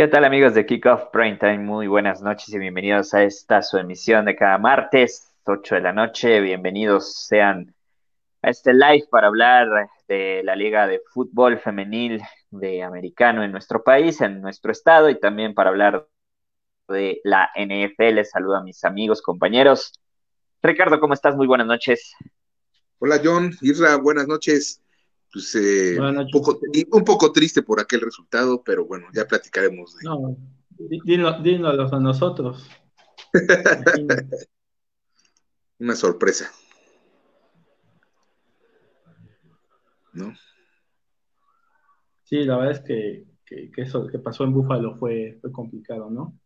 ¿Qué 0.00 0.08
tal 0.08 0.24
amigos 0.24 0.54
de 0.54 0.64
Kickoff 0.64 1.10
Prime 1.12 1.36
Time? 1.36 1.58
Muy 1.58 1.86
buenas 1.86 2.22
noches 2.22 2.48
y 2.54 2.58
bienvenidos 2.58 3.12
a 3.12 3.22
esta 3.22 3.60
su 3.60 3.76
emisión 3.76 4.24
de 4.24 4.34
cada 4.34 4.56
martes, 4.56 5.30
8 5.44 5.74
de 5.74 5.80
la 5.82 5.92
noche. 5.92 6.40
Bienvenidos 6.40 7.26
sean 7.26 7.74
a 8.40 8.48
este 8.48 8.72
live 8.72 9.08
para 9.10 9.26
hablar 9.26 9.68
de 10.08 10.40
la 10.42 10.56
Liga 10.56 10.86
de 10.86 11.02
Fútbol 11.12 11.58
Femenil 11.58 12.22
de 12.50 12.82
Americano 12.82 13.44
en 13.44 13.52
nuestro 13.52 13.84
país, 13.84 14.22
en 14.22 14.40
nuestro 14.40 14.72
estado 14.72 15.10
y 15.10 15.20
también 15.20 15.52
para 15.52 15.68
hablar 15.68 16.08
de 16.88 17.20
la 17.22 17.50
NFL. 17.54 18.24
Saludo 18.24 18.56
a 18.56 18.62
mis 18.62 18.82
amigos, 18.84 19.20
compañeros. 19.20 19.92
Ricardo, 20.62 20.98
¿cómo 20.98 21.12
estás? 21.12 21.36
Muy 21.36 21.46
buenas 21.46 21.66
noches. 21.66 22.14
Hola 23.00 23.20
John, 23.22 23.52
Isra, 23.60 23.96
buenas 23.96 24.26
noches. 24.26 24.79
Pues, 25.32 25.54
eh, 25.54 25.96
un, 26.00 26.28
poco, 26.30 26.58
un, 26.90 27.04
poco, 27.04 27.32
triste 27.32 27.62
por 27.62 27.80
aquel 27.80 28.00
resultado, 28.00 28.62
pero 28.64 28.84
bueno, 28.84 29.06
ya 29.14 29.26
platicaremos. 29.26 29.96
De... 29.96 30.04
No, 30.04 30.36
dínoslo 31.42 31.96
a 31.96 32.00
nosotros. 32.00 32.68
Una 35.78 35.94
sorpresa. 35.94 36.50
¿No? 40.12 40.34
Sí, 42.24 42.44
la 42.44 42.56
verdad 42.56 42.72
es 42.72 42.80
que, 42.80 43.24
que, 43.46 43.70
que 43.70 43.82
eso 43.82 44.06
que 44.06 44.18
pasó 44.18 44.44
en 44.44 44.52
Búfalo 44.52 44.96
fue, 44.96 45.38
fue 45.40 45.52
complicado, 45.52 46.10
¿no? 46.10 46.38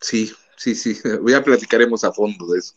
Sí, 0.00 0.32
sí, 0.56 0.74
sí. 0.74 0.96
Ya 1.26 1.44
platicaremos 1.44 2.04
a 2.04 2.12
fondo 2.12 2.46
de 2.48 2.58
eso. 2.58 2.74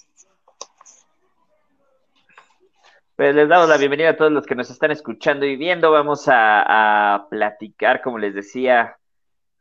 Pues 3.15 3.35
les 3.35 3.47
damos 3.47 3.69
la 3.69 3.77
bienvenida 3.77 4.09
a 4.09 4.17
todos 4.17 4.31
los 4.31 4.43
que 4.47 4.55
nos 4.55 4.71
están 4.71 4.89
escuchando 4.89 5.45
y 5.45 5.55
viendo. 5.55 5.91
Vamos 5.91 6.25
a, 6.27 7.27
platicar, 7.29 8.01
como 8.01 8.17
les 8.17 8.33
decía 8.33 8.97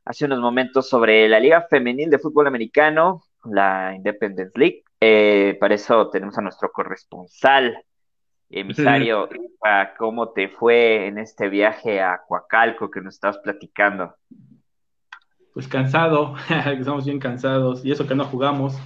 hace 0.07 0.25
unos 0.25 0.41
momentos, 0.41 0.89
sobre 0.89 1.29
la 1.29 1.39
Liga 1.39 1.67
Femenil 1.69 2.09
de 2.09 2.19
Fútbol 2.19 2.47
Americano, 2.47 3.25
la 3.45 3.93
Independence 3.95 4.59
League. 4.59 4.85
Eh, 4.99 5.59
para 5.61 5.75
eso 5.75 6.09
tenemos 6.09 6.39
a 6.39 6.41
nuestro 6.41 6.73
corresponsal, 6.73 7.77
emisario. 8.49 9.29
¿Cómo 9.99 10.31
te 10.31 10.49
fue 10.49 11.09
en 11.09 11.19
este 11.19 11.51
viaje 11.51 12.01
a 12.01 12.23
Coacalco 12.27 12.91
que 12.91 13.03
nos 13.03 13.17
estabas 13.17 13.37
platicando? 13.37 14.15
Pues 15.53 15.69
cansado, 15.69 16.37
estamos 16.79 17.05
bien 17.05 17.19
cansados, 17.19 17.85
y 17.85 17.93
eso 17.93 18.09
que 18.09 18.15
no 18.15 18.25
jugamos 18.25 18.79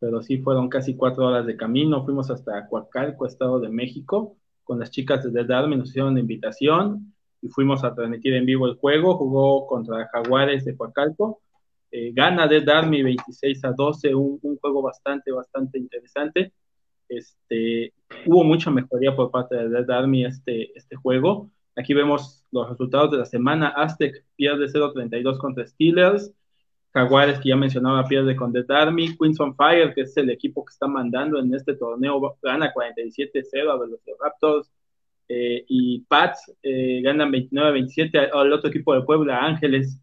pero 0.00 0.22
sí 0.22 0.38
fueron 0.38 0.68
casi 0.68 0.96
cuatro 0.96 1.26
horas 1.26 1.46
de 1.46 1.56
camino. 1.56 2.04
Fuimos 2.04 2.30
hasta 2.30 2.66
Coacalco, 2.66 3.26
Estado 3.26 3.60
de 3.60 3.68
México, 3.68 4.36
con 4.64 4.78
las 4.78 4.90
chicas 4.90 5.22
de 5.22 5.30
Dead 5.30 5.50
Army, 5.50 5.76
nos 5.76 5.90
hicieron 5.90 6.16
invitación 6.16 7.12
y 7.42 7.48
fuimos 7.48 7.84
a 7.84 7.94
transmitir 7.94 8.34
en 8.34 8.46
vivo 8.46 8.66
el 8.66 8.76
juego. 8.76 9.16
Jugó 9.16 9.66
contra 9.66 10.08
Jaguares 10.08 10.64
de 10.64 10.76
Coacalco. 10.76 11.42
Eh, 11.90 12.12
gana 12.14 12.46
Dead 12.46 12.68
Army 12.68 13.02
26 13.02 13.64
a 13.64 13.72
12, 13.72 14.14
un, 14.14 14.38
juego 14.60 14.80
bastante, 14.80 15.32
bastante 15.32 15.78
interesante. 15.78 16.52
Este, 17.08 17.92
hubo 18.26 18.44
mucha 18.44 18.70
mejoría 18.70 19.16
por 19.16 19.30
parte 19.30 19.56
de 19.56 19.68
Dead 19.68 19.90
Army 19.90 20.24
este, 20.24 20.70
este 20.78 20.96
juego. 20.96 21.50
Aquí 21.76 21.92
vemos 21.92 22.44
los 22.52 22.68
resultados 22.68 23.10
de 23.10 23.18
la 23.18 23.26
semana. 23.26 23.68
Aztec 23.68 24.24
pierde 24.36 24.66
0-32 24.66 25.38
contra 25.38 25.66
Steelers. 25.66 26.32
Jaguares, 26.92 27.38
que 27.38 27.50
ya 27.50 27.56
mencionaba, 27.56 28.04
pierde 28.04 28.34
con 28.34 28.52
The 28.52 28.64
Army. 28.68 29.16
Queens 29.16 29.38
on 29.40 29.54
Fire, 29.54 29.94
que 29.94 30.02
es 30.02 30.16
el 30.16 30.30
equipo 30.30 30.64
que 30.64 30.72
está 30.72 30.88
mandando 30.88 31.38
en 31.38 31.54
este 31.54 31.74
torneo, 31.74 32.36
gana 32.42 32.72
47-0 32.72 33.70
a 33.70 33.86
los 33.86 34.00
Raptors. 34.20 34.70
Eh, 35.28 35.64
y 35.68 36.00
Pats 36.00 36.52
eh, 36.60 37.00
ganan 37.02 37.30
29-27 37.30 38.30
al 38.32 38.52
otro 38.52 38.68
equipo 38.68 38.94
de 38.94 39.02
Puebla, 39.02 39.38
Ángeles. 39.38 40.00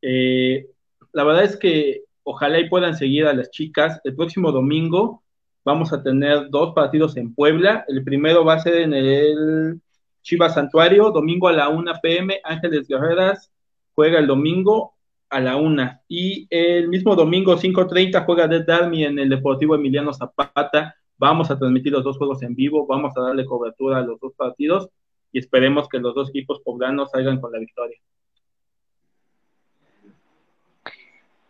Eh, 0.00 0.68
la 1.12 1.24
verdad 1.24 1.42
es 1.44 1.56
que 1.56 2.04
ojalá 2.22 2.60
y 2.60 2.68
puedan 2.68 2.94
seguir 2.96 3.26
a 3.26 3.32
las 3.34 3.50
chicas. 3.50 4.00
El 4.04 4.14
próximo 4.14 4.52
domingo 4.52 5.24
vamos 5.64 5.92
a 5.92 6.02
tener 6.02 6.48
dos 6.50 6.74
partidos 6.74 7.16
en 7.16 7.34
Puebla. 7.34 7.84
El 7.88 8.04
primero 8.04 8.44
va 8.44 8.54
a 8.54 8.60
ser 8.60 8.76
en 8.76 8.94
el 8.94 9.80
Chivas 10.22 10.54
Santuario, 10.54 11.10
domingo 11.10 11.48
a 11.48 11.52
la 11.52 11.68
1 11.70 11.92
pm. 12.00 12.40
Ángeles 12.44 12.86
Guerreras 12.86 13.50
juega 13.94 14.20
el 14.20 14.28
domingo 14.28 14.94
a 15.30 15.40
la 15.40 15.56
una. 15.56 16.02
Y 16.08 16.46
el 16.50 16.88
mismo 16.88 17.14
domingo 17.14 17.56
5.30 17.56 18.24
juega 18.24 18.48
Dead 18.48 18.68
Army 18.68 19.04
en 19.04 19.18
el 19.18 19.28
Deportivo 19.28 19.74
Emiliano 19.74 20.12
Zapata. 20.12 20.94
Vamos 21.16 21.50
a 21.50 21.58
transmitir 21.58 21.92
los 21.92 22.04
dos 22.04 22.16
juegos 22.16 22.42
en 22.42 22.54
vivo, 22.54 22.86
vamos 22.86 23.12
a 23.16 23.22
darle 23.22 23.44
cobertura 23.44 23.98
a 23.98 24.02
los 24.02 24.20
dos 24.20 24.32
partidos 24.34 24.88
y 25.32 25.40
esperemos 25.40 25.88
que 25.88 25.98
los 25.98 26.14
dos 26.14 26.30
equipos 26.30 26.60
poblanos 26.60 27.10
salgan 27.10 27.40
con 27.40 27.52
la 27.52 27.58
victoria. 27.58 27.98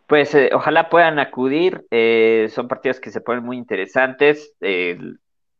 Pues 0.07 0.33
eh, 0.33 0.49
ojalá 0.53 0.89
puedan 0.89 1.19
acudir, 1.19 1.85
eh, 1.91 2.47
son 2.49 2.67
partidos 2.67 2.99
que 2.99 3.11
se 3.11 3.21
ponen 3.21 3.43
muy 3.43 3.57
interesantes. 3.57 4.55
de 4.59 5.17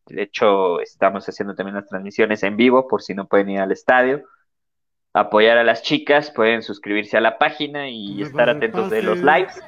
hecho, 0.08 0.80
estamos 0.82 1.30
haciendo 1.30 1.54
también 1.54 1.76
las 1.76 1.88
transmisiones 1.88 2.42
en 2.42 2.58
vivo 2.58 2.88
por 2.88 3.04
si 3.04 3.14
no 3.14 3.28
pueden 3.28 3.50
ir 3.52 3.60
al 3.60 3.72
estadio 3.72 4.24
apoyar 5.14 5.58
a 5.58 5.64
las 5.64 5.82
chicas, 5.82 6.32
pueden 6.32 6.62
suscribirse 6.62 7.18
a 7.18 7.22
la 7.22 7.38
página 7.38 7.90
y 7.90 8.22
estar 8.22 8.50
atentos 8.50 8.90
de 8.90 9.04
los 9.04 9.20
lives. 9.20 9.60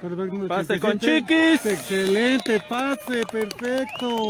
Pase 0.47 0.79
con 0.79 0.99
chiquis. 0.99 1.65
Excelente, 1.65 2.61
pase, 2.67 3.23
perfecto. 3.31 4.29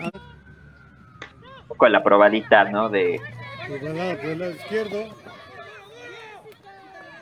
Un 0.00 1.68
poco 1.68 1.88
la 1.88 2.02
probadita, 2.02 2.64
¿no? 2.64 2.88
De... 2.88 3.20
izquierdo. 4.58 5.04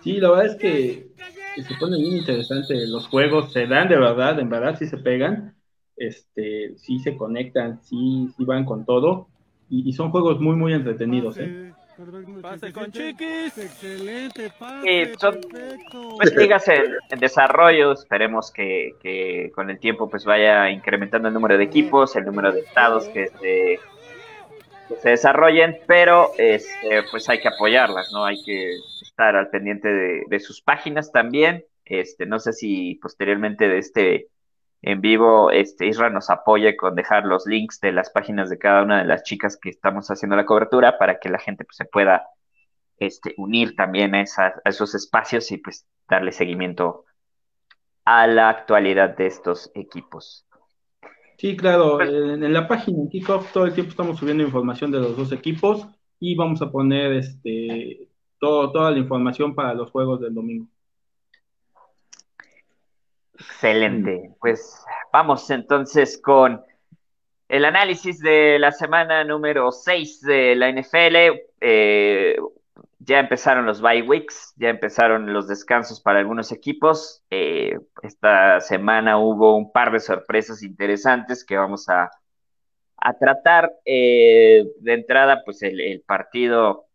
Sí, 0.03 0.15
la 0.15 0.31
verdad 0.31 0.47
es 0.47 0.57
que, 0.57 1.11
se 1.63 1.75
pone 1.75 1.99
bien 1.99 2.17
interesante. 2.17 2.87
Los 2.87 3.07
juegos 3.07 3.53
se 3.53 3.67
dan 3.67 3.89
de 3.89 3.99
verdad, 3.99 4.41
en 4.41 4.49
verdad 4.49 4.77
sí 4.79 4.87
se 4.87 4.97
pegan, 4.97 5.55
este, 5.97 6.75
sí 6.79 6.99
se 7.01 7.17
conectan, 7.17 7.81
sí, 7.83 8.29
sí 8.37 8.45
van 8.45 8.65
con 8.65 8.85
todo. 8.87 9.29
Y, 9.69 9.89
y 9.89 9.93
son 9.93 10.11
juegos 10.11 10.41
muy, 10.41 10.57
muy 10.57 10.73
entretenidos, 10.73 11.39
¿eh? 11.39 11.73
Pase 12.41 12.73
con 12.73 12.91
chiquis. 12.91 13.59
Excelente, 13.59 14.51
pase. 14.59 15.15
son 15.19 15.41
pues, 16.17 16.35
ligas 16.35 16.67
en, 16.69 17.19
desarrollo. 17.19 17.93
Esperemos 17.93 18.51
que, 18.51 19.51
con 19.55 19.71
el 19.71 19.79
tiempo 19.79 20.09
pues 20.09 20.25
vaya 20.25 20.71
incrementando 20.71 21.29
el 21.29 21.35
número 21.35 21.59
de 21.59 21.65
equipos, 21.65 22.17
el 22.17 22.25
número 22.25 22.53
de 22.53 22.61
estados 22.61 23.09
que 23.09 23.29
se, 23.29 23.81
se 24.97 25.09
desarrollen, 25.11 25.79
pero 25.87 26.31
este, 26.39 27.03
pues 27.11 27.29
hay 27.29 27.41
que 27.41 27.49
apoyarlas, 27.49 28.11
¿no? 28.13 28.25
Hay 28.25 28.43
que 28.43 28.77
estar 29.03 29.37
al 29.37 29.51
pendiente 29.51 29.89
de, 29.89 30.23
de 30.27 30.41
sus 30.41 30.63
páginas 30.63 31.13
también. 31.13 31.65
Este, 31.85 32.25
no 32.25 32.39
sé 32.39 32.53
si 32.53 32.95
posteriormente 33.03 33.69
de 33.69 33.79
este 33.79 34.29
en 34.83 35.01
vivo, 35.01 35.51
este 35.51 35.87
Isra 35.87 36.09
nos 36.09 36.31
apoye 36.31 36.77
con 36.77 36.95
dejar 36.95 37.27
los 37.27 37.47
links 37.47 37.81
de 37.81 37.93
las 37.93 38.11
páginas 38.11 38.49
de 38.49 38.59
cada 38.59 38.83
una 38.83 38.99
de 38.99 39.05
las 39.05 39.23
chicas 39.23 39.59
que 39.61 39.69
estamos 39.69 40.11
haciendo 40.11 40.37
la 40.37 40.47
cobertura 40.47 40.99
para 40.99 41.19
que 41.19 41.29
la 41.29 41.39
gente 41.39 41.65
pues, 41.65 41.77
se 41.77 41.85
pueda 41.85 42.27
este, 42.97 43.35
unir 43.37 43.77
también 43.77 44.15
a, 44.15 44.25
esos 44.65 44.95
espacios 44.95 45.51
y 45.53 45.59
pues 45.59 45.87
darle 46.09 46.33
seguimiento 46.33 47.05
a 48.05 48.27
la 48.27 48.49
actualidad 48.49 49.17
de 49.17 49.27
estos 49.27 49.71
equipos. 49.75 50.47
Sí, 51.37 51.57
claro, 51.57 51.97
pues 51.97 52.11
en, 52.11 52.53
la 52.53 52.67
página 52.67 52.99
en 52.99 53.09
Kickoff 53.09 53.53
todo 53.53 53.67
el 53.67 53.75
tiempo 53.75 53.91
estamos 53.91 54.19
subiendo 54.19 54.43
información 54.43 54.91
de 54.91 55.01
los 55.01 55.17
dos 55.17 55.33
equipos 55.33 55.87
y 56.19 56.37
vamos 56.37 56.61
a 56.63 56.71
poner 56.71 57.13
este 57.13 58.09
todo, 58.39 58.73
toda 58.73 58.91
la 58.91 58.99
información 58.99 59.55
para 59.55 59.75
los 59.75 59.91
juegos 59.91 60.21
del 60.21 60.35
domingo. 60.35 60.67
Excelente. 63.41 64.35
Pues 64.39 64.85
vamos 65.13 65.51
entonces 65.51 66.21
con 66.23 66.63
el 67.49 67.65
análisis 67.65 68.21
de 68.21 68.59
la 68.59 68.71
semana 68.71 69.25
número 69.25 69.73
6 69.73 70.21
de 70.21 70.55
la 70.55 70.69
NFL. 70.69 71.41
Eh, 71.61 72.37
ya 72.99 73.19
empezaron 73.19 73.65
los 73.65 73.81
bye 73.81 74.03
weeks, 74.03 74.53
ya 74.57 74.69
empezaron 74.69 75.33
los 75.33 75.49
descansos 75.49 76.01
para 76.01 76.19
algunos 76.19 76.53
equipos. 76.53 77.25
Eh, 77.31 77.79
esta 78.03 78.61
semana 78.61 79.19
hubo 79.19 79.57
un 79.57 79.73
par 79.73 79.91
de 79.91 80.01
sorpresas 80.01 80.63
interesantes 80.63 81.45
que 81.45 81.57
vamos 81.57 81.89
a, 81.89 82.11
tratar. 83.19 83.73
Eh, 83.87 84.67
de 84.81 84.93
entrada, 84.93 85.43
pues 85.45 85.63
el 85.63 86.03
partido 86.07 86.90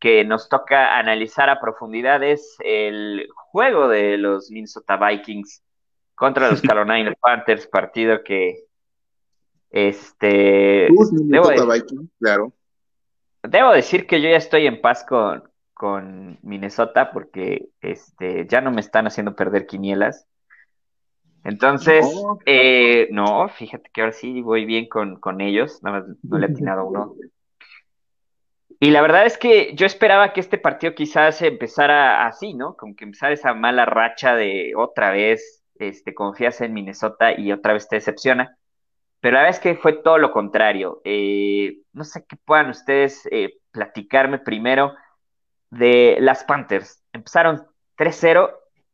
que 0.00 0.24
nos 0.24 0.48
toca 0.48 0.98
analizar 0.98 1.50
a 1.50 1.60
profundidad 1.60 2.22
es 2.22 2.56
el 2.60 3.28
juego 3.34 3.86
de 3.86 4.16
los 4.16 4.50
Minnesota 4.50 4.96
Vikings 4.96 5.62
contra 6.14 6.50
los 6.50 6.62
Carolina 6.62 7.12
Panthers, 7.20 7.66
partido 7.66 8.24
que 8.24 8.64
este 9.70 10.88
debo, 10.88 11.48
decir, 11.48 12.00
claro. 12.18 12.52
debo 13.42 13.72
decir 13.72 14.06
que 14.06 14.20
yo 14.20 14.28
ya 14.30 14.36
estoy 14.36 14.66
en 14.66 14.80
paz 14.80 15.04
con, 15.04 15.44
con 15.74 16.38
Minnesota 16.42 17.12
porque 17.12 17.68
este 17.80 18.46
ya 18.48 18.60
no 18.62 18.72
me 18.72 18.80
están 18.80 19.06
haciendo 19.06 19.36
perder 19.36 19.66
quinielas. 19.66 20.26
Entonces, 21.44 22.04
no, 22.04 22.38
eh, 22.46 23.08
no 23.12 23.48
fíjate 23.48 23.90
que 23.92 24.00
ahora 24.00 24.12
sí 24.12 24.42
voy 24.42 24.64
bien 24.64 24.88
con, 24.88 25.20
con 25.20 25.40
ellos, 25.40 25.82
nada 25.82 26.00
más 26.00 26.16
no 26.22 26.38
le 26.38 26.46
he 26.46 26.50
atinado 26.50 26.86
uno. 26.86 27.14
Y 28.82 28.90
la 28.90 29.02
verdad 29.02 29.26
es 29.26 29.36
que 29.36 29.74
yo 29.74 29.84
esperaba 29.84 30.32
que 30.32 30.40
este 30.40 30.56
partido 30.56 30.94
quizás 30.94 31.42
empezara 31.42 32.26
así, 32.26 32.54
¿no? 32.54 32.76
Como 32.76 32.96
que 32.96 33.04
empezara 33.04 33.34
esa 33.34 33.52
mala 33.52 33.84
racha 33.84 34.34
de 34.36 34.72
otra 34.74 35.10
vez, 35.10 35.62
este, 35.78 36.14
confías 36.14 36.62
en 36.62 36.72
Minnesota 36.72 37.38
y 37.38 37.52
otra 37.52 37.74
vez 37.74 37.88
te 37.88 37.96
decepciona. 37.96 38.56
Pero 39.20 39.34
la 39.34 39.40
verdad 39.42 39.56
es 39.56 39.62
que 39.62 39.76
fue 39.76 39.94
todo 40.02 40.18
lo 40.18 40.32
contrario. 40.32 41.02
Eh, 41.04 41.82
no 41.92 42.04
sé 42.04 42.24
qué 42.26 42.36
puedan 42.36 42.70
ustedes 42.70 43.28
eh, 43.30 43.58
platicarme 43.70 44.38
primero 44.38 44.94
de 45.70 46.16
las 46.20 46.44
Panthers. 46.44 47.04
Empezaron 47.12 47.66
3-0 47.98 48.50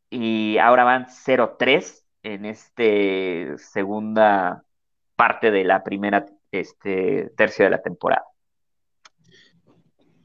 y 0.09 0.57
ahora 0.57 0.83
van 0.83 1.07
0-3 1.07 2.03
en 2.23 2.45
este 2.45 3.57
segunda 3.57 4.65
parte 5.15 5.51
de 5.51 5.63
la 5.63 5.83
primera 5.83 6.25
este, 6.51 7.31
tercio 7.37 7.65
de 7.65 7.71
la 7.71 7.81
temporada. 7.81 8.26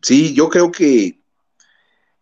Sí, 0.03 0.35
yo 0.35 0.49
creo 0.49 0.71
que, 0.71 1.23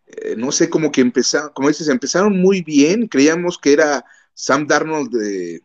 eh, 0.06 0.34
no 0.36 0.52
sé, 0.52 0.68
como 0.68 0.92
que 0.92 1.00
empezaron, 1.00 1.50
como 1.54 1.68
dices, 1.68 1.88
empezaron 1.88 2.38
muy 2.38 2.62
bien, 2.62 3.08
creíamos 3.08 3.58
que 3.58 3.72
era 3.72 4.04
Sam 4.34 4.66
Darnold 4.66 5.10
de, 5.10 5.62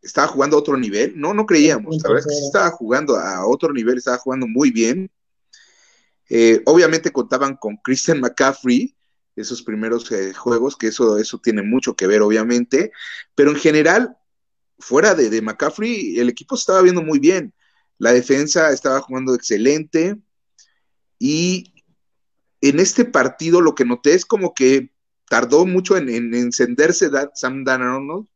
estaba 0.00 0.28
jugando 0.28 0.56
a 0.56 0.60
otro 0.60 0.76
nivel, 0.76 1.14
no, 1.16 1.34
no 1.34 1.46
creíamos, 1.46 2.00
la 2.02 2.08
verdad 2.08 2.26
es 2.26 2.26
que 2.26 2.40
sí 2.40 2.46
estaba 2.46 2.70
jugando 2.70 3.16
a 3.16 3.46
otro 3.46 3.72
nivel, 3.72 3.98
estaba 3.98 4.18
jugando 4.18 4.46
muy 4.46 4.70
bien. 4.70 5.10
Eh, 6.28 6.62
obviamente 6.64 7.12
contaban 7.12 7.56
con 7.56 7.76
Christian 7.76 8.20
McCaffrey, 8.20 8.96
esos 9.36 9.62
primeros 9.62 10.10
eh, 10.12 10.32
juegos, 10.32 10.76
que 10.76 10.88
eso, 10.88 11.18
eso 11.18 11.38
tiene 11.38 11.62
mucho 11.62 11.94
que 11.94 12.06
ver, 12.06 12.22
obviamente, 12.22 12.92
pero 13.34 13.50
en 13.50 13.56
general, 13.56 14.16
fuera 14.78 15.14
de, 15.14 15.28
de 15.28 15.42
McCaffrey, 15.42 16.18
el 16.18 16.28
equipo 16.28 16.54
estaba 16.54 16.82
viendo 16.82 17.02
muy 17.02 17.18
bien. 17.18 17.52
La 17.98 18.12
defensa 18.12 18.72
estaba 18.72 19.00
jugando 19.00 19.34
excelente. 19.34 20.16
Y 21.18 21.74
en 22.60 22.80
este 22.80 23.04
partido 23.04 23.60
lo 23.60 23.74
que 23.74 23.84
noté 23.84 24.14
es 24.14 24.24
como 24.24 24.54
que 24.54 24.92
tardó 25.28 25.66
mucho 25.66 25.96
en, 25.96 26.08
encenderse 26.34 27.10
Sam 27.34 27.64
Darnold. 27.64 28.28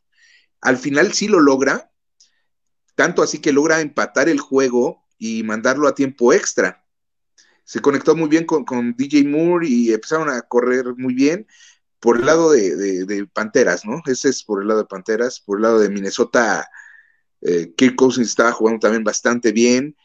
Al 0.61 0.77
final 0.77 1.12
sí 1.12 1.29
lo 1.29 1.41
logra, 1.41 1.91
tanto 2.94 3.23
así 3.23 3.38
que 3.38 3.53
logra 3.53 3.81
empatar 3.81 4.29
el 4.29 4.41
juego 4.41 5.06
y 5.19 5.43
mandarlo 5.43 5.88
a 5.88 5.94
tiempo 5.94 6.32
extra. 6.32 6.85
Se 7.65 7.81
conectó 7.81 8.17
muy 8.17 8.29
bien 8.29 8.44
con, 8.44 8.94
DJ 8.97 9.25
Moore 9.25 9.69
y 9.69 9.93
empezaron 9.93 10.29
a 10.29 10.43
correr 10.43 10.85
muy 10.97 11.15
bien 11.15 11.47
por 12.00 12.19
el 12.19 12.26
lado 12.26 12.50
de, 12.50 13.29
Panteras, 13.33 13.85
¿no? 13.85 14.03
Ese 14.06 14.31
es 14.31 14.43
por 14.43 14.62
el 14.62 14.69
lado 14.69 14.81
de 14.81 14.87
Panteras, 14.87 15.41
por 15.41 15.59
el 15.59 15.62
lado 15.62 15.79
de 15.79 15.91
Minnesota, 15.91 16.69
eh, 17.43 17.73
Kirk 17.76 17.94
Cousins 17.94 18.29
estaba 18.29 18.53
jugando 18.53 18.81
también 18.81 19.05
bastante 19.05 19.53
bien. 19.53 19.97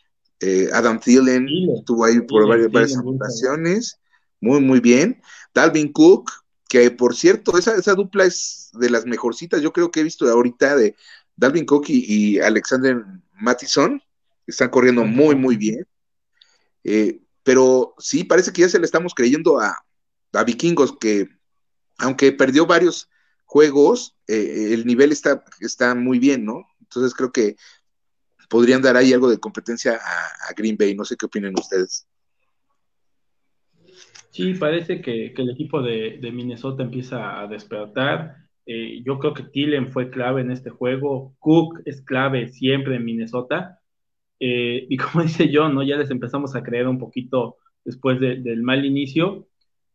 Eh, 0.42 0.70
Adam 0.74 1.00
Thielen 1.00 1.48
estuvo 1.78 2.04
ahí 2.06 2.20
por 2.22 2.48
varias, 2.48 2.72
varias 2.72 2.98
ocasiones, 2.98 4.00
muy, 4.40 4.60
muy 4.62 4.80
bien. 4.80 5.22
Dalvin 5.54 5.92
Cook, 5.92 6.32
que 6.68 6.92
por 6.92 7.16
cierto, 7.16 7.58
esa, 7.58 7.76
esa 7.76 7.96
dupla 7.96 8.26
es 8.26 8.70
de 8.74 8.90
las 8.90 9.06
mejorcitas, 9.06 9.62
yo 9.62 9.72
creo 9.72 9.92
que 9.92 10.02
he 10.02 10.04
visto 10.04 10.28
ahorita 10.28 10.76
de 10.76 10.96
Dalvin 11.36 11.66
Cook 11.66 11.86
y, 11.88 12.40
Alexander 12.40 13.04
Mattison, 13.34 14.02
están 14.48 14.70
corriendo 14.70 15.04
muy, 15.06 15.36
muy 15.36 15.58
bien. 15.58 15.88
Eh, 16.84 17.22
pero 17.44 17.94
sí, 17.98 18.24
parece 18.24 18.52
que 18.52 18.62
ya 18.62 18.70
se 18.70 18.80
le 18.80 18.86
estamos 18.86 19.14
creyendo 19.14 19.60
a, 19.60 19.86
a 20.34 20.44
Vikingos, 20.44 20.98
que 21.00 21.30
aunque 21.98 22.32
perdió 22.32 22.66
varios 22.66 23.10
juegos, 23.46 24.16
eh, 24.28 24.70
el 24.74 24.86
nivel 24.86 25.12
está, 25.12 25.44
está 25.60 25.96
muy 25.96 26.20
bien, 26.20 26.46
¿no? 26.46 26.66
Entonces 26.82 27.14
creo 27.14 27.32
que 27.32 27.56
podrían 28.50 28.82
dar 28.82 28.96
ahí 28.96 29.14
algo 29.14 29.30
de 29.30 29.40
competencia 29.40 29.94
a, 29.94 30.54
Green 30.56 30.78
Bay. 30.78 30.96
No 30.96 31.06
sé 31.06 31.16
qué 31.16 31.26
opinan 31.26 31.54
ustedes. 31.58 32.08
Sí, 34.32 34.54
parece 34.56 35.02
que, 35.02 35.34
el 35.36 35.50
equipo 35.50 35.82
de, 35.82 36.20
Minnesota 36.34 36.84
empieza 36.84 37.40
a 37.40 37.48
despertar. 37.48 38.36
Eh, 38.66 39.02
yo 39.04 39.20
creo 39.20 39.34
que 39.34 39.44
Tillen 39.44 39.92
fue 39.92 40.10
clave 40.10 40.42
en 40.42 40.52
este 40.52 40.70
juego. 40.70 41.36
Cook 41.40 41.82
es 41.86 42.02
clave 42.02 42.50
siempre 42.50 42.96
en 42.96 43.06
Minnesota. 43.06 43.80
Eh, 44.40 44.86
y 44.90 44.98
como 44.98 45.24
dice 45.24 45.50
John, 45.54 45.76
¿no? 45.76 45.84
ya 45.84 45.98
les 45.98 46.12
empezamos 46.12 46.56
a 46.56 46.64
creer 46.64 46.88
un 46.88 47.00
poquito 47.00 47.58
después 47.84 48.20
del 48.20 48.62
mal 48.64 48.86
inicio. 48.86 49.48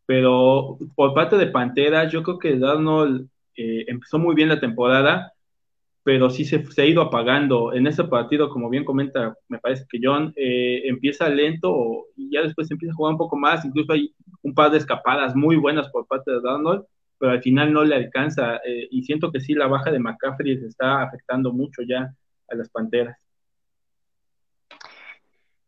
Pero 0.07 0.79
por 0.97 1.15
parte 1.15 1.37
de 1.37 1.47
Panteras, 1.47 2.13
yo 2.13 2.23
creo 2.23 2.39
que 2.39 2.59
Darnold 2.59 3.29
eh, 3.57 3.85
empezó 3.89 4.19
muy 4.19 4.35
bien 4.35 4.49
la 4.49 4.59
temporada 4.59 5.33
pero 6.11 6.29
sí 6.29 6.45
se, 6.45 6.65
ha 6.83 6.85
ido 6.85 7.03
apagando. 7.03 7.73
En 7.73 7.87
ese 7.87 8.03
partido, 8.03 8.51
como 8.51 8.69
bien 8.69 8.85
comenta, 8.85 9.33
me 9.47 9.61
parece 9.61 9.87
que 9.89 10.01
John 10.03 10.33
eh, 10.35 10.83
empieza 10.87 11.29
lento 11.29 12.07
y 12.17 12.33
ya 12.33 12.43
después 12.43 12.69
empieza 12.69 12.93
a 12.93 12.97
jugar 12.97 13.13
un 13.13 13.19
poco 13.19 13.37
más, 13.37 13.65
incluso 13.65 13.93
hay 13.93 14.13
un 14.43 14.53
par 14.53 14.73
de 14.73 14.79
escapadas 14.79 15.37
muy 15.37 15.55
buenas 15.55 15.89
por 15.91 16.09
parte 16.09 16.33
de 16.33 16.41
Donald, 16.41 16.85
pero 17.17 17.31
al 17.31 17.41
final 17.41 17.73
no 17.73 17.85
le 17.85 17.95
alcanza 17.95 18.57
eh, 18.67 18.89
y 18.91 19.05
siento 19.05 19.31
que 19.31 19.39
sí, 19.39 19.55
la 19.55 19.69
baja 19.69 19.93
de 19.93 20.01
McCaffrey 20.01 20.59
se 20.59 20.67
está 20.67 21.01
afectando 21.01 21.53
mucho 21.53 21.83
ya 21.83 22.13
a 22.49 22.55
las 22.57 22.69
Panteras. 22.71 23.17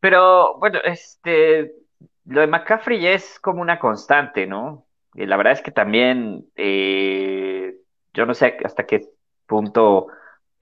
Pero 0.00 0.58
bueno, 0.58 0.80
este, 0.82 1.72
lo 2.24 2.40
de 2.40 2.48
McCaffrey 2.48 3.06
es 3.06 3.38
como 3.38 3.62
una 3.62 3.78
constante, 3.78 4.48
¿no? 4.48 4.88
Y 5.14 5.24
la 5.24 5.36
verdad 5.36 5.52
es 5.52 5.62
que 5.62 5.70
también, 5.70 6.48
eh, 6.56 7.76
yo 8.12 8.26
no 8.26 8.34
sé 8.34 8.56
hasta 8.64 8.86
qué 8.86 9.02
punto 9.46 10.08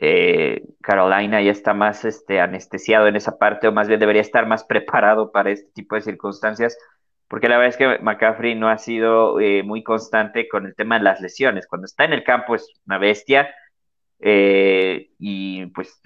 eh, 0.01 0.63
Carolina 0.81 1.43
ya 1.43 1.51
está 1.51 1.75
más 1.75 2.07
este, 2.07 2.41
anestesiado 2.41 3.07
en 3.07 3.17
esa 3.17 3.39
parte, 3.39 3.69
o 3.69 3.73
más 3.73 3.87
bien 3.87 4.01
debería 4.01 4.23
estar 4.23 4.47
más 4.47 4.65
preparado 4.69 5.31
para 5.31 5.51
este 5.51 5.71
tipo 5.73 5.95
de 5.95 6.03
circunstancias, 6.03 6.77
porque 7.29 7.49
la 7.49 7.59
verdad 7.59 7.69
es 7.69 7.77
que 7.77 8.03
McCaffrey 8.03 8.55
no 8.55 8.69
ha 8.69 8.79
sido 8.79 9.39
eh, 9.41 9.63
muy 9.63 9.85
constante 9.85 10.49
con 10.49 10.67
el 10.67 10.75
tema 10.75 10.99
de 10.99 11.05
las 11.05 11.21
lesiones. 11.21 11.67
Cuando 11.69 11.85
está 11.85 12.05
en 12.05 12.15
el 12.15 12.25
campo 12.25 12.55
es 12.55 12.67
una 12.87 12.99
bestia, 12.99 13.55
eh, 14.21 15.11
y 15.19 15.67
pues 15.67 16.01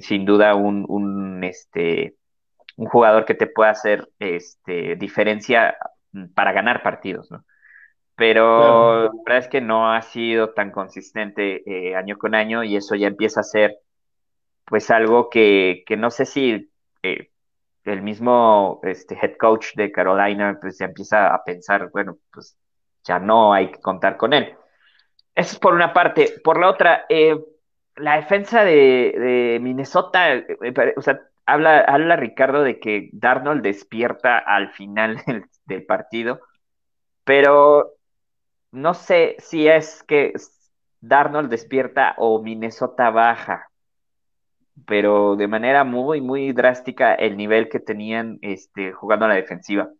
sin, 0.00 0.24
duda 0.24 0.54
un, 0.54 0.86
un, 0.88 1.44
este, 1.44 2.16
un 2.76 2.86
jugador 2.86 3.24
que 3.24 3.34
te 3.34 3.46
pueda 3.46 3.70
hacer 3.70 4.08
este, 4.18 4.96
diferencia 4.96 5.76
para 6.34 6.52
ganar 6.52 6.82
partidos, 6.82 7.30
¿no? 7.30 7.44
Pero 8.16 9.04
la 9.04 9.10
verdad 9.24 9.38
es 9.38 9.48
que 9.48 9.60
no 9.60 9.92
ha 9.92 10.02
sido 10.02 10.50
tan 10.50 10.70
consistente 10.70 11.62
eh, 11.66 11.96
año 11.96 12.18
con 12.18 12.34
año 12.34 12.62
y 12.62 12.76
eso 12.76 12.94
ya 12.94 13.06
empieza 13.06 13.40
a 13.40 13.44
ser 13.44 13.78
pues 14.64 14.90
algo 14.90 15.28
que, 15.30 15.84
no 15.98 16.10
sé 16.10 16.26
si 16.26 16.70
eh, 17.02 17.30
el 17.84 18.02
mismo 18.02 18.80
este, 18.84 19.18
head 19.20 19.36
coach 19.36 19.74
de 19.74 19.90
Carolina 19.90 20.58
pues 20.60 20.78
ya 20.78 20.86
empieza 20.86 21.34
a 21.34 21.42
pensar, 21.44 21.90
bueno, 21.90 22.18
pues 22.32 22.56
ya 23.04 23.18
no 23.18 23.52
hay 23.52 23.70
que 23.70 23.80
contar 23.80 24.16
con 24.16 24.32
él. 24.32 24.54
Eso 25.34 25.54
es 25.54 25.58
por 25.58 25.74
una 25.74 25.92
parte. 25.92 26.34
Por 26.44 26.60
la 26.60 26.68
otra, 26.68 27.06
eh, 27.08 27.36
la 27.96 28.16
defensa 28.16 28.64
de, 28.64 29.58
Minnesota, 29.60 30.42
o 30.96 31.02
sea, 31.02 31.20
habla, 31.46 31.80
habla 31.80 32.16
Ricardo 32.16 32.62
de 32.62 32.78
que 32.78 33.10
Darnold 33.12 33.62
despierta 33.62 34.38
al 34.38 34.70
final 34.72 35.16
del 35.66 35.84
partido, 35.84 36.40
pero 37.24 37.94
no 38.72 38.94
sé 38.94 39.36
si 39.38 39.68
es 39.68 40.02
que 40.02 40.32
Darnold 41.00 41.50
despierta 41.50 42.14
o 42.16 42.42
Minnesota 42.42 43.10
baja, 43.10 43.68
pero 44.86 45.36
de 45.36 45.46
manera 45.46 45.84
muy, 45.84 46.20
muy 46.20 46.52
drástica 46.52 47.14
el 47.14 47.36
nivel 47.36 47.68
que 47.68 47.80
tenían 47.80 48.38
este, 48.40 48.92
jugando 48.92 49.26
a 49.26 49.28
la 49.28 49.34
defensiva. 49.34 49.90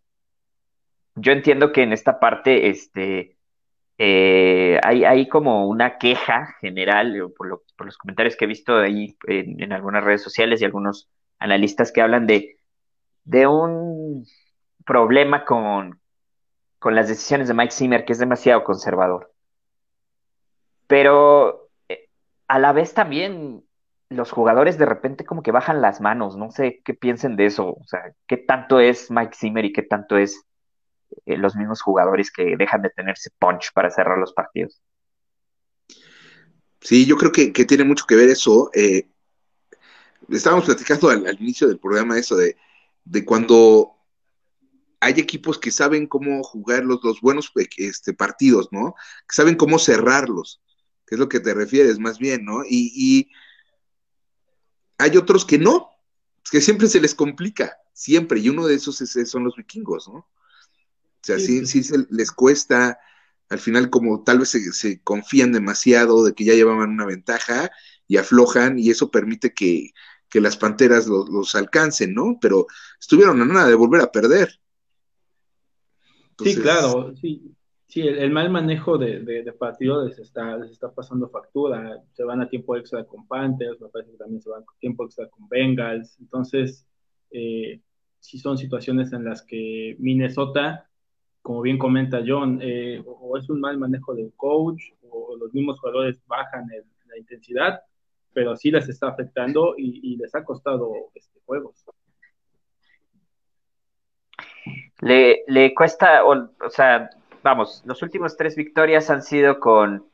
Yo 1.15 1.33
entiendo 1.33 1.73
que 1.73 1.83
en 1.83 1.93
esta 1.93 2.19
parte 2.19 2.71
este, 2.71 3.37
eh, 3.99 4.81
hay, 4.83 5.05
hay, 5.05 5.29
como 5.29 5.69
una 5.69 5.99
queja 5.99 6.55
general, 6.61 7.15
eh, 7.15 7.29
por, 7.37 7.63
los 7.85 7.99
comentarios 7.99 8.37
que 8.37 8.47
he 8.47 8.49
visto 8.49 8.79
ahí 8.79 9.17
en, 9.27 9.63
en, 9.63 9.73
algunas 9.73 10.03
redes 10.03 10.23
sociales 10.23 10.63
y 10.63 10.65
algunos 10.65 11.11
analistas 11.39 11.93
que 11.93 12.01
hablan 12.01 12.27
de, 12.27 12.57
de 13.25 13.47
un 13.47 14.25
problema 14.87 15.45
con, 15.45 16.01
con 16.83 16.97
las 16.97 17.07
decisiones 17.07 17.47
de 17.47 17.55
Mike 17.55 17.73
Zimmer, 17.73 18.05
que 18.05 18.13
es 18.13 18.19
demasiado 18.19 18.65
conservador. 18.65 19.33
Pero 20.89 21.71
eh, 21.89 22.09
a 22.49 22.59
la 22.59 22.73
vez 22.73 22.93
también 22.93 23.65
los 24.09 24.33
jugadores 24.33 24.79
de 24.79 24.85
repente 24.85 25.25
como 25.25 25.45
que 25.45 25.53
bajan 25.53 25.81
las 25.81 26.01
manos, 26.01 26.37
no 26.37 26.51
sé 26.51 26.83
qué 26.85 26.93
piensen 26.93 27.37
de 27.37 27.47
eso, 27.47 27.69
o 27.69 27.85
sea, 27.87 28.13
qué 28.27 28.37
tanto 28.37 28.81
es 28.81 29.13
Mike 29.13 29.37
Zimmer 29.39 29.65
y 29.65 29.73
qué 29.73 29.83
tanto 29.83 30.17
es 30.19 30.45
eh, 31.25 31.37
los 31.37 31.55
mismos 31.55 31.81
jugadores 31.81 32.33
que 32.33 32.57
dejan 32.57 32.83
de 32.83 32.91
tenerse 32.91 33.31
punch 33.39 33.73
para 33.73 33.89
cerrar 33.89 34.19
los 34.19 34.33
partidos. 34.33 34.83
Sí, 36.81 37.07
yo 37.07 37.17
creo 37.17 37.31
que, 37.31 37.53
tiene 37.65 37.85
mucho 37.85 38.07
que 38.09 38.17
ver 38.17 38.29
eso. 38.29 38.73
Eh, 38.75 39.07
estábamos 40.29 40.65
platicando 40.65 41.11
al, 41.11 41.41
inicio 41.41 41.69
del 41.69 41.79
programa 41.79 42.19
eso 42.19 42.35
de, 42.35 42.57
de 43.05 43.25
cuando 43.25 44.02
hay 45.03 45.15
equipos 45.15 45.59
que 45.59 45.73
saben 45.73 46.07
cómo 46.07 46.45
jugar 46.45 46.85
los, 46.85 47.21
buenos 47.21 47.53
este, 47.77 48.15
partidos, 48.15 48.69
¿no? 48.71 48.95
Que 49.29 49.35
saben 49.35 49.57
cómo 49.57 49.81
cerrarlos, 49.81 50.63
que 51.05 51.17
es 51.17 51.19
lo 51.19 51.29
que 51.29 51.41
te 51.41 51.55
refieres 51.55 51.99
más 51.99 52.21
bien, 52.21 52.45
¿no? 52.45 52.63
Y, 52.65 53.29
hay 54.99 55.17
otros 55.17 55.45
que 55.45 55.59
no, 55.59 55.91
Es 56.45 56.51
que 56.51 56.61
siempre 56.61 56.87
se 56.87 57.01
les 57.01 57.17
complica, 57.17 57.77
siempre, 57.93 58.39
y 58.39 58.49
uno 58.49 58.65
de 58.69 58.77
esos 58.77 59.03
son 59.27 59.43
los 59.43 59.57
vikingos, 59.57 60.07
¿no? 60.07 60.19
O 60.19 60.29
sea, 61.21 61.41
sí, 61.41 61.67
sí, 61.67 61.83
les 62.11 62.31
cuesta, 62.31 63.01
al 63.49 63.59
final 63.59 63.91
como 63.91 64.23
tal 64.23 64.39
vez 64.39 64.51
se, 64.51 65.01
confían 65.03 65.51
demasiado 65.51 66.25
de 66.25 66.33
que 66.35 66.45
ya 66.45 66.55
llevaban 66.55 66.91
una 66.91 67.07
ventaja 67.07 67.73
y 68.07 68.19
aflojan 68.19 68.79
y 68.79 68.91
eso 68.91 69.11
permite 69.11 69.53
que, 69.53 69.91
las 70.35 70.57
panteras 70.57 71.09
los, 71.09 71.57
alcancen, 71.57 72.15
¿no? 72.15 72.39
Pero 72.41 72.69
estuvieron 73.01 73.43
a 73.43 73.45
nada 73.45 73.67
de 73.67 73.75
volver 73.75 74.01
a 74.01 74.13
perder. 74.13 74.62
Sí, 76.43 76.57
claro, 76.61 77.15
sí. 77.17 77.55
Sí, 77.87 78.01
el, 78.01 78.31
mal 78.31 78.49
manejo 78.49 78.97
de, 78.97 79.21
de, 79.21 79.53
partidos 79.53 80.09
les 80.09 80.19
está, 80.19 80.57
les 80.57 80.71
está 80.71 80.91
pasando 80.91 81.29
factura. 81.29 82.03
Se 82.13 82.25
van 82.25 82.41
a 82.41 82.49
tiempo 82.49 82.75
extra 82.75 83.05
con 83.05 83.27
Panthers, 83.27 83.79
me 83.83 83.89
parece 83.89 84.13
que 84.13 84.17
también 84.17 84.41
se 84.41 84.49
van 84.49 84.63
a 84.63 84.79
tiempo 84.81 85.05
extra 85.05 85.29
con 85.29 85.47
Bengals. 85.47 86.19
Entonces, 86.19 86.87
eh, 87.31 87.83
sí 88.19 88.39
son 88.39 88.57
situaciones 88.57 89.13
en 89.13 89.25
las 89.25 89.43
que 89.43 89.95
Minnesota 89.99 90.89
como 91.43 91.61
bien 91.61 91.77
comenta 91.77 92.23
John, 92.27 92.61
eh, 92.63 93.03
o 93.05 93.37
es 93.37 93.51
un 93.51 93.61
mal 93.61 93.77
manejo 93.77 94.15
del 94.15 94.33
coach, 94.37 94.81
o 95.11 95.37
los 95.37 95.53
mismos 95.53 95.79
jugadores 95.81 96.23
bajan 96.27 96.69
la 97.07 97.19
intensidad, 97.19 97.81
pero 98.33 98.57
sí 98.57 98.71
les 98.71 98.89
está 98.89 99.09
afectando 99.09 99.75
y, 99.77 100.17
les 100.17 100.35
ha 100.35 100.45
costado 100.45 100.93
este, 101.15 101.41
juegos. 101.45 101.85
Le, 105.01 105.43
le 105.47 105.75
cuesta, 105.75 106.25
o, 106.25 106.49
sea, 106.71 107.11
vamos, 107.43 107.83
los 107.85 108.03
últimos 108.03 108.37
tres 108.37 108.57
victorias 108.57 109.11
han 109.11 109.23
sido 109.23 109.59
con, 109.59 110.07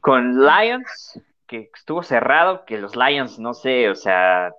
con 0.00 0.44
Lions, 0.44 1.20
que 1.46 1.70
estuvo 1.74 2.02
cerrado, 2.02 2.64
que 2.64 2.78
los 2.78 2.96
Lions, 2.96 3.38
no 3.38 3.54
sé, 3.54 3.88
o 3.88 3.94
sea, 3.94 4.52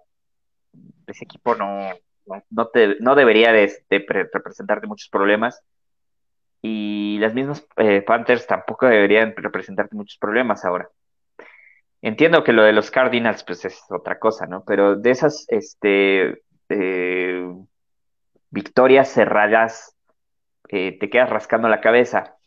ese 1.08 1.26
equipo 1.26 1.56
no, 1.56 1.92
no, 2.50 2.68
te, 2.68 2.98
no 3.00 3.16
debería 3.16 3.52
de, 3.52 3.72
representarte 3.90 4.88
muchos 4.88 5.10
problemas. 5.10 5.62
Y 6.62 7.18
las 7.20 7.34
mismas 7.34 7.68
eh, 7.78 8.02
Panthers 8.02 8.48
tampoco 8.48 8.88
deberían 8.88 9.36
representarte 9.36 9.96
muchos 9.96 10.18
problemas 10.18 10.66
ahora. 10.66 10.90
Entiendo 12.02 12.44
que 12.44 12.54
lo 12.54 12.64
de 12.64 12.74
los 12.74 12.90
Cardinals, 12.90 13.44
pues 13.44 13.66
es 13.66 13.84
otra 13.90 14.18
cosa, 14.20 14.48
¿no? 14.48 14.64
Pero 14.66 14.96
de 14.96 15.12
esas 15.12 15.46
este, 15.48 16.42
eh, 16.70 17.48
victorias 18.56 19.10
cerradas, 19.10 19.96
eh, 20.70 20.98
te 20.98 21.10
quedas 21.10 21.30
rascando 21.30 21.70
la 21.70 21.82
cabeza. 21.82 22.38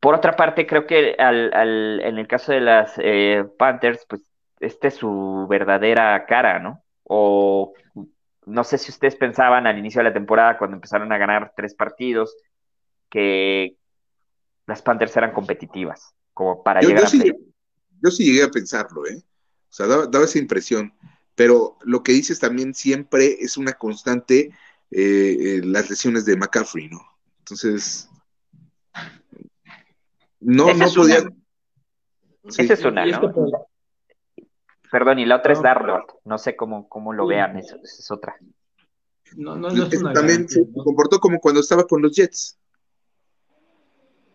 Por 0.00 0.14
otra 0.14 0.36
parte, 0.36 0.66
creo 0.66 0.86
que 0.86 1.14
en 1.18 2.18
el 2.18 2.26
caso 2.26 2.52
de 2.52 2.60
las 2.60 2.98
Panthers, 3.58 4.04
pues 4.08 4.22
esta 4.58 4.88
es 4.88 4.94
su 4.94 5.46
verdadera 5.48 6.26
cara, 6.26 6.58
¿no? 6.58 6.82
O 7.04 7.74
no 8.46 8.64
sé 8.64 8.78
si 8.78 8.90
ustedes 8.90 9.16
pensaban 9.16 9.66
al 9.66 9.78
inicio 9.78 10.00
de 10.00 10.08
la 10.08 10.12
temporada, 10.12 10.58
cuando 10.58 10.76
empezaron 10.76 11.12
a 11.12 11.18
ganar 11.18 11.52
tres 11.56 11.74
partidos, 11.74 12.34
que 13.08 13.76
las 14.66 14.82
Panthers 14.82 15.16
eran 15.16 15.32
competitivas, 15.32 16.14
como 16.32 16.62
para 16.62 16.80
llegar 16.80 17.04
a 17.04 17.06
sí, 17.06 17.22
Yo 18.02 18.10
sí 18.10 18.24
llegué 18.24 18.44
a 18.44 18.50
pensarlo, 18.50 19.06
¿eh? 19.06 19.16
O 19.18 19.72
sea, 19.72 19.86
daba, 19.86 20.24
esa 20.24 20.38
impresión. 20.38 20.92
Pero 21.34 21.78
lo 21.82 22.02
que 22.02 22.12
dices 22.12 22.40
también 22.40 22.74
siempre 22.74 23.36
es 23.40 23.56
una 23.56 23.72
constante, 23.72 24.50
eh, 24.90 25.36
eh, 25.40 25.60
las 25.64 25.88
lesiones 25.88 26.24
de 26.24 26.36
McCaffrey, 26.36 26.88
¿no? 26.88 27.00
Entonces, 27.38 28.08
no, 30.40 30.72
no 30.74 30.86
podía... 30.94 31.18
Esa 32.44 32.72
es 32.74 32.84
una, 32.84 33.04
¿no? 33.06 33.32
Perdón, 34.90 35.20
y 35.20 35.26
la 35.26 35.36
otra 35.36 35.52
es 35.52 35.62
Darnold. 35.62 36.06
No 36.24 36.38
sé 36.38 36.56
cómo, 36.56 36.88
cómo 36.88 37.12
lo 37.12 37.26
vean, 37.26 37.56
esa 37.56 37.76
es 37.76 38.10
otra. 38.10 38.34
No, 39.36 39.56
no, 39.56 39.70
no 39.70 39.84
es 39.84 40.00
una 40.00 40.12
También 40.12 40.48
se 40.48 40.66
comportó 40.72 41.18
como 41.18 41.38
cuando 41.38 41.60
estaba 41.60 41.84
con 41.86 42.02
los 42.02 42.12
Jets. 42.12 42.58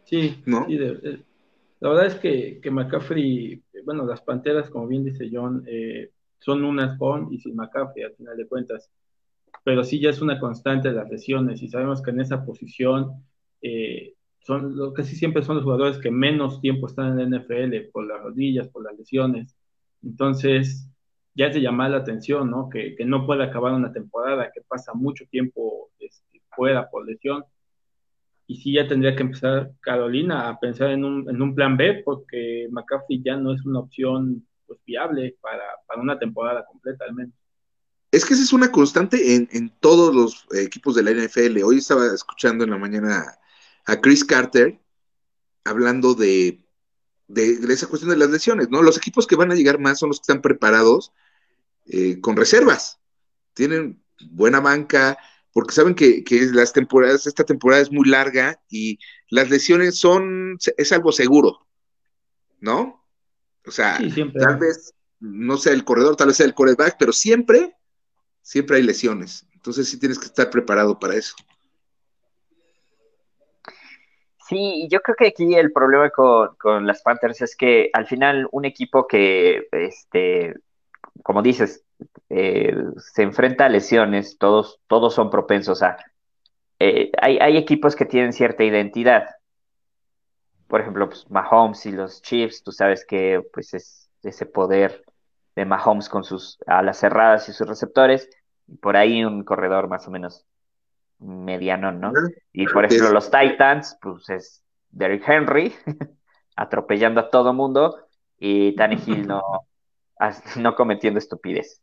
Sí, 0.06 0.42
¿no? 0.46 0.68
la 0.70 1.90
verdad 1.90 2.06
es 2.06 2.16
que, 2.16 2.60
que, 2.62 2.72
McCaffrey, 2.72 3.62
bueno, 3.84 4.06
las 4.06 4.22
Panteras, 4.22 4.70
como 4.70 4.88
bien 4.88 5.04
dice 5.04 5.30
John, 5.32 5.64
eh, 5.68 6.12
son 6.40 6.64
unas 6.64 6.98
con 6.98 7.34
y 7.34 7.40
sin 7.40 7.56
McCaffrey 7.56 8.06
al 8.06 8.16
final 8.16 8.38
de 8.38 8.48
cuentas. 8.48 8.90
Pero 9.64 9.84
sí 9.84 10.00
ya 10.00 10.10
es 10.10 10.22
una 10.22 10.40
constante 10.40 10.90
de 10.90 10.96
las 10.96 11.10
lesiones 11.10 11.62
y 11.62 11.68
sabemos 11.68 12.02
que 12.02 12.12
en 12.12 12.22
esa 12.22 12.46
posición 12.46 13.26
eh, 13.62 14.16
son 14.40 14.94
casi 14.94 15.16
siempre 15.16 15.44
son 15.44 15.56
los 15.56 15.64
jugadores 15.64 15.98
que 15.98 16.12
menos 16.12 16.62
tiempo 16.62 16.88
están 16.88 17.20
en 17.20 17.32
la 17.32 17.40
NFL 17.40 17.90
por 17.92 18.06
las 18.06 18.22
rodillas, 18.22 18.68
por 18.68 18.84
las 18.84 18.96
lesiones. 18.98 19.58
Entonces, 20.04 20.88
ya 21.36 21.48
es 21.48 21.54
de 21.56 21.62
llamar 21.62 21.92
la 21.92 21.98
atención, 21.98 22.50
¿no? 22.50 22.70
Que, 22.70 22.96
no 23.06 23.26
puede 23.26 23.44
acabar 23.44 23.74
una 23.74 23.92
temporada, 23.92 24.52
que 24.54 24.62
pasa 24.62 24.94
mucho 24.94 25.26
tiempo 25.30 25.90
este, 26.00 26.42
fuera 26.56 26.90
por 26.90 27.06
lesión. 27.08 27.44
Y 28.48 28.58
sí, 28.58 28.74
ya 28.74 28.88
tendría 28.88 29.16
que 29.16 29.24
empezar 29.24 29.72
Carolina 29.82 30.50
a 30.50 30.60
pensar 30.60 30.92
en 30.92 31.04
un, 31.04 31.30
en 31.30 31.42
un 31.42 31.56
plan 31.56 31.76
B, 31.78 32.04
porque 32.06 32.68
McCaffrey 32.72 33.22
ya 33.24 33.36
no 33.38 33.54
es 33.54 33.66
una 33.66 33.80
opción 33.80 34.48
pues, 34.68 34.80
viable 34.86 35.36
para, 35.42 35.64
una 35.98 36.20
temporada 36.20 36.66
completa, 36.66 37.06
al 37.06 37.16
menos. 37.16 37.34
Es 38.12 38.26
que 38.26 38.34
esa 38.34 38.44
es 38.44 38.54
una 38.54 38.72
constante 38.72 39.36
en, 39.36 39.50
en, 39.52 39.74
todos 39.80 40.16
los 40.16 40.46
equipos 40.58 40.96
de 40.96 41.04
la 41.04 41.12
NFL. 41.12 41.64
Hoy 41.64 41.80
estaba 41.80 42.06
escuchando 42.14 42.64
en 42.64 42.70
la 42.70 42.78
mañana 42.78 43.38
a 43.86 44.02
Chris 44.02 44.24
Carter 44.24 44.80
hablando 45.64 46.14
de 46.14 46.66
de, 47.28 47.74
esa 47.74 47.88
cuestión 47.88 48.12
de 48.12 48.18
las 48.18 48.30
lesiones, 48.30 48.70
¿no? 48.70 48.82
Los 48.82 48.98
equipos 48.98 49.28
que 49.28 49.36
van 49.36 49.52
a 49.52 49.56
llegar 49.56 49.80
más 49.80 50.00
son 50.00 50.10
los 50.10 50.20
que 50.20 50.24
están 50.24 50.42
preparados 50.42 51.12
eh, 51.86 52.20
con 52.22 52.36
reservas. 52.36 53.00
Tienen 53.54 54.02
buena 54.32 54.60
banca, 54.60 55.18
porque 55.52 55.74
saben 55.74 55.96
que, 55.96 56.24
las 56.54 56.74
temporadas, 56.74 57.28
esta 57.28 57.44
temporada 57.44 57.82
es 57.82 57.92
muy 57.92 58.08
larga 58.08 58.62
y 58.70 59.00
las 59.30 59.50
lesiones 59.50 59.98
son, 59.98 60.58
es 60.78 60.92
algo 60.92 61.12
seguro, 61.12 61.68
¿no? 62.60 63.04
O 63.66 63.72
sea, 63.72 63.98
tal 63.98 64.58
vez 64.58 64.94
no 65.20 65.58
sea 65.58 65.74
el 65.74 65.84
corredor, 65.84 66.16
tal 66.16 66.28
vez 66.28 66.38
sea 66.38 66.46
el 66.46 66.54
coreback, 66.54 66.98
pero 67.00 67.12
siempre, 67.12 67.76
siempre 68.46 68.78
hay 68.78 68.84
lesiones. 68.84 69.48
Entonces 69.54 69.90
sí 69.90 70.00
tienes 70.00 70.20
que 70.20 70.28
estar 70.28 70.50
preparado 70.52 70.98
para 71.00 71.16
eso. 71.16 71.36
Sí, 74.48 74.88
yo 74.92 75.02
creo 75.02 75.16
que 75.16 75.28
aquí 75.28 75.56
el 75.56 75.72
problema 75.72 76.12
con, 76.12 76.86
las 76.86 77.02
Panthers 77.02 77.42
es 77.42 77.56
que 77.56 77.90
al 77.92 78.06
final 78.06 78.48
un 78.52 78.66
equipo 78.66 79.08
que, 79.08 79.68
este, 79.72 80.54
como 81.24 81.42
dices, 81.42 81.84
eh, 82.30 82.76
se 82.98 83.24
enfrenta 83.24 83.66
a 83.66 83.70
lesiones, 83.70 84.38
todos, 84.38 84.80
todos 84.88 85.16
son 85.16 85.32
propensos 85.32 85.82
a... 85.82 85.98
Eh, 86.78 87.12
hay, 87.20 87.40
hay, 87.40 87.58
equipos 87.58 87.96
que 87.96 88.06
tienen 88.06 88.34
cierta 88.34 88.64
identidad. 88.64 89.26
Por 90.68 90.82
ejemplo, 90.82 91.10
pues, 91.10 91.28
Mahomes 91.32 91.84
y 91.88 91.94
los 91.94 92.22
Chiefs, 92.22 92.62
tú 92.62 92.72
sabes 92.72 93.04
que 93.06 93.42
pues 93.52 93.74
es 93.74 94.10
ese 94.22 94.46
poder 94.46 95.04
de 95.56 95.66
Mahomes 95.66 96.10
con 96.10 96.24
sus 96.24 96.58
alas 96.68 97.00
cerradas 97.00 97.48
y 97.50 97.54
sus 97.54 97.68
receptores, 97.68 98.30
y 98.68 98.78
por 98.78 98.98
ahí 98.98 99.24
un 99.24 99.44
corredor 99.44 99.88
más 99.88 100.08
o 100.08 100.12
menos 100.12 100.46
mediano, 101.20 101.92
¿no? 101.92 102.12
Y 102.52 102.66
por 102.68 102.86
ejemplo, 102.86 103.12
los 103.12 103.32
Titans, 103.32 103.98
pues 104.02 104.30
es 104.30 104.64
Derrick 104.90 105.28
Henry 105.28 105.74
atropellando 106.56 107.22
a 107.22 107.30
todo 107.30 107.54
mundo 107.54 108.08
y 108.38 108.76
Tannehill 108.76 109.28
no, 109.28 109.42
no 110.58 110.76
cometiendo 110.76 111.20
estupidez. 111.20 111.82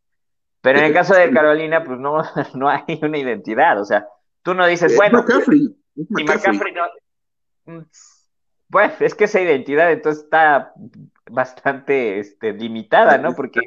Pero 0.61 0.79
en 0.79 0.85
el 0.87 0.93
caso 0.93 1.15
de 1.15 1.31
Carolina, 1.33 1.83
pues 1.85 1.99
no, 1.99 2.23
no 2.55 2.69
hay 2.69 3.01
una 3.03 3.19
identidad, 3.19 3.81
o 3.81 3.85
sea, 3.85 4.07
tú 4.43 4.55
no 4.55 4.67
dices, 4.67 4.97
bueno, 4.97 5.19
McCaffrey. 5.19 5.77
McCaffrey 5.95 6.75
no, 6.75 6.85
mm, 7.67 7.83
pues 8.71 9.01
es 9.01 9.15
que 9.15 9.25
esa 9.25 9.41
identidad 9.41 9.93
entonces 9.93 10.25
está 10.25 10.73
bastante 11.31 12.19
este, 12.19 12.53
limitada, 12.53 13.19
¿no? 13.19 13.35
Porque 13.35 13.61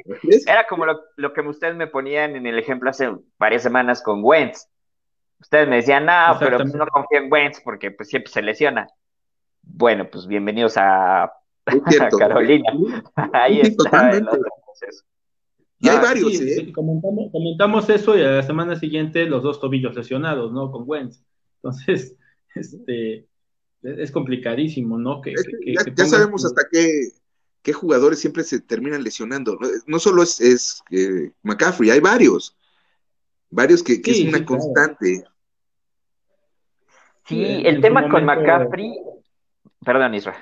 era 0.46 0.66
como 0.66 0.86
lo, 0.86 1.00
lo, 1.16 1.32
que 1.32 1.40
ustedes 1.40 1.74
me 1.76 1.86
ponían 1.86 2.36
en 2.36 2.46
el 2.46 2.58
ejemplo 2.58 2.90
hace 2.90 3.10
varias 3.38 3.62
semanas 3.62 4.02
con 4.02 4.20
Wentz. 4.22 4.68
Ustedes 5.40 5.68
me 5.68 5.76
decían, 5.76 6.06
no, 6.06 6.36
pero 6.38 6.58
pues, 6.58 6.74
no 6.74 6.86
confío 6.86 7.18
en 7.18 7.32
Wentz 7.32 7.60
porque 7.62 7.90
pues 7.90 8.08
siempre 8.08 8.32
se 8.32 8.42
lesiona. 8.42 8.86
Bueno, 9.62 10.08
pues 10.10 10.26
bienvenidos 10.26 10.76
a, 10.76 11.32
Carolina. 12.18 12.72
Ahí 13.32 13.60
está 13.60 14.10
el 14.10 14.26
otro 14.28 14.50
proceso. 14.64 15.04
Y 15.78 15.88
hay 15.88 15.96
ah, 15.96 16.00
varios, 16.00 16.40
¿eh? 16.40 16.72
Comentamos, 16.72 17.90
eso 17.90 18.16
y 18.16 18.22
a 18.22 18.30
la 18.30 18.42
semana 18.42 18.76
siguiente 18.76 19.26
los 19.26 19.42
dos 19.42 19.60
tobillos 19.60 19.94
lesionados, 19.94 20.52
¿no? 20.52 20.70
Con 20.70 20.84
Wentz. 20.86 21.22
Entonces, 21.56 22.16
este, 22.54 23.26
es 23.82 24.10
complicadísimo, 24.10 24.96
¿no? 24.96 25.20
Que, 25.20 25.34
ya, 25.66 26.06
sabemos 26.06 26.44
hasta 26.46 26.62
qué, 26.70 26.88
qué, 27.66 27.72
jugadores 27.72 28.20
siempre 28.20 28.44
se 28.44 28.60
terminan 28.60 29.02
lesionando. 29.02 29.58
No, 29.86 29.98
solo 29.98 30.22
es, 30.22 30.40
es 30.40 30.82
eh, 30.90 31.32
McCaffrey, 31.42 31.90
hay 31.90 32.00
varios. 32.00 32.56
Varios 33.50 33.82
que, 33.82 34.00
es 34.04 34.24
una 34.24 34.44
constante. 34.44 35.24
Sí, 37.24 37.62
el 37.64 37.80
tema 37.80 38.08
con 38.08 38.24
McCaffrey. 38.24 39.00
Perdón, 39.84 40.14
Israel. 40.14 40.36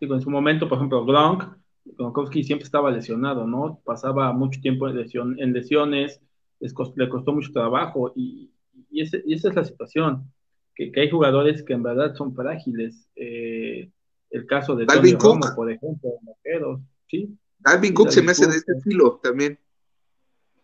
Digo, 0.00 0.14
en 0.14 0.20
su 0.20 0.30
momento, 0.30 0.68
por 0.68 0.76
ejemplo, 0.78 1.04
Gronk 1.04 1.44
Gronkowski 1.84 2.44
siempre 2.44 2.64
estaba 2.64 2.90
lesionado, 2.90 3.46
¿no? 3.46 3.80
Pasaba 3.84 4.32
mucho 4.32 4.60
tiempo 4.60 4.88
en, 4.88 4.96
lesión, 4.96 5.36
en 5.38 5.52
lesiones, 5.52 6.20
le 6.60 7.08
costó 7.08 7.32
mucho 7.32 7.52
trabajo 7.52 8.12
y, 8.16 8.50
esa 8.90 9.18
es 9.26 9.54
la 9.54 9.64
situación, 9.64 10.32
que, 10.74 10.92
hay 10.96 11.10
jugadores 11.10 11.62
que 11.62 11.72
en 11.72 11.82
verdad 11.82 12.14
son 12.14 12.34
frágiles. 12.34 13.08
Eh, 13.16 13.90
el 14.34 14.46
caso 14.46 14.74
de 14.74 14.84
Dalvin 14.84 15.16
Cook. 15.16 15.54
por 15.54 15.70
ejemplo, 15.70 16.10
¿sí? 17.08 17.38
Dalvin 17.58 17.94
Cook 17.94 18.10
se 18.10 18.22
me 18.22 18.32
hace 18.32 18.46
de 18.46 18.56
este 18.56 18.72
estilo 18.72 19.20
también. 19.22 19.58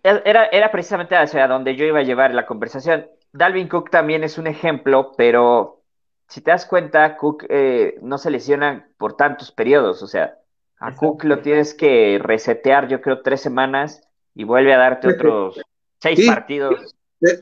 Era, 0.02 0.46
era 0.46 0.72
precisamente 0.72 1.14
hacia 1.14 1.46
donde 1.46 1.76
yo 1.76 1.84
iba 1.84 2.00
a 2.00 2.04
llevar 2.04 2.34
la 2.34 2.46
conversación. 2.46 3.06
Dalvin 3.32 3.68
Cook 3.68 3.90
también 3.90 4.24
es 4.24 4.38
un 4.38 4.46
ejemplo, 4.46 5.12
pero 5.16 5.82
si 6.28 6.40
te 6.40 6.50
das 6.50 6.66
cuenta, 6.66 7.16
Cook 7.16 7.44
eh, 7.48 7.98
no 8.02 8.18
se 8.18 8.30
lesiona 8.30 8.88
por 8.96 9.16
tantos 9.16 9.52
periodos, 9.52 10.02
o 10.02 10.06
sea, 10.06 10.38
a 10.78 10.94
Cook 10.96 11.24
lo 11.24 11.40
tienes 11.40 11.74
que 11.74 12.18
resetear, 12.20 12.88
yo 12.88 13.00
creo, 13.00 13.22
tres 13.22 13.40
semanas 13.40 14.02
y 14.34 14.44
vuelve 14.44 14.72
a 14.74 14.78
darte 14.78 15.08
otros 15.08 15.60
seis 15.98 16.26
partidos. 16.26 16.96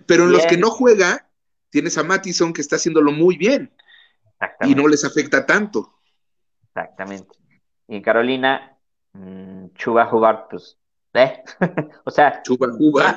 Pero 0.06 0.24
en 0.24 0.32
los 0.32 0.44
que 0.46 0.58
no 0.58 0.70
juega, 0.70 1.30
tienes 1.70 1.96
a 1.96 2.02
Mattison 2.02 2.52
que 2.52 2.60
está 2.60 2.76
haciéndolo 2.76 3.12
muy 3.12 3.36
bien 3.36 3.72
y 4.62 4.74
no 4.74 4.88
les 4.88 5.04
afecta 5.04 5.46
tanto. 5.46 5.97
Exactamente. 6.78 7.36
Y 7.86 7.96
en 7.96 8.02
Carolina, 8.02 8.76
mmm, 9.12 9.68
Chuba 9.74 10.06
jugar, 10.06 10.46
pues, 10.50 10.78
¿eh? 11.14 11.42
o 12.04 12.10
sea, 12.10 12.42
Chuba 12.42 12.68
jugar. 12.72 13.16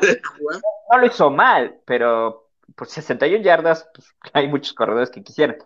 no 0.91 0.97
lo 0.97 1.05
hizo 1.05 1.29
mal, 1.29 1.79
pero 1.85 2.49
por 2.75 2.87
61 2.87 3.43
yardas, 3.43 3.89
pues, 3.93 4.07
hay 4.33 4.47
muchos 4.47 4.73
corredores 4.73 5.09
que 5.09 5.23
quisieran. 5.23 5.57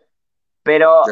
Pero 0.63 1.03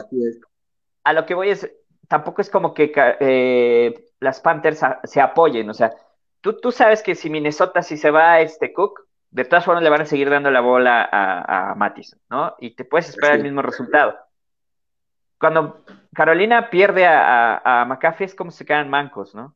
a 1.04 1.14
lo 1.14 1.26
que 1.26 1.36
voy 1.36 1.50
es, 1.50 1.72
tampoco 2.08 2.42
es 2.42 2.50
como 2.50 2.74
que 2.74 2.92
eh, 3.20 4.06
las 4.20 4.42
Panthers 4.42 4.82
se 5.04 5.22
apoyen, 5.22 5.70
o 5.70 5.74
sea, 5.74 5.94
tú, 6.42 6.60
tú 6.60 6.72
sabes 6.72 7.04
que 7.04 7.14
si 7.16 7.30
Minnesota, 7.30 7.84
si 7.84 7.98
se 7.98 8.10
va 8.10 8.34
a 8.34 8.42
este 8.42 8.74
Cook, 8.74 9.08
de 9.30 9.46
todas 9.46 9.66
formas 9.66 9.84
le 9.84 9.90
van 9.90 10.02
a 10.02 10.06
seguir 10.06 10.30
dando 10.30 10.52
la 10.52 10.62
bola 10.62 11.08
a, 11.12 11.72
a 11.72 11.94
¿no? 12.30 12.56
Y 12.60 12.76
te 12.76 12.86
puedes 12.86 13.10
esperar 13.10 13.38
el 13.38 13.44
mismo 13.44 13.62
resultado. 13.62 14.16
Cuando 15.40 15.84
Carolina 16.14 16.70
pierde 16.70 17.06
a, 17.06 17.82
a, 17.82 17.86
McAfee 17.86 18.26
es 18.26 18.36
como 18.36 18.52
se 18.52 18.66
quedan 18.66 18.90
mancos, 18.90 19.36
¿no? 19.36 19.56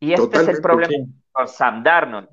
Y 0.00 0.12
este 0.12 0.36
es 0.38 0.48
el 0.48 0.60
problema 0.60 1.06
con 1.32 1.48
Sam 1.48 1.82
Darnold. 1.82 2.28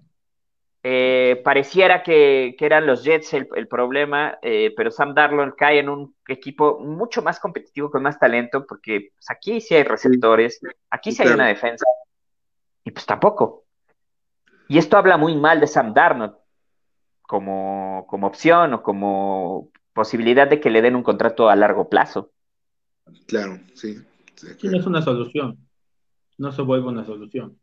Eh, 0.84 1.40
pareciera 1.44 2.02
que, 2.02 2.56
eran 2.60 2.88
los 2.88 3.04
Jets 3.04 3.34
el, 3.34 3.68
problema, 3.68 4.40
eh, 4.42 4.74
pero 4.76 4.90
Sam 4.90 5.14
Darnold 5.14 5.56
cae 5.56 5.80
en 5.80 5.90
un 5.90 6.16
equipo 6.28 6.80
mucho 6.80 7.22
más 7.22 7.40
competitivo, 7.40 7.92
con 7.92 8.02
más 8.02 8.20
talento, 8.20 8.66
porque 8.66 9.12
pues, 9.14 9.30
aquí 9.30 9.62
sí 9.62 9.76
hay 9.76 9.84
receptores, 9.84 10.60
aquí 10.90 11.12
sí, 11.12 11.22
hay 11.22 11.30
una 11.30 11.48
defensa, 11.48 11.86
y 12.84 12.92
pues 12.92 13.06
tampoco. 13.06 13.66
Y 14.68 14.80
esto 14.80 14.98
habla 14.98 15.18
muy 15.18 15.36
mal 15.36 15.60
de 15.60 15.68
Sam 15.68 15.94
Darnold 15.94 16.36
como, 17.22 18.06
como 18.10 18.28
opción 18.28 18.74
o 18.74 18.82
como 18.82 19.70
posibilidad 19.94 20.48
de 20.48 20.60
que 20.60 20.72
le 20.72 20.82
den 20.82 20.96
un 20.96 21.04
contrato 21.04 21.50
a 21.50 21.56
largo 21.56 21.90
plazo. 21.90 22.32
Claro, 23.28 23.60
sí. 23.74 23.98
Sí, 24.36 24.68
no 24.68 24.80
es 24.80 24.86
una 24.86 25.02
solución. 25.02 25.58
No 26.38 26.52
se 26.52 26.62
vuelve 26.62 26.88
una 26.88 27.06
solución. 27.06 27.58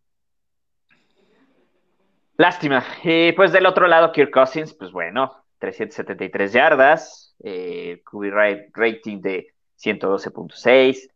Lástima. 2.36 2.84
Y 3.02 3.32
pues 3.32 3.50
del 3.52 3.66
otro 3.66 3.88
lado, 3.88 4.12
Kirk 4.12 4.30
Cousins, 4.30 4.72
pues 4.72 4.92
bueno, 4.92 5.44
373 5.58 6.52
yardas, 6.52 7.34
eh, 7.42 8.00
QB 8.04 8.70
rating 8.72 9.20
de 9.20 9.54
112.6. 9.76 11.10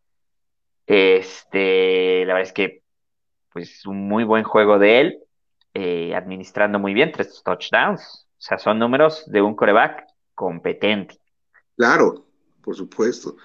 Este, 0.86 2.24
la 2.26 2.34
verdad 2.34 2.48
es 2.48 2.52
que, 2.52 2.82
pues, 3.52 3.86
un 3.86 4.08
muy 4.08 4.24
buen 4.24 4.42
juego 4.42 4.78
de 4.78 5.00
él, 5.00 5.18
eh, 5.74 6.14
administrando 6.14 6.78
muy 6.78 6.92
bien, 6.92 7.12
tres 7.12 7.40
touchdowns. 7.44 8.26
O 8.26 8.40
sea, 8.44 8.58
son 8.58 8.80
números 8.80 9.24
de 9.30 9.40
un 9.40 9.54
coreback 9.54 10.06
competente. 10.34 11.18
Claro, 11.76 12.26
por 12.62 12.74
supuesto. 12.74 13.36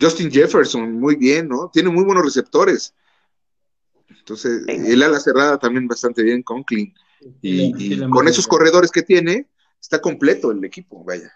Justin 0.00 0.30
Jefferson, 0.30 0.98
muy 0.98 1.16
bien, 1.16 1.48
¿no? 1.48 1.70
Tiene 1.72 1.90
muy 1.90 2.04
buenos 2.04 2.24
receptores. 2.24 2.94
Entonces, 4.08 4.64
el 4.66 5.02
ala 5.02 5.20
cerrada 5.20 5.58
también 5.58 5.86
bastante 5.86 6.22
bien, 6.22 6.42
Conklin. 6.42 6.94
Y, 7.40 8.00
con 8.10 8.28
esos 8.28 8.46
corredores 8.46 8.90
que 8.90 9.02
tiene, 9.02 9.48
está 9.80 10.00
completo 10.00 10.50
el 10.50 10.64
equipo, 10.64 11.02
vaya. 11.04 11.32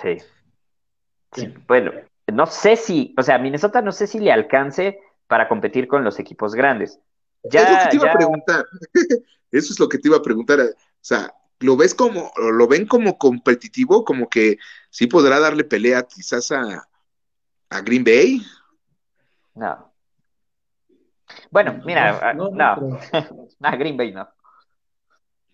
Sí. 0.00 0.18
Bueno, 1.66 1.92
no 2.32 2.46
sé 2.46 2.76
si, 2.76 3.14
o 3.16 3.22
sea, 3.22 3.38
Minnesota 3.38 3.82
no 3.82 3.92
sé 3.92 4.06
si 4.06 4.18
le 4.18 4.32
alcance 4.32 4.98
para 5.26 5.48
competir 5.48 5.88
con 5.88 6.04
los 6.04 6.18
equipos 6.18 6.54
grandes. 6.54 6.98
Ya, 7.44 7.62
es 7.62 7.70
lo 7.70 7.78
que 7.78 7.90
te 7.90 7.96
iba 7.96 8.12
a 8.12 8.16
preguntar. 8.16 8.66
Eso 9.50 9.72
es 9.72 9.78
lo 9.78 9.88
que 9.88 9.98
te 9.98 10.08
iba 10.08 10.16
a 10.16 10.22
preguntar. 10.22 10.60
O 10.60 10.74
sea, 11.00 11.32
¿lo 11.60 11.76
ves 11.76 11.94
como, 11.94 12.32
lo 12.36 12.66
ven 12.66 12.86
como 12.86 13.18
competitivo? 13.18 14.04
Como 14.04 14.28
que 14.28 14.58
sí 14.90 15.06
podrá 15.06 15.38
darle 15.40 15.64
pelea 15.64 16.02
quizás 16.04 16.50
a, 16.52 16.88
a 17.74 17.80
Green 17.80 18.04
Bay. 18.04 18.40
No. 19.54 19.92
Bueno, 21.50 21.80
mira, 21.84 22.32
no, 22.34 22.98
a 23.62 23.76
Green 23.76 23.96
Bay 23.96 24.12
no. 24.12 24.28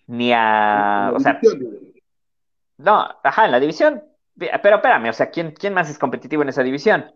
Ni 0.06 0.32
a. 0.32 1.12
O 1.14 1.20
sea. 1.20 1.40
No, 2.78 3.08
ajá, 3.22 3.46
en 3.46 3.52
la 3.52 3.60
división. 3.60 4.02
Pero 4.36 4.76
espérame, 4.76 5.08
o 5.08 5.12
sea, 5.12 5.30
¿quién, 5.30 5.52
quién 5.52 5.74
más 5.74 5.90
es 5.90 5.98
competitivo 5.98 6.42
en 6.42 6.48
esa 6.48 6.62
división? 6.62 7.12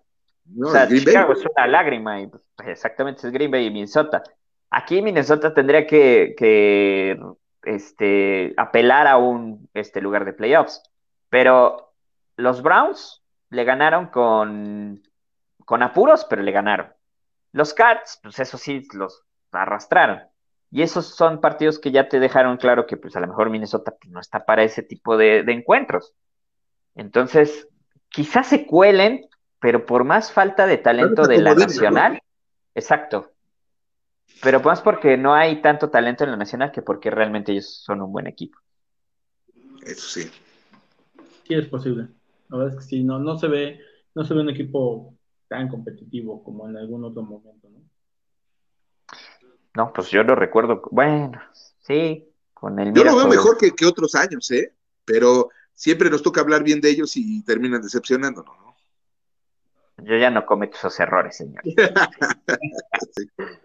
o 0.62 0.70
sea, 0.70 0.86
Chicago 0.86 1.32
es 1.32 1.44
una 1.46 1.66
lágrima 1.66 2.20
y 2.20 2.26
pues, 2.26 2.42
exactamente 2.66 3.26
es 3.26 3.32
Green 3.32 3.50
Bay 3.50 3.66
y 3.66 3.70
Minnesota. 3.70 4.22
Aquí 4.70 5.00
Minnesota 5.00 5.54
tendría 5.54 5.86
que, 5.86 6.34
que 6.36 7.18
este, 7.62 8.52
apelar 8.58 9.06
a 9.06 9.16
un 9.16 9.68
este, 9.72 10.02
lugar 10.02 10.24
de 10.24 10.34
playoffs. 10.34 10.82
Pero 11.30 11.94
los 12.36 12.62
Browns 12.62 13.23
le 13.54 13.64
ganaron 13.64 14.08
con, 14.08 15.02
con 15.64 15.82
apuros, 15.82 16.26
pero 16.28 16.42
le 16.42 16.52
ganaron. 16.52 16.92
Los 17.52 17.72
Cats, 17.72 18.18
pues 18.22 18.38
eso 18.40 18.58
sí, 18.58 18.86
los 18.92 19.22
arrastraron. 19.52 20.22
Y 20.70 20.82
esos 20.82 21.14
son 21.14 21.40
partidos 21.40 21.78
que 21.78 21.92
ya 21.92 22.08
te 22.08 22.18
dejaron 22.18 22.56
claro 22.56 22.86
que 22.86 22.96
pues 22.96 23.14
a 23.14 23.20
lo 23.20 23.28
mejor 23.28 23.48
Minnesota 23.48 23.94
pues, 23.98 24.12
no 24.12 24.18
está 24.18 24.44
para 24.44 24.64
ese 24.64 24.82
tipo 24.82 25.16
de, 25.16 25.44
encuentros. 25.46 26.14
Entonces, 26.96 27.68
quizás 28.08 28.48
se 28.48 28.66
cuelen, 28.66 29.28
pero 29.60 29.86
por 29.86 30.02
más 30.02 30.32
falta 30.32 30.66
de 30.66 30.78
talento 30.78 31.22
de 31.28 31.40
la 31.40 31.54
nacional, 31.54 32.20
exacto. 32.74 33.30
Pero 34.42 34.60
más 34.60 34.82
porque 34.82 35.16
no 35.16 35.32
hay 35.32 35.62
tanto 35.62 35.90
talento 35.90 36.24
en 36.24 36.32
la 36.32 36.36
nacional 36.36 36.72
que 36.72 36.82
porque 36.82 37.10
realmente 37.10 37.52
ellos 37.52 37.82
son 37.84 38.02
un 38.02 38.10
buen 38.10 38.26
equipo. 38.26 38.58
Eso 39.82 40.08
sí. 40.08 40.30
Sí 41.46 41.54
es 41.54 41.66
posible. 41.66 42.08
La 42.54 42.58
verdad 42.58 42.78
es 42.78 42.84
que 42.84 42.88
sí, 42.88 43.02
no, 43.02 43.18
no 43.18 43.36
se 43.36 43.48
ve, 43.48 43.80
no 44.14 44.24
se 44.24 44.32
ve 44.32 44.42
un 44.42 44.50
equipo 44.50 45.12
tan 45.48 45.68
competitivo 45.68 46.44
como 46.44 46.68
en 46.68 46.76
algún 46.76 47.02
otro 47.02 47.22
momento, 47.22 47.68
¿no? 47.68 47.82
No, 49.74 49.92
pues 49.92 50.08
yo 50.10 50.22
lo 50.22 50.36
recuerdo, 50.36 50.80
bueno, 50.92 51.40
sí, 51.80 52.28
con 52.52 52.78
el... 52.78 52.94
Yo 52.94 53.02
lo 53.02 53.16
veo 53.16 53.26
mejor 53.26 53.58
que, 53.58 53.72
otros 53.84 54.14
años, 54.14 54.48
¿eh? 54.52 54.72
Pero 55.04 55.48
siempre 55.72 56.10
nos 56.10 56.22
toca 56.22 56.42
hablar 56.42 56.62
bien 56.62 56.80
de 56.80 56.90
ellos 56.90 57.16
y 57.16 57.42
terminan 57.42 57.82
decepcionándonos, 57.82 58.56
¿no? 58.56 58.76
Yo 60.04 60.16
ya 60.16 60.30
no 60.30 60.46
cometo 60.46 60.76
esos 60.76 60.98
errores, 61.00 61.36
señor. 61.36 61.62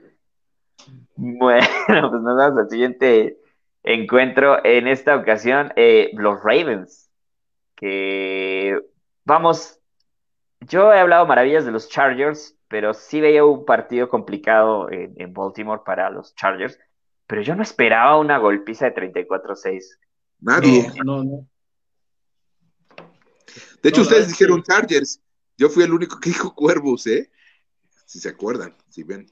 Bueno, 1.22 1.68
pues 2.10 2.22
nos 2.24 2.38
vamos 2.38 2.60
al 2.60 2.70
siguiente 2.70 3.42
encuentro. 3.84 4.66
En 4.66 4.88
esta 4.88 5.18
ocasión, 5.18 5.74
eh, 5.76 6.12
los 6.14 6.42
Ravens, 6.42 7.09
que 7.80 8.78
vamos, 9.24 9.80
yo 10.60 10.92
he 10.92 11.00
hablado 11.00 11.26
maravillas 11.26 11.64
de 11.64 11.72
los 11.72 11.88
Chargers, 11.88 12.58
pero 12.68 12.94
sí 12.94 13.22
veía 13.22 13.46
un 13.46 13.64
partido 13.64 14.10
complicado 14.10 14.92
en, 14.92 15.34
Baltimore 15.34 15.82
para 15.86 16.10
los 16.10 16.36
Chargers, 16.36 16.78
pero 17.26 17.42
yo 17.42 17.56
no 17.56 17.64
esperaba 17.64 18.20
una 18.20 18.38
golpiza 18.38 18.90
de 18.90 18.96
34-6. 19.14 19.98
Nadie. 20.42 20.92
No, 21.06 21.24
no, 21.24 21.48
De 23.82 23.90
hecho, 23.90 24.02
ustedes 24.02 24.28
dijeron 24.28 24.62
Chargers. 24.62 25.22
Yo 25.58 25.70
fui 25.70 25.84
el 25.84 25.94
único 25.94 26.20
que 26.20 26.32
dijo 26.32 26.54
Cuervos, 26.54 27.08
¿eh? 27.08 27.32
Si 28.06 28.20
se 28.20 28.30
acuerdan, 28.30 28.76
si 28.90 29.04
ven. 29.04 29.32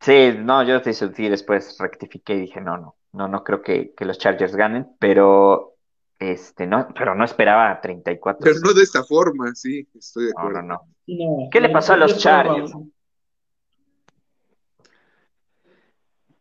Sí, 0.00 0.34
no, 0.38 0.62
yo 0.64 0.82
te 0.82 0.92
sentí 0.92 1.28
después 1.30 1.76
rectifiqué 1.78 2.34
y 2.34 2.40
dije, 2.40 2.60
no, 2.60 2.76
no, 2.76 2.96
no, 3.12 3.28
no 3.28 3.42
creo 3.42 3.62
que, 3.62 3.94
que 3.94 4.04
los 4.04 4.18
Chargers 4.18 4.54
ganen, 4.54 4.96
pero 4.98 5.78
este, 6.20 6.66
no, 6.66 6.86
pero 6.94 7.14
no 7.14 7.24
esperaba 7.24 7.80
34. 7.80 8.40
Pero 8.44 8.60
no 8.60 8.74
de 8.74 8.82
esta 8.82 9.02
forma, 9.02 9.54
sí, 9.54 9.88
estoy 9.98 10.26
de 10.26 10.32
acuerdo. 10.36 10.62
No, 10.62 10.80
no, 11.06 11.48
¿Qué 11.50 11.60
le 11.62 11.70
pasó 11.70 11.94
a 11.94 11.96
los 11.96 12.18
Chargers? 12.18 12.72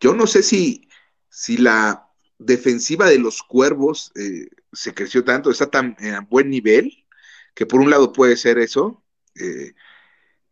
Yo 0.02 0.14
no 0.14 0.28
sé 0.28 0.44
si, 0.44 0.90
si 1.30 1.58
la 1.58 2.10
defensiva 2.38 3.08
de 3.10 3.20
los 3.20 3.42
cuervos 3.42 4.12
eh, 4.16 4.50
se 4.74 4.94
creció 4.94 5.24
tanto, 5.24 5.50
está 5.50 5.70
tan 5.70 5.96
a 6.14 6.26
buen 6.30 6.50
nivel, 6.50 7.06
que 7.54 7.66
por 7.66 7.80
un 7.80 7.90
lado 7.90 8.12
puede 8.12 8.36
ser 8.36 8.60
eso, 8.60 9.04
eh, 9.36 9.74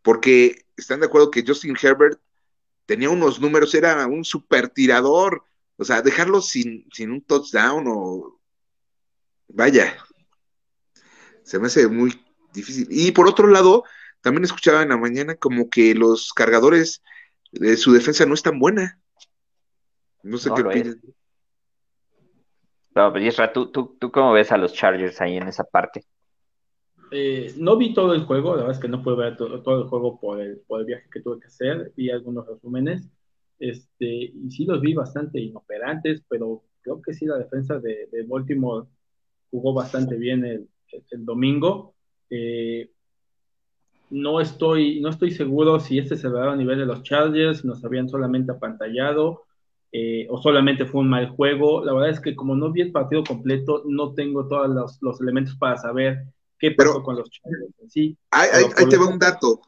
porque 0.00 0.64
están 0.74 1.00
de 1.00 1.06
acuerdo 1.06 1.30
que 1.30 1.44
Justin 1.46 1.76
Herbert 1.80 2.18
tenía 2.86 3.10
unos 3.10 3.40
números, 3.40 3.74
era 3.74 4.06
un 4.06 4.24
super 4.24 4.70
tirador, 4.70 5.44
o 5.76 5.84
sea, 5.84 6.00
dejarlo 6.00 6.40
sin, 6.40 6.86
sin 6.92 7.10
un 7.10 7.22
touchdown 7.22 7.84
o 7.88 8.37
vaya, 9.48 9.96
se 11.42 11.58
me 11.58 11.66
hace 11.66 11.88
muy 11.88 12.12
difícil. 12.52 12.86
Y 12.90 13.12
por 13.12 13.28
otro 13.28 13.46
lado, 13.48 13.84
también 14.20 14.44
escuchaba 14.44 14.82
en 14.82 14.90
la 14.90 14.96
mañana 14.96 15.34
como 15.36 15.70
que 15.70 15.94
los 15.94 16.32
cargadores 16.32 17.02
de 17.52 17.76
su 17.76 17.92
defensa 17.92 18.26
no 18.26 18.34
es 18.34 18.42
tan 18.42 18.58
buena. 18.58 19.00
No 20.22 20.38
sé 20.38 20.50
qué 20.54 20.62
opinas. 20.62 20.96
No, 22.94 23.12
pero 23.12 23.24
Isra, 23.24 23.52
¿tú, 23.52 23.70
tú, 23.70 23.96
¿tú 23.98 24.10
cómo 24.10 24.32
ves 24.32 24.50
a 24.50 24.56
los 24.56 24.72
Chargers 24.72 25.20
ahí 25.20 25.36
en 25.36 25.46
esa 25.46 25.64
parte? 25.64 26.04
Eh, 27.10 27.54
no 27.56 27.76
vi 27.76 27.94
todo 27.94 28.12
el 28.12 28.24
juego, 28.24 28.50
la 28.50 28.62
verdad 28.62 28.76
es 28.76 28.80
que 28.80 28.88
no 28.88 29.02
pude 29.02 29.16
ver 29.16 29.36
todo, 29.36 29.54
el 29.54 29.88
juego 29.88 30.20
por 30.20 30.40
el, 30.40 30.58
por 30.66 30.80
el, 30.80 30.86
viaje 30.86 31.08
que 31.10 31.20
tuve 31.20 31.40
que 31.40 31.46
hacer, 31.46 31.92
vi 31.96 32.10
algunos 32.10 32.46
resúmenes, 32.46 33.08
este, 33.58 34.06
y 34.06 34.50
sí 34.50 34.66
los 34.66 34.80
vi 34.80 34.92
bastante 34.92 35.40
inoperantes, 35.40 36.22
pero 36.28 36.64
creo 36.82 37.00
que 37.00 37.14
sí 37.14 37.24
la 37.24 37.38
defensa 37.38 37.78
de, 37.78 38.08
de 38.12 38.24
Baltimore 38.24 38.86
jugó 39.50 39.72
bastante 39.74 40.16
bien 40.16 40.44
el, 40.44 40.68
el 41.10 41.24
domingo. 41.24 41.94
Eh, 42.30 42.90
no 44.10 44.40
estoy, 44.40 45.00
no 45.00 45.10
estoy 45.10 45.30
seguro 45.30 45.80
si 45.80 45.98
este 45.98 46.16
se 46.16 46.28
va 46.28 46.52
a 46.52 46.56
nivel 46.56 46.78
de 46.78 46.86
los 46.86 47.02
Chargers, 47.02 47.64
nos 47.64 47.84
habían 47.84 48.08
solamente 48.08 48.52
apantallado 48.52 49.44
eh, 49.92 50.26
o 50.30 50.40
solamente 50.40 50.86
fue 50.86 51.00
un 51.00 51.08
mal 51.08 51.28
juego. 51.30 51.84
La 51.84 51.92
verdad 51.92 52.10
es 52.10 52.20
que 52.20 52.36
como 52.36 52.54
no 52.54 52.70
vi 52.72 52.82
el 52.82 52.92
partido 52.92 53.24
completo, 53.24 53.82
no 53.86 54.14
tengo 54.14 54.46
todos 54.46 54.68
los, 54.68 54.98
los 55.00 55.20
elementos 55.20 55.56
para 55.56 55.76
saber 55.76 56.24
qué 56.58 56.72
pasó 56.72 57.02
con 57.02 57.16
los 57.16 57.30
Chargers. 57.30 57.72
Sí, 57.88 58.16
ahí, 58.30 58.64
te 58.88 58.96
va 58.96 59.06
un 59.06 59.18
dato. 59.18 59.60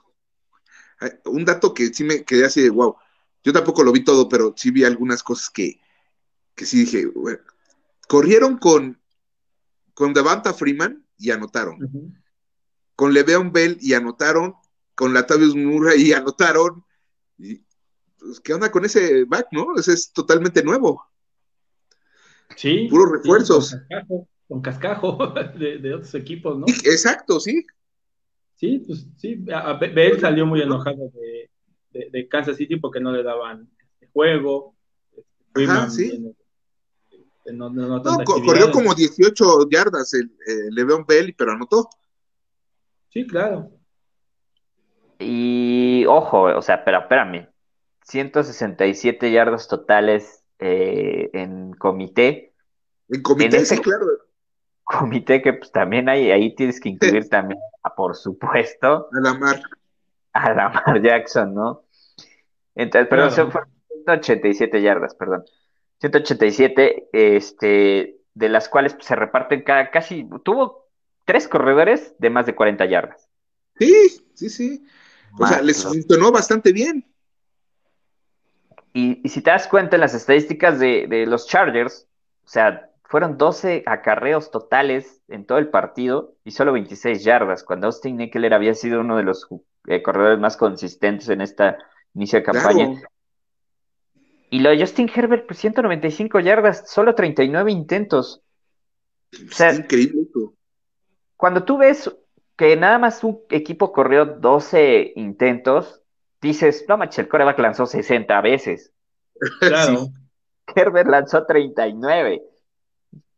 Un 1.25 1.45
dato 1.45 1.73
que 1.73 1.87
sí 1.87 2.05
me 2.05 2.25
quedé 2.25 2.45
así 2.45 2.63
de 2.63 2.71
wow. 2.71 2.97
Yo 3.43 3.55
tampoco 3.55 3.83
lo 3.83 3.93
vi 3.93 4.05
todo, 4.05 4.29
pero 4.29 4.53
sí 4.55 4.71
vi 4.71 4.85
algunas 4.85 5.23
cosas 5.23 5.49
que, 5.49 5.81
que 6.55 6.67
sí 6.67 6.81
dije, 6.81 7.07
bueno, 7.07 7.39
corrieron 8.07 8.59
con, 8.59 9.00
con 10.01 10.15
Devanta 10.15 10.55
Freeman 10.55 11.05
y 11.19 11.31
anotaron. 11.31 11.77
Con 12.97 13.13
Le'Veon 13.13 13.53
Bell 13.53 13.77
y 13.83 13.93
anotaron. 13.93 14.55
Con 14.95 15.13
Latavius 15.13 15.55
Murray 15.55 16.01
y 16.01 16.15
anotaron. 16.15 16.83
Y, 17.37 17.57
pues, 18.19 18.41
¿Qué 18.41 18.55
onda 18.55 18.71
con 18.71 18.87
ese 18.87 19.25
back, 19.27 19.49
no? 19.53 19.77
Ese 19.77 19.93
es 19.93 20.11
totalmente 20.11 20.63
nuevo. 20.63 21.05
Sí. 22.57 22.87
Puros 22.89 23.13
refuerzos. 23.13 23.77
con 24.49 24.63
cascajo, 24.63 25.19
de, 25.59 25.93
otros 25.93 26.15
equipos, 26.15 26.59
¿no? 26.59 26.65
exacto, 26.67 27.39
sí. 27.39 27.67
Sí, 28.57 28.83
pues 28.87 29.07
sí. 29.19 29.35
Bell 29.35 30.19
salió 30.19 30.47
muy 30.47 30.63
enojado 30.63 31.13
de, 31.93 32.29
Kansas 32.31 32.57
City 32.57 32.77
porque 32.77 33.01
no 33.01 33.13
le 33.13 33.23
daban 33.23 33.69
juego. 34.15 34.75
Ajá, 35.53 35.91
sí. 35.91 36.35
No, 37.53 37.73
corrió 38.25 38.71
como 38.71 38.95
18 38.95 39.69
yardas 39.71 40.15
el, 40.15 40.31
el 40.47 40.75
Le'Veon 40.75 41.05
Bell, 41.07 41.35
pero 41.37 41.53
anotó. 41.53 41.89
Sí, 43.09 43.27
claro. 43.27 43.71
Y 45.19 46.05
ojo, 46.07 46.43
o 46.45 46.63
sea, 46.63 46.85
pero 46.85 47.01
espérame, 47.01 47.49
167 48.05 49.31
yardas 49.31 49.69
totales 49.69 50.45
eh, 50.59 51.31
en 51.33 51.73
comité. 51.73 52.55
En 53.09 53.23
comité, 53.23 53.65
sí, 53.65 53.79
claro. 53.79 54.07
Comité 54.83 55.43
que 55.43 55.53
pues 55.53 55.71
también 55.73 56.09
hay, 56.09 56.31
ahí 56.31 56.55
tienes 56.55 56.81
que 56.81 56.89
incluir 56.89 57.29
también, 57.29 57.61
por 57.97 58.17
supuesto. 58.17 59.09
A 59.13 59.21
la 59.21 59.35
Mar. 59.35 59.63
A 60.33 60.55
la 60.55 60.69
Mar 60.71 61.03
Jackson, 61.03 61.55
¿no? 61.55 61.85
Entonces, 62.75 63.09
pero 63.11 63.31
son 63.31 63.53
187 63.89 64.81
yardas, 64.83 65.15
perdón. 65.15 65.45
187, 66.01 67.09
este, 67.13 68.17
de 68.35 68.49
las 68.49 68.69
cuales 68.69 68.97
se 69.01 69.15
reparten 69.15 69.63
cada, 69.63 69.91
casi, 69.91 70.29
tuvo 70.45 70.89
tres 71.25 71.47
corredores 71.47 72.15
de 72.19 72.31
más 72.31 72.47
de 72.47 72.55
40 72.55 72.87
yardas. 72.87 73.29
Sí, 73.79 74.25
sí, 74.35 74.49
sí. 74.49 74.87
O 75.39 75.47
sea, 75.47 75.63
les 75.63 75.85
funcionó 75.85 76.33
bastante 76.33 76.73
bien. 76.73 77.07
Y, 78.93 79.29
si 79.29 79.41
te 79.43 79.51
das 79.51 79.69
cuenta 79.69 79.97
en 79.97 80.01
las 80.01 80.15
estadísticas 80.15 80.79
de, 80.81 81.25
los 81.27 81.47
Chargers, 81.47 82.09
o 82.45 82.49
sea, 82.49 82.91
fueron 83.05 83.39
12 83.39 83.85
acarreos 83.87 84.51
totales 84.51 85.23
en 85.29 85.45
todo 85.45 85.59
el 85.59 85.69
partido 85.69 86.35
y 86.45 86.51
solo 86.53 86.73
26 86.73 87.23
yardas, 87.23 87.63
cuando 87.63 87.87
Austin 87.87 88.21
Eckler 88.21 88.55
había 88.55 88.75
sido 88.75 89.01
uno 89.01 89.17
de 89.17 89.23
los 89.23 89.47
eh, 89.87 90.03
corredores 90.03 90.39
más 90.39 90.57
consistentes 90.57 91.29
en 91.29 91.41
esta 91.41 91.79
inicio 92.15 92.39
de 92.41 92.45
campaña. 92.45 93.01
Y 94.51 94.59
lo 94.61 94.71
de 94.71 94.81
Justin 94.81 95.09
Herbert, 95.15 95.47
pues 95.47 95.61
195 95.61 96.41
yardas, 96.41 96.91
solo 96.91 97.15
39 97.15 97.71
intentos. 97.71 98.43
O 99.33 99.73
increíble 99.73 100.27
Cuando 101.37 101.63
tú 101.65 101.79
ves 101.79 102.13
que 102.57 102.77
nada 102.77 102.99
más 102.99 103.23
un 103.23 103.41
equipo 103.49 103.93
corrió 103.93 104.27
12 104.27 105.13
intentos, 105.15 106.03
dices, 106.43 106.85
no 106.89 106.99
manches, 106.99 107.21
el 107.21 107.29
coreback 107.29 107.59
lanzó 107.61 107.87
60 107.87 108.41
veces. 108.41 108.93
Claro. 109.61 110.09
Herbert 110.75 111.09
lanzó 111.09 111.47
39. 111.47 112.43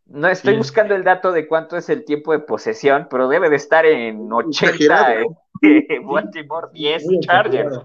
No 0.06 0.28
estoy 0.28 0.56
buscando 0.56 0.94
el 0.94 1.04
dato 1.04 1.32
de 1.32 1.46
cuánto 1.46 1.76
es 1.76 1.88
el 1.88 2.04
tiempo 2.04 2.32
de 2.32 2.40
posesión, 2.40 3.06
pero 3.10 3.28
debe 3.28 3.48
de 3.48 3.56
estar 3.56 3.86
en 3.86 4.30
80 4.30 5.16
en 5.62 6.06
Baltimore, 6.06 6.68
10 6.72 7.04
Chargers. 7.20 7.80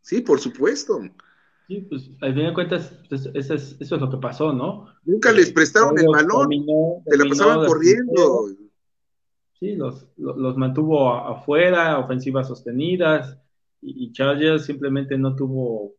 Sí, 0.00 0.20
por 0.20 0.40
supuesto. 0.40 1.00
Sí, 1.72 1.80
pues 1.88 2.10
al 2.20 2.34
fin 2.34 2.44
de 2.44 2.52
cuentas, 2.52 2.94
pues, 3.08 3.24
eso, 3.32 3.54
es, 3.54 3.76
eso, 3.80 3.94
es, 3.94 4.00
lo 4.02 4.10
que 4.10 4.18
pasó, 4.18 4.52
¿no? 4.52 4.88
Nunca 5.04 5.32
les 5.32 5.50
prestaron 5.50 5.98
el 5.98 6.06
balón, 6.06 6.50
se 7.06 7.16
la 7.16 7.24
pasaban 7.30 7.66
corriendo. 7.66 8.48
Sí, 9.58 9.74
los, 9.76 10.06
los, 10.18 10.54
mantuvo 10.58 11.14
afuera, 11.14 11.98
ofensivas 11.98 12.48
sostenidas, 12.48 13.38
y, 13.80 14.12
Chargers 14.12 14.66
simplemente 14.66 15.16
no 15.16 15.34
tuvo 15.34 15.94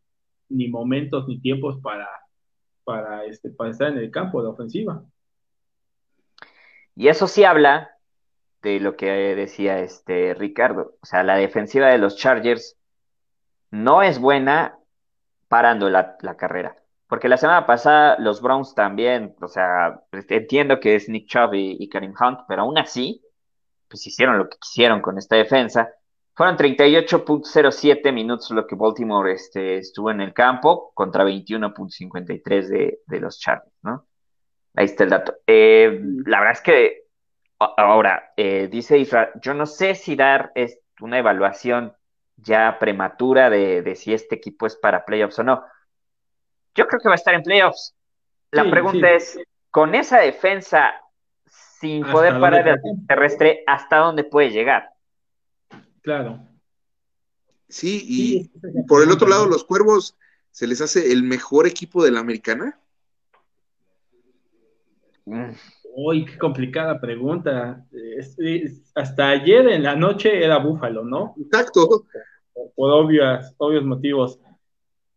ni 0.48 0.68
momentos 0.68 1.26
ni 1.26 1.40
tiempos 1.40 1.80
para, 1.82 2.08
para, 2.84 3.24
este, 3.24 3.50
para 3.50 3.70
estar 3.70 3.88
en 3.88 3.98
el 3.98 4.12
campo 4.12 4.42
de 4.42 4.50
ofensiva. 4.50 5.04
Y 6.94 7.08
eso 7.08 7.26
sí 7.26 7.42
habla 7.42 7.98
de 8.62 8.78
lo 8.78 8.96
que 8.96 9.06
decía 9.34 9.80
este 9.80 10.34
Ricardo. 10.34 10.96
O 11.02 11.06
sea, 11.06 11.24
la 11.24 11.34
defensiva 11.34 11.88
de 11.88 11.98
los 11.98 12.16
Chargers 12.16 12.78
no 13.72 14.02
es 14.02 14.20
buena 14.20 14.78
parando 15.48 15.90
la, 15.90 16.16
carrera. 16.36 16.76
Porque 17.06 17.28
la 17.28 17.36
semana 17.36 17.66
pasada 17.66 18.16
los 18.18 18.40
Browns 18.40 18.74
también, 18.74 19.34
o 19.40 19.48
sea, 19.48 20.00
pues, 20.10 20.26
entiendo 20.30 20.80
que 20.80 20.96
es 20.96 21.08
Nick 21.08 21.28
Chubb 21.28 21.54
y, 21.54 21.88
Karim 21.88 22.14
Hunt, 22.18 22.40
pero 22.48 22.62
aún 22.62 22.78
así, 22.78 23.22
pues 23.88 24.06
hicieron 24.06 24.38
lo 24.38 24.48
que 24.48 24.58
quisieron 24.58 25.00
con 25.00 25.18
esta 25.18 25.36
defensa. 25.36 25.90
Fueron 26.34 26.56
38.07 26.56 28.12
minutos 28.12 28.50
lo 28.50 28.66
que 28.66 28.74
Baltimore 28.74 29.32
este, 29.32 29.78
estuvo 29.78 30.10
en 30.10 30.20
el 30.20 30.32
campo 30.32 30.92
contra 30.94 31.24
21.53 31.24 32.68
de, 32.68 32.98
de 33.06 33.20
los 33.20 33.38
Chargers, 33.38 33.72
¿no? 33.82 34.06
Ahí 34.74 34.86
está 34.86 35.04
el 35.04 35.10
dato. 35.10 35.36
Eh, 35.46 36.00
la 36.26 36.40
verdad 36.40 36.52
es 36.54 36.60
que 36.60 37.04
ahora, 37.58 38.32
eh, 38.36 38.68
dice 38.70 38.98
Israel, 38.98 39.28
yo 39.40 39.54
no 39.54 39.66
sé 39.66 39.94
si 39.94 40.16
dar 40.16 40.52
es 40.54 40.78
una 41.00 41.18
evaluación 41.18 41.94
ya 42.36 42.78
prematura 42.78 43.50
de, 43.50 43.94
si 43.96 44.12
este 44.12 44.34
equipo 44.34 44.66
es 44.66 44.76
para 44.76 45.04
playoffs 45.04 45.38
o 45.38 45.44
no. 45.44 45.64
Yo 46.74 46.86
creo 46.86 47.00
que 47.00 47.08
va 47.08 47.14
a 47.14 47.16
estar 47.16 47.34
en 47.34 47.42
playoffs. 47.42 47.94
La 48.50 48.70
pregunta 48.70 49.10
es, 49.10 49.38
con 49.70 49.94
esa 49.94 50.18
defensa, 50.20 50.92
sin 51.80 52.04
poder 52.04 52.38
parar 52.38 52.68
el 52.68 52.78
terrestre, 53.06 53.64
¿hasta 53.66 53.98
dónde 53.98 54.24
puede 54.24 54.50
llegar? 54.50 54.90
Claro. 56.02 56.40
Sí, 57.68 58.04
y 58.06 58.48
por 58.86 59.02
el 59.02 59.10
otro 59.10 59.28
lado, 59.28 59.46
los 59.46 59.64
cuervos, 59.64 60.16
¿se 60.50 60.66
les 60.66 60.80
hace 60.80 61.10
el 61.10 61.24
mejor 61.24 61.66
equipo 61.66 62.04
de 62.04 62.12
la 62.12 62.20
americana? 62.20 62.78
Mm. 65.24 65.50
Uy, 65.96 66.24
qué 66.24 66.36
complicada 66.38 67.00
pregunta. 67.00 67.84
hasta 68.94 69.28
ayer 69.28 69.68
en 69.68 69.84
la 69.84 69.94
noche 69.94 70.44
era 70.44 70.58
Búfalo, 70.58 71.04
¿no? 71.04 71.34
Exacto. 71.40 72.04
Por, 72.74 72.90
obvios 72.90 73.84
motivos. 73.84 74.40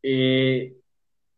Eh, 0.04 0.76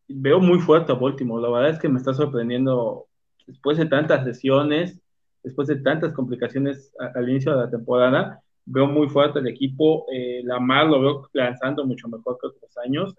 veo 0.08 0.40
muy 0.40 0.60
fuerte 0.60 0.92
a 0.92 0.96
Baltimore. 0.96 1.42
La 1.42 1.50
verdad 1.50 1.72
es 1.72 1.80
que 1.80 1.88
me 1.88 2.00
está 2.00 2.14
sorprendiendo 2.14 3.08
después 3.48 3.78
de 3.78 3.86
tantas 3.86 4.26
lesiones, 4.26 5.00
después 5.42 5.68
de 5.68 5.78
tantas 5.78 6.14
complicaciones 6.14 6.94
al 7.16 7.30
inicio 7.30 7.54
de 7.54 7.64
la 7.64 7.70
temporada. 7.70 8.42
Veo 8.66 8.88
muy 8.88 9.08
fuerte 9.08 9.40
el 9.40 9.48
equipo. 9.48 10.06
Eh, 10.12 10.42
Lamar 10.44 10.88
lo 10.88 11.00
veo 11.00 11.30
lanzando 11.32 11.86
mucho 11.86 12.10
mejor 12.10 12.38
que 12.40 12.48
otros 12.48 12.78
años 12.78 13.16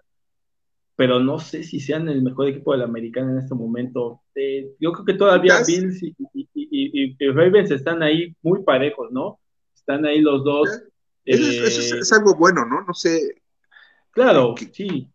pero 1.00 1.18
no 1.18 1.38
sé 1.38 1.62
si 1.62 1.80
sean 1.80 2.10
el 2.10 2.20
mejor 2.20 2.48
equipo 2.48 2.72
de 2.72 2.78
la 2.80 2.84
americana 2.84 3.32
en 3.32 3.38
este 3.38 3.54
momento. 3.54 4.20
Eh, 4.34 4.72
yo 4.78 4.92
creo 4.92 5.06
que 5.06 5.14
todavía 5.14 5.62
Bills 5.66 5.98
y, 6.02 7.16
Ravens 7.32 7.70
están 7.70 8.02
ahí 8.02 8.36
muy 8.42 8.62
parejos, 8.64 9.10
¿no? 9.10 9.40
Están 9.74 10.04
ahí 10.04 10.20
los 10.20 10.44
dos 10.44 10.68
Eso, 11.24 11.64
es, 11.64 12.12
Eh, 12.12 12.14
algo 12.14 12.34
bueno, 12.34 12.66
¿no? 12.66 12.82
No 12.82 12.92
sé, 12.92 13.40
claro, 14.10 14.54
que- 14.54 14.66
sí, 14.66 15.08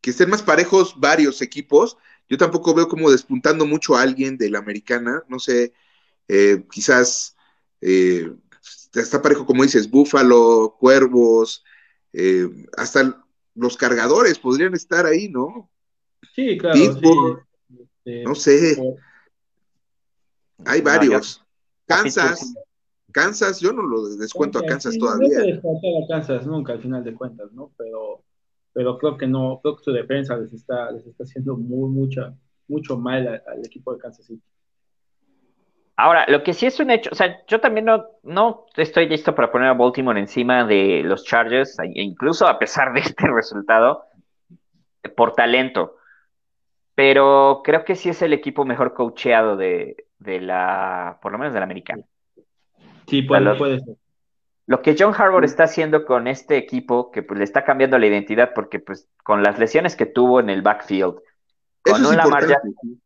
que 0.00 0.10
estén 0.10 0.30
más 0.30 0.40
parejos 0.40 0.94
varios 1.00 1.42
equipos. 1.42 1.98
Yo 2.28 2.38
tampoco 2.38 2.72
veo 2.72 2.86
como 2.86 3.10
despuntando 3.10 3.66
mucho 3.66 3.96
a 3.96 4.02
alguien 4.02 4.38
de 4.38 4.50
la 4.50 4.60
americana. 4.60 5.24
No 5.26 5.40
sé, 5.40 5.72
eh, 6.28 6.64
quizás 6.70 7.36
está 7.80 9.20
parejo, 9.20 9.44
como 9.44 9.64
dices, 9.64 9.90
Búfalo, 9.90 10.76
Cuervos, 10.78 11.64
hasta 12.76 13.24
los 13.58 13.76
cargadores 13.76 14.38
podrían 14.38 14.74
estar 14.74 15.04
ahí, 15.06 15.28
¿no? 15.28 15.70
sí, 16.34 16.56
claro, 16.58 16.74
Pittsburgh, 16.78 17.44
sí. 17.68 17.78
Este, 17.82 18.24
No 18.24 18.34
sé, 18.34 18.96
hay 20.64 20.80
varios. 20.80 21.44
Kansas, 21.86 22.54
Kansas, 23.12 23.60
yo 23.60 23.72
no 23.72 23.82
lo 23.82 24.08
descuento 24.16 24.58
a 24.58 24.62
Kansas 24.66 24.92
sí, 24.94 24.98
todavía. 24.98 25.60
No 25.62 26.04
a 26.04 26.08
Kansas 26.08 26.46
nunca, 26.46 26.72
al 26.74 26.82
final 26.82 27.02
de 27.02 27.14
cuentas, 27.14 27.50
¿no? 27.52 27.72
Pero, 27.78 28.22
pero 28.72 28.98
creo 28.98 29.16
que 29.16 29.26
no, 29.26 29.60
creo 29.62 29.76
que 29.76 29.84
su 29.84 29.92
defensa 29.92 30.36
les 30.36 30.52
está, 30.52 30.90
les 30.90 31.06
está 31.06 31.24
haciendo 31.24 31.56
muy, 31.56 31.88
mucha, 31.90 32.34
mucho 32.68 32.96
mal 32.98 33.26
a- 33.26 33.42
al 33.50 33.64
equipo 33.64 33.94
de 33.94 34.00
Kansas 34.00 34.26
City. 34.26 34.42
Ahora, 36.00 36.26
lo 36.28 36.44
que 36.44 36.54
sí 36.54 36.64
es 36.64 36.78
un 36.78 36.92
hecho, 36.92 37.10
o 37.10 37.16
sea, 37.16 37.44
yo 37.48 37.60
también 37.60 37.86
no, 37.86 38.04
no 38.22 38.66
estoy 38.76 39.08
listo 39.08 39.34
para 39.34 39.50
poner 39.50 39.66
a 39.66 39.74
Baltimore 39.74 40.20
encima 40.20 40.64
de 40.64 41.02
los 41.04 41.24
Chargers, 41.24 41.76
e 41.80 41.90
incluso 42.00 42.46
a 42.46 42.56
pesar 42.56 42.92
de 42.92 43.00
este 43.00 43.26
resultado, 43.34 44.04
por 45.16 45.32
talento. 45.32 45.96
Pero 46.94 47.62
creo 47.64 47.84
que 47.84 47.96
sí 47.96 48.10
es 48.10 48.22
el 48.22 48.32
equipo 48.32 48.64
mejor 48.64 48.94
coacheado 48.94 49.56
de, 49.56 50.06
de 50.20 50.40
la, 50.40 51.18
por 51.20 51.32
lo 51.32 51.38
menos 51.38 51.52
de 51.52 51.58
la 51.58 51.64
americana. 51.64 52.04
Sí, 53.08 53.22
puede, 53.22 53.80
ser. 53.80 53.96
Lo 54.66 54.82
que 54.82 54.94
John 54.96 55.14
Harbaugh 55.18 55.42
está 55.42 55.64
haciendo 55.64 56.04
con 56.04 56.28
este 56.28 56.58
equipo, 56.58 57.10
que 57.10 57.24
pues 57.24 57.38
le 57.38 57.44
está 57.44 57.64
cambiando 57.64 57.98
la 57.98 58.06
identidad, 58.06 58.52
porque 58.54 58.78
pues 58.78 59.08
con 59.24 59.42
las 59.42 59.58
lesiones 59.58 59.96
que 59.96 60.06
tuvo 60.06 60.38
en 60.38 60.48
el 60.48 60.62
backfield, 60.62 61.16
con 61.82 61.94
Eso 61.96 62.04
es 62.04 62.10
un 62.10 62.16
Lamar 62.18 62.42
importante. 62.44 62.68
Jackson, 62.68 63.00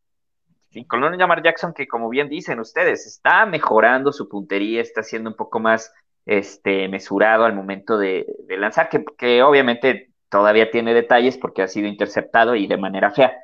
sí, 0.73 0.85
con 0.87 1.03
Jackson 1.43 1.75
que 1.75 1.87
como 1.87 2.09
bien 2.09 2.29
dicen 2.29 2.59
ustedes, 2.59 3.07
está 3.07 3.47
mejorando 3.47 4.13
su 4.13 4.29
puntería, 4.29 4.81
está 4.81 5.03
siendo 5.03 5.31
un 5.31 5.37
poco 5.37 5.61
más 5.61 5.93
este, 6.27 6.89
mesurado 6.89 7.45
al 7.45 7.55
momento 7.55 7.99
de, 7.99 8.27
lanzar, 8.49 8.89
que, 8.89 9.43
obviamente 9.43 10.11
todavía 10.29 10.71
tiene 10.71 10.95
detalles 10.95 11.37
porque 11.37 11.63
ha 11.63 11.69
sido 11.69 11.89
interceptado 11.89 12.55
y 12.55 12.67
de 12.67 12.79
manera 12.79 13.11
fea, 13.11 13.37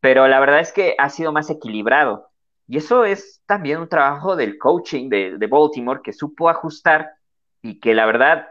pero 0.00 0.28
la 0.28 0.38
verdad 0.38 0.60
es 0.60 0.72
que 0.72 0.94
ha 0.98 1.08
sido 1.08 1.32
más 1.32 1.50
equilibrado. 1.50 2.30
Y 2.68 2.78
eso 2.78 3.04
es 3.04 3.42
también 3.46 3.78
un 3.78 3.88
trabajo 3.88 4.34
del 4.36 4.58
coaching 4.58 5.08
de, 5.08 5.38
de 5.38 5.46
Baltimore 5.46 6.00
que 6.02 6.12
supo 6.12 6.48
ajustar 6.48 7.12
y 7.62 7.80
que 7.80 7.94
la 7.94 8.06
verdad, 8.06 8.48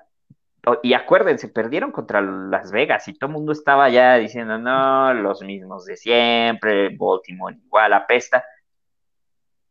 y 0.84 0.94
acuérdense, 0.94 1.48
perdieron 1.48 1.92
contra 1.92 2.22
Las 2.22 2.72
Vegas 2.72 3.08
y 3.08 3.14
todo 3.14 3.30
el 3.30 3.34
mundo 3.34 3.52
estaba 3.52 3.90
ya 3.90 4.16
diciendo, 4.16 4.58
no, 4.58 5.14
los 5.14 5.42
mismos 5.42 5.86
de 5.86 5.98
siempre, 5.98 6.96
Baltimore 6.98 7.56
igual 7.64 7.94
apesta. 7.94 8.44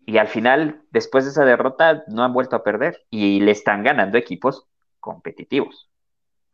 Y 0.07 0.19
al 0.19 0.29
final, 0.29 0.83
después 0.91 1.25
de 1.25 1.31
esa 1.31 1.45
derrota, 1.45 2.05
no 2.09 2.23
han 2.25 2.33
vuelto 2.33 2.57
a 2.57 2.63
perder 2.63 3.03
y 3.11 3.41
le 3.41 3.53
están 3.53 3.83
ganando 3.83 4.19
equipos 4.19 4.67
competitivos. 5.01 5.91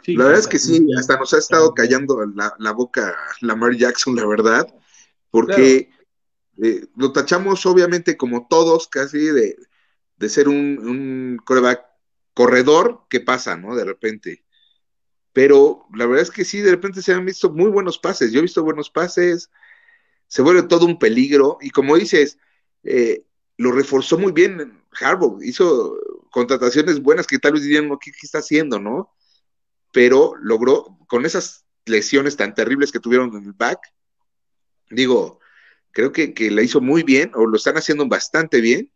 Sí, 0.03 0.17
La 0.17 0.25
verdad 0.25 0.41
es 0.41 0.49
que 0.49 0.59
sí, 0.59 0.87
hasta 0.99 1.19
nos 1.19 1.35
ha 1.35 1.39
estado 1.39 1.75
callando 1.75 2.25
la, 2.35 2.55
la 2.59 2.73
boca 2.73 3.15
Lamar 3.43 3.75
Jackson, 3.75 4.17
la 4.17 4.27
verdad, 4.27 4.67
porque 5.31 5.91
eh, 6.63 6.87
lo 6.97 7.13
tachamos 7.13 7.67
obviamente 7.67 8.17
como 8.17 8.47
todos 8.49 8.89
casi 8.89 9.19
de, 9.27 9.57
de 10.17 10.29
ser 10.29 10.49
un, 10.49 10.79
un 10.79 11.41
quarterback 11.45 11.90
corredor 12.35 13.07
que 13.09 13.21
pasa, 13.21 13.57
¿no? 13.57 13.75
De 13.77 13.85
repente. 13.85 14.45
Pero 15.33 15.87
la 15.95 16.07
verdad 16.07 16.23
es 16.23 16.31
que 16.31 16.45
sí, 16.45 16.61
de 16.61 16.73
repente 16.73 17.03
se 17.03 17.13
han 17.13 17.25
visto 17.27 17.51
muy 17.51 17.71
buenos 17.71 17.99
pases. 17.99 18.33
Yo 18.33 18.41
he 18.41 18.43
visto 18.43 18.65
buenos 18.65 18.91
pases, 18.91 19.51
se 20.27 20.43
vuelve 20.43 20.63
todo 20.65 20.87
un 20.87 20.99
peligro. 20.99 21.59
Y 21.61 21.71
como 21.71 21.97
dices, 21.97 22.39
eh, 22.85 23.25
lo 23.57 23.73
reforzó 23.73 24.19
muy 24.19 24.33
bien 24.33 24.85
Harbaugh, 25.01 25.43
hizo 25.43 25.97
contrataciones 26.31 27.03
buenas 27.03 27.27
que 27.27 27.39
tal 27.39 27.53
vez 27.53 27.63
dirían, 27.63 27.89
"No, 27.89 27.99
¿qué, 27.99 28.13
qué 28.13 28.21
está 28.23 28.39
haciendo, 28.39 28.81
no? 28.81 29.15
Pero 29.93 30.35
logró, 30.41 30.99
con 31.09 31.27
esas 31.27 31.67
lesiones 31.87 32.37
tan 32.37 32.55
terribles 32.55 32.93
que 32.93 33.01
tuvieron 33.01 33.37
en 33.37 33.45
el 33.45 33.53
back, 33.53 33.81
digo, 34.91 35.41
creo 35.93 36.13
que, 36.13 36.35
que 36.35 36.51
la 36.51 36.63
hizo 36.63 36.81
muy 36.81 37.03
bien, 37.03 37.33
o 37.35 37.47
lo 37.47 37.57
están 37.57 37.77
haciendo 37.77 38.07
bastante 38.09 38.61
bien. 38.61 38.93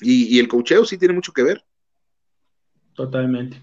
Y, 0.00 0.34
y 0.34 0.38
el 0.38 0.48
cocheo 0.48 0.84
sí 0.84 0.98
tiene 0.98 1.14
mucho 1.14 1.32
que 1.32 1.42
ver. 1.42 1.64
Totalmente. 2.94 3.62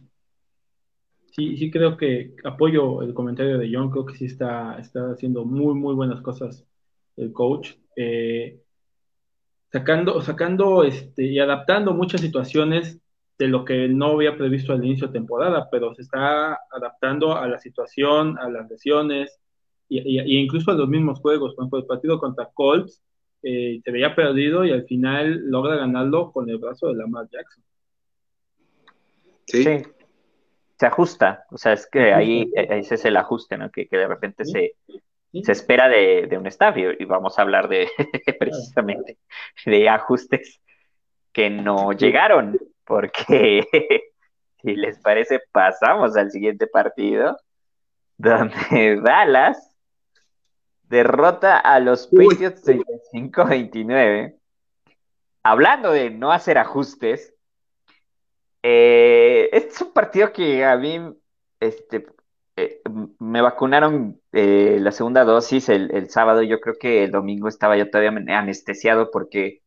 Sí, 1.32 1.56
sí 1.58 1.70
creo 1.70 1.98
que 1.98 2.36
apoyo 2.44 3.04
el 3.04 3.14
comentario 3.14 3.58
de 3.58 3.70
John, 3.72 3.92
creo 3.92 4.06
que 4.06 4.16
sí 4.16 4.26
está, 4.26 4.80
está 4.80 5.12
haciendo 5.12 5.46
muy, 5.46 5.76
muy 5.76 5.94
buenas 5.94 6.22
cosas 6.22 6.66
el 7.16 7.32
coach. 7.32 7.74
Eh, 7.96 8.62
sacando, 9.72 10.22
sacando 10.22 10.84
este, 10.84 11.26
y 11.26 11.40
adaptando 11.40 11.94
muchas 11.94 12.22
situaciones 12.22 13.00
de 13.38 13.48
lo 13.48 13.66
que 13.66 13.88
no 13.88 14.08
había 14.14 14.36
previsto 14.38 14.74
al 14.74 14.84
inicio 14.84 15.08
de 15.08 15.14
temporada, 15.14 15.70
pero 15.70 15.94
se 15.94 16.02
está 16.02 16.58
adaptando 16.72 17.38
a 17.38 17.48
la 17.48 17.60
situación, 17.60 18.38
a 18.40 18.50
las 18.50 18.70
lesiones, 18.70 19.40
y, 19.90 20.40
incluso 20.40 20.72
a 20.72 20.76
los 20.76 20.90
mismos 20.90 21.20
juegos. 21.20 21.54
Por 21.54 21.64
ejemplo, 21.64 21.80
el 21.80 21.86
partido 21.86 22.20
contra 22.20 22.50
Colts 22.54 23.02
eh, 23.44 23.80
se 23.84 23.92
veía 23.92 24.16
perdido 24.16 24.66
y 24.66 24.72
al 24.72 24.86
final 24.86 25.42
logra 25.50 25.76
ganarlo 25.76 26.32
con 26.32 26.50
el 26.50 26.58
brazo 26.58 26.88
de 26.88 26.96
Lamar 26.96 27.28
Jackson. 27.32 27.64
Sí. 29.48 29.64
Sí. 29.64 29.84
Se 30.80 30.86
ajusta, 30.86 31.46
o 31.50 31.58
sea, 31.58 31.74
es 31.74 31.88
que 31.88 32.14
ahí 32.14 32.52
eh, 32.56 32.68
ese 32.70 32.96
es 32.96 33.06
el 33.06 33.18
ajuste, 33.18 33.58
¿no? 33.58 33.72
Que, 33.72 33.88
que 33.88 33.98
de 33.98 34.08
repente 34.08 34.46
se, 34.46 34.76
se 35.42 35.52
espera 35.52 35.90
de, 35.90 36.28
de 36.30 36.38
un 36.38 36.46
staff 36.46 36.78
y, 36.78 36.84
y 37.00 37.06
vamos 37.06 37.40
a 37.40 37.42
hablar 37.42 37.68
de 37.68 37.90
precisamente 38.40 39.18
de 39.66 39.90
ajustes 39.90 40.62
que 41.32 41.50
no 41.50 41.94
llegaron, 41.94 42.60
porque 42.86 43.66
si 44.62 44.76
les 44.76 45.00
parece 45.00 45.40
pasamos 45.52 46.16
al 46.16 46.30
siguiente 46.30 46.68
partido 46.68 47.38
donde 48.18 49.00
Dallas 49.04 49.76
derrota 50.84 51.58
a 51.58 51.80
los. 51.80 52.08
Patriots 52.08 52.66
35-29. 52.66 54.36
Hablando 55.44 55.92
de 55.92 56.10
no 56.10 56.32
hacer 56.32 56.58
ajustes, 56.58 57.34
eh, 58.64 59.50
este 59.52 59.70
es 59.70 59.82
un 59.82 59.94
partido 59.94 60.32
que 60.32 60.66
a 60.66 60.76
mí 60.78 61.00
este, 61.60 62.06
eh, 62.56 62.82
me 63.20 63.42
vacunaron 63.42 64.20
eh, 64.32 64.78
la 64.82 64.92
segunda 64.92 65.24
dosis 65.24 65.70
el, 65.70 65.92
el 65.92 66.10
sábado. 66.10 66.42
Yo 66.42 66.60
creo 66.60 66.76
que 66.80 67.04
el 67.04 67.12
domingo 67.12 67.48
estaba 67.48 67.78
yo 67.78 67.90
todavía 67.90 68.12
anestesiado 68.38 69.12
porque 69.12 69.62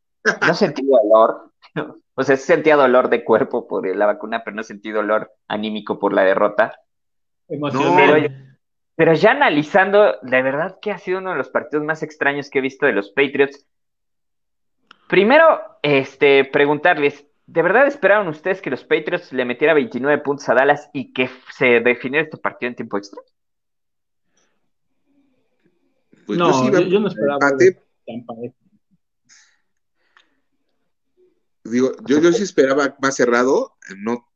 no 0.46 0.54
sentí 0.54 0.82
dolor. 0.86 1.50
O 2.14 2.22
sea, 2.22 2.36
sentía 2.36 2.76
dolor 2.76 3.08
de 3.08 3.24
cuerpo 3.24 3.66
por 3.66 3.86
la 3.96 4.04
vacuna, 4.04 4.42
pero 4.44 4.54
no 4.54 4.62
sentí 4.62 4.90
dolor 4.90 5.32
anímico 5.48 5.98
por 5.98 6.12
la 6.12 6.22
derrota. 6.22 6.78
Emocionante. 7.48 8.50
Pero 8.94 9.14
ya 9.14 9.30
analizando, 9.30 10.18
de 10.20 10.42
verdad 10.42 10.78
que 10.82 10.90
ha 10.90 10.98
sido 10.98 11.20
uno 11.20 11.30
de 11.30 11.38
los 11.38 11.48
partidos 11.48 11.82
más 11.82 12.02
extraños 12.02 12.50
que 12.50 12.58
he 12.58 12.62
visto 12.62 12.84
de 12.84 12.92
los 12.92 13.08
Patriots. 13.12 13.66
Primero, 15.08 15.60
este, 15.80 16.44
preguntarles, 16.44 17.26
¿de 17.50 17.62
verdad 17.62 17.88
esperaron 17.88 18.28
ustedes 18.28 18.62
que 18.62 18.70
los 18.70 18.84
Patriots 18.84 19.32
le 19.32 19.44
metieran 19.44 19.74
29 19.74 20.22
puntos 20.22 20.48
a 20.48 20.54
Dallas 20.54 20.88
y 20.92 21.12
que 21.12 21.28
se 21.56 21.80
definiera 21.80 22.24
este 22.24 22.36
partido 22.36 22.68
en 22.68 22.76
tiempo 22.76 22.96
extra? 22.96 23.20
Pues 26.26 26.38
no, 26.38 26.52
sí 26.52 26.70
yo, 26.70 26.78
iba 26.78 26.88
yo 26.88 27.00
no 27.00 27.08
esperaba 27.08 27.38
empate. 28.06 28.54
Digo, 31.64 31.92
yo, 32.06 32.20
yo 32.20 32.32
sí 32.32 32.44
esperaba 32.44 32.96
más 33.02 33.16
cerrado, 33.16 33.76
no, 33.98 34.28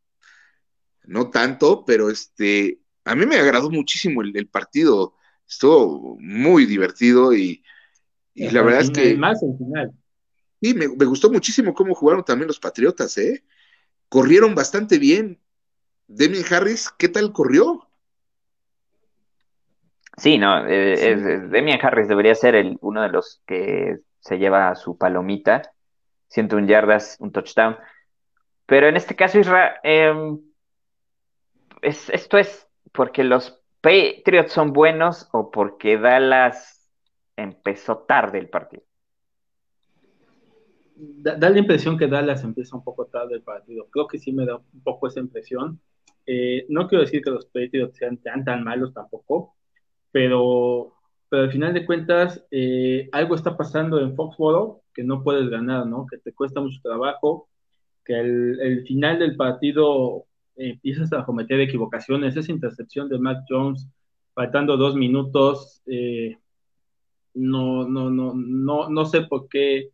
no 1.04 1.30
tanto, 1.30 1.84
pero 1.84 2.10
este, 2.10 2.80
a 3.04 3.14
mí 3.14 3.26
me 3.26 3.36
agradó 3.36 3.70
muchísimo 3.70 4.22
el, 4.22 4.36
el 4.36 4.48
partido. 4.48 5.14
Estuvo 5.48 6.16
muy 6.18 6.66
divertido 6.66 7.32
y, 7.32 7.62
y 8.34 8.50
la 8.50 8.62
verdad 8.62 8.80
es 8.80 8.90
que 8.90 9.14
Más 9.14 9.40
el 9.42 9.56
final. 9.56 9.92
Sí, 10.64 10.74
me, 10.74 10.88
me 10.88 11.04
gustó 11.04 11.30
muchísimo 11.30 11.74
cómo 11.74 11.94
jugaron 11.94 12.24
también 12.24 12.48
los 12.48 12.58
Patriotas, 12.58 13.18
¿eh? 13.18 13.44
Corrieron 14.08 14.54
bastante 14.54 14.98
bien. 14.98 15.40
Demian 16.06 16.44
Harris, 16.50 16.90
¿qué 16.98 17.08
tal 17.08 17.32
corrió? 17.32 17.86
Sí, 20.16 20.38
no, 20.38 20.66
eh, 20.66 20.92
es- 20.94 21.50
Demian 21.50 21.80
Harris 21.82 22.08
debería 22.08 22.34
ser 22.34 22.54
el, 22.54 22.78
uno 22.80 23.02
de 23.02 23.08
los 23.08 23.42
que 23.46 23.98
se 24.20 24.38
lleva 24.38 24.74
su 24.74 24.96
palomita, 24.96 25.72
101 26.28 26.66
yardas, 26.68 27.16
un 27.18 27.32
touchdown. 27.32 27.76
Pero 28.66 28.86
en 28.88 28.96
este 28.96 29.16
caso, 29.16 29.38
Isra, 29.38 29.80
em, 29.82 30.40
es- 31.82 32.08
esto 32.10 32.38
es 32.38 32.66
porque 32.92 33.24
los 33.24 33.60
Patriots 33.80 34.52
son 34.52 34.72
buenos 34.72 35.28
o 35.32 35.50
porque 35.50 35.98
Dallas 35.98 36.88
empezó 37.36 37.98
tarde 37.98 38.38
el 38.38 38.48
partido. 38.48 38.84
Da, 40.96 41.36
da 41.36 41.50
la 41.50 41.58
impresión 41.58 41.98
que 41.98 42.06
Dallas 42.06 42.44
empieza 42.44 42.76
un 42.76 42.84
poco 42.84 43.06
tarde 43.06 43.34
el 43.34 43.42
partido. 43.42 43.88
Creo 43.90 44.06
que 44.06 44.18
sí 44.18 44.32
me 44.32 44.46
da 44.46 44.56
un 44.56 44.82
poco 44.82 45.08
esa 45.08 45.20
impresión. 45.20 45.80
Eh, 46.26 46.66
no 46.68 46.88
quiero 46.88 47.04
decir 47.04 47.22
que 47.22 47.30
los 47.30 47.46
Patriots 47.46 47.96
sean 47.96 48.16
tan, 48.18 48.44
tan 48.44 48.64
malos 48.64 48.94
tampoco, 48.94 49.54
pero, 50.10 50.94
pero 51.28 51.42
al 51.42 51.52
final 51.52 51.74
de 51.74 51.84
cuentas, 51.84 52.44
eh, 52.50 53.08
algo 53.12 53.34
está 53.34 53.56
pasando 53.56 54.00
en 54.00 54.14
Foxborough 54.14 54.80
que 54.94 55.02
no 55.02 55.22
puedes 55.22 55.48
ganar, 55.50 55.86
¿no? 55.86 56.06
Que 56.06 56.18
te 56.18 56.32
cuesta 56.32 56.60
mucho 56.60 56.80
trabajo, 56.82 57.48
que 58.04 58.18
el, 58.18 58.60
el 58.60 58.86
final 58.86 59.18
del 59.18 59.36
partido 59.36 60.26
empiezas 60.56 61.12
a 61.12 61.24
cometer 61.24 61.60
equivocaciones. 61.60 62.36
Esa 62.36 62.52
intercepción 62.52 63.08
de 63.08 63.18
Matt 63.18 63.44
Jones, 63.48 63.88
faltando 64.34 64.76
dos 64.76 64.94
minutos, 64.94 65.82
eh, 65.86 66.38
no, 67.34 67.88
no, 67.88 68.10
no, 68.10 68.32
no, 68.34 68.88
no 68.88 69.04
sé 69.04 69.22
por 69.22 69.48
qué, 69.48 69.90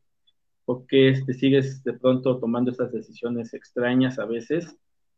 por 0.70 0.86
qué 0.86 1.08
este, 1.08 1.34
sigues 1.34 1.82
de 1.82 1.94
pronto 1.94 2.38
tomando 2.38 2.70
estas 2.70 2.92
decisiones 2.92 3.52
extrañas 3.54 4.20
a 4.20 4.24
veces. 4.24 4.72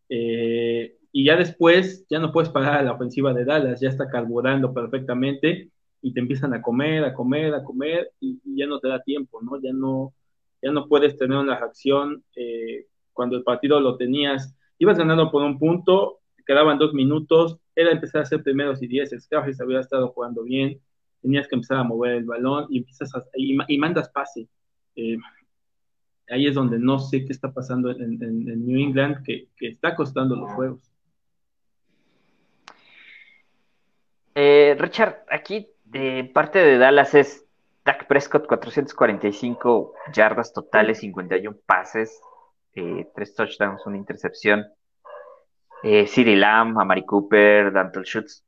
Eh, 0.08 0.96
y 1.12 1.26
ya 1.26 1.36
después 1.36 2.06
ya 2.08 2.20
no 2.20 2.32
puedes 2.32 2.48
parar 2.48 2.78
a 2.78 2.82
la 2.82 2.92
ofensiva 2.92 3.34
de 3.34 3.44
Dallas, 3.44 3.78
ya 3.78 3.90
está 3.90 4.08
carburando 4.08 4.72
perfectamente 4.72 5.70
y 6.00 6.14
te 6.14 6.20
empiezan 6.20 6.54
a 6.54 6.62
comer, 6.62 7.04
a 7.04 7.12
comer, 7.12 7.52
a 7.52 7.62
comer 7.62 8.12
y, 8.18 8.40
ya 8.56 8.64
no 8.66 8.80
te 8.80 8.88
da 8.88 9.02
tiempo, 9.02 9.42
¿no? 9.42 9.60
Ya 9.60 9.74
no, 9.74 10.14
ya 10.62 10.70
no 10.72 10.88
puedes 10.88 11.18
tener 11.18 11.36
una 11.36 11.58
reacción 11.58 12.24
eh, 12.34 12.86
cuando 13.12 13.36
el 13.36 13.42
partido 13.42 13.78
lo 13.78 13.98
tenías, 13.98 14.56
ibas 14.78 14.96
ganando 14.96 15.30
por 15.30 15.42
un 15.42 15.58
punto, 15.58 16.20
quedaban 16.46 16.78
dos 16.78 16.94
minutos, 16.94 17.58
era 17.76 17.90
empezar 17.90 18.20
a 18.20 18.22
hacer 18.22 18.42
primeros 18.42 18.82
y 18.82 18.86
diez, 18.86 19.10
Scarface 19.10 19.62
había 19.62 19.80
estado 19.80 20.08
jugando 20.12 20.44
bien, 20.44 20.80
tenías 21.20 21.46
que 21.46 21.56
empezar 21.56 21.76
a 21.76 21.84
mover 21.84 22.12
el 22.12 22.24
balón 22.24 22.68
y 22.70 22.78
empiezas 22.78 23.12
y, 23.34 23.76
mandas 23.76 24.08
pase. 24.08 24.48
Eh, 24.96 25.18
ahí 26.32 26.46
es 26.46 26.54
donde 26.54 26.78
no 26.78 26.98
sé 26.98 27.24
qué 27.24 27.32
está 27.32 27.52
pasando 27.52 27.90
en, 27.90 28.18
New 28.66 28.80
England, 28.80 29.22
que, 29.24 29.48
está 29.60 29.94
costando 29.94 30.34
los 30.34 30.50
juegos. 30.52 30.80
Eh, 34.34 34.74
Richard, 34.78 35.24
aquí 35.30 35.68
de 35.84 36.30
parte 36.32 36.58
de 36.58 36.78
Dallas 36.78 37.14
es 37.14 37.46
Dak 37.84 38.06
Prescott, 38.06 38.46
445 38.46 39.94
yardas 40.14 40.52
totales, 40.54 41.00
51 41.00 41.56
pases, 41.66 42.18
eh, 42.74 43.10
3 43.14 43.34
touchdowns, 43.34 43.86
una 43.86 43.98
intercepción. 43.98 44.64
Eh, 45.82 46.06
CeeDee 46.06 46.36
Lamb, 46.36 46.78
Amari 46.78 47.04
Cooper, 47.04 47.72
Dantle 47.72 48.04
Schutz. 48.04 48.44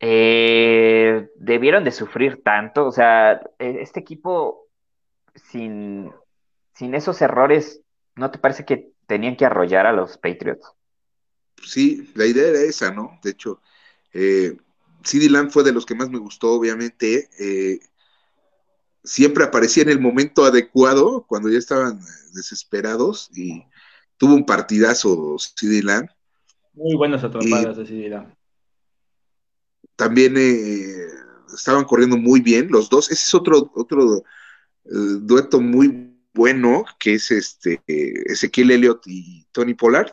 Eh, 0.00 1.28
debieron 1.36 1.84
de 1.84 1.92
sufrir 1.92 2.42
tanto, 2.42 2.86
o 2.86 2.92
sea, 2.92 3.40
este 3.58 4.00
equipo 4.00 4.66
sin, 5.36 6.12
sin 6.74 6.94
esos 6.94 7.20
errores, 7.22 7.80
¿no 8.16 8.30
te 8.30 8.38
parece 8.38 8.64
que 8.64 8.92
tenían 9.06 9.36
que 9.36 9.44
arrollar 9.44 9.86
a 9.86 9.92
los 9.92 10.18
Patriots? 10.18 10.66
Sí, 11.62 12.10
la 12.14 12.26
idea 12.26 12.48
era 12.48 12.60
esa, 12.60 12.90
¿no? 12.90 13.18
De 13.22 13.30
hecho, 13.30 13.60
eh, 14.12 14.56
CD 15.02 15.28
Lamb 15.28 15.50
fue 15.50 15.64
de 15.64 15.72
los 15.72 15.86
que 15.86 15.94
más 15.94 16.10
me 16.10 16.18
gustó, 16.18 16.52
obviamente. 16.52 17.28
Eh, 17.38 17.80
siempre 19.04 19.44
aparecía 19.44 19.82
en 19.82 19.90
el 19.90 20.00
momento 20.00 20.44
adecuado, 20.44 21.24
cuando 21.26 21.48
ya 21.48 21.58
estaban 21.58 22.00
desesperados, 22.34 23.30
y 23.34 23.64
tuvo 24.16 24.34
un 24.34 24.46
partidazo 24.46 25.36
CD 25.38 25.82
Lamb. 25.82 26.08
Muy 26.74 26.96
buenas 26.96 27.22
atrapadas 27.22 27.76
de 27.76 27.86
CD 27.86 28.08
Lamb. 28.08 28.34
También 29.96 30.34
eh, 30.36 31.08
estaban 31.54 31.84
corriendo 31.84 32.16
muy 32.16 32.40
bien 32.40 32.68
los 32.70 32.88
dos. 32.88 33.10
Ese 33.10 33.22
es 33.22 33.34
otro, 33.34 33.70
otro 33.74 34.18
eh, 34.84 35.18
dueto 35.20 35.60
muy 35.60 36.11
bueno, 36.34 36.84
que 36.98 37.14
es 37.14 37.30
este 37.30 37.82
Ezequiel 37.86 38.70
Elliott 38.70 39.02
y 39.06 39.46
Tony 39.52 39.74
Pollard. 39.74 40.12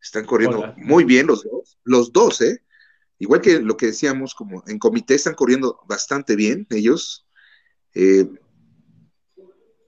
Están 0.00 0.24
corriendo 0.24 0.74
muy 0.76 1.04
bien 1.04 1.26
los 1.26 1.44
dos. 1.44 1.78
Los 1.84 2.12
dos, 2.12 2.40
¿eh? 2.40 2.62
igual 3.18 3.40
que 3.40 3.60
lo 3.60 3.76
que 3.76 3.86
decíamos, 3.86 4.34
como 4.34 4.62
en 4.66 4.78
comité 4.78 5.14
están 5.14 5.34
corriendo 5.34 5.80
bastante 5.86 6.36
bien 6.36 6.66
ellos. 6.70 7.26
Eh, 7.94 8.28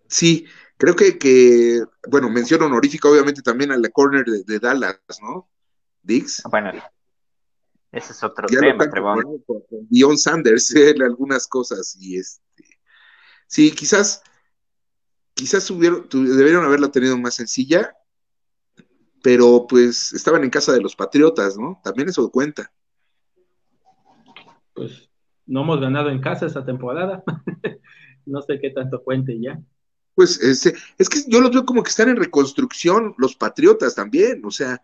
sí, 0.08 0.46
creo 0.76 0.96
que, 0.96 1.84
bueno, 2.08 2.28
mención 2.28 2.62
honorífica 2.62 3.08
obviamente 3.08 3.42
también 3.42 3.70
a 3.70 3.76
la 3.76 3.88
corner 3.90 4.24
de, 4.24 4.58
Dallas, 4.58 4.98
¿no? 5.22 5.48
Dix. 6.02 6.42
Ah, 6.44 6.48
bueno, 6.48 6.72
ese 7.92 8.12
es 8.12 8.22
otro 8.22 8.46
tema, 8.48 8.88
Dion 9.88 10.18
Sanders 10.18 10.74
en 10.74 11.02
algunas 11.02 11.46
cosas 11.46 11.96
y 12.00 12.16
este, 12.16 12.64
sí, 13.46 13.70
quizás, 13.72 14.22
quizás 15.34 15.68
debieron 15.68 16.64
haberla 16.64 16.90
tenido 16.90 17.16
más 17.18 17.34
sencilla, 17.34 17.94
pero 19.22 19.66
pues 19.68 20.12
estaban 20.12 20.44
en 20.44 20.50
casa 20.50 20.72
de 20.72 20.80
los 20.80 20.96
Patriotas, 20.96 21.56
¿no? 21.58 21.80
También 21.84 22.08
eso 22.08 22.30
cuenta 22.30 22.72
pues 24.80 25.10
no 25.46 25.62
hemos 25.62 25.80
ganado 25.80 26.08
en 26.08 26.20
casa 26.20 26.46
esta 26.46 26.64
temporada. 26.64 27.22
no 28.26 28.40
sé 28.40 28.58
qué 28.60 28.70
tanto 28.70 29.02
cuente 29.02 29.38
ya. 29.38 29.60
Pues 30.14 30.40
este, 30.40 30.74
es 30.98 31.08
que 31.08 31.18
yo 31.28 31.40
los 31.40 31.50
veo 31.50 31.66
como 31.66 31.82
que 31.82 31.90
están 31.90 32.08
en 32.08 32.16
reconstrucción 32.16 33.14
los 33.18 33.36
Patriotas 33.36 33.94
también, 33.94 34.42
o 34.44 34.50
sea, 34.50 34.82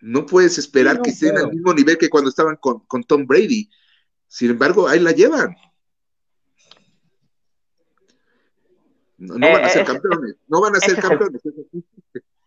no 0.00 0.26
puedes 0.26 0.58
esperar 0.58 1.00
que 1.00 1.10
estén 1.10 1.36
al 1.36 1.52
mismo 1.52 1.74
nivel 1.74 1.98
que 1.98 2.10
cuando 2.10 2.30
estaban 2.30 2.56
con, 2.56 3.04
Tom 3.04 3.26
Brady. 3.26 3.70
Sin 4.26 4.50
embargo, 4.50 4.88
ahí 4.88 5.00
la 5.00 5.12
llevan. 5.12 5.54
No, 9.22 9.52
van 9.52 9.64
a 9.64 9.66
eh, 9.66 9.70
ser 9.70 9.84
campeones, 9.84 10.36
no 10.48 10.60
van 10.60 10.76
a 10.76 10.80
ser 10.80 10.96
campeones. 10.96 11.42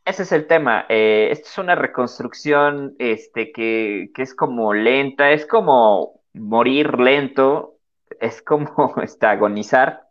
ese 0.05 0.23
es 0.23 0.31
el 0.31 0.47
tema. 0.47 0.85
Eh, 0.89 1.29
esto 1.31 1.47
es 1.49 1.57
una 1.57 1.75
reconstrucción 1.75 2.95
este, 2.99 3.51
que, 3.51 4.11
que, 4.13 4.21
es 4.21 4.35
como 4.35 4.73
lenta, 4.73 5.31
es 5.31 5.45
como 5.45 6.21
morir 6.33 6.99
lento 6.99 7.75
es 8.19 8.41
como 8.41 8.95
este, 9.03 9.25
agonizar, 9.25 10.09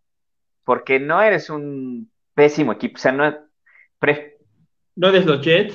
porque 0.64 1.00
no 1.00 1.20
eres 1.22 1.50
un 1.50 2.10
pésimo 2.34 2.72
equipo, 2.72 2.96
o 2.96 3.00
sea, 3.00 3.12
no, 3.12 3.30
no 4.96 5.08
eres 5.08 5.26
los 5.26 5.44
Jets. 5.44 5.74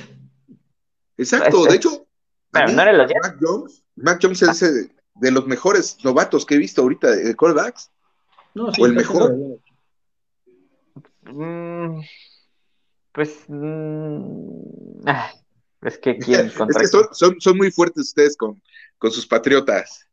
Exacto, 1.17 1.65
de 1.65 1.75
hecho, 1.75 2.07
no 2.53 2.81
eres 2.81 2.97
los 2.97 3.07
Jets. 3.07 3.21
Mac 3.21 3.37
Jones, 3.41 3.83
Mac 3.95 4.19
Jones 4.21 4.41
es 4.41 4.63
ah. 4.63 4.91
de 5.15 5.31
los 5.31 5.45
mejores 5.47 5.97
novatos 6.03 6.45
que 6.45 6.55
he 6.55 6.57
visto 6.57 6.81
ahorita 6.81 7.11
de 7.11 7.35
quarterbacks. 7.35 7.91
No, 8.53 8.69
o 8.77 8.85
el 8.85 8.93
mejor. 8.93 9.35
Mm, 11.33 12.01
pues 13.11 13.45
mm, 13.47 15.07
es 15.81 15.97
que 15.97 16.17
quieren 16.19 16.51
son, 16.51 17.39
son, 17.39 17.57
muy 17.57 17.71
fuertes 17.71 18.07
ustedes 18.07 18.37
con, 18.37 18.61
con 18.97 19.11
sus 19.11 19.27
patriotas. 19.27 20.05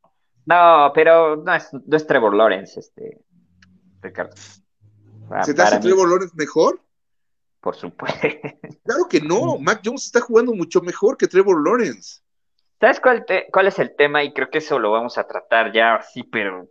No, 0.45 0.93
pero 0.95 1.37
no 1.37 1.55
es, 1.55 1.69
no 1.73 1.97
es 1.97 2.07
Trevor 2.07 2.35
Lawrence, 2.35 2.79
este, 2.79 3.21
Ricardo. 4.01 4.35
¿Se 5.43 5.55
te 5.55 5.63
hace 5.63 5.81
Trevor 5.81 6.09
Lawrence 6.09 6.35
mejor? 6.37 6.81
Por 7.61 7.75
supuesto. 7.75 8.29
Claro 8.85 9.09
que 9.09 9.21
no, 9.21 9.59
Mac 9.59 9.81
Jones 9.85 10.05
está 10.05 10.21
jugando 10.21 10.53
mucho 10.53 10.81
mejor 10.81 11.17
que 11.17 11.27
Trevor 11.27 11.61
Lawrence. 11.67 12.21
¿Sabes 12.79 13.01
cuál, 13.01 13.27
cuál 13.53 13.67
es 13.67 13.81
el 13.81 13.97
tema? 13.97 14.23
Y 14.23 14.33
creo 14.33 14.49
que 14.49 14.59
eso 14.59 14.79
lo 14.79 14.93
vamos 14.93 15.19
a 15.19 15.27
tratar 15.27 15.73
ya, 15.73 16.01
sí, 16.03 16.23
pero 16.23 16.69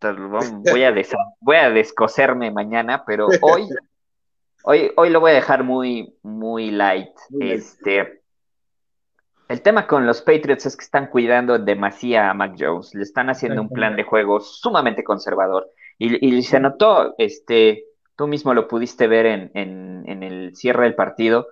voy 0.72 0.84
a, 0.84 0.94
voy 1.40 1.56
a 1.56 1.70
descoserme 1.70 2.50
mañana, 2.50 3.04
pero 3.06 3.28
hoy, 3.40 3.68
hoy, 4.64 4.92
hoy 4.96 5.10
lo 5.10 5.20
voy 5.20 5.32
a 5.32 5.34
dejar 5.34 5.64
muy, 5.64 6.16
muy 6.22 6.70
light. 6.70 7.14
este, 7.40 8.22
el 9.48 9.60
tema 9.62 9.86
con 9.86 10.06
los 10.06 10.22
Patriots 10.22 10.66
es 10.66 10.76
que 10.76 10.84
están 10.84 11.08
cuidando 11.08 11.58
demasiado 11.58 12.30
a 12.30 12.34
Mac 12.34 12.56
Jones, 12.58 12.94
le 12.94 13.02
están 13.02 13.28
haciendo 13.28 13.60
un 13.60 13.68
plan 13.68 13.94
de 13.94 14.04
juego 14.04 14.40
sumamente 14.40 15.04
conservador. 15.04 15.70
Y, 15.98 16.42
se 16.42 16.58
notó, 16.58 17.14
este, 17.18 17.84
tú 18.16 18.26
mismo 18.26 18.52
lo 18.52 18.66
pudiste 18.66 19.06
ver 19.06 19.26
en, 19.26 19.50
en, 19.54 20.22
el 20.22 20.56
cierre 20.56 20.84
del 20.84 20.94
partido. 20.94 21.46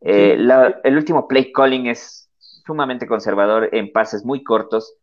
Eh, 0.00 0.36
el 0.84 0.96
último 0.96 1.28
play 1.28 1.52
calling 1.52 1.86
es 1.86 2.30
sumamente 2.66 3.06
conservador 3.06 3.68
en 3.72 3.92
pases 3.92 4.24
muy 4.24 4.42
cortos. 4.42 4.96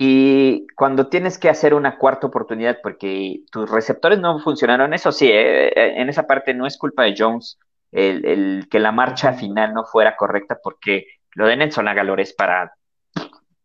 Y 0.00 0.68
cuando 0.76 1.08
tienes 1.08 1.38
que 1.38 1.48
hacer 1.48 1.74
una 1.74 1.98
cuarta 1.98 2.28
oportunidad 2.28 2.78
porque 2.82 3.40
tus 3.50 3.68
receptores 3.68 4.20
no 4.20 4.38
funcionaron, 4.38 4.94
eso 4.94 5.10
sí, 5.10 5.26
eh, 5.26 5.68
eh, 5.68 6.00
en 6.00 6.08
esa 6.08 6.26
parte 6.26 6.54
no 6.54 6.66
es 6.66 6.78
culpa 6.78 7.02
de 7.02 7.16
Jones 7.18 7.58
el, 7.90 8.24
el 8.24 8.68
que 8.70 8.78
la 8.78 8.92
marcha 8.92 9.32
final 9.32 9.74
no 9.74 9.84
fuera 9.84 10.16
correcta 10.16 10.58
porque 10.62 11.06
lo 11.34 11.46
de 11.46 11.56
Nelson 11.56 11.88
Agalor 11.88 12.20
es 12.20 12.32
para 12.32 12.74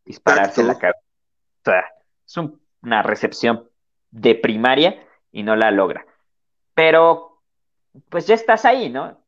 dispararse 0.05 0.63
la 0.63 0.77
cabeza. 0.77 0.99
O 0.99 1.63
sea, 1.63 1.86
es 2.25 2.38
una 2.81 3.03
recepción 3.03 3.69
de 4.11 4.36
primaria 4.36 5.05
y 5.31 5.43
no 5.43 5.55
la 5.55 5.71
logra. 5.71 6.05
Pero, 6.73 7.41
pues 8.09 8.27
ya 8.27 8.36
estás 8.36 8.65
ahí, 8.65 8.89
¿no? 8.89 9.19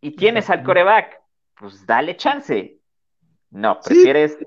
Y 0.00 0.12
tienes 0.12 0.50
al 0.50 0.62
coreback, 0.62 1.20
pues 1.54 1.86
dale 1.86 2.16
chance. 2.16 2.78
No, 3.50 3.80
prefieres 3.80 4.38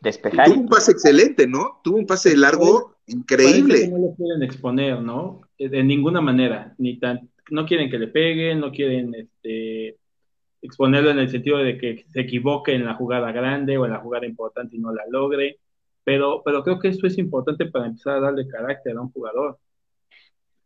despejar. 0.00 0.46
Tuvo 0.46 0.60
un 0.60 0.68
pase 0.68 0.92
excelente, 0.92 1.46
¿no? 1.46 1.80
Tuvo 1.82 1.98
un 1.98 2.06
pase 2.06 2.36
largo 2.36 2.96
increíble. 3.06 3.88
no 3.88 3.98
lo 3.98 4.14
quieren 4.14 4.42
exponer, 4.42 5.00
¿no? 5.00 5.40
De 5.58 5.82
ninguna 5.82 6.20
manera. 6.20 6.74
Ni 6.78 6.98
tan, 6.98 7.28
no 7.50 7.66
quieren 7.66 7.90
que 7.90 7.98
le 7.98 8.08
peguen, 8.08 8.60
no 8.60 8.70
quieren 8.70 9.14
este, 9.14 9.96
exponerlo 10.62 11.10
en 11.10 11.18
el 11.18 11.30
sentido 11.30 11.58
de 11.58 11.78
que 11.78 12.04
se 12.08 12.20
equivoque 12.20 12.74
en 12.74 12.84
la 12.84 12.94
jugada 12.94 13.32
grande 13.32 13.78
o 13.78 13.84
en 13.84 13.92
la 13.92 14.00
jugada 14.00 14.26
importante 14.26 14.76
y 14.76 14.80
no 14.80 14.92
la 14.92 15.04
logre, 15.10 15.58
pero, 16.04 16.42
pero 16.44 16.62
creo 16.62 16.78
que 16.78 16.88
esto 16.88 17.06
es 17.06 17.18
importante 17.18 17.66
para 17.66 17.86
empezar 17.86 18.16
a 18.16 18.20
darle 18.20 18.48
carácter 18.48 18.96
a 18.96 19.00
un 19.00 19.12
jugador. 19.12 19.58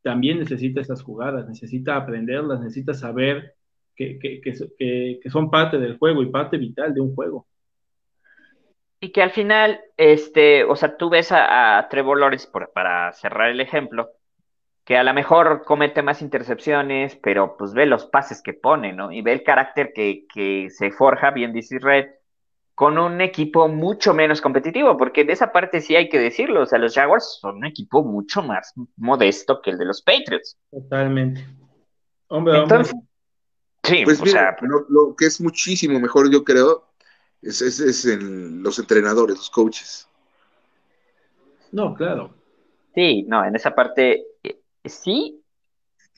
También 0.03 0.39
necesita 0.39 0.80
esas 0.80 1.03
jugadas, 1.03 1.49
necesita 1.49 1.97
aprenderlas, 1.97 2.61
necesita 2.61 2.95
saber 2.95 3.55
que, 3.95 4.18
que, 4.18 4.41
que, 4.41 5.20
que 5.22 5.30
son 5.30 5.51
parte 5.51 5.78
del 5.78 5.99
juego 5.99 6.22
y 6.22 6.30
parte 6.30 6.59
vital 6.59 6.93
de 6.93 7.01
un 7.01 7.14
juego. 7.14 7.47
Y 9.05 9.11
que 9.11 9.20
al 9.20 9.32
final, 9.32 9.80
este, 9.96 10.62
o 10.62 10.76
sea, 10.76 10.96
tú 10.96 11.11
ves 11.11 11.32
a, 11.32 11.84
Trevor 11.90 12.20
Lawrence, 12.20 12.48
para 12.72 13.12
cerrar 13.12 13.50
el 13.50 13.61
ejemplo, 13.61 14.11
que 14.84 14.96
a 14.96 15.03
lo 15.03 15.12
mejor 15.12 15.64
comete 15.64 16.03
más 16.03 16.22
intercepciones, 16.22 17.16
pero 17.16 17.57
pues 17.57 17.74
ve 17.74 17.84
los 17.84 18.07
pases 18.07 18.40
que 18.42 18.53
pone, 18.53 18.92
¿no? 18.92 19.11
Y 19.11 19.20
ve 19.20 19.32
el 19.32 19.42
carácter 19.42 19.92
que, 19.92 20.24
que 20.32 20.70
se 20.70 20.92
forja, 20.92 21.32
bien 21.32 21.53
dice 21.53 21.80
Red, 21.80 22.11
con 22.76 22.96
un 22.96 23.20
equipo 23.20 23.66
mucho 23.66 24.14
menos 24.14 24.40
competitivo, 24.40 24.96
porque 24.96 25.24
de 25.24 25.32
esa 25.32 25.50
parte 25.50 25.80
sí 25.80 25.96
hay 25.96 26.09
que 26.09 26.20
decirlo, 26.20 26.62
o 26.62 26.66
sea, 26.66 26.78
los 26.78 26.94
Jaguars 26.94 27.38
son 27.40 27.57
un 27.57 27.66
equipo 27.66 28.05
mucho 28.05 28.40
más 28.40 28.72
modesto 28.96 29.61
que 29.62 29.70
el 29.70 29.78
de 29.78 29.84
los 29.84 30.00
Patriots. 30.03 30.57
Totalmente. 30.70 31.44
Hombre, 32.28 32.57
Entonces, 32.57 32.94
Sí, 33.84 34.03
pues 34.05 34.20
o 34.20 34.26
sea, 34.26 34.57
lo, 34.61 35.16
que 35.16 35.26
es 35.26 35.40
muchísimo 35.40 35.98
mejor, 35.98 36.30
yo 36.30 36.44
creo, 36.44 36.91
es, 37.43 37.61
es, 37.61 37.80
es 37.80 38.07
en 38.07 38.62
los 38.62 38.78
entrenadores, 38.78 39.36
los 39.36 39.51
coaches. 39.51 40.09
No, 41.72 41.95
claro. 41.95 42.34
Sí, 42.95 43.24
no, 43.24 43.45
en 43.45 43.57
esa 43.57 43.74
parte 43.74 44.24
sí, 44.84 45.43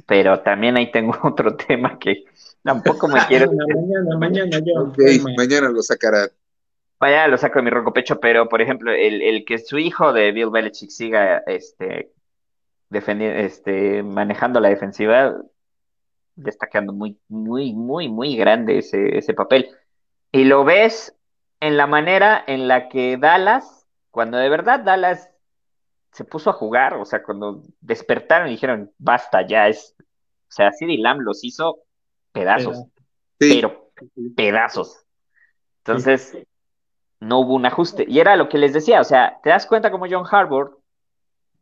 pero 0.07 0.41
también 0.41 0.77
ahí 0.77 0.91
tengo 0.91 1.17
otro 1.23 1.57
tema 1.57 1.99
que 1.99 2.25
tampoco 2.63 3.09
me 3.09 3.21
quiero. 3.29 3.51
mañana, 3.53 4.19
mañana, 4.19 4.59
yo. 4.65 4.93
mañana 5.37 5.69
lo 5.71 5.83
sacará. 5.83 6.29
Mañana 7.01 7.29
lo 7.29 7.39
saco 7.39 7.59
de 7.59 7.65
mi 7.65 7.71
ronco 7.71 7.93
pecho, 7.93 8.19
pero 8.21 8.49
por 8.49 8.63
ejemplo, 8.63 8.93
el, 8.93 9.21
el 9.21 9.45
que 9.45 9.59
su 9.59 9.79
hijo 9.79 10.13
de 10.13 10.33
Bill 10.33 10.51
Belichick 10.51 10.91
siga 10.91 11.39
este, 11.47 12.13
defendiendo, 12.89 13.39
este, 13.41 14.03
manejando 14.03 14.61
la 14.61 14.69
defensiva, 14.69 15.37
quedando 16.71 16.93
muy, 16.93 17.19
muy, 17.29 17.73
muy, 17.73 18.09
muy 18.09 18.37
grande 18.37 18.79
ese, 18.79 19.19
ese 19.19 19.35
papel. 19.35 19.69
Y 20.35 20.43
lo 20.43 20.65
ves 20.65 21.17
en 21.61 21.77
la 21.77 21.87
manera 21.87 22.43
en 22.49 22.67
la 22.67 22.89
que 22.89 23.17
Dallas, 23.17 23.87
cuando 24.11 24.37
de 24.37 24.49
verdad 24.49 24.81
Dallas 24.81 25.31
se 26.11 26.25
puso 26.25 26.51
a 26.51 26.55
jugar, 26.55 26.95
o 26.95 27.05
sea, 27.05 27.23
cuando 27.23 27.63
despertaron 27.81 28.49
y 28.49 28.53
dijeron, 28.53 28.93
basta, 28.99 29.47
ya 29.47 29.69
es, 29.69 29.95
o 30.01 30.05
sea, 30.49 30.73
CD 30.73 30.99
Lamb 30.99 31.21
los 31.21 31.45
hizo 31.45 31.85
pedazos, 32.33 32.85
pero 33.39 33.93
pedazos. 34.35 35.07
Entonces, 35.85 36.37
no 37.21 37.39
hubo 37.39 37.55
un 37.55 37.67
ajuste. 37.67 38.05
Y 38.09 38.19
era 38.19 38.35
lo 38.35 38.49
que 38.49 38.59
les 38.59 38.73
decía, 38.73 39.01
o 39.01 39.05
sea, 39.05 39.39
te 39.41 39.51
das 39.51 39.67
cuenta 39.67 39.93
como 39.93 40.09
John 40.11 40.27
Harbour 40.29 40.81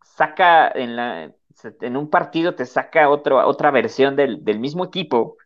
saca 0.02 0.70
en, 0.70 0.96
la, 0.96 1.30
en 1.62 1.96
un 1.98 2.08
partido, 2.08 2.54
te 2.54 2.64
saca 2.64 3.10
otro, 3.10 3.46
otra 3.46 3.70
versión 3.70 4.16
del, 4.16 4.42
del 4.42 4.60
mismo 4.60 4.86
equipo, 4.86 5.36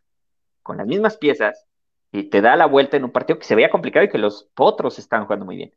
con 0.63 0.77
las 0.77 0.87
mismas 0.87 1.17
piezas, 1.17 1.66
y 2.11 2.29
te 2.29 2.41
da 2.41 2.55
la 2.55 2.65
vuelta 2.65 2.97
en 2.97 3.03
un 3.03 3.11
partido 3.11 3.39
que 3.39 3.45
se 3.45 3.55
veía 3.55 3.69
complicado 3.69 4.05
y 4.05 4.09
que 4.09 4.17
los 4.17 4.49
potros 4.53 4.99
están 4.99 5.25
jugando 5.25 5.45
muy 5.45 5.57
bien. 5.57 5.73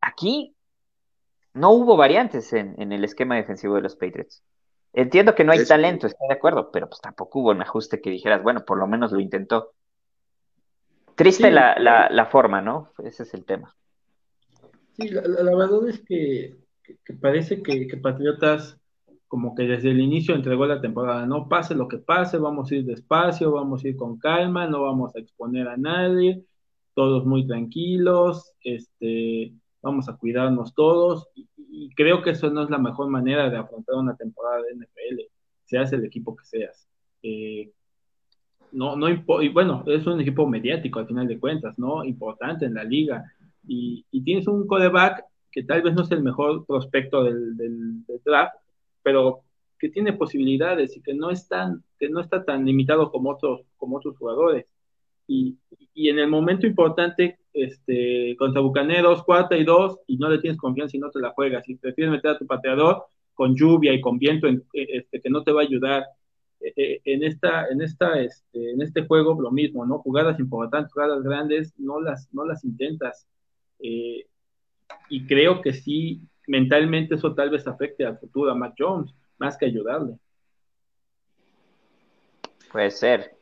Aquí 0.00 0.54
no 1.54 1.70
hubo 1.72 1.96
variantes 1.96 2.52
en, 2.52 2.92
el 2.92 3.04
esquema 3.04 3.36
defensivo 3.36 3.74
de 3.74 3.82
los 3.82 3.96
Patriots. 3.96 4.42
Entiendo 4.92 5.34
que 5.34 5.44
no 5.44 5.52
hay 5.52 5.64
talento, 5.64 6.06
estoy 6.06 6.28
de 6.28 6.34
acuerdo, 6.34 6.70
pero 6.70 6.88
pues 6.88 7.00
tampoco 7.00 7.40
hubo 7.40 7.50
un 7.50 7.62
ajuste 7.62 8.00
que 8.00 8.10
dijeras, 8.10 8.42
bueno, 8.42 8.64
por 8.64 8.78
lo 8.78 8.86
menos 8.86 9.12
lo 9.12 9.20
intentó. 9.20 9.72
Triste 11.14 11.50
la, 11.50 12.28
forma, 12.30 12.60
¿no? 12.60 12.92
Ese 13.02 13.24
es 13.24 13.34
el 13.34 13.44
tema. 13.44 13.74
Sí, 14.92 15.08
la, 15.08 15.20
verdad 15.22 15.88
es 15.88 16.00
que, 16.00 16.56
parece 17.20 17.62
que, 17.62 17.96
Patriotas 18.00 18.78
como 19.28 19.54
que 19.54 19.64
desde 19.64 19.90
el 19.90 20.00
inicio 20.00 20.34
entregó 20.34 20.66
la 20.66 20.80
temporada, 20.80 21.26
no 21.26 21.48
pase 21.48 21.74
lo 21.74 21.86
que 21.86 21.98
pase, 21.98 22.38
vamos 22.38 22.70
a 22.70 22.74
ir 22.74 22.84
despacio, 22.84 23.52
vamos 23.52 23.84
a 23.84 23.88
ir 23.88 23.96
con 23.96 24.18
calma, 24.18 24.66
no 24.66 24.82
vamos 24.82 25.14
a 25.14 25.20
exponer 25.20 25.68
a 25.68 25.76
nadie, 25.76 26.42
todos 26.94 27.26
muy 27.26 27.46
tranquilos, 27.46 28.54
este, 28.64 29.52
vamos 29.82 30.08
a 30.08 30.16
cuidarnos 30.16 30.74
todos 30.74 31.28
y, 31.34 31.46
creo 31.94 32.22
que 32.22 32.30
eso 32.30 32.50
no 32.50 32.62
es 32.62 32.70
la 32.70 32.78
mejor 32.78 33.08
manera 33.08 33.48
de 33.50 33.56
afrontar 33.56 33.96
una 33.96 34.16
temporada 34.16 34.62
de 34.62 34.74
NFL, 34.74 35.20
seas 35.64 35.92
el 35.92 36.04
equipo 36.04 36.34
que 36.34 36.44
seas. 36.44 36.88
Eh, 37.22 37.70
no, 38.72 38.96
no 38.96 39.08
y 39.08 39.48
bueno, 39.48 39.84
es 39.86 40.06
un 40.06 40.20
equipo 40.20 40.46
mediático 40.46 40.98
al 40.98 41.06
final 41.06 41.26
de 41.28 41.38
cuentas, 41.38 41.78
¿no? 41.78 42.04
Importante 42.04 42.66
en 42.66 42.74
la 42.74 42.84
liga. 42.84 43.24
Y, 43.66 44.04
tienes 44.24 44.46
un 44.46 44.66
coreback 44.66 45.24
que 45.50 45.62
tal 45.62 45.82
vez 45.82 45.94
no 45.94 46.02
es 46.02 46.10
el 46.10 46.22
mejor 46.22 46.66
prospecto 46.66 47.24
del, 47.24 47.56
del, 47.56 48.04
draft, 48.24 48.54
pero 49.02 49.42
que 49.78 49.88
tiene 49.88 50.12
posibilidades 50.12 50.96
y 50.96 51.02
que 51.02 51.14
no, 51.14 51.30
es 51.30 51.46
tan, 51.48 51.84
que 51.98 52.08
no 52.08 52.20
está 52.20 52.44
tan 52.44 52.64
limitado 52.64 53.10
como 53.10 53.30
otros, 53.30 53.62
como 53.76 53.96
otros 53.98 54.16
jugadores. 54.16 54.66
Y, 55.26 55.56
y 55.94 56.08
en 56.08 56.18
el 56.18 56.28
momento 56.28 56.66
importante 56.66 57.38
este, 57.52 58.36
contra 58.38 58.60
Bucaneros, 58.60 59.24
cuarta 59.24 59.56
y 59.56 59.64
dos, 59.64 59.98
y 60.06 60.16
no 60.16 60.28
le 60.28 60.38
tienes 60.38 60.58
confianza 60.58 60.96
y 60.96 61.00
no 61.00 61.10
te 61.10 61.20
la 61.20 61.30
juegas. 61.30 61.68
Y 61.68 61.76
prefieres 61.76 62.12
meter 62.12 62.32
a 62.32 62.38
tu 62.38 62.46
pateador 62.46 63.04
con 63.34 63.54
lluvia 63.54 63.92
y 63.92 64.00
con 64.00 64.18
viento 64.18 64.48
eh, 64.48 64.62
este, 64.72 65.20
que 65.20 65.30
no 65.30 65.42
te 65.42 65.52
va 65.52 65.62
a 65.62 65.64
ayudar. 65.64 66.04
Eh, 66.60 66.72
eh, 66.76 67.00
en, 67.04 67.22
esta, 67.22 67.66
en, 67.68 67.82
esta, 67.82 68.20
este, 68.20 68.72
en 68.72 68.82
este 68.82 69.06
juego 69.06 69.40
lo 69.40 69.50
mismo, 69.50 69.86
¿no? 69.86 69.98
Jugadas 69.98 70.40
importantes, 70.40 70.92
jugadas 70.92 71.22
grandes, 71.22 71.74
no 71.78 72.00
las, 72.00 72.28
no 72.32 72.44
las 72.44 72.64
intentas. 72.64 73.26
y 73.80 75.26
creo 75.26 75.62
que 75.62 75.72
sí, 75.72 76.20
mentalmente 76.48 77.14
eso 77.14 77.34
tal 77.34 77.50
vez 77.50 77.66
afecte 77.66 78.04
al 78.04 78.18
futuro 78.18 78.50
a 78.50 78.54
Matt 78.54 78.74
Jones, 78.76 79.14
más 79.38 79.56
que 79.56 79.66
ayudarle. 79.66 80.18
Puede 82.72 82.90
ser. 82.90 83.36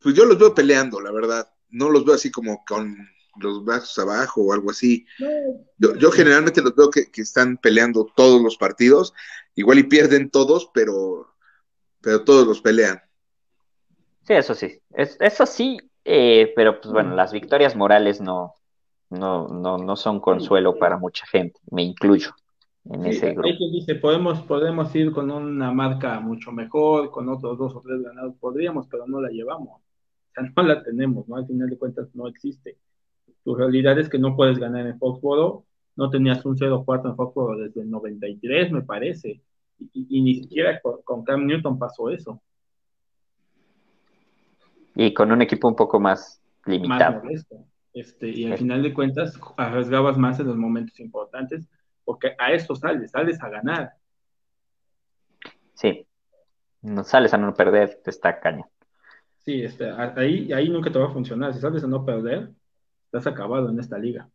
Pues 0.00 0.14
yo 0.14 0.24
los 0.24 0.38
veo 0.38 0.54
peleando, 0.54 1.00
la 1.00 1.10
verdad. 1.10 1.52
No 1.70 1.90
los 1.90 2.04
veo 2.04 2.14
así 2.14 2.30
como 2.30 2.64
con 2.64 2.96
los 3.40 3.64
brazos 3.64 3.98
abajo 3.98 4.42
o 4.42 4.52
algo 4.52 4.70
así. 4.70 5.06
Yo, 5.78 6.10
generalmente 6.10 6.62
los 6.62 6.74
veo 6.74 6.90
que, 6.90 7.08
están 7.20 7.56
peleando 7.56 8.06
todos 8.16 8.42
los 8.42 8.56
partidos, 8.56 9.14
igual 9.54 9.78
y 9.78 9.84
pierden 9.84 10.30
todos, 10.30 10.70
pero, 10.72 11.34
pero 12.00 12.24
todos 12.24 12.46
los 12.46 12.60
pelean. 12.60 13.00
Sí, 14.22 14.34
eso 14.34 14.54
sí, 14.54 14.80
eso 14.94 15.46
sí, 15.46 15.78
eh, 16.04 16.52
pero 16.54 16.80
pues 16.80 16.92
bueno, 16.92 17.14
las 17.14 17.32
victorias 17.32 17.74
morales 17.74 18.20
no, 18.20 18.54
no, 19.10 19.48
no, 19.48 19.76
no 19.78 19.96
son 19.96 20.20
consuelo 20.20 20.76
para 20.76 20.96
mucha 20.96 21.26
gente, 21.26 21.58
me 21.70 21.82
incluyo 21.82 22.34
en 22.88 23.06
ese 23.06 23.34
grupo. 23.34 23.48
dice, 23.72 23.94
podemos, 23.96 24.40
podemos 24.42 24.94
ir 24.94 25.12
con 25.12 25.30
una 25.30 25.72
marca 25.72 26.18
mucho 26.20 26.52
mejor, 26.52 27.10
con 27.10 27.28
otros 27.28 27.58
dos 27.58 27.74
o 27.74 27.80
tres 27.80 28.02
ganados, 28.02 28.34
podríamos, 28.40 28.86
pero 28.88 29.06
no 29.06 29.20
la 29.20 29.30
llevamos. 29.30 29.80
O 29.80 30.32
sea, 30.32 30.44
no 30.56 30.62
la 30.62 30.82
tenemos, 30.82 31.28
¿no? 31.28 31.36
Al 31.36 31.46
final 31.46 31.68
de 31.68 31.78
cuentas 31.78 32.08
no 32.14 32.26
existe. 32.28 32.78
Tu 33.44 33.54
realidad 33.54 33.98
es 33.98 34.08
que 34.08 34.18
no 34.18 34.36
puedes 34.36 34.58
ganar 34.58 34.86
en 34.86 34.98
Foxboro. 34.98 35.64
No 35.96 36.08
tenías 36.08 36.44
un 36.44 36.56
0-4 36.56 37.10
en 37.10 37.16
Foxboro 37.16 37.58
desde 37.58 37.82
el 37.82 37.90
93, 37.90 38.72
me 38.72 38.82
parece. 38.82 39.42
Y, 39.92 40.20
ni 40.20 40.34
siquiera 40.34 40.80
con, 40.80 41.24
Cam 41.24 41.46
Newton 41.46 41.78
pasó 41.78 42.10
eso. 42.10 42.40
Y 44.94 45.14
con 45.14 45.32
un 45.32 45.42
equipo 45.42 45.68
un 45.68 45.76
poco 45.76 45.98
más 45.98 46.40
limitado. 46.66 47.22
Este, 47.92 48.28
y 48.28 48.50
al 48.50 48.58
final 48.58 48.82
de 48.82 48.94
cuentas, 48.94 49.38
arriesgabas 49.56 50.16
más 50.16 50.38
en 50.38 50.46
los 50.46 50.56
momentos 50.56 51.00
importantes, 51.00 51.66
porque 52.04 52.34
a 52.38 52.52
esto 52.52 52.76
sales, 52.76 53.10
sales 53.10 53.42
a 53.42 53.48
ganar. 53.48 53.92
Sí, 55.74 56.06
no 56.82 57.04
sales 57.04 57.34
a 57.34 57.38
no 57.38 57.54
perder, 57.54 58.00
te 58.04 58.10
está 58.10 58.38
caña. 58.40 58.64
Sí, 59.44 59.62
este, 59.62 59.90
ahí, 59.90 60.52
ahí 60.52 60.68
nunca 60.68 60.92
te 60.92 60.98
va 60.98 61.06
a 61.06 61.12
funcionar. 61.12 61.52
Si 61.54 61.60
sales 61.60 61.82
a 61.82 61.88
no 61.88 62.04
perder, 62.04 62.50
estás 63.06 63.26
acabado 63.26 63.70
en 63.70 63.80
esta 63.80 63.98
liga. 63.98 64.28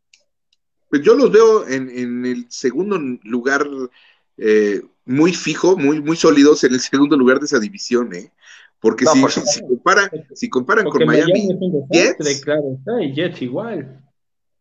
Pues 0.90 1.02
yo 1.02 1.16
los 1.16 1.32
veo 1.32 1.68
en, 1.68 2.26
el 2.26 2.46
segundo 2.50 2.98
lugar 3.24 3.68
eh, 4.38 4.82
muy 5.06 5.34
fijo, 5.34 5.78
muy, 5.78 6.02
muy 6.02 6.16
sólidos 6.16 6.64
en 6.64 6.74
el 6.74 6.80
segundo 6.80 7.18
lugar 7.18 7.40
de 7.40 7.46
esa 7.46 7.60
división, 7.60 8.14
¿eh? 8.14 8.32
Porque 8.86 9.04
si, 9.08 9.20
si, 9.30 9.64
si 10.36 10.48
comparan 10.48 10.88
con 10.88 11.04
Miami, 11.08 11.50
Jets, 11.90 12.44
claro, 12.44 12.78
y 13.02 13.16
Jets 13.16 13.42
igual. 13.42 14.00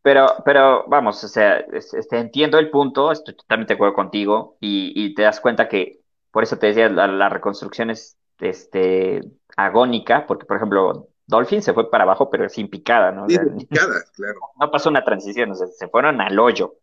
Pero, 0.00 0.28
pero 0.46 0.86
vamos, 0.88 1.22
o 1.24 1.28
sea, 1.28 1.58
este, 1.58 2.18
entiendo 2.18 2.58
el 2.58 2.70
punto, 2.70 3.12
estoy 3.12 3.36
totalmente 3.36 3.74
de 3.74 3.76
acuerdo 3.76 3.92
contigo 3.92 4.56
y, 4.60 5.12
te 5.14 5.20
das 5.20 5.40
cuenta 5.40 5.68
que, 5.68 6.00
por 6.30 6.42
eso 6.42 6.56
te 6.56 6.68
decía, 6.68 6.88
la, 6.88 7.06
la 7.06 7.28
reconstrucción 7.28 7.90
es 7.90 8.16
este, 8.40 9.20
agónica, 9.58 10.26
porque 10.26 10.46
por 10.46 10.56
ejemplo, 10.56 11.10
Dolphin 11.26 11.60
se 11.60 11.74
fue 11.74 11.90
para 11.90 12.04
abajo, 12.04 12.30
pero 12.30 12.48
sin 12.48 12.70
picada, 12.70 13.12
¿no? 13.12 13.26
picada, 13.26 13.92
claro. 14.14 14.40
No 14.58 14.70
pasó 14.70 14.88
una 14.88 15.04
transición, 15.04 15.50
o 15.50 15.54
sea, 15.54 15.66
se 15.66 15.88
fueron 15.88 16.22
al 16.22 16.38
hoyo 16.38 16.76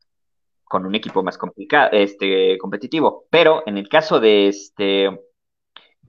con 0.64 0.86
un 0.86 0.94
equipo 0.94 1.24
más 1.24 1.40
complicado, 1.40 1.90
este, 1.94 2.60
competitivo. 2.60 3.26
Pero 3.32 3.64
en 3.66 3.80
el 3.80 3.90
caso 3.90 4.20
de 4.20 4.48
este 4.48 5.10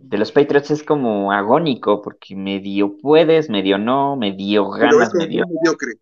de 0.03 0.19
los 0.19 0.33
Patriots 0.33 0.71
es 0.71 0.83
como 0.83 1.33
agónico, 1.33 2.03
porque 2.03 2.37
medio 2.37 2.97
puedes, 2.99 3.49
medio 3.51 3.79
no, 3.79 4.17
medio 4.17 4.69
Pero 4.79 4.99
ganas, 4.99 5.13
como 5.13 5.27
medio. 5.27 5.45
mediocre. 5.49 5.93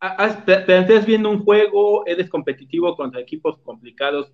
Ah, 0.00 0.16
ah, 0.18 0.44
te 0.44 0.56
te 0.58 0.78
estés 0.78 1.06
viendo 1.06 1.30
un 1.30 1.44
juego, 1.44 2.06
eres 2.06 2.28
competitivo 2.30 2.96
contra 2.96 3.20
equipos 3.20 3.58
complicados, 3.64 4.32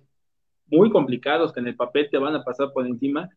muy 0.67 0.91
complicados, 0.91 1.53
que 1.53 1.61
en 1.61 1.67
el 1.67 1.75
papel 1.75 2.09
te 2.11 2.17
van 2.17 2.35
a 2.35 2.43
pasar 2.43 2.71
por 2.73 2.87
encima, 2.87 3.29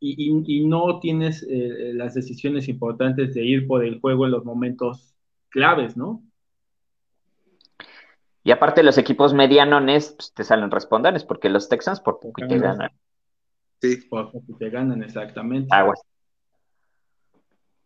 y, 0.00 0.14
y- 0.18 0.60
y 0.62 0.66
no 0.66 1.00
tienes 1.00 1.46
eh, 1.50 1.92
las 1.94 2.14
decisiones 2.14 2.68
importantes 2.68 3.34
de 3.34 3.44
ir 3.44 3.66
por 3.66 3.84
el 3.84 4.00
juego 4.00 4.26
en 4.26 4.32
los 4.32 4.44
momentos 4.44 5.14
claves, 5.50 5.96
¿no? 5.96 6.22
Y 8.42 8.50
aparte 8.50 8.82
los 8.82 8.98
equipos 8.98 9.32
medianones 9.34 10.12
pues, 10.16 10.32
te 10.34 10.42
salen 10.42 10.70
respondones, 10.72 11.24
porque 11.24 11.48
los 11.50 11.68
Texans 11.68 12.00
por 12.00 12.18
poco 12.18 12.42
te 12.42 12.58
ganan. 12.58 12.90
Sí. 13.80 13.96
Porque 14.10 14.38
te 14.58 14.70
ganan 14.70 15.02
exactamente. 15.02 15.68
Aguas. 15.74 16.00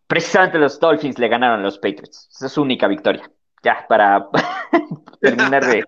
Precisamente 0.07 0.59
los 0.59 0.79
Dolphins 0.79 1.19
le 1.19 1.29
ganaron 1.29 1.61
a 1.61 1.63
los 1.63 1.79
Patriots. 1.79 2.29
Esa 2.33 2.47
es 2.47 2.53
su 2.53 2.63
única 2.63 2.87
victoria. 2.87 3.31
Ya, 3.63 3.87
para 3.89 4.27
terminar 5.21 5.65
de... 5.65 5.85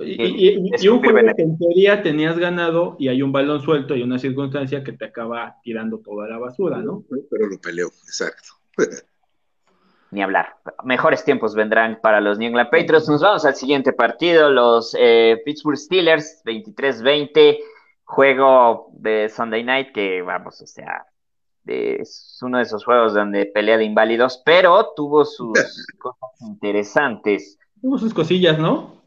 Y, 0.00 0.22
y- 0.22 0.48
y- 0.58 0.70
y 0.78 0.88
un 0.88 0.98
juego 1.02 1.34
que 1.34 1.42
en 1.42 1.56
teoría 1.58 2.02
tenías 2.02 2.38
ganado 2.38 2.96
y 2.98 3.08
hay 3.08 3.22
un 3.22 3.32
balón 3.32 3.62
suelto 3.62 3.96
y 3.96 4.02
una 4.02 4.18
circunstancia 4.18 4.84
que 4.84 4.92
te 4.92 5.06
acaba 5.06 5.56
tirando 5.62 5.98
toda 5.98 6.28
la 6.28 6.38
basura, 6.38 6.78
¿no? 6.78 7.02
Pero 7.30 7.46
lo 7.48 7.58
peleó, 7.58 7.86
exacto. 7.86 8.50
Ni 10.10 10.22
hablar. 10.22 10.54
Mejores 10.84 11.24
tiempos 11.24 11.54
vendrán 11.56 11.98
para 12.00 12.20
los 12.20 12.38
New 12.38 12.48
England 12.48 12.70
Patriots. 12.70 13.08
Nos 13.08 13.20
vamos 13.22 13.44
al 13.46 13.56
siguiente 13.56 13.92
partido. 13.92 14.48
Los 14.48 14.94
eh, 14.96 15.40
Pittsburgh 15.44 15.76
Steelers, 15.78 16.40
23-20. 16.44 17.58
Juego 18.14 18.90
de 18.92 19.28
Sunday 19.28 19.64
Night 19.64 19.92
que, 19.92 20.22
vamos, 20.22 20.60
o 20.62 20.66
sea, 20.66 21.04
es 21.66 22.38
uno 22.42 22.58
de 22.58 22.62
esos 22.62 22.84
juegos 22.84 23.12
donde 23.12 23.46
pelea 23.46 23.76
de 23.76 23.84
inválidos, 23.84 24.40
pero 24.44 24.92
tuvo 24.94 25.24
sus 25.24 25.52
cosas 25.98 26.40
interesantes. 26.42 27.58
Tuvo 27.82 27.98
sus 27.98 28.14
cosillas, 28.14 28.56
¿no? 28.56 29.02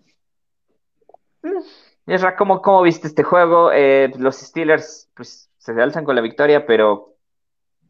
Ezra, 2.06 2.36
¿cómo, 2.36 2.62
cómo 2.62 2.82
viste 2.82 3.08
este 3.08 3.24
juego? 3.24 3.72
Eh, 3.72 4.12
los 4.18 4.36
Steelers, 4.36 5.10
pues, 5.16 5.50
se 5.58 5.72
alzan 5.72 6.04
con 6.04 6.16
la 6.16 6.22
victoria, 6.22 6.66
pero 6.66 7.16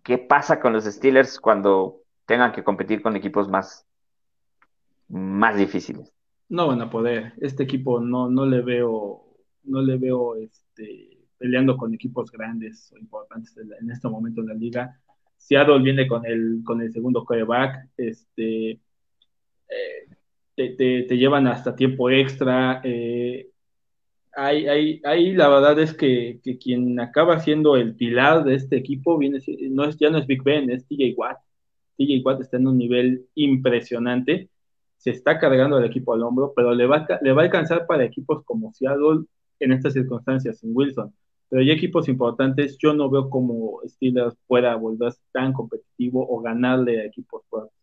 ¿qué 0.04 0.20
pasa 0.20 0.60
con 0.60 0.74
los 0.74 0.86
Steelers 0.86 1.40
cuando 1.40 2.02
tengan 2.28 2.52
que 2.52 2.64
competir 2.64 3.02
con 3.02 3.16
equipos 3.16 3.50
más, 3.50 3.88
más 5.08 5.58
difíciles? 5.58 6.14
No 6.48 6.68
van 6.68 6.82
a 6.82 6.92
poder. 6.92 7.34
Este 7.42 7.64
equipo 7.64 8.00
no, 8.00 8.30
no 8.30 8.46
le 8.46 8.62
veo, 8.62 9.27
no 9.68 9.82
le 9.82 9.98
veo 9.98 10.36
este, 10.36 11.18
peleando 11.38 11.78
con 11.78 11.94
equipos 11.94 12.32
grandes 12.32 12.92
o 12.94 12.98
importantes 12.98 13.56
en, 13.58 13.92
este 13.92 14.08
momento 14.10 14.42
en 14.42 14.48
la 14.48 14.54
liga. 14.54 15.00
Seattle 15.38 15.80
viene 15.82 16.08
con 16.08 16.26
el, 16.26 16.62
con 16.66 16.82
el 16.82 16.92
segundo 16.92 17.24
quarterback, 17.26 17.90
este, 17.98 18.72
eh, 18.72 18.80
te, 20.56 20.70
te- 20.72 21.04
te 21.04 21.18
llevan 21.18 21.48
hasta 21.48 21.76
tiempo 21.76 22.10
extra. 22.10 22.82
eh, 22.84 23.50
hay- 24.36 25.34
la 25.34 25.50
verdad 25.50 25.80
es 25.80 25.94
que, 25.94 26.40
que 26.44 26.58
quien 26.58 27.00
acaba 27.00 27.40
siendo 27.40 27.76
el 27.76 27.96
pilar 27.96 28.44
de 28.44 28.56
este 28.56 28.78
equipo 28.78 29.18
viene, 29.18 29.40
no 29.72 29.86
es, 29.86 29.98
ya 29.98 30.10
no 30.10 30.18
es 30.20 30.28
Big 30.28 30.44
Ben, 30.44 30.70
es 30.70 30.86
TJ 30.88 31.14
Watt. 31.18 31.38
TJ 31.98 32.22
Watt 32.24 32.42
está 32.42 32.58
en 32.58 32.68
un 32.68 32.78
nivel 32.78 33.26
impresionante 33.36 34.50
se 34.98 35.12
está 35.12 35.40
cargando 35.40 35.78
el 35.78 35.86
equipo 35.86 36.14
al 36.14 36.24
hombro, 36.24 36.54
pero 36.56 36.74
le 36.74 36.86
va, 36.88 37.06
le 37.22 37.32
va 37.32 37.42
a 37.42 37.46
alcanzar 37.46 37.86
para 37.86 38.04
equipos 38.04 38.44
como 38.44 38.74
Seattle 38.74 39.26
en 39.60 39.72
estas 39.72 39.94
circunstancias, 39.94 40.64
en 40.64 40.72
Wilson. 40.74 41.14
Pero 41.50 41.62
hay 41.62 41.72
equipos 41.72 42.10
importantes, 42.10 42.78
yo 42.78 42.94
no 42.94 43.10
veo 43.10 43.30
cómo 43.30 43.80
Steelers 43.88 44.36
pueda 44.48 44.76
volverse 44.76 45.20
tan 45.32 45.54
competitivo 45.54 46.28
o 46.30 46.42
ganarle 46.42 47.02
a 47.02 47.06
equipos 47.06 47.44
fuertes. 47.50 47.74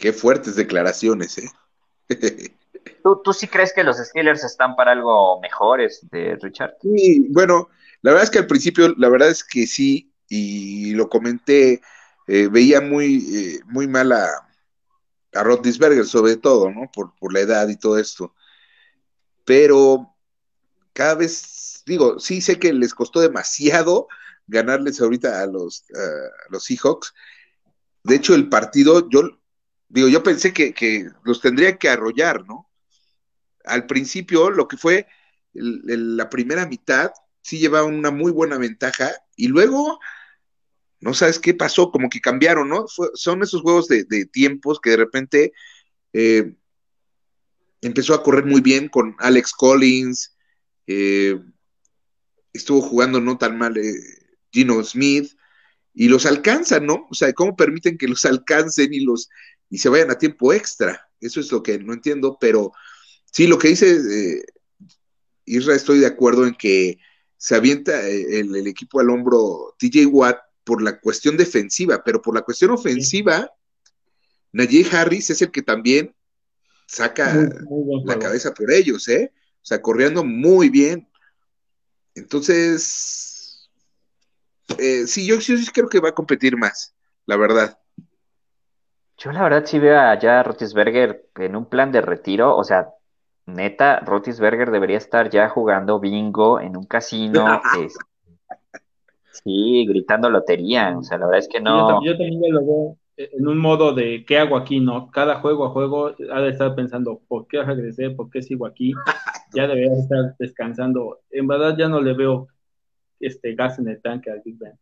Qué 0.00 0.12
fuertes 0.12 0.56
declaraciones, 0.56 1.38
¿eh? 1.38 1.50
¿Tú, 3.02 3.20
tú 3.22 3.32
sí 3.32 3.46
crees 3.46 3.72
que 3.72 3.84
los 3.84 3.96
Steelers 3.98 4.44
están 4.44 4.74
para 4.76 4.92
algo 4.92 5.40
mejor, 5.40 5.80
este, 5.80 6.36
Richard? 6.36 6.74
Sí, 6.82 7.26
bueno, 7.30 7.68
la 8.02 8.10
verdad 8.10 8.24
es 8.24 8.30
que 8.30 8.38
al 8.40 8.46
principio, 8.46 8.94
la 8.96 9.08
verdad 9.08 9.30
es 9.30 9.44
que 9.44 9.66
sí, 9.66 10.12
y 10.28 10.94
lo 10.94 11.08
comenté, 11.08 11.80
eh, 12.26 12.48
veía 12.50 12.80
muy, 12.80 13.16
eh, 13.34 13.60
muy 13.66 13.86
mal 13.86 14.12
a, 14.12 14.26
a 15.32 16.04
sobre 16.04 16.36
todo, 16.36 16.70
¿no? 16.70 16.90
Por, 16.92 17.14
por 17.16 17.32
la 17.32 17.40
edad 17.40 17.68
y 17.68 17.76
todo 17.76 17.98
esto. 17.98 18.34
Pero 19.44 20.14
cada 20.92 21.14
vez, 21.16 21.82
digo, 21.86 22.18
sí 22.20 22.40
sé 22.40 22.58
que 22.58 22.72
les 22.72 22.94
costó 22.94 23.20
demasiado 23.20 24.08
ganarles 24.46 25.00
ahorita 25.00 25.42
a 25.42 25.46
los, 25.46 25.84
a 25.94 26.50
los 26.52 26.64
Seahawks. 26.64 27.14
De 28.04 28.16
hecho, 28.16 28.34
el 28.34 28.48
partido, 28.48 29.08
yo 29.10 29.22
digo, 29.88 30.08
yo 30.08 30.22
pensé 30.22 30.52
que, 30.52 30.74
que 30.74 31.08
los 31.24 31.40
tendría 31.40 31.78
que 31.78 31.88
arrollar, 31.88 32.46
¿no? 32.46 32.70
Al 33.64 33.86
principio, 33.86 34.50
lo 34.50 34.68
que 34.68 34.76
fue 34.76 35.06
la 35.54 36.30
primera 36.30 36.66
mitad, 36.66 37.12
sí 37.42 37.58
llevaban 37.58 37.94
una 37.94 38.10
muy 38.10 38.32
buena 38.32 38.58
ventaja 38.58 39.12
y 39.36 39.48
luego, 39.48 40.00
no 41.00 41.14
sabes 41.14 41.38
qué 41.38 41.54
pasó, 41.54 41.90
como 41.90 42.08
que 42.08 42.20
cambiaron, 42.20 42.68
¿no? 42.68 42.86
Fue- 42.88 43.10
son 43.14 43.42
esos 43.42 43.62
juegos 43.62 43.88
de, 43.88 44.04
de 44.04 44.26
tiempos 44.26 44.80
que 44.80 44.90
de 44.90 44.96
repente 44.96 45.52
eh, 46.14 46.54
empezó 47.86 48.14
a 48.14 48.22
correr 48.22 48.44
muy 48.44 48.60
bien 48.60 48.88
con 48.88 49.14
Alex 49.18 49.52
Collins, 49.52 50.34
eh, 50.86 51.38
estuvo 52.52 52.80
jugando 52.80 53.20
no 53.20 53.36
tan 53.36 53.58
mal 53.58 53.76
eh, 53.76 53.94
Gino 54.52 54.82
Smith 54.84 55.32
y 55.92 56.08
los 56.08 56.26
alcanzan, 56.26 56.86
¿no? 56.86 57.06
O 57.10 57.14
sea, 57.14 57.32
¿cómo 57.32 57.56
permiten 57.56 57.98
que 57.98 58.08
los 58.08 58.24
alcancen 58.24 58.92
y 58.94 59.00
los 59.00 59.28
y 59.70 59.78
se 59.78 59.88
vayan 59.88 60.10
a 60.10 60.18
tiempo 60.18 60.52
extra? 60.52 61.08
Eso 61.20 61.40
es 61.40 61.50
lo 61.52 61.62
que 61.62 61.78
no 61.78 61.92
entiendo, 61.92 62.38
pero 62.40 62.72
sí, 63.30 63.46
lo 63.46 63.58
que 63.58 63.68
dice 63.68 63.90
eh, 63.90 64.44
Isra, 65.44 65.74
estoy 65.74 65.98
de 65.98 66.06
acuerdo 66.06 66.46
en 66.46 66.54
que 66.54 66.98
se 67.36 67.54
avienta 67.54 68.08
eh, 68.08 68.40
el, 68.40 68.54
el 68.54 68.66
equipo 68.66 69.00
al 69.00 69.10
hombro 69.10 69.74
TJ 69.78 70.06
Watt 70.06 70.38
por 70.64 70.80
la 70.82 71.00
cuestión 71.00 71.36
defensiva, 71.36 72.02
pero 72.04 72.22
por 72.22 72.34
la 72.34 72.42
cuestión 72.42 72.70
ofensiva, 72.70 73.50
Najee 74.52 74.86
Harris 74.90 75.30
es 75.30 75.42
el 75.42 75.50
que 75.50 75.62
también 75.62 76.14
saca 76.86 77.32
Muy, 77.32 77.48
muy 77.60 77.84
buen 77.84 78.06
la 78.06 78.18
cabeza 78.18 78.52
por 78.54 78.72
ellos, 78.72 79.08
¿eh? 79.08 79.32
O 79.62 79.66
sea, 79.66 79.80
corriendo 79.82 80.24
muy 80.24 80.68
bien. 80.68 81.08
Entonces, 82.16 83.68
eh, 84.78 85.06
sí, 85.06 85.26
yo, 85.26 85.36
yo 85.36 85.56
sí 85.56 85.66
creo 85.72 85.88
que 85.88 86.00
va 86.00 86.10
a 86.10 86.14
competir 86.14 86.56
más, 86.56 86.94
la 87.26 87.36
verdad. 87.36 87.78
Yo 89.18 89.32
la 89.32 89.42
verdad 89.42 89.64
sí 89.64 89.78
veo 89.78 89.98
a 89.98 90.18
ya 90.18 90.42
Rotisberger 90.42 91.28
en 91.36 91.56
un 91.56 91.66
plan 91.66 91.90
de 91.92 92.00
retiro, 92.00 92.56
o 92.56 92.64
sea, 92.64 92.90
neta, 93.46 94.00
Rotisberger 94.00 94.70
debería 94.70 94.98
estar 94.98 95.30
ya 95.30 95.48
jugando 95.48 96.00
bingo 96.00 96.60
en 96.60 96.76
un 96.76 96.84
casino, 96.84 97.60
es- 97.72 97.96
sí, 99.30 99.86
gritando 99.86 100.30
lotería, 100.30 100.96
o 100.96 101.02
sea, 101.02 101.18
la 101.18 101.26
verdad 101.26 101.40
es 101.40 101.48
que 101.48 101.58
Yo, 101.58 101.64
no, 101.64 101.88
tam- 101.88 102.04
yo 102.04 102.12
también 102.16 102.52
lo 102.52 102.64
veo 102.66 102.96
en 103.16 103.46
un 103.46 103.58
modo 103.58 103.92
de 103.92 104.24
¿qué 104.24 104.38
hago 104.38 104.56
aquí? 104.56 104.80
No, 104.80 105.10
cada 105.10 105.36
juego 105.36 105.64
a 105.64 105.70
juego 105.70 106.14
ha 106.32 106.40
de 106.40 106.50
estar 106.50 106.74
pensando 106.74 107.20
¿por 107.28 107.46
qué 107.46 107.62
regresé? 107.62 108.10
¿Por 108.10 108.30
qué 108.30 108.42
sigo 108.42 108.66
aquí? 108.66 108.92
Ya 109.56 109.68
debería 109.68 109.92
estar 109.92 110.34
descansando. 110.36 111.20
En 111.30 111.46
verdad 111.46 111.76
ya 111.78 111.88
no 111.88 112.00
le 112.00 112.12
veo 112.12 112.48
este 113.20 113.54
gas 113.54 113.78
en 113.78 113.86
el 113.86 114.02
tanque 114.02 114.28
al 114.28 114.42
Big 114.44 114.58
Ben. 114.58 114.76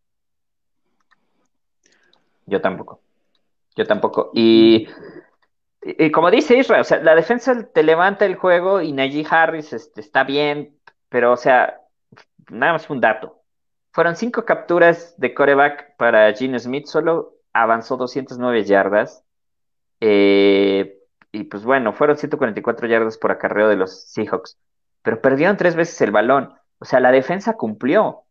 yo 2.47 2.59
tampoco, 2.63 3.03
yo 3.77 3.85
tampoco, 3.85 4.31
y, 4.33 4.89
y 5.83 6.11
como 6.11 6.31
dice 6.31 6.57
Israel, 6.57 6.81
o 6.81 6.85
sea, 6.85 7.03
la 7.03 7.15
defensa 7.15 7.69
te 7.71 7.83
levanta 7.83 8.25
el 8.25 8.37
juego 8.37 8.81
y 8.81 8.93
Najee 8.93 9.27
Harris 9.29 9.75
este, 9.75 10.01
está 10.01 10.25
bien, 10.25 10.75
pero 11.11 11.33
o 11.33 11.37
sea, 11.37 11.79
nada 12.51 12.73
más 12.73 12.89
un 12.89 13.01
dato. 13.01 13.43
Fueron 13.93 14.17
cinco 14.17 14.47
capturas 14.47 15.15
de 15.19 15.35
coreback 15.35 15.97
para 15.99 16.33
Gene 16.33 16.59
Smith, 16.59 16.87
solo 16.87 17.35
avanzó 17.53 17.97
209 17.97 18.65
yardas. 18.65 19.25
Eh, 20.01 20.99
y 21.31 21.45
pues 21.45 21.65
bueno, 21.65 21.93
fueron 21.93 22.17
144 22.17 22.87
yardas 22.89 23.19
por 23.19 23.31
acarreo 23.31 23.69
de 23.69 23.77
los 23.77 24.05
Seahawks, 24.11 24.59
pero 25.03 25.21
perdieron 25.21 25.57
tres 25.57 25.77
veces 25.77 26.01
el 26.03 26.11
balón. 26.11 26.55
O 26.79 26.85
sea, 26.85 27.01
la 27.01 27.13
defensa 27.13 27.55
cumplió. 27.57 28.25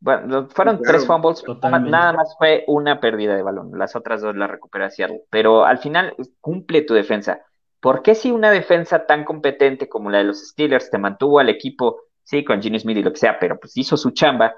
Bueno, 0.00 0.48
fueron 0.48 0.78
Claro, 0.78 0.92
tres 0.98 1.06
fumbles, 1.06 1.42
totalmente. 1.44 1.90
nada 1.90 2.12
más 2.12 2.34
fue 2.36 2.64
una 2.66 2.98
pérdida 2.98 3.36
de 3.36 3.42
balón. 3.42 3.70
Las 3.78 3.94
otras 3.94 4.20
dos 4.20 4.34
las 4.34 4.50
recuperó 4.50 4.90
Seattle. 4.90 5.22
Pero 5.30 5.64
al 5.64 5.78
final 5.78 6.16
cumple 6.40 6.82
tu 6.82 6.94
defensa. 6.94 7.42
¿Por 7.78 8.02
qué 8.02 8.14
si 8.14 8.32
una 8.32 8.50
defensa 8.50 9.06
tan 9.06 9.24
competente 9.24 9.88
como 9.88 10.10
la 10.10 10.18
de 10.18 10.24
los 10.24 10.48
Steelers 10.48 10.90
te 10.90 10.98
mantuvo 10.98 11.38
al 11.38 11.48
equipo, 11.50 12.00
sí, 12.24 12.44
con 12.44 12.60
Gene 12.60 12.80
Smith 12.80 12.96
y 12.96 13.02
lo 13.02 13.12
que 13.12 13.18
sea, 13.18 13.38
pero 13.38 13.60
pues 13.60 13.76
hizo 13.76 13.96
su 13.96 14.10
chamba? 14.10 14.56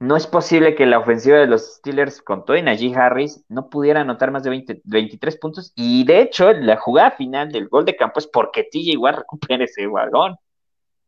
No 0.00 0.16
es 0.16 0.26
posible 0.26 0.74
que 0.74 0.86
la 0.86 0.98
ofensiva 0.98 1.36
de 1.36 1.46
los 1.46 1.74
Steelers 1.74 2.22
con 2.22 2.46
todo 2.46 2.56
y 2.56 2.62
Najee 2.62 2.94
Harris 2.94 3.44
no 3.48 3.68
pudiera 3.68 4.00
anotar 4.00 4.30
más 4.30 4.42
de 4.42 4.48
20 4.48 4.80
23 4.82 5.36
puntos. 5.36 5.72
Y 5.76 6.04
de 6.04 6.22
hecho, 6.22 6.52
la 6.52 6.78
jugada 6.78 7.10
final 7.10 7.52
del 7.52 7.68
gol 7.68 7.84
de 7.84 7.96
campo 7.96 8.18
es 8.18 8.26
porque 8.26 8.64
TJ 8.64 8.96
Watt 8.96 9.16
recupera 9.18 9.62
ese 9.62 9.86
balón. 9.86 10.36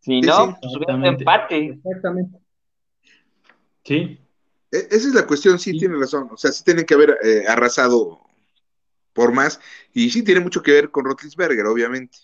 Si 0.01 0.20
Sí, 0.20 0.20
no, 0.20 0.47
sí. 0.47 0.53
pues 0.61 0.76
hubiera 0.76 0.95
un 0.95 1.07
empate. 1.07 1.66
Exactamente. 1.68 2.38
Sí. 3.82 4.20
E, 4.70 4.76
esa 4.76 5.09
es 5.09 5.14
la 5.14 5.26
cuestión, 5.26 5.59
sí, 5.59 5.78
tiene 5.78 5.97
razón. 5.97 6.28
O 6.30 6.36
sea, 6.36 6.53
sí 6.53 6.62
tienen 6.62 6.84
que 6.84 6.93
haber 6.93 7.18
eh, 7.24 7.45
arrasado 7.49 8.20
por 9.14 9.32
más. 9.32 9.59
Y 9.95 10.11
sí 10.11 10.22
tiene 10.22 10.40
mucho 10.40 10.62
que 10.62 10.72
ver 10.72 10.90
con 10.90 11.07
Rotlisberger, 11.07 11.64
obviamente. 11.64 12.18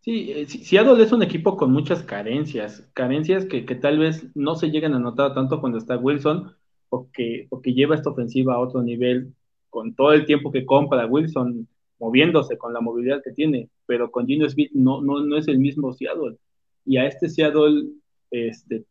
Sí, 0.00 0.32
eh, 0.32 0.46
Seattle 0.46 1.02
es 1.02 1.12
un 1.12 1.22
equipo 1.22 1.56
con 1.56 1.72
muchas 1.72 2.02
carencias, 2.02 2.88
carencias 2.94 3.44
que, 3.44 3.62
tal 3.62 3.98
vez 3.98 4.26
no 4.34 4.54
se 4.54 4.70
llegan 4.70 4.94
a 4.94 4.98
notar 4.98 5.34
tanto 5.34 5.60
cuando 5.60 5.76
está 5.76 5.98
Wilson, 5.98 6.56
porque, 6.88 7.46
porque 7.50 7.74
lleva 7.74 7.96
esta 7.96 8.10
ofensiva 8.10 8.54
a 8.54 8.60
otro 8.60 8.82
nivel 8.82 9.34
con 9.68 9.94
todo 9.94 10.12
el 10.12 10.24
tiempo 10.24 10.50
que 10.50 10.64
compra 10.64 11.06
Wilson, 11.06 11.68
moviéndose 11.98 12.56
con 12.56 12.72
la 12.72 12.80
movilidad 12.80 13.22
que 13.22 13.32
tiene, 13.32 13.68
pero 13.84 14.10
con 14.10 14.26
Gino 14.26 14.48
Smith 14.48 14.70
no, 14.72 15.02
no, 15.02 15.20
no 15.20 15.36
es 15.36 15.48
el 15.48 15.58
mismo 15.58 15.92
Seattle. 15.92 16.38
Y 16.86 16.96
a 16.96 17.06
este 17.06 17.28
Seattle 17.28 17.90
este, 18.30 18.86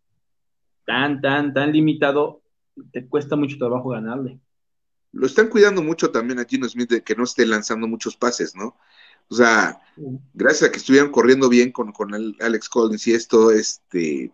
tan, 0.85 1.21
tan, 1.21 1.53
tan 1.53 1.71
limitado, 1.71 2.43
te 2.91 3.07
cuesta 3.07 3.35
mucho 3.35 3.57
trabajo 3.57 3.89
ganarle. 3.89 4.39
Lo 5.11 5.25
están 5.25 5.49
cuidando 5.49 5.81
mucho 5.81 6.11
también 6.11 6.39
a 6.39 6.45
Gino 6.45 6.69
Smith 6.69 6.89
de 6.89 7.01
que 7.01 7.15
no 7.15 7.23
esté 7.23 7.47
lanzando 7.47 7.87
muchos 7.87 8.15
pases, 8.15 8.55
¿no? 8.55 8.77
O 9.29 9.35
sea, 9.35 9.79
gracias 10.33 10.69
a 10.69 10.71
que 10.71 10.77
estuvieron 10.77 11.11
corriendo 11.11 11.49
bien 11.49 11.71
con, 11.71 11.91
con 11.91 12.13
el 12.13 12.35
Alex 12.39 12.69
Collins 12.69 13.07
y 13.07 13.13
esto, 13.13 13.51
este, 13.51 14.31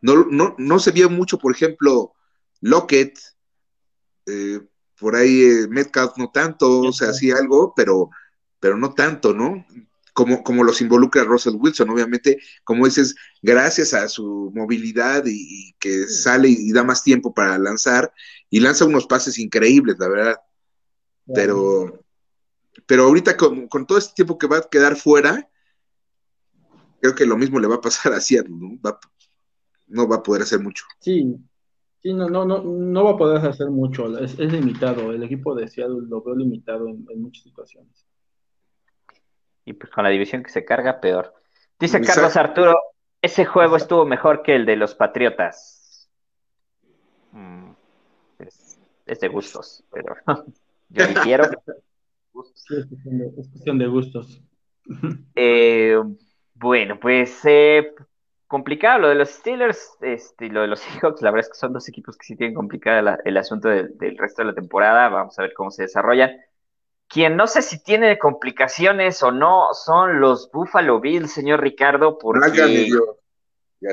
no, 0.00 0.26
no, 0.30 0.54
no 0.58 0.78
se 0.78 0.92
vio 0.92 1.10
mucho, 1.10 1.38
por 1.38 1.54
ejemplo, 1.54 2.14
Lockett, 2.60 3.18
eh, 4.26 4.60
por 4.98 5.16
ahí 5.16 5.42
eh, 5.42 5.68
Metcalf 5.68 6.16
no 6.16 6.30
tanto, 6.30 6.80
o 6.80 6.92
sea, 6.92 7.12
sí 7.12 7.30
algo, 7.30 7.72
pero, 7.74 8.10
pero 8.60 8.76
no 8.76 8.94
tanto, 8.94 9.32
¿no? 9.32 9.64
Como, 10.12 10.42
como 10.42 10.64
los 10.64 10.80
involucra 10.80 11.22
Russell 11.22 11.54
Wilson, 11.56 11.90
obviamente, 11.90 12.38
como 12.64 12.86
dices, 12.86 13.14
gracias 13.40 13.94
a 13.94 14.08
su 14.08 14.50
movilidad 14.54 15.22
y, 15.26 15.74
que 15.78 16.08
sale 16.08 16.48
y, 16.48 16.72
da 16.72 16.82
más 16.82 17.04
tiempo 17.04 17.32
para 17.32 17.56
lanzar, 17.58 18.12
y 18.50 18.60
lanza 18.60 18.84
unos 18.84 19.06
pases 19.06 19.38
increíbles, 19.38 19.96
la 19.98 20.08
verdad. 20.08 20.36
Pero, 21.32 22.04
pero 22.86 23.04
ahorita 23.04 23.36
con, 23.36 23.68
todo 23.86 23.98
este 23.98 24.14
tiempo 24.14 24.38
que 24.38 24.46
va 24.46 24.58
a 24.58 24.68
quedar 24.68 24.96
fuera, 24.96 25.48
creo 27.00 27.14
que 27.14 27.26
lo 27.26 27.36
mismo 27.36 27.58
le 27.58 27.68
va 27.68 27.76
a 27.76 27.80
pasar 27.80 28.12
a 28.12 28.20
Seattle, 28.20 28.54
¿no? 28.54 28.78
Va, 28.84 28.98
no 29.86 30.08
va 30.08 30.16
a 30.16 30.22
poder 30.22 30.42
hacer 30.42 30.60
mucho. 30.60 30.84
Sí, 31.00 31.36
sí, 32.02 32.12
no, 32.12 32.28
no, 32.28 32.44
no, 32.44 32.62
no 32.62 33.04
va 33.04 33.12
a 33.12 33.16
poder 33.16 33.46
hacer 33.46 33.70
mucho, 33.70 34.18
es, 34.18 34.38
limitado, 34.38 35.12
el 35.12 35.22
equipo 35.22 35.54
de 35.54 35.68
Seattle 35.68 36.06
lo 36.08 36.22
veo 36.22 36.36
limitado 36.36 36.88
en, 36.88 37.06
muchas 37.20 37.44
situaciones. 37.44 38.06
Y 39.64 39.74
pues 39.74 39.92
con 39.92 40.04
la 40.04 40.10
división 40.10 40.42
que 40.42 40.50
se 40.50 40.64
carga, 40.64 41.00
peor. 41.00 41.34
Dice 41.78 42.00
Carlos 42.00 42.36
Arturo, 42.36 42.74
ese 43.20 43.44
juego 43.44 43.76
estuvo 43.76 44.04
mejor 44.06 44.42
que 44.42 44.56
el 44.56 44.64
de 44.64 44.76
los 44.76 44.94
Patriotas. 44.94 46.08
Mm, 47.32 47.72
es, 48.38 48.78
es 49.04 49.20
de 49.20 49.28
gustos, 49.28 49.84
pero 49.90 50.16
yo 50.88 51.04
quiero 52.66 52.82
es 53.36 53.48
cuestión 53.48 53.78
de, 53.78 53.86
gustos. 53.86 54.42
Eh, 55.34 55.96
bueno, 56.54 56.98
pues 56.98 57.44
eh, 57.44 57.92
complicado 58.46 59.00
lo 59.00 59.08
de 59.10 59.14
los 59.14 59.28
Steelers 59.28 59.96
este, 60.00 60.46
y 60.46 60.50
lo 60.50 60.62
de 60.62 60.68
los 60.68 60.80
Seahawks. 61.00 61.22
La 61.22 61.30
verdad 61.30 61.46
es 61.46 61.52
que 61.52 61.58
son 61.58 61.72
dos 61.72 61.88
equipos 61.88 62.16
que 62.16 62.26
sí 62.26 62.36
tienen 62.36 62.54
complicado 62.54 63.16
el 63.24 63.36
asunto 63.36 63.68
del, 63.68 64.18
resto 64.18 64.42
de 64.42 64.48
la 64.48 64.54
temporada. 64.54 65.08
Vamos 65.08 65.38
a 65.38 65.42
ver 65.42 65.52
cómo 65.54 65.70
se 65.70 65.82
desarrollan. 65.82 66.32
Quien 67.06 67.36
no 67.36 67.46
sé 67.46 67.62
si 67.62 67.82
tiene 67.82 68.18
complicaciones 68.18 69.22
o 69.22 69.30
no 69.30 69.68
son 69.72 70.20
los 70.20 70.50
Buffalo 70.52 71.00
Bills, 71.00 71.30
señor 71.30 71.62
Ricardo, 71.62 72.18
porque 72.18 72.90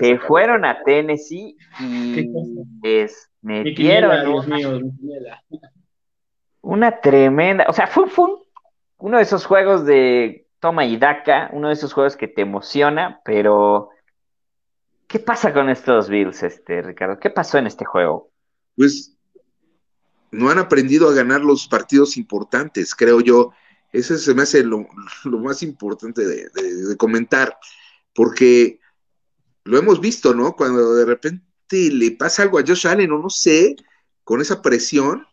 que 0.02 0.20
fueron 0.20 0.66
a 0.66 0.84
Tennessee 0.84 1.56
y 1.80 2.30
es, 2.84 3.32
metieron 3.42 4.28
una 4.28 4.58
tremenda, 7.02 7.66
o 7.68 7.74
sea, 7.74 7.88
fue, 7.88 8.06
uno 8.98 9.18
de 9.18 9.24
esos 9.24 9.46
juegos 9.46 9.86
de 9.86 10.48
toma 10.60 10.86
y 10.86 10.98
daca, 10.98 11.50
uno 11.54 11.68
de 11.68 11.74
esos 11.74 11.94
juegos 11.94 12.16
que 12.16 12.28
te 12.28 12.42
emociona, 12.42 13.22
pero 13.24 13.90
¿qué 15.08 15.20
pasa 15.20 15.54
con 15.54 15.70
estos 15.70 16.10
Bills, 16.10 16.42
este, 16.44 16.82
Ricardo? 16.82 17.20
¿Qué 17.20 17.30
pasó 17.30 17.58
en 17.58 17.68
este 17.68 17.86
juego? 17.86 18.32
Pues 18.76 19.16
no 20.32 20.50
han 20.50 20.58
aprendido 20.58 21.10
a 21.10 21.14
ganar 21.14 21.42
los 21.42 21.68
partidos 21.68 22.18
importantes, 22.18 22.96
creo 22.96 23.22
yo. 23.22 23.52
Ese 23.92 24.18
se 24.18 24.34
me 24.34 24.42
hace 24.42 24.64
lo, 24.64 24.86
más 25.24 25.64
importante 25.64 26.26
de, 26.26 26.50
de, 26.50 26.98
comentar, 26.98 27.58
porque 28.14 28.80
lo 29.64 29.78
hemos 29.78 30.02
visto, 30.02 30.34
¿no? 30.34 30.54
Cuando 30.54 30.96
de 30.96 31.06
repente 31.06 31.44
le 31.72 32.12
pasa 32.12 32.44
algo 32.44 32.60
a 32.60 32.64
Josh 32.66 32.88
Allen, 32.88 33.12
o 33.12 33.20
no 33.20 33.30
sé, 33.30 33.76
con 34.24 34.42
esa 34.42 34.62
presión, 34.62 35.26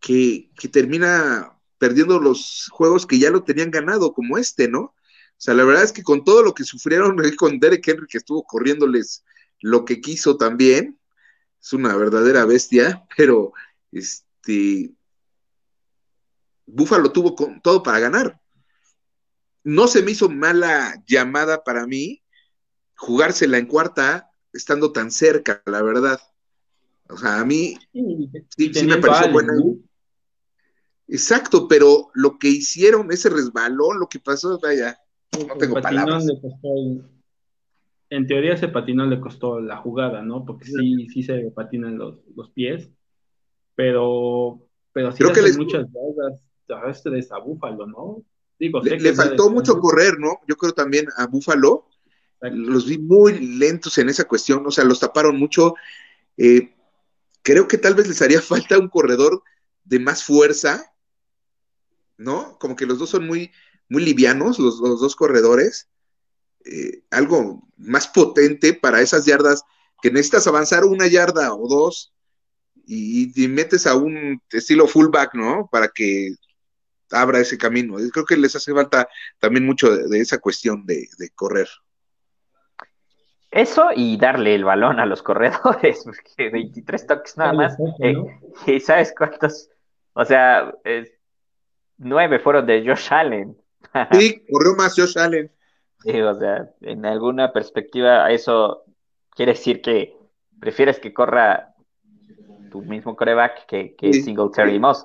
que, 0.00 0.50
termina 0.72 1.58
perdiendo 1.78 2.18
los 2.18 2.68
juegos 2.70 3.06
que 3.06 3.18
ya 3.18 3.30
lo 3.30 3.44
tenían 3.44 3.70
ganado, 3.70 4.12
como 4.12 4.38
este, 4.38 4.68
¿no? 4.68 4.80
O 4.80 5.40
sea, 5.40 5.54
la 5.54 5.64
verdad 5.64 5.84
es 5.84 5.92
que 5.92 6.02
con 6.02 6.24
todo 6.24 6.42
lo 6.42 6.54
que 6.54 6.64
sufrieron 6.64 7.16
con 7.36 7.60
Derek 7.60 7.86
Henry, 7.86 8.06
que 8.06 8.18
estuvo 8.18 8.44
corriéndoles 8.44 9.24
lo 9.60 9.84
que 9.84 10.00
quiso 10.00 10.36
también, 10.36 10.98
es 11.60 11.72
una 11.72 11.96
verdadera 11.96 12.44
bestia, 12.44 13.04
pero 13.16 13.52
este 13.92 14.92
Búfalo 16.66 17.10
tuvo 17.12 17.34
con, 17.34 17.62
todo 17.62 17.82
para 17.82 17.98
ganar. 17.98 18.40
No 19.64 19.88
se 19.88 20.02
me 20.02 20.12
hizo 20.12 20.28
mala 20.28 21.02
llamada 21.06 21.64
para 21.64 21.86
mí 21.86 22.22
jugársela 22.94 23.58
en 23.58 23.66
cuarta 23.66 24.30
estando 24.52 24.92
tan 24.92 25.10
cerca, 25.10 25.62
la 25.66 25.82
verdad. 25.82 26.20
O 27.08 27.16
sea, 27.16 27.40
a 27.40 27.44
mí 27.44 27.78
sí, 27.92 28.72
sí 28.74 28.86
me 28.86 28.98
pareció 28.98 29.32
buena. 29.32 29.54
Exacto, 31.08 31.66
pero 31.68 32.10
lo 32.14 32.38
que 32.38 32.48
hicieron, 32.48 33.10
ese 33.10 33.30
resbalón, 33.30 33.98
lo 33.98 34.08
que 34.08 34.20
pasó, 34.20 34.60
vaya, 34.60 34.98
no 35.48 35.56
tengo 35.56 35.80
palabras. 35.80 36.26
en 38.10 38.26
teoría 38.26 38.54
ese 38.54 38.68
patinón 38.68 39.10
le 39.10 39.20
costó 39.20 39.58
la 39.58 39.78
jugada, 39.78 40.22
¿no? 40.22 40.44
Porque 40.44 40.66
sí, 40.66 41.08
sí 41.08 41.22
se 41.22 41.50
patinan 41.50 41.96
los, 41.96 42.18
los 42.36 42.50
pies, 42.50 42.90
pero, 43.74 44.60
pero 44.92 45.12
sí 45.12 45.18
Creo 45.18 45.32
que 45.32 45.52
muchas 45.56 45.86
a 46.70 46.90
este 46.90 47.10
a 47.30 47.38
Búfalo, 47.38 47.86
¿no? 47.86 48.22
Digo, 48.58 48.80
le, 48.82 49.14
faltó 49.14 49.50
mucho 49.50 49.78
correr, 49.78 50.18
¿no? 50.18 50.40
Yo 50.46 50.56
creo 50.56 50.72
también 50.72 51.06
a 51.16 51.26
Búfalo, 51.26 51.86
los 52.40 52.86
vi 52.86 52.98
muy 52.98 53.38
lentos 53.38 53.98
en 53.98 54.08
esa 54.08 54.24
cuestión, 54.24 54.64
o 54.66 54.70
sea, 54.70 54.84
los 54.84 55.00
taparon 55.00 55.38
mucho. 55.38 55.74
Eh, 56.36 56.74
creo 57.42 57.66
que 57.66 57.78
tal 57.78 57.94
vez 57.94 58.08
les 58.08 58.20
haría 58.20 58.40
falta 58.42 58.78
un 58.78 58.88
corredor 58.88 59.42
de 59.84 59.98
más 59.98 60.24
fuerza, 60.24 60.92
¿no? 62.18 62.58
Como 62.58 62.76
que 62.76 62.84
los 62.84 62.98
dos 62.98 63.10
son 63.10 63.26
muy, 63.26 63.52
muy 63.88 64.04
livianos, 64.04 64.58
los, 64.58 64.78
dos 64.80 65.16
corredores. 65.16 65.88
Eh, 66.64 67.02
algo 67.10 67.66
más 67.76 68.08
potente 68.08 68.74
para 68.74 69.00
esas 69.00 69.24
yardas 69.24 69.62
que 70.02 70.10
necesitas 70.10 70.46
avanzar 70.46 70.84
una 70.84 71.06
yarda 71.06 71.54
o 71.54 71.66
dos 71.68 72.12
y, 72.84 73.48
metes 73.48 73.86
a 73.86 73.94
un 73.94 74.42
estilo 74.50 74.86
fullback, 74.86 75.34
¿no? 75.34 75.68
Para 75.70 75.88
que 75.88 76.34
abra 77.10 77.40
ese 77.40 77.58
camino. 77.58 77.96
Creo 78.12 78.24
que 78.24 78.36
les 78.36 78.56
hace 78.56 78.72
falta 78.72 79.08
también 79.38 79.64
mucho 79.66 79.94
de, 79.94 80.20
esa 80.20 80.38
cuestión 80.38 80.84
de, 80.86 81.06
correr. 81.34 81.68
Eso 83.50 83.88
y 83.94 84.18
darle 84.18 84.54
el 84.54 84.64
balón 84.64 85.00
a 85.00 85.06
los 85.06 85.22
corredores, 85.22 86.02
porque 86.04 86.50
23 86.50 87.06
toques 87.06 87.36
nada 87.36 87.52
más. 87.52 87.76
Eh, 88.00 88.14
y 88.66 88.80
sabes 88.80 89.14
cuántos, 89.16 89.70
o 90.14 90.24
sea, 90.24 90.74
es, 90.84 91.17
nueve 91.98 92.38
fueron 92.38 92.66
de 92.66 92.84
Josh 92.86 93.12
Allen. 93.12 93.56
Sí, 94.12 94.44
corrió 94.50 94.74
más 94.74 94.94
Josh 94.96 95.18
Allen. 95.18 95.50
Sí, 96.02 96.20
o 96.20 96.34
sea, 96.38 96.70
en 96.80 97.04
alguna 97.06 97.52
perspectiva 97.52 98.30
eso 98.30 98.84
quiere 99.34 99.52
decir 99.52 99.82
que 99.82 100.16
prefieres 100.60 101.00
que 101.00 101.12
corra 101.12 101.74
tu 102.70 102.82
mismo 102.82 103.16
coreback 103.16 103.66
que, 103.66 103.94
que 103.96 104.12
single 104.12 104.50
Terry 104.54 104.78
Moss. 104.78 105.04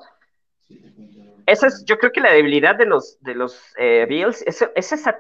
Esa 1.46 1.68
es, 1.68 1.84
yo 1.86 1.98
creo 1.98 2.12
que 2.12 2.22
la 2.22 2.32
debilidad 2.32 2.76
de 2.76 2.86
los, 2.86 3.18
de 3.22 3.36
los 3.36 3.60
eh, 3.78 4.06
Bills, 4.08 4.42
es, 4.46 4.66
esa, 4.76 5.20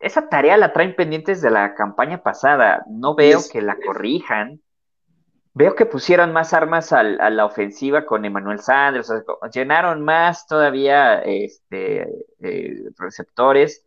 esa, 0.00 0.28
tarea 0.28 0.56
la 0.56 0.72
traen 0.72 0.96
pendientes 0.96 1.42
de 1.42 1.50
la 1.50 1.74
campaña 1.74 2.22
pasada. 2.22 2.84
No 2.88 3.14
veo 3.14 3.40
que 3.52 3.60
la 3.60 3.76
corrijan. 3.84 4.60
Veo 5.58 5.74
que 5.74 5.86
pusieron 5.86 6.32
más 6.32 6.54
armas 6.54 6.92
a 6.92 7.02
la 7.02 7.44
ofensiva 7.44 8.06
con 8.06 8.24
Emmanuel 8.24 8.60
Sanders, 8.60 9.12
llenaron 9.52 10.04
más 10.04 10.46
todavía 10.46 11.18
este, 11.22 12.08
eh, 12.40 12.84
receptores, 12.96 13.84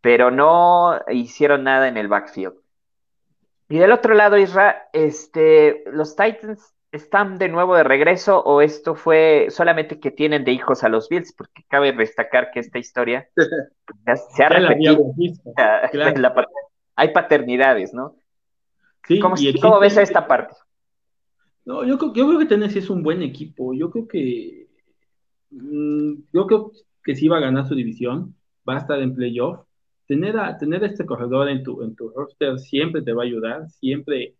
pero 0.00 0.32
no 0.32 0.98
hicieron 1.12 1.62
nada 1.62 1.86
en 1.86 1.96
el 1.96 2.08
backfield. 2.08 2.54
Y 3.68 3.78
del 3.78 3.92
otro 3.92 4.14
lado, 4.14 4.36
Isra, 4.36 4.88
este, 4.92 5.84
los 5.92 6.16
Titans 6.16 6.74
están 6.90 7.38
de 7.38 7.50
nuevo 7.50 7.76
de 7.76 7.84
regreso 7.84 8.40
o 8.40 8.60
esto 8.60 8.96
fue 8.96 9.46
solamente 9.50 10.00
que 10.00 10.10
tienen 10.10 10.42
de 10.42 10.50
hijos 10.50 10.82
a 10.82 10.88
los 10.88 11.08
Bills, 11.08 11.32
porque 11.34 11.62
cabe 11.68 11.92
destacar 11.92 12.50
que 12.50 12.58
esta 12.58 12.80
historia 12.80 13.28
se 14.34 14.42
ha 14.42 14.48
repetido. 14.48 15.14
hay 16.96 17.12
paternidades, 17.12 17.94
¿no? 17.94 18.16
Sí, 19.06 19.20
¿Cómo, 19.20 19.36
y 19.38 19.60
cómo 19.60 19.78
ves 19.78 19.96
esta 19.98 20.26
parte? 20.26 20.56
No, 21.66 21.84
yo, 21.84 21.98
creo- 21.98 22.14
yo 22.14 22.26
creo 22.28 22.38
que 22.40 22.46
Tennessee 22.46 22.78
es 22.80 22.90
un 22.90 23.02
buen 23.02 23.22
equipo. 23.22 23.74
Yo 23.74 23.90
creo 23.90 24.06
que 24.08 24.68
mm, 25.50 26.14
yo 26.34 26.46
creo 26.46 26.72
que 27.04 27.16
sí 27.16 27.28
va 27.28 27.38
a 27.38 27.40
ganar 27.40 27.68
su 27.68 27.74
división, 27.76 28.36
va 28.68 28.76
a 28.76 28.78
estar 28.80 29.00
en 29.02 29.14
playoff. 29.14 29.60
Tener 30.06 30.38
a, 30.38 30.58
tener 30.58 30.84
este 30.84 31.06
corredor 31.06 31.48
en 31.50 31.62
tu, 31.64 31.82
en 31.82 31.96
tu 31.96 32.10
roster 32.10 32.58
siempre 32.60 33.02
te 33.02 33.12
va 33.12 33.22
a 33.24 33.26
ayudar, 33.26 33.68
siempre, 33.70 34.36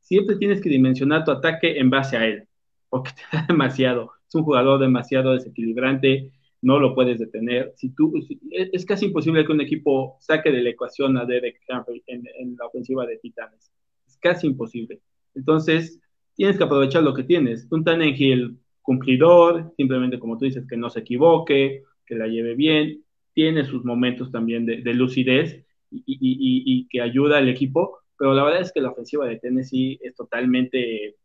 siempre 0.00 0.36
tienes 0.36 0.60
que 0.62 0.70
dimensionar 0.70 1.24
tu 1.24 1.32
ataque 1.32 1.78
en 1.78 1.90
base 1.90 2.16
a 2.18 2.26
él, 2.26 2.48
porque 2.90 3.10
te 3.30 3.36
da 3.38 3.46
demasiado. 3.48 4.12
Es 4.28 4.34
un 4.36 4.44
jugador 4.44 4.80
demasiado 4.80 5.32
desequilibrante, 5.34 6.32
no 6.62 6.78
lo 6.80 6.94
puedes 6.94 7.18
detener. 7.20 7.72
Si 7.76 7.90
tú, 7.90 8.12
es, 8.52 8.70
es 8.72 8.86
casi 8.86 9.06
imposible 9.06 9.44
que 9.46 9.52
un 9.52 9.60
equipo 9.62 10.16
saque 10.20 10.50
de 10.52 10.62
la 10.62 10.70
ecuación 10.70 11.16
a 11.18 11.24
Derek 11.26 11.60
Henry 11.68 12.02
en, 12.06 12.24
en 12.40 12.56
la 12.58 12.66
ofensiva 12.66 13.06
de 13.06 13.18
Titanes. 13.18 13.70
Es 14.06 14.16
casi 14.18 14.46
imposible. 14.48 15.00
Entonces, 15.34 16.00
tienes 16.38 16.56
que 16.56 16.64
aprovechar 16.64 17.02
lo 17.02 17.14
que 17.14 17.24
tienes. 17.24 17.66
Un 17.70 17.82
Tannehill 17.84 18.58
cumplidor, 18.80 19.74
simplemente 19.76 20.20
como 20.20 20.38
tú 20.38 20.44
dices, 20.44 20.66
que 20.68 20.76
no 20.76 20.88
se 20.88 21.00
equivoque, 21.00 21.82
que 22.06 22.14
la 22.14 22.28
lleve 22.28 22.54
bien, 22.54 23.02
tiene 23.34 23.64
sus 23.64 23.84
momentos 23.84 24.30
también 24.30 24.64
de, 24.64 24.82
de 24.82 24.94
lucidez 24.94 25.66
y, 25.90 25.98
y- 26.06 26.16
y- 26.16 26.62
y 26.64 26.88
que 26.88 27.02
ayuda 27.02 27.38
al 27.38 27.48
equipo, 27.48 27.98
pero 28.16 28.34
la 28.34 28.44
verdad 28.44 28.62
es 28.62 28.72
que 28.72 28.80
la 28.80 28.90
ofensiva 28.90 29.26
de 29.26 29.38
Tennessee 29.40 29.98
es 30.00 30.14
totalmente 30.14 31.16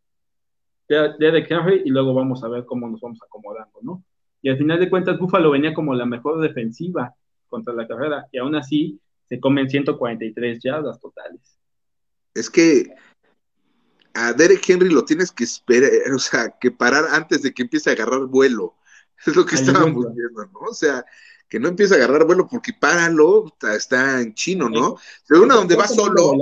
de 0.89 1.13
Derek 1.19 1.49
Henry 1.49 1.83
y 1.85 1.89
luego 1.91 2.15
vamos 2.15 2.43
a 2.43 2.47
ver 2.49 2.65
cómo 2.65 2.89
nos 2.89 2.99
vamos 2.99 3.19
acomodando, 3.23 3.79
¿no? 3.83 4.03
Y 4.41 4.49
al 4.49 4.57
final 4.57 4.79
de 4.79 4.89
cuentas, 4.89 5.19
Buffalo 5.19 5.51
venía 5.51 5.73
como 5.75 5.93
la 5.93 6.05
mejor 6.07 6.41
defensiva 6.41 7.13
contra 7.47 7.73
la 7.73 7.87
carrera 7.87 8.25
y 8.31 8.39
aún 8.39 8.55
así 8.55 8.99
se 9.29 9.39
comen 9.39 9.69
143 9.69 10.59
yardas 10.61 10.99
totales. 10.99 11.59
Es 12.35 12.49
que 12.49 12.93
a 14.13 14.33
Derek 14.33 14.67
Henry 14.67 14.89
lo 14.89 15.05
tienes 15.05 15.31
que 15.31 15.43
esperar, 15.43 15.91
o 16.13 16.19
sea, 16.19 16.53
que 16.59 16.71
parar 16.71 17.05
antes 17.11 17.41
de 17.41 17.53
que 17.53 17.63
empiece 17.63 17.89
a 17.89 17.93
agarrar 17.93 18.25
vuelo. 18.25 18.75
Es 19.25 19.35
lo 19.37 19.45
que 19.45 19.55
Ahí 19.55 19.61
estábamos 19.61 20.05
viendo, 20.13 20.45
¿no? 20.51 20.59
O 20.69 20.73
sea, 20.73 21.05
que 21.47 21.57
no 21.57 21.69
empiece 21.69 21.93
a 21.93 21.97
agarrar 21.97 22.25
vuelo 22.25 22.45
porque 22.45 22.73
páralo, 22.73 23.45
está, 23.47 23.75
está 23.75 24.21
en 24.21 24.33
chino, 24.33 24.69
¿no? 24.69 24.97
De 25.29 25.39
una 25.39 25.55
donde 25.55 25.75
va 25.77 25.87
solo 25.87 26.33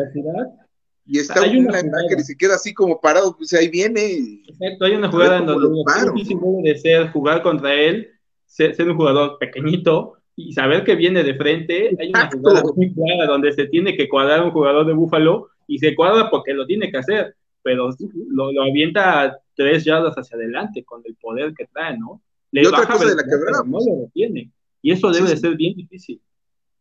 y 1.05 1.19
está 1.19 1.41
Hay 1.41 1.57
un 1.57 1.65
linebacker 1.65 2.19
y 2.19 2.23
se 2.23 2.37
queda 2.37 2.55
así 2.55 2.73
como 2.73 3.01
parado, 3.01 3.35
pues 3.35 3.53
ahí 3.53 3.67
viene. 3.67 4.43
Exacto, 4.47 4.85
hay 4.85 4.95
una 4.95 5.11
jugada 5.11 5.39
en 5.39 5.45
donde 5.45 5.67
lo 5.67 6.13
difícil 6.13 6.39
debe 6.39 6.73
de 6.73 6.79
ser 6.79 7.11
jugar 7.11 7.41
contra 7.41 7.73
él, 7.73 8.11
ser, 8.45 8.75
ser 8.75 8.89
un 8.89 8.95
jugador 8.95 9.37
pequeñito 9.37 10.13
y 10.35 10.53
saber 10.53 10.83
que 10.83 10.95
viene 10.95 11.23
de 11.23 11.35
frente. 11.35 11.97
Hay 11.99 12.09
una 12.09 12.29
jugada 12.31 12.63
muy 12.75 12.93
clara 12.93 13.25
donde 13.27 13.51
se 13.51 13.65
tiene 13.65 13.97
que 13.97 14.07
cuadrar 14.07 14.43
un 14.43 14.51
jugador 14.51 14.85
de 14.85 14.93
Búfalo 14.93 15.49
y 15.67 15.79
se 15.79 15.95
cuadra 15.95 16.29
porque 16.29 16.53
lo 16.53 16.65
tiene 16.65 16.91
que 16.91 16.99
hacer, 16.99 17.35
pero 17.63 17.89
lo, 18.29 18.51
lo 18.51 18.63
avienta 18.63 19.39
tres 19.55 19.83
yardas 19.83 20.15
hacia 20.15 20.37
adelante 20.37 20.83
con 20.83 21.01
el 21.05 21.15
poder 21.15 21.53
que 21.53 21.67
trae, 21.67 21.97
¿no? 21.97 22.21
Le 22.51 22.63
Y 22.63 22.65
otra 22.65 22.79
baja 22.79 22.93
cosa 22.93 23.09
de 23.09 23.15
la 23.15 23.23
que 23.23 23.29
no 23.65 23.79
lo 23.79 24.01
detiene. 24.01 24.51
Y 24.81 24.91
eso 24.91 25.11
debe 25.11 25.27
Sí, 25.27 25.33
de 25.35 25.39
ser 25.39 25.55
bien 25.55 25.75
difícil. 25.75 26.21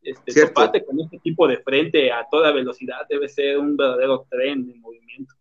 Este, 0.03 0.33
Cierto. 0.33 0.55
toparte 0.55 0.85
con 0.85 0.99
este 1.01 1.18
tipo 1.18 1.47
de 1.47 1.59
frente 1.59 2.11
a 2.11 2.26
toda 2.31 2.53
velocidad 2.53 3.07
debe 3.09 3.28
ser 3.28 3.59
un 3.59 3.76
verdadero 3.76 4.26
tren 4.31 4.66
de 4.66 4.74
movimiento. 4.76 5.35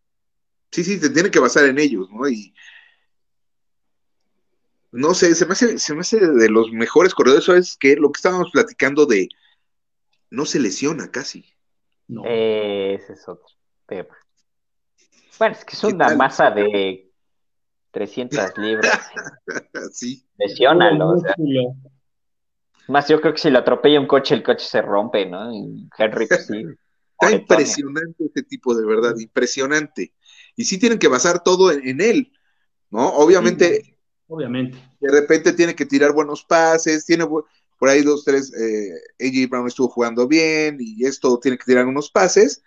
Sí, 0.72 0.84
sí, 0.84 1.00
te 1.00 1.10
tiene 1.10 1.32
que 1.32 1.40
basar 1.40 1.66
en 1.66 1.80
ellos, 1.80 2.10
¿no? 2.12 2.28
Y 2.30 2.54
no 4.92 5.14
sé, 5.14 5.34
se 5.36 5.46
me 5.46 5.54
hace, 5.54 5.80
se 5.80 5.94
me 5.94 6.02
hace 6.02 6.20
de 6.20 6.50
los 6.50 6.72
mejores 6.72 7.14
corredores, 7.14 7.46
¿sabes 7.46 7.78
qué? 7.80 7.96
Lo 7.96 8.12
que 8.12 8.18
estábamos 8.18 8.50
platicando 8.52 9.06
de 9.06 9.30
no 10.30 10.46
se 10.46 10.60
lesiona 10.60 11.10
casi. 11.10 11.46
No. 12.08 12.24
Ese 12.26 13.14
es 13.14 13.28
otro 13.28 13.48
tema. 13.88 14.18
Bueno, 15.40 15.56
es 15.56 15.66
que 15.66 15.74
es 15.76 15.82
¿Qué 15.82 15.88
una 15.88 16.08
tal? 16.08 16.18
masa 16.18 16.52
de 16.52 17.10
300 17.92 18.58
libras. 18.58 19.00
Sí. 19.94 20.24
Lesiónalo. 20.38 21.10
O 21.12 21.20
sea, 21.20 21.36
más 22.88 23.08
yo 23.08 23.20
creo 23.22 23.34
que 23.34 23.40
si 23.40 23.50
lo 23.50 23.60
atropella 23.60 24.00
un 24.00 24.08
coche, 24.08 24.36
el 24.36 24.44
coche 24.44 24.66
se 24.66 24.82
rompe, 24.82 25.26
¿no? 25.26 25.52
Y 25.52 25.88
Henry, 25.98 26.28
pues 26.28 26.46
sí. 26.46 26.66
Está 27.14 27.32
impresionante 27.36 28.26
este 28.26 28.44
tipo, 28.44 28.76
de 28.76 28.86
verdad, 28.86 29.16
impresionante. 29.18 30.14
Y 30.56 30.66
sí 30.66 30.78
tienen 30.78 31.00
que 31.00 31.08
basar 31.08 31.44
todo 31.44 31.72
en, 31.72 31.88
en 31.88 32.02
él, 32.02 32.32
¿no? 32.90 33.10
Obviamente, 33.10 33.98
Obviamente. 34.28 34.78
de 35.00 35.12
repente 35.12 35.54
tiene 35.54 35.76
que 35.76 35.86
tirar 35.86 36.14
buenos 36.14 36.44
pases, 36.44 37.06
tiene 37.06 37.26
por 37.26 37.90
ahí 37.90 38.02
dos, 38.04 38.24
tres, 38.26 38.54
eh, 38.54 38.92
AJ 39.20 39.50
Brown 39.50 39.68
estuvo 39.68 39.88
jugando 39.88 40.28
bien 40.28 40.78
y 40.80 41.06
esto 41.06 41.40
tiene 41.40 41.58
que 41.58 41.66
tirar 41.66 41.86
unos 41.86 42.12
pases, 42.12 42.62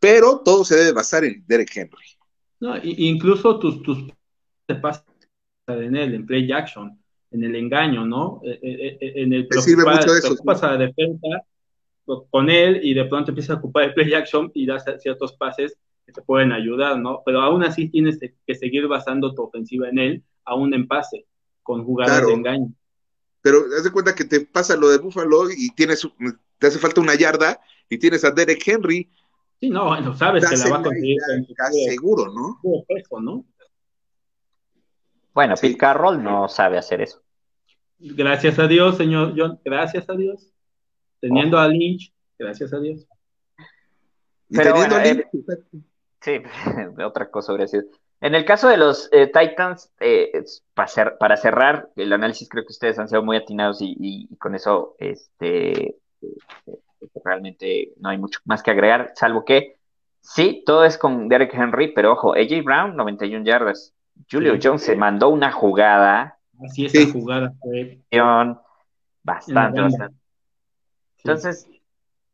pero 0.00 0.40
todo 0.44 0.64
se 0.64 0.76
debe 0.76 0.92
basar 0.92 1.24
en 1.24 1.44
Derek 1.46 1.70
Henry. 1.74 2.04
No, 2.60 2.76
incluso 2.82 3.58
tus, 3.58 3.82
tus 3.82 4.04
te 4.66 4.74
pasan 4.76 5.04
en 5.66 5.96
él, 5.96 6.14
en 6.14 6.26
play 6.26 6.50
action, 6.52 6.98
en 7.30 7.44
el 7.44 7.56
engaño, 7.56 8.06
¿no? 8.06 8.40
Eh, 8.44 8.58
eh, 8.62 8.98
eh, 9.00 9.12
En 9.16 9.32
el 9.32 9.48
Me 9.50 9.60
sirve 9.60 9.84
mucho 9.84 10.12
de 10.12 10.18
eso, 10.18 10.36
a 10.46 10.70
la 10.72 10.76
defensa 10.76 11.28
con 12.30 12.50
él 12.50 12.80
y 12.82 12.94
de 12.94 13.04
pronto 13.06 13.30
empiezas 13.30 13.56
a 13.56 13.58
ocupar 13.58 13.84
el 13.84 13.94
play 13.94 14.12
action 14.14 14.50
y 14.54 14.66
das 14.66 14.84
ciertos 15.00 15.32
pases 15.34 15.76
que 16.04 16.12
te 16.12 16.22
pueden 16.22 16.52
ayudar, 16.52 16.98
¿no? 16.98 17.22
Pero 17.24 17.40
aún 17.40 17.64
así 17.64 17.88
tienes 17.88 18.18
que 18.18 18.54
seguir 18.54 18.86
basando 18.86 19.34
tu 19.34 19.42
ofensiva 19.42 19.88
en 19.88 19.98
él, 19.98 20.22
aún 20.44 20.74
en 20.74 20.86
pase, 20.86 21.26
con 21.62 21.84
jugadas 21.84 22.12
Claro. 22.12 22.28
de 22.28 22.34
engaño. 22.34 22.72
Pero 23.40 23.60
haz 23.76 23.84
de 23.84 23.90
cuenta 23.90 24.14
que 24.14 24.24
te 24.24 24.40
pasa 24.40 24.76
lo 24.76 24.88
de 24.88 24.98
Buffalo 24.98 25.50
y 25.50 25.70
tienes, 25.74 26.06
te 26.58 26.66
hace 26.66 26.78
falta 26.78 27.00
una 27.00 27.14
yarda 27.14 27.60
y 27.88 27.98
tienes 27.98 28.24
a 28.24 28.30
Derek 28.30 28.62
Henry, 28.66 29.10
Sí, 29.60 29.70
no, 29.70 29.86
bueno, 29.86 30.14
sabes 30.14 30.48
que 30.48 30.56
la 30.56 30.68
va 30.68 30.78
a 30.78 30.82
conseguir 30.82 31.18
seguro, 31.86 32.26
¿no? 32.32 32.60
peso, 32.86 33.20
¿no? 33.20 33.44
Bueno, 35.32 35.56
Sí. 35.56 35.68
Pete 35.68 35.78
Carroll 35.78 36.22
no 36.22 36.48
sabe 36.48 36.78
hacer 36.78 37.00
eso. 37.00 37.22
Gracias 37.98 38.58
a 38.58 38.66
Dios, 38.66 38.96
señor 38.96 39.34
John, 39.36 39.58
gracias 39.64 40.08
a 40.10 40.14
Dios. 40.14 40.50
Teniendo 41.20 41.58
a 41.58 41.66
Lynch, 41.68 42.12
gracias 42.38 42.72
a 42.74 42.80
Dios. 42.80 43.06
Pero 44.50 44.74
teniendo 44.74 44.96
bueno, 44.96 44.96
a 44.96 45.02
Lynch, 45.04 45.26
Sí, 46.20 46.38
otra 47.04 47.30
cosa 47.30 47.52
habría 47.52 47.66
sido. 47.66 47.84
En 48.20 48.34
el 48.34 48.44
caso 48.44 48.68
de 48.68 48.76
los 48.78 49.08
eh, 49.12 49.26
Titans, 49.26 49.90
eh, 50.00 50.30
para, 50.72 50.88
cer- 50.88 51.18
para 51.18 51.36
cerrar 51.36 51.90
el 51.96 52.12
análisis, 52.12 52.48
creo 52.48 52.64
que 52.64 52.72
ustedes 52.72 52.98
han 52.98 53.08
sido 53.08 53.22
muy 53.22 53.36
atinados 53.36 53.80
y, 53.82 53.92
y- 53.98 54.28
y 54.30 54.36
con 54.36 54.54
eso 54.54 54.94
este, 54.98 55.96
realmente 57.24 57.92
no 57.98 58.08
hay 58.08 58.18
mucho 58.18 58.40
más 58.44 58.62
que 58.62 58.70
agregar, 58.70 59.12
salvo 59.14 59.44
que 59.44 59.76
sí, 60.20 60.62
todo 60.64 60.84
es 60.84 60.98
con 60.98 61.28
Derek 61.28 61.54
Henry, 61.54 61.92
pero 61.92 62.12
ojo, 62.12 62.34
AJ 62.34 62.62
Brown, 62.64 62.96
91 62.96 63.44
yardas. 63.44 63.92
Julio 64.30 64.54
Sí. 64.54 64.60
Jones 64.62 64.82
se 64.82 64.96
mandó 64.96 65.28
una 65.28 65.50
jugada, 65.50 66.38
Así 66.64 66.86
es 66.86 67.12
jugada 67.12 67.52
fue 67.60 68.00
bastante, 69.24 69.80
bastante. 69.80 70.16
Sí. 71.16 71.22
Entonces, 71.24 71.68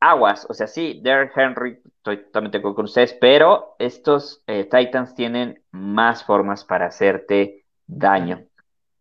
aguas, 0.00 0.46
o 0.48 0.54
sea, 0.54 0.66
sí, 0.66 1.00
Derrick 1.02 1.36
Henry, 1.36 1.80
estoy 1.84 2.24
totalmente 2.24 2.58
de 2.58 2.60
acuerdo 2.60 2.76
con 2.76 2.84
ustedes, 2.86 3.14
pero 3.14 3.76
estos 3.78 4.42
eh, 4.46 4.64
Titans 4.64 5.14
tienen 5.14 5.62
más 5.70 6.24
formas 6.24 6.64
para 6.64 6.86
hacerte 6.86 7.64
daño. 7.86 8.44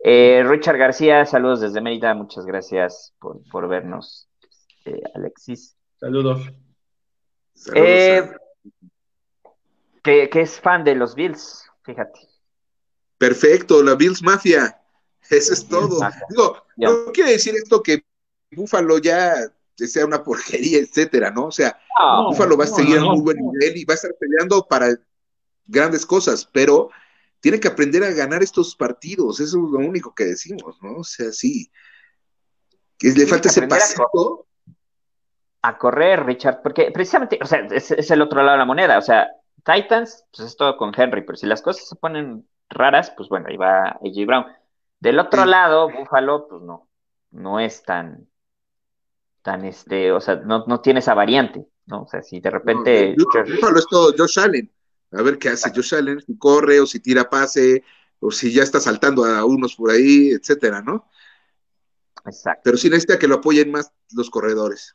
Eh, 0.02 0.44
Richard 0.46 0.78
García, 0.78 1.26
saludos 1.26 1.62
desde 1.62 1.82
Mérida, 1.82 2.14
muchas 2.14 2.46
gracias 2.46 3.14
por, 3.20 3.42
por 3.50 3.68
vernos, 3.68 4.29
eh, 4.90 5.02
Alexis. 5.16 5.76
Saludos. 6.00 6.42
saludos 7.54 7.88
Eh, 7.88 8.30
que, 10.04 10.30
que 10.30 10.42
es 10.42 10.60
fan 10.60 10.84
de 10.84 10.96
los 10.96 11.16
Bills, 11.16 11.66
fíjate. 11.84 12.20
Perfecto, 13.18 13.84
la 13.84 13.96
Bills 13.96 14.22
Mafia. 14.22 14.82
Eso 15.30 15.54
es 15.54 15.68
todo. 15.68 16.00
Mafia. 16.00 16.24
Digo, 16.30 16.64
Ya. 16.78 16.90
no 16.90 17.12
quiere 17.12 17.32
decir 17.32 17.54
esto 17.56 17.84
que 17.84 18.02
Búfalo 18.52 18.98
ya 19.00 19.36
sea 19.76 20.06
una 20.06 20.24
porquería, 20.24 20.80
etcétera, 20.80 21.32
¿no? 21.32 21.48
O 21.48 21.52
sea, 21.52 21.78
No, 22.00 22.30
Búfalo 22.30 22.58
va 22.58 22.64
a 22.66 22.70
no, 22.70 22.76
seguir 22.76 23.00
no, 23.00 23.10
a 23.12 23.14
muy 23.14 23.22
buen 23.22 23.38
no. 23.38 23.52
nivel 23.52 23.78
y 23.78 23.86
va 23.86 23.94
a 23.94 23.96
estar 23.96 24.16
peleando 24.20 24.66
para 24.68 24.98
grandes 25.66 26.06
cosas, 26.06 26.46
pero 26.52 26.90
tiene 27.42 27.60
que 27.60 27.68
aprender 27.68 28.04
a 28.04 28.12
ganar 28.12 28.42
estos 28.44 28.76
partidos, 28.76 29.40
eso 29.40 29.58
es 29.58 29.72
lo 29.72 29.78
único 29.80 30.14
que 30.16 30.26
decimos, 30.26 30.78
¿no? 30.82 30.98
O 30.98 31.04
sea, 31.04 31.32
sí. 31.32 31.72
Que 32.98 33.10
le 33.12 33.26
falta 33.28 33.44
que 33.44 33.50
ese 33.50 33.68
pasito. 33.68 34.48
A 35.62 35.78
correr, 35.78 36.26
Richard, 36.26 36.62
porque 36.62 36.92
precisamente, 36.92 37.40
o 37.42 37.46
sea, 37.46 37.60
es, 37.72 37.92
es 37.92 38.12
el 38.12 38.22
otro 38.22 38.40
lado 38.42 38.54
de 38.54 38.58
la 38.60 38.66
moneda, 38.66 38.98
o 38.98 39.02
sea, 39.02 39.30
Titans, 39.64 40.26
pues 40.36 40.48
es 40.50 40.58
todo 40.58 40.78
con 40.78 40.94
Henry, 40.96 41.22
pero 41.24 41.36
si 41.38 41.46
las 41.46 41.62
cosas 41.62 41.88
se 41.88 41.96
ponen 41.98 42.48
raras, 42.70 43.12
pues 43.16 43.30
bueno, 43.30 43.48
ahí 43.50 43.58
va 43.58 43.90
AJ 43.90 44.26
Brown. 44.26 44.46
Del 45.00 45.20
otro 45.20 45.44
Sí. 45.44 45.50
lado, 45.50 45.90
Buffalo, 45.92 46.48
pues 46.48 46.62
no, 46.62 46.90
no 47.32 47.60
es 47.60 47.84
tan, 47.84 48.28
tan 49.42 49.66
este, 49.66 50.12
o 50.12 50.22
sea, 50.22 50.36
no, 50.36 50.66
no 50.68 50.82
tiene 50.82 51.00
esa 51.00 51.14
variante, 51.14 51.66
¿no? 51.86 52.04
O 52.04 52.08
sea, 52.08 52.22
si 52.22 52.40
de 52.40 52.50
repente, 52.50 53.16
No, 53.18 53.26
Búfalo 53.26 53.80
es 53.80 53.88
todo 53.88 54.14
Josh 54.18 54.40
Allen. 54.40 54.72
A 55.12 55.22
ver 55.24 55.38
qué 55.40 55.50
hace 55.50 55.72
Josh 55.74 55.96
Allen, 55.96 56.22
si 56.22 56.38
corre 56.38 56.80
o 56.80 56.86
si 56.86 57.00
tira 57.00 57.30
pase, 57.30 57.84
o 58.20 58.32
si 58.32 58.54
ya 58.54 58.64
está 58.64 58.80
saltando 58.80 59.24
a 59.26 59.44
unos 59.46 59.76
por 59.76 59.92
ahí, 59.92 60.30
etcétera, 60.32 60.82
¿no? 60.82 61.10
exacto, 62.26 62.62
Pero 62.64 62.78
sí 62.78 62.90
necesita 62.90 63.18
que 63.18 63.28
lo 63.28 63.36
apoyen 63.36 63.72
más 63.72 63.92
los 64.14 64.30
corredores. 64.30 64.94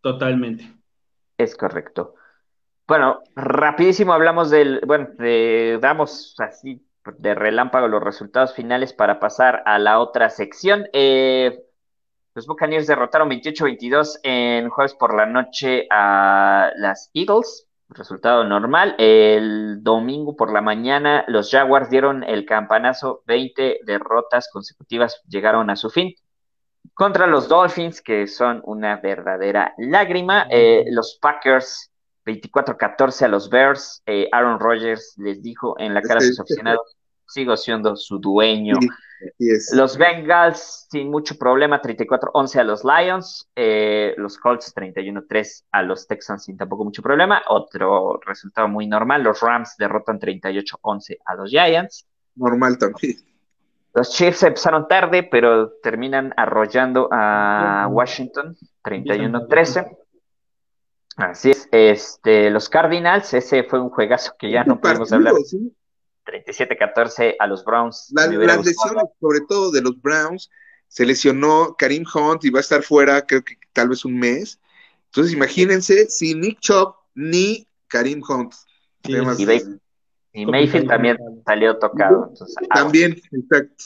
Totalmente. 0.00 0.64
es 1.38 1.56
correcto. 1.56 2.14
Bueno, 2.86 3.22
rapidísimo 3.36 4.12
hablamos 4.12 4.50
del, 4.50 4.80
bueno, 4.84 5.10
damos 5.80 6.34
así 6.38 6.84
de 7.18 7.34
relámpago 7.34 7.88
los 7.88 8.02
resultados 8.02 8.54
finales 8.54 8.92
para 8.92 9.20
pasar 9.20 9.62
a 9.66 9.78
la 9.78 10.00
otra 10.00 10.30
sección. 10.30 10.86
Eh, 10.92 11.64
los 12.34 12.46
Buccaneers 12.46 12.86
derrotaron 12.86 13.30
28-22 13.30 14.20
en 14.22 14.68
jueves 14.70 14.94
por 14.94 15.14
la 15.14 15.26
noche 15.26 15.86
a 15.90 16.70
las 16.76 17.10
Eagles, 17.14 17.68
resultado 17.88 18.44
normal. 18.44 18.94
El 18.98 19.82
domingo 19.82 20.36
por 20.36 20.52
la 20.52 20.60
mañana 20.60 21.24
los 21.26 21.50
Jaguars 21.50 21.90
dieron 21.90 22.22
el 22.22 22.44
campanazo, 22.46 23.22
20 23.26 23.80
derrotas 23.84 24.48
consecutivas 24.52 25.22
llegaron 25.28 25.70
a 25.70 25.76
su 25.76 25.90
fin. 25.90 26.14
Contra 26.94 27.26
los 27.26 27.48
Dolphins, 27.48 28.02
que 28.02 28.26
son 28.26 28.60
una 28.64 28.96
verdadera 28.96 29.74
lágrima, 29.78 30.46
eh, 30.50 30.84
los 30.90 31.18
Packers 31.20 31.90
24-14 32.26 33.24
a 33.24 33.28
los 33.28 33.48
Bears. 33.48 34.02
Eh, 34.06 34.28
Aaron 34.32 34.58
Rodgers 34.58 35.14
les 35.16 35.42
dijo 35.42 35.74
en 35.78 35.94
la 35.94 36.02
cara 36.02 36.18
a 36.18 36.20
sus 36.20 36.38
aficionados, 36.40 36.96
sigo 37.26 37.56
siendo 37.56 37.96
su 37.96 38.18
dueño. 38.18 38.76
Los 39.72 39.98
Bengals 39.98 40.86
sin 40.90 41.10
mucho 41.10 41.36
problema, 41.36 41.80
34-11 41.80 42.58
a 42.58 42.64
los 42.64 42.84
Lions. 42.84 43.48
Eh, 43.54 44.14
los 44.16 44.38
Colts 44.38 44.74
31-3 44.74 45.64
a 45.72 45.82
los 45.82 46.06
Texans 46.06 46.44
sin 46.44 46.56
tampoco 46.56 46.84
mucho 46.84 47.02
problema. 47.02 47.42
Otro 47.48 48.18
resultado 48.26 48.68
muy 48.68 48.86
normal. 48.86 49.22
Los 49.22 49.40
Rams 49.40 49.76
derrotan 49.78 50.18
38-11 50.18 51.18
a 51.24 51.34
los 51.34 51.50
Giants. 51.50 52.06
Normal 52.34 52.78
también. 52.78 53.16
Los 53.92 54.10
Chiefs 54.10 54.42
empezaron 54.44 54.86
tarde, 54.86 55.24
pero 55.24 55.72
terminan 55.82 56.32
arrollando 56.36 57.08
a 57.10 57.88
Washington 57.90 58.56
31-13. 58.84 59.96
Así 61.16 61.50
es, 61.50 61.68
este, 61.72 62.50
los 62.50 62.68
Cardinals, 62.68 63.34
ese 63.34 63.64
fue 63.64 63.80
un 63.80 63.90
juegazo 63.90 64.32
que 64.38 64.50
ya 64.50 64.64
no 64.64 64.80
podemos 64.80 65.12
hablar. 65.12 65.34
37-14 66.24 67.36
a 67.38 67.46
los 67.46 67.64
Browns. 67.64 68.10
las 68.12 68.28
lesiones, 68.64 69.04
sobre 69.20 69.40
todo 69.48 69.70
de 69.70 69.82
los 69.82 70.00
Browns, 70.00 70.50
se 70.86 71.04
lesionó 71.04 71.74
Karim 71.76 72.04
Hunt 72.12 72.44
y 72.44 72.50
va 72.50 72.58
a 72.58 72.62
estar 72.62 72.82
fuera, 72.82 73.26
creo 73.26 73.42
que 73.42 73.56
tal 73.72 73.88
vez 73.88 74.04
un 74.04 74.18
mes. 74.18 74.60
Entonces, 75.06 75.32
imagínense 75.32 76.06
si 76.06 76.34
Nick 76.34 76.60
Chubb 76.60 76.94
ni 77.14 77.66
Karim 77.88 78.22
Hunt. 78.26 78.54
y, 80.32 80.46
Mayfield 80.46 80.88
también 80.88 81.16
salió 81.50 81.78
tocado. 81.78 82.32
también, 82.72 83.16
exacto. 83.32 83.84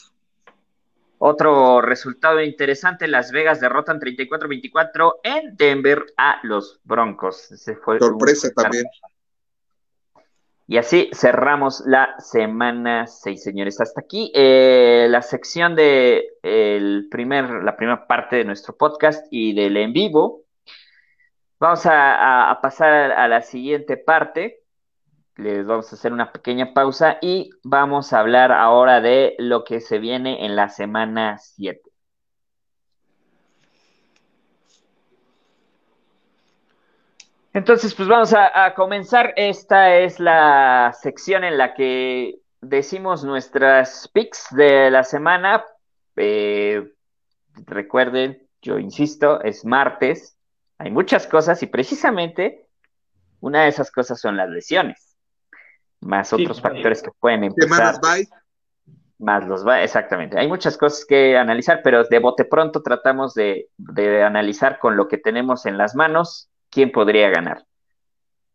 Otro 1.17 1.81
resultado 1.81 2.43
interesante, 2.43 3.09
Las 3.09 3.33
Vegas 3.33 3.59
derrotan 3.59 3.99
34-24 3.99 5.21
en 5.23 5.57
Denver 5.57 6.05
a 6.19 6.41
los 6.43 6.81
Broncos. 6.85 7.49
fue 7.83 7.99
Sorpresa 7.99 8.51
también. 8.55 8.85
Y 10.67 10.77
así 10.77 11.09
cerramos 11.15 11.83
la 11.87 12.15
semana 12.19 13.07
6, 13.07 13.43
señores. 13.43 13.81
Hasta 13.81 14.03
aquí 14.03 14.31
eh, 14.35 15.07
la 15.09 15.23
sección 15.23 15.75
de 15.75 16.25
el 16.43 17.09
primer, 17.11 17.63
la 17.63 17.77
primera 17.77 18.07
parte 18.07 18.37
de 18.37 18.45
nuestro 18.45 18.77
podcast 18.77 19.27
y 19.31 19.55
del 19.55 19.79
en 19.79 19.95
vivo. 19.95 20.43
Vamos 21.59 21.87
a 21.87 22.59
pasar 22.61 23.13
a 23.13 23.27
la 23.29 23.41
siguiente 23.41 23.97
parte, 23.97 24.64
les 25.37 25.67
vamos 25.67 25.93
a 25.93 25.97
hacer 25.97 26.13
una 26.13 26.33
pequeña 26.33 26.75
pausa 26.75 27.19
y 27.21 27.51
vamos 27.63 28.13
a 28.13 28.21
hablar 28.21 28.53
ahora 28.53 29.01
de 29.01 29.35
lo 29.39 29.65
que 29.65 29.81
se 29.81 29.99
viene 29.99 30.47
en 30.47 30.55
la 30.57 30.69
semana 30.69 31.39
7. 31.39 31.81
Entonces, 37.53 37.95
pues 37.95 38.09
vamos 38.09 38.35
a, 38.35 38.75
comenzar. 38.75 39.33
Esta 39.37 39.97
es 39.97 40.19
la 40.19 40.93
sección 41.01 41.45
en 41.45 41.57
la 41.57 41.75
que 41.75 42.41
decimos 42.61 43.25
nuestras 43.25 44.09
picks 44.13 44.49
de 44.51 44.91
la 44.91 45.05
semana. 45.05 45.65
Eh, 46.17 46.93
recuerden, 47.67 48.49
yo 48.61 48.79
insisto, 48.81 49.41
es 49.43 49.65
martes. 49.65 50.37
Hay 50.79 50.91
muchas 50.91 51.29
cosas 51.29 51.63
y 51.63 51.67
precisamente 51.67 52.67
una 53.39 53.63
de 53.63 53.69
esas 53.69 53.93
cosas 53.93 54.21
son 54.21 54.37
las 54.37 54.51
lesiones 54.51 55.14
más 56.05 56.33
otros 56.33 56.61
factores 56.61 57.03
que 57.03 57.11
pueden 57.19 57.45
empezar. 57.45 57.97
Más 59.19 59.47
los 59.47 59.67
va, 59.67 59.83
exactamente. 59.83 60.39
Hay 60.39 60.49
muchas 60.49 60.77
cosas 60.77 61.05
que 61.07 61.37
analizar, 61.37 61.81
pero 61.83 62.05
de 62.05 62.19
bote 62.19 62.45
pronto 62.45 62.83
tratamos 62.83 63.35
de, 63.35 63.69
analizar 64.25 64.79
con 64.79 64.97
lo 64.97 65.09
que 65.09 65.19
tenemos 65.19 65.67
en 65.67 65.79
las 65.79 65.95
manos 65.95 66.51
quién 66.69 66.93
podría 66.93 67.31
ganar. 67.31 67.65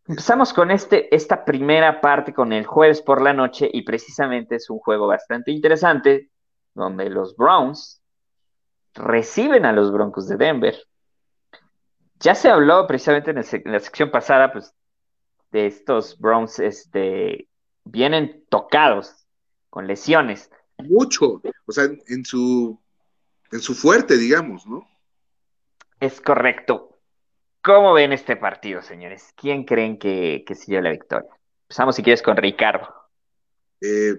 Empezamos 0.06 0.54
con 0.54 0.72
este, 0.72 1.14
esta 1.16 1.45
primera 1.45 2.02
parte 2.02 2.34
con 2.34 2.52
el 2.52 2.66
jueves 2.66 3.02
por 3.02 3.22
la 3.22 3.32
noche 3.32 3.70
y 3.72 3.84
precisamente 3.84 4.56
es 4.56 4.70
un 4.70 4.80
juego 4.80 5.08
bastante 5.08 5.52
interesante 5.52 6.30
donde 6.74 7.10
los 7.10 7.36
Browns 7.36 8.02
reciben 8.95 9.66
a 9.66 9.72
los 9.72 9.91
Broncos 9.91 10.28
de 10.28 10.38
Denver. 10.38 10.76
Ya 12.20 12.36
se 12.36 12.50
habló 12.50 12.86
precisamente 12.86 13.32
en, 13.32 13.38
en 13.38 13.72
la 13.72 13.80
sección 13.80 14.12
pasada, 14.12 14.52
pues 14.52 14.74
de 15.52 15.68
estos 15.68 16.20
Browns 16.20 16.60
este, 16.60 17.47
vienen 17.84 18.45
tocados, 18.50 19.28
con 19.70 19.88
lesiones. 19.88 20.50
Mucho, 20.78 21.41
o 21.66 21.72
sea, 21.72 21.89
en 22.08 22.26
su, 22.26 22.80
en 23.52 23.60
su 23.60 23.76
fuerte, 23.76 24.18
digamos, 24.18 24.66
¿no? 24.66 24.88
Es 26.00 26.22
correcto. 26.22 27.00
¿Cómo 27.62 27.93
ven 27.93 28.14
este 28.14 28.38
partido, 28.38 28.82
señores? 28.82 29.34
¿Quién 29.36 29.66
creen 29.66 30.00
que, 30.00 30.43
que 30.47 30.56
se 30.56 30.82
la 30.82 30.91
victoria? 30.91 31.30
Empezamos, 31.64 31.95
si 31.95 32.04
quieres, 32.04 32.22
con 32.22 32.38
Ricardo. 32.38 32.88
Eh, 33.82 34.16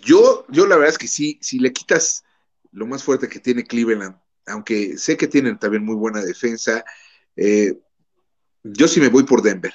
yo, 0.00 0.46
yo 0.48 0.66
la 0.66 0.76
verdad 0.76 0.90
es 0.90 0.98
que 0.98 1.08
sí, 1.08 1.38
si 1.42 1.58
le 1.58 1.72
quitas 1.72 2.24
lo 2.72 2.86
más 2.86 3.04
fuerte 3.04 3.28
que 3.28 3.38
tiene 3.38 3.64
Cleveland, 3.64 4.16
aunque 4.46 4.96
sé 4.96 5.16
que 5.16 5.26
tienen 5.26 5.58
también 5.58 5.84
muy 5.84 5.94
buena 5.94 6.22
defensa, 6.22 6.84
eh, 7.36 7.78
yo 8.72 8.88
sí 8.88 9.00
me 9.00 9.08
voy 9.08 9.24
por 9.24 9.42
Denver. 9.42 9.72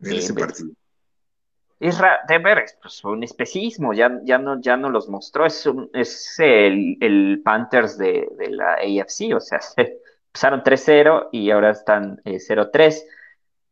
En 0.00 0.12
ese 0.12 0.34
partido. 0.34 0.70
Denver 1.78 2.58
es 2.58 2.78
pues, 2.80 3.04
un 3.04 3.22
especismo, 3.22 3.92
ya, 3.92 4.10
ya, 4.24 4.38
no, 4.38 4.60
ya 4.60 4.76
no 4.76 4.88
los 4.88 5.08
mostró, 5.08 5.44
es, 5.44 5.68
es 5.92 6.34
el, 6.38 7.42
Panthers 7.44 7.98
de, 7.98 8.28
la 8.50 8.74
AFC, 8.74 9.34
o 9.34 9.40
sea, 9.40 9.60
empezaron 10.32 10.62
3-0 10.62 11.28
y 11.32 11.50
ahora 11.50 11.70
están 11.70 12.16
0-3 12.24 12.72
eh, 12.82 13.06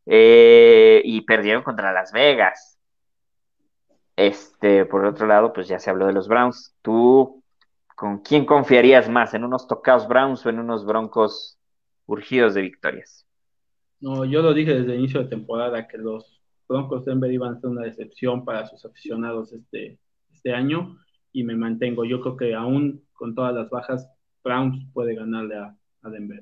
eh, 0.05 1.01
y 1.03 1.21
perdieron 1.21 1.63
contra 1.63 1.91
Las 1.91 2.11
Vegas. 2.11 2.77
Este, 4.15 4.85
por 4.85 5.03
otro 5.05 5.27
lado, 5.27 5.51
pues 5.51 5.67
ya 5.67 5.79
se 5.79 5.89
habló 5.89 6.05
de 6.05 6.13
los 6.13 6.27
Browns. 6.27 6.73
¿Tú 6.81 7.43
con 7.95 8.19
quién 8.19 8.45
confiarías 8.45 9.09
más? 9.09 9.33
¿En 9.33 9.43
unos 9.43 9.67
tocados 9.67 10.07
Browns 10.07 10.45
o 10.45 10.49
en 10.49 10.59
unos 10.59 10.85
Broncos 10.85 11.57
urgidos 12.05 12.53
de 12.53 12.61
victorias. 12.61 13.25
No, 13.99 14.25
yo 14.25 14.41
lo 14.41 14.53
dije 14.53 14.73
desde 14.73 14.93
el 14.93 14.99
inicio 14.99 15.23
de 15.23 15.29
temporada 15.29 15.87
que 15.87 15.97
los 15.97 16.41
Broncos 16.67 17.05
de 17.05 17.11
Denver 17.11 17.31
iban 17.31 17.53
a 17.55 17.59
ser 17.59 17.69
una 17.69 17.83
decepción 17.83 18.43
para 18.43 18.67
sus 18.67 18.83
aficionados 18.85 19.53
este, 19.53 19.99
este 20.31 20.53
año 20.53 20.97
y 21.31 21.43
me 21.43 21.55
mantengo. 21.55 22.05
Yo 22.05 22.21
creo 22.21 22.37
que 22.37 22.53
aún 22.53 23.03
con 23.13 23.35
todas 23.35 23.53
las 23.53 23.69
bajas, 23.69 24.09
Browns 24.43 24.85
puede 24.93 25.15
ganarle 25.15 25.55
a, 25.55 25.75
Denver. 26.03 26.39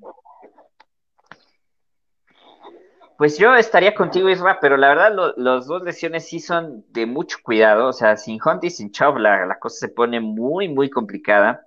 Pues 3.18 3.38
yo 3.38 3.56
estaría 3.56 3.96
contigo, 3.96 4.30
Isra, 4.30 4.60
pero 4.60 4.76
la 4.76 4.90
verdad 4.90 5.34
los 5.38 5.68
dos 5.68 5.84
lesiones 5.84 6.28
sí 6.28 6.42
son 6.42 6.84
de 6.90 7.06
mucho 7.06 7.38
cuidado. 7.42 7.88
O 7.88 7.94
sea, 7.94 8.18
sin 8.18 8.40
Hunt 8.44 8.66
y 8.66 8.70
sin 8.70 8.92
Chubb 8.92 9.20
la, 9.20 9.46
la 9.46 9.58
cosa 9.58 9.88
se 9.88 9.94
pone 9.94 10.20
muy, 10.20 10.68
muy 10.68 10.90
complicada. 10.90 11.66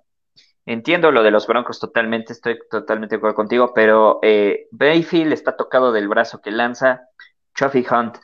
Entiendo 0.69 1.13
lo 1.13 1.23
de 1.23 1.31
los 1.31 1.47
Broncos 1.47 1.79
totalmente, 1.79 2.33
estoy 2.33 2.59
totalmente 2.69 3.15
de 3.15 3.19
acuerdo 3.19 3.37
contigo, 3.37 3.71
pero 3.73 4.19
eh, 4.21 4.67
Bayfield 4.71 5.31
está 5.31 5.55
tocado 5.55 5.93
del 5.93 6.09
brazo 6.09 6.41
que 6.41 6.51
lanza. 6.51 7.07
Chuffy 7.55 7.85
Hunt 7.89 8.17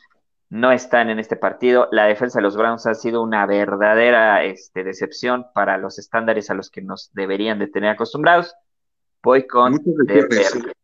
no 0.49 0.73
están 0.73 1.09
en 1.09 1.19
este 1.19 1.37
partido. 1.37 1.87
La 1.93 2.03
defensa 2.03 2.39
de 2.39 2.43
los 2.43 2.57
Browns 2.57 2.85
ha 2.85 2.95
sido 2.95 3.23
una 3.23 3.45
verdadera 3.45 4.43
este, 4.43 4.83
decepción 4.83 5.45
para 5.53 5.77
los 5.77 5.97
estándares 5.99 6.49
a 6.49 6.53
los 6.53 6.69
que 6.69 6.81
nos 6.81 7.13
deberían 7.13 7.59
de 7.59 7.67
tener 7.67 7.91
acostumbrados. 7.91 8.53
Voy 9.23 9.47
con 9.47 9.79
Denver. 10.05 10.75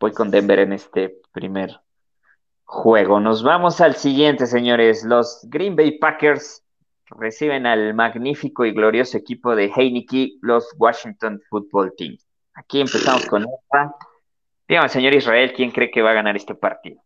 Voy 0.00 0.10
con 0.10 0.32
Denver 0.32 0.58
en 0.58 0.72
este 0.72 1.20
primer 1.30 1.70
juego. 2.64 3.20
Nos 3.20 3.44
vamos 3.44 3.80
al 3.80 3.94
siguiente, 3.94 4.48
señores. 4.48 5.04
Los 5.04 5.46
Green 5.48 5.76
Bay 5.76 6.00
Packers 6.00 6.63
reciben 7.10 7.66
al 7.66 7.94
magnífico 7.94 8.64
y 8.64 8.72
glorioso 8.72 9.16
equipo 9.18 9.54
de 9.54 9.70
Heineke, 9.74 10.38
los 10.40 10.74
Washington 10.78 11.40
Football 11.48 11.94
Team. 11.96 12.16
Aquí 12.54 12.80
empezamos 12.80 13.26
con 13.26 13.42
esta. 13.42 13.94
Dígame, 14.68 14.88
señor 14.88 15.14
Israel, 15.14 15.52
¿quién 15.54 15.70
cree 15.70 15.90
que 15.90 16.02
va 16.02 16.10
a 16.10 16.14
ganar 16.14 16.36
este 16.36 16.54
partido? 16.54 17.02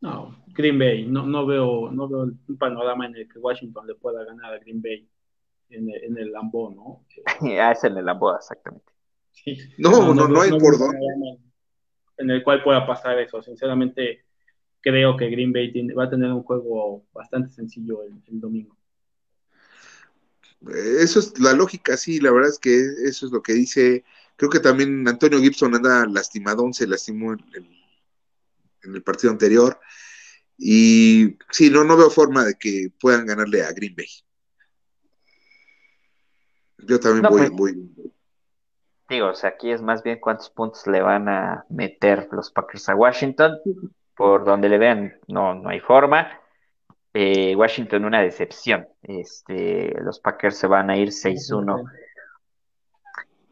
No, 0.00 0.36
Green 0.48 0.78
Bay. 0.78 1.06
No, 1.06 1.26
no, 1.26 1.46
veo, 1.46 1.90
no 1.90 2.08
veo 2.08 2.22
un 2.22 2.58
panorama 2.58 3.06
en 3.06 3.16
el 3.16 3.28
que 3.28 3.38
Washington 3.38 3.86
le 3.86 3.94
pueda 3.94 4.24
ganar 4.24 4.52
a 4.52 4.58
Green 4.58 4.80
Bay 4.80 5.08
en 5.70 5.90
el, 5.90 6.04
en 6.04 6.18
el 6.18 6.32
Lambo, 6.32 6.70
¿no? 6.70 7.04
ah, 7.60 7.72
es 7.72 7.84
en 7.84 7.96
el 7.96 8.04
Lambo, 8.04 8.36
exactamente. 8.36 8.92
No, 9.78 10.14
no, 10.14 10.28
no, 10.28 10.40
hay 10.40 10.50
por 10.50 10.78
dónde. 10.78 10.98
en 12.18 12.30
el 12.30 12.42
cual 12.42 12.62
pueda 12.62 12.86
pasar 12.86 13.18
eso. 13.18 13.42
Sinceramente, 13.42 14.24
creo 14.80 15.16
que 15.16 15.28
Green 15.30 15.52
Bay 15.52 15.72
va 15.92 16.04
a 16.04 16.10
tener 16.10 16.30
un 16.30 16.42
juego 16.42 17.04
bastante 17.12 17.50
sencillo 17.50 18.02
el, 18.04 18.40
domingo. 18.40 18.76
Eso 20.72 21.18
es 21.18 21.38
la 21.38 21.52
lógica, 21.52 21.96
sí, 21.96 22.20
la 22.20 22.30
verdad 22.30 22.50
es 22.50 22.58
que 22.58 22.76
eso 23.04 23.26
es 23.26 23.32
lo 23.32 23.42
que 23.42 23.52
dice. 23.52 24.04
Creo 24.36 24.50
que 24.50 24.60
también 24.60 25.06
Antonio 25.06 25.40
Gibson 25.40 25.74
anda 25.74 26.06
lastimado, 26.06 26.72
se 26.72 26.86
lastimó 26.86 27.32
en 27.32 28.94
el 28.94 29.02
partido 29.02 29.32
anterior. 29.32 29.78
Y 30.56 31.36
sí, 31.50 31.70
no, 31.70 31.84
no 31.84 31.96
veo 31.96 32.10
forma 32.10 32.44
de 32.44 32.54
que 32.54 32.88
puedan 33.00 33.26
ganarle 33.26 33.62
a 33.62 33.72
Green 33.72 33.94
Bay. 33.96 34.08
Yo 36.78 37.00
también 37.00 37.24
voy, 37.28 37.50
pues, 37.50 37.74
Digo, 39.08 39.28
o 39.28 39.34
sea, 39.34 39.50
aquí 39.50 39.70
es 39.70 39.82
más 39.82 40.02
bien 40.02 40.18
cuántos 40.18 40.48
puntos 40.50 40.86
le 40.86 41.02
van 41.02 41.28
a 41.28 41.66
meter 41.68 42.28
los 42.32 42.50
Packers 42.50 42.88
a 42.88 42.94
Washington. 42.94 43.58
Por 44.16 44.44
donde 44.44 44.68
le 44.68 44.78
vean, 44.78 45.18
no, 45.26 45.54
no 45.54 45.68
hay 45.68 45.80
forma. 45.80 46.40
Eh, 47.14 47.54
Washington 47.56 48.04
una 48.04 48.20
decepción. 48.20 48.86
Este, 49.02 49.94
los 50.02 50.20
Packers 50.20 50.58
se 50.58 50.66
van 50.66 50.90
a 50.90 50.96
ir 50.96 51.08
6-1 51.08 51.84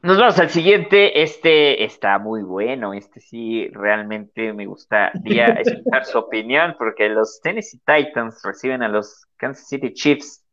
nos 0.02 0.18
vamos 0.18 0.38
al 0.40 0.50
siguiente. 0.50 1.22
Este 1.22 1.84
está 1.84 2.18
muy 2.18 2.42
bueno. 2.42 2.92
Este 2.92 3.20
sí, 3.20 3.68
realmente 3.68 4.52
me 4.52 4.66
gustaría 4.66 5.46
escuchar 5.46 6.04
su 6.04 6.18
opinión 6.18 6.74
porque 6.76 7.08
los 7.08 7.40
Tennessee 7.40 7.80
Titans 7.86 8.42
reciben 8.42 8.82
a 8.82 8.88
los 8.88 9.26
Kansas 9.36 9.68
City 9.68 9.92
Chiefs. 9.94 10.44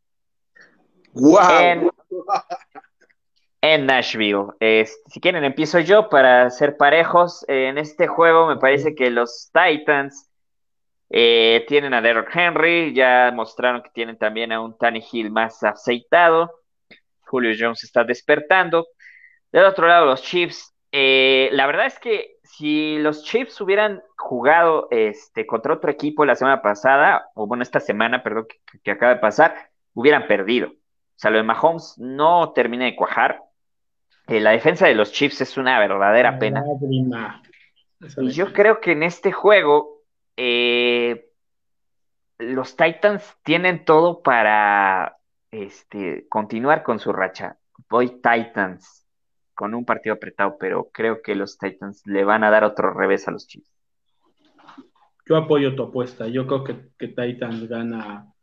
¡Wow! 1.13 1.91
En, 3.61 3.87
Nashville. 3.87 4.49
si 5.07 5.19
quieren, 5.19 5.43
empiezo 5.43 5.79
yo 5.79 6.09
para 6.09 6.49
ser 6.51 6.77
parejos. 6.77 7.43
en 7.47 7.79
este 7.79 8.07
juego 8.07 8.47
me 8.47 8.57
parece 8.57 8.93
que 8.93 9.09
los 9.09 9.51
Titans 9.51 10.28
eh, 11.09 11.65
tienen 11.67 11.93
a 11.93 12.01
Derrick 12.01 12.35
Henry. 12.35 12.93
Ya 12.93 13.31
mostraron 13.33 13.81
que 13.81 13.89
tienen 13.89 14.17
también 14.17 14.51
a 14.51 14.61
un 14.61 14.75
Hill 15.11 15.31
más 15.31 15.63
aceitado. 15.63 16.51
Julio 17.21 17.55
Jones 17.57 17.83
está 17.83 18.03
despertando. 18.03 18.87
Del 19.51 19.65
otro 19.65 19.87
lado, 19.87 20.05
los 20.05 20.21
Chiefs. 20.21 20.73
Eh, 20.91 21.49
la 21.53 21.67
verdad 21.67 21.85
es 21.85 21.99
que 21.99 22.37
si 22.43 22.97
los 22.97 23.23
Chiefs 23.23 23.61
hubieran 23.61 24.01
jugado 24.17 24.87
este, 24.89 25.45
contra 25.45 25.73
otro 25.73 25.91
equipo 25.91 26.25
la 26.25 26.35
semana 26.35 26.61
pasada, 26.61 27.29
o 27.35 27.45
bueno, 27.45 27.63
esta 27.63 27.79
semana, 27.79 28.23
perdón, 28.23 28.47
que, 28.83 28.91
acaba 28.91 29.13
de 29.13 29.19
pasar, 29.19 29.69
hubieran 29.93 30.27
perdido. 30.27 30.69
O 30.69 31.21
sea, 31.21 31.31
lo 31.31 31.37
de 31.37 31.43
Mahomes 31.43 31.95
no 31.97 32.53
termina 32.53 32.85
de 32.85 32.95
cuajar. 32.95 33.41
Eh, 34.27 34.39
la 34.39 34.51
defensa 34.51 34.87
de 34.87 34.95
los 34.95 35.11
Chiefs 35.11 35.41
es 35.41 35.57
una 35.57 35.79
verdadera 35.79 36.39
pena. 36.39 36.63
Y 38.17 38.31
yo 38.31 38.53
creo 38.53 38.79
que 38.79 38.93
en 38.93 39.03
este 39.03 39.31
juego 39.31 39.98
eh, 40.41 41.31
los 42.37 42.77
Titans 42.77 43.35
tienen 43.43 43.83
todo 43.83 44.23
para 44.23 45.17
este, 45.51 46.27
continuar 46.29 46.83
con 46.83 46.99
su 46.99 47.11
racha. 47.11 47.57
Voy 47.89 48.21
Titans 48.21 49.05
con 49.53 49.73
un 49.73 49.83
partido 49.83 50.15
apretado, 50.15 50.55
pero 50.57 50.89
creo 50.93 51.21
que 51.21 51.35
los 51.35 51.57
Titans 51.57 52.03
le 52.05 52.23
van 52.23 52.45
a 52.45 52.49
dar 52.49 52.63
otro 52.63 52.93
revés 52.93 53.27
a 53.27 53.31
los 53.31 53.47
Chiefs. 53.47 53.69
Yo 55.27 55.35
apoyo 55.35 55.75
tu 55.75 55.83
apuesta. 55.83 56.29
Yo 56.29 56.47
creo 56.47 56.63
que, 56.63 57.07
Titans 57.07 57.67
gana 57.67 58.33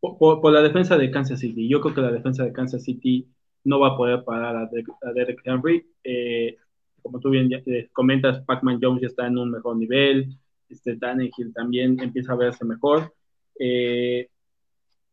por, 0.00 0.50
la 0.50 0.62
defensa 0.62 0.96
de 0.96 1.10
Kansas 1.10 1.40
City. 1.40 1.68
Yo 1.68 1.82
creo 1.82 1.94
que 1.94 2.00
la 2.00 2.12
defensa 2.12 2.44
de 2.44 2.52
Kansas 2.54 2.82
City 2.82 3.28
no 3.64 3.78
va 3.78 3.88
a 3.88 3.96
poder 3.98 4.24
parar 4.24 4.56
a, 4.56 4.70
Derek 5.12 5.42
Henry. 5.44 5.86
Eh, 6.02 6.56
como 7.02 7.20
tú 7.20 7.28
bien 7.28 7.52
eh, 7.52 7.90
comentas, 7.92 8.40
Pac-Man 8.46 8.78
Jones 8.80 9.02
ya 9.02 9.08
está 9.08 9.26
en 9.26 9.36
un 9.36 9.50
mejor 9.50 9.76
nivel. 9.76 10.38
Este 10.68 10.98
Hill 11.36 11.52
también 11.54 12.00
empieza 12.00 12.32
a 12.32 12.36
verse 12.36 12.64
mejor. 12.64 13.14
Eh, 13.58 14.28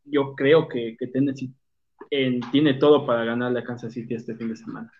yo 0.05 0.35
creo 0.35 0.67
que, 0.67 0.95
que 0.97 1.07
Tennessee 1.07 1.53
tiene 2.51 2.75
todo 2.75 3.05
para 3.05 3.23
ganarle 3.23 3.59
a 3.59 3.63
Kansas 3.63 3.93
City 3.93 4.15
este 4.15 4.35
fin 4.35 4.49
de 4.49 4.55
semana. 4.55 4.91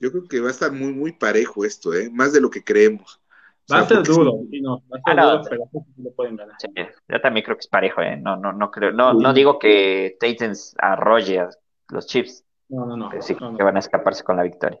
Yo 0.00 0.10
creo 0.10 0.26
que 0.26 0.40
va 0.40 0.48
a 0.48 0.52
estar 0.52 0.72
muy, 0.72 0.92
muy 0.92 1.12
parejo 1.12 1.64
esto, 1.64 1.92
¿eh? 1.92 2.08
Más 2.10 2.32
de 2.32 2.40
lo 2.40 2.50
que 2.50 2.64
creemos. 2.64 3.20
Va 3.70 3.80
a 3.80 3.86
ser 3.86 4.02
duro, 4.02 4.40
sí, 4.50 4.60
no, 4.60 4.82
va 4.88 4.98
a 4.98 5.42
ser 5.44 5.54
duro, 5.54 5.68
pero 5.72 5.86
lo 5.98 6.10
pueden 6.12 6.36
ganar. 6.36 6.56
yo 7.08 7.20
también 7.20 7.44
creo 7.44 7.56
que 7.56 7.60
es 7.60 7.68
parejo, 7.68 8.00
¿eh? 8.00 8.16
No, 8.16 8.36
no, 8.36 8.52
no 8.52 8.70
creo, 8.70 8.90
no, 8.90 9.12
no 9.12 9.32
digo 9.32 9.58
que 9.58 10.16
Titans 10.18 10.74
arrolle 10.78 11.40
a 11.40 11.50
los 11.90 12.06
Chiefs. 12.06 12.44
No, 12.68 12.86
no, 12.86 12.96
no. 12.96 13.10
Pero 13.10 13.22
sí 13.22 13.34
que 13.36 13.62
van 13.62 13.76
a 13.76 13.80
escaparse 13.80 14.24
con 14.24 14.36
la 14.36 14.42
victoria. 14.42 14.80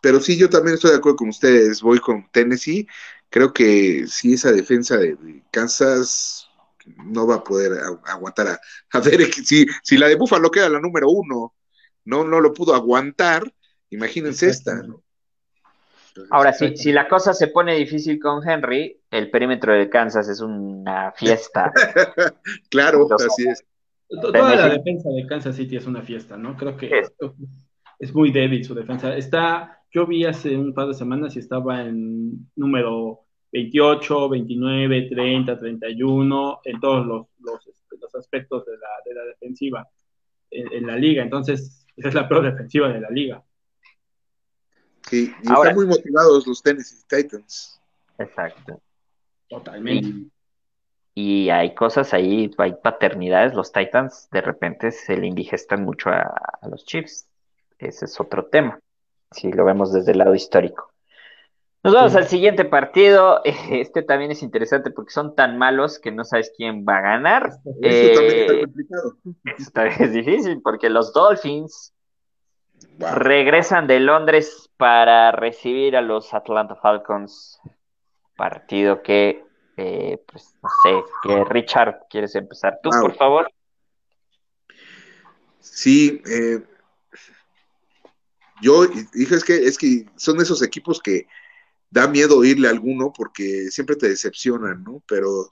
Pero 0.00 0.20
sí, 0.20 0.36
yo 0.36 0.48
también 0.48 0.74
estoy 0.74 0.92
de 0.92 0.96
acuerdo 0.98 1.16
con 1.16 1.28
ustedes. 1.28 1.82
Voy 1.82 1.98
con 1.98 2.28
Tennessee. 2.30 2.86
Creo 3.28 3.52
que 3.52 4.06
sí, 4.06 4.34
esa 4.34 4.52
defensa 4.52 4.96
de 4.96 5.16
Kansas 5.50 6.48
no 7.04 7.26
va 7.26 7.36
a 7.36 7.44
poder 7.44 7.72
aguantar 8.06 8.48
a, 8.48 8.60
a 8.92 9.00
ver 9.00 9.32
si, 9.32 9.66
si 9.82 9.96
la 9.96 10.08
de 10.08 10.16
Buffalo 10.16 10.50
queda 10.50 10.68
la 10.68 10.80
número 10.80 11.08
uno, 11.08 11.54
no, 12.04 12.24
no 12.24 12.40
lo 12.40 12.52
pudo 12.52 12.74
aguantar, 12.74 13.52
Imagínense 13.90 14.48
esta, 14.48 14.82
¿no? 14.82 15.02
Ahora, 16.30 16.52
si, 16.52 16.76
si 16.76 16.92
la 16.92 17.08
cosa 17.08 17.34
se 17.34 17.48
pone 17.48 17.74
difícil 17.76 18.18
con 18.18 18.48
Henry, 18.48 19.00
el 19.10 19.30
perímetro 19.30 19.74
de 19.74 19.88
Kansas 19.88 20.28
es 20.28 20.40
una 20.40 21.12
fiesta. 21.12 21.72
claro, 22.70 23.08
así 23.14 23.48
es. 23.48 23.64
Toda 24.08 24.56
la 24.56 24.68
defensa 24.68 25.08
de 25.10 25.26
Kansas 25.26 25.56
City 25.56 25.76
es 25.76 25.86
una 25.86 26.02
fiesta, 26.02 26.36
¿no? 26.36 26.56
Creo 26.56 26.76
que 26.76 26.90
es. 27.98 28.14
muy 28.14 28.32
débil 28.32 28.64
su 28.64 28.74
defensa. 28.74 29.16
Está, 29.16 29.79
yo 29.90 30.06
vi 30.06 30.24
hace 30.24 30.56
un 30.56 30.72
par 30.72 30.88
de 30.88 30.94
semanas 30.94 31.36
y 31.36 31.40
estaba 31.40 31.82
en 31.82 32.50
número 32.56 33.20
28, 33.52 34.28
29, 34.28 35.08
30, 35.10 35.58
31, 35.58 36.60
en 36.64 36.80
todos 36.80 37.06
los, 37.06 37.26
los, 37.40 37.66
este, 37.66 38.18
aspectos 38.18 38.64
de 38.66 38.72
la, 38.72 38.88
de 39.04 39.14
la 39.14 39.24
defensiva 39.24 39.88
en, 40.50 40.72
en, 40.72 40.86
la 40.86 40.96
liga. 40.96 41.22
Entonces, 41.22 41.86
esa 41.96 42.08
es 42.08 42.14
la 42.14 42.28
peor 42.28 42.42
defensiva 42.42 42.88
de 42.88 43.00
la 43.00 43.10
liga. 43.10 43.44
Sí, 45.08 45.32
y 45.42 45.52
están 45.52 45.74
muy 45.74 45.86
motivados 45.86 46.46
los 46.46 46.62
Tennessee 46.62 47.04
Titans. 47.08 47.80
Exacto. 48.18 48.80
Totalmente. 49.48 50.30
Y, 51.14 51.50
hay 51.50 51.74
cosas 51.74 52.14
ahí, 52.14 52.50
hay 52.58 52.74
paternidades. 52.82 53.54
Los 53.54 53.72
Titans 53.72 54.28
de 54.30 54.40
repente 54.40 54.92
se 54.92 55.16
le 55.16 55.26
indigestan 55.26 55.84
mucho 55.84 56.10
a, 56.10 56.32
los 56.70 56.84
Chiefs. 56.84 57.28
Ese 57.78 58.04
es 58.04 58.20
otro 58.20 58.46
tema, 58.46 58.78
si 59.30 59.52
lo 59.52 59.64
vemos 59.64 59.92
desde 59.92 60.12
el 60.12 60.18
lado 60.18 60.34
histórico. 60.34 60.92
Nos 61.82 61.94
vamos 61.94 62.14
al 62.14 62.26
siguiente 62.26 62.64
partido. 62.64 63.40
Este 63.70 64.02
también 64.02 64.30
es 64.30 64.42
interesante 64.42 64.90
porque 64.90 65.12
son 65.12 65.34
tan 65.34 65.56
malos 65.56 65.98
que 65.98 66.12
no 66.12 66.24
sabes 66.24 66.52
quién 66.56 66.84
va 66.86 66.98
a 66.98 67.00
ganar. 67.00 67.50
Eso 67.80 68.14
también 68.14 68.38
está 68.38 68.52
eh, 68.52 68.60
complicado. 68.62 69.16
es 70.04 70.12
difícil 70.12 70.60
porque 70.62 70.90
los 70.90 71.12
Dolphins 71.12 71.94
Regresan 72.98 73.86
de 73.86 74.00
Londres 74.00 74.70
para 74.76 75.32
recibir 75.32 75.96
a 75.96 76.02
los 76.02 76.34
Atlanta 76.34 76.76
Falcons. 76.76 77.60
Partido 78.36 79.02
que, 79.02 79.44
eh, 79.76 80.22
pues 80.30 80.54
no 80.62 80.68
sé, 80.82 81.02
que 81.22 81.44
Richard, 81.44 82.06
¿quieres 82.08 82.34
empezar 82.34 82.80
tú, 82.82 82.90
por 82.90 83.14
favor? 83.14 83.50
Sí, 85.58 86.22
eh, 86.26 86.62
yo 88.62 88.86
dije 88.86 89.34
es 89.34 89.44
que 89.44 89.56
es 89.56 89.78
que 89.78 90.06
son 90.16 90.40
esos 90.40 90.62
equipos 90.62 91.00
que 91.00 91.26
da 91.90 92.06
miedo 92.06 92.44
irle 92.44 92.68
a 92.68 92.70
alguno 92.70 93.12
porque 93.12 93.68
siempre 93.70 93.96
te 93.96 94.08
decepcionan, 94.08 94.82
¿no? 94.84 95.02
Pero 95.06 95.50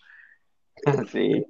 sí. 1.10 1.44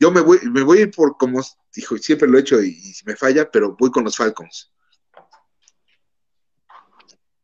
yo 0.00 0.10
me 0.10 0.20
voy, 0.20 0.38
me 0.50 0.62
voy 0.62 0.78
a 0.78 0.82
ir 0.82 0.90
por 0.90 1.16
como 1.16 1.40
dijo, 1.74 1.96
siempre 1.98 2.28
lo 2.28 2.38
he 2.38 2.40
hecho 2.40 2.62
y, 2.62 2.70
y 2.70 2.92
me 3.06 3.16
falla, 3.16 3.50
pero 3.50 3.76
voy 3.78 3.90
con 3.90 4.04
los 4.04 4.16
Falcons. 4.16 4.72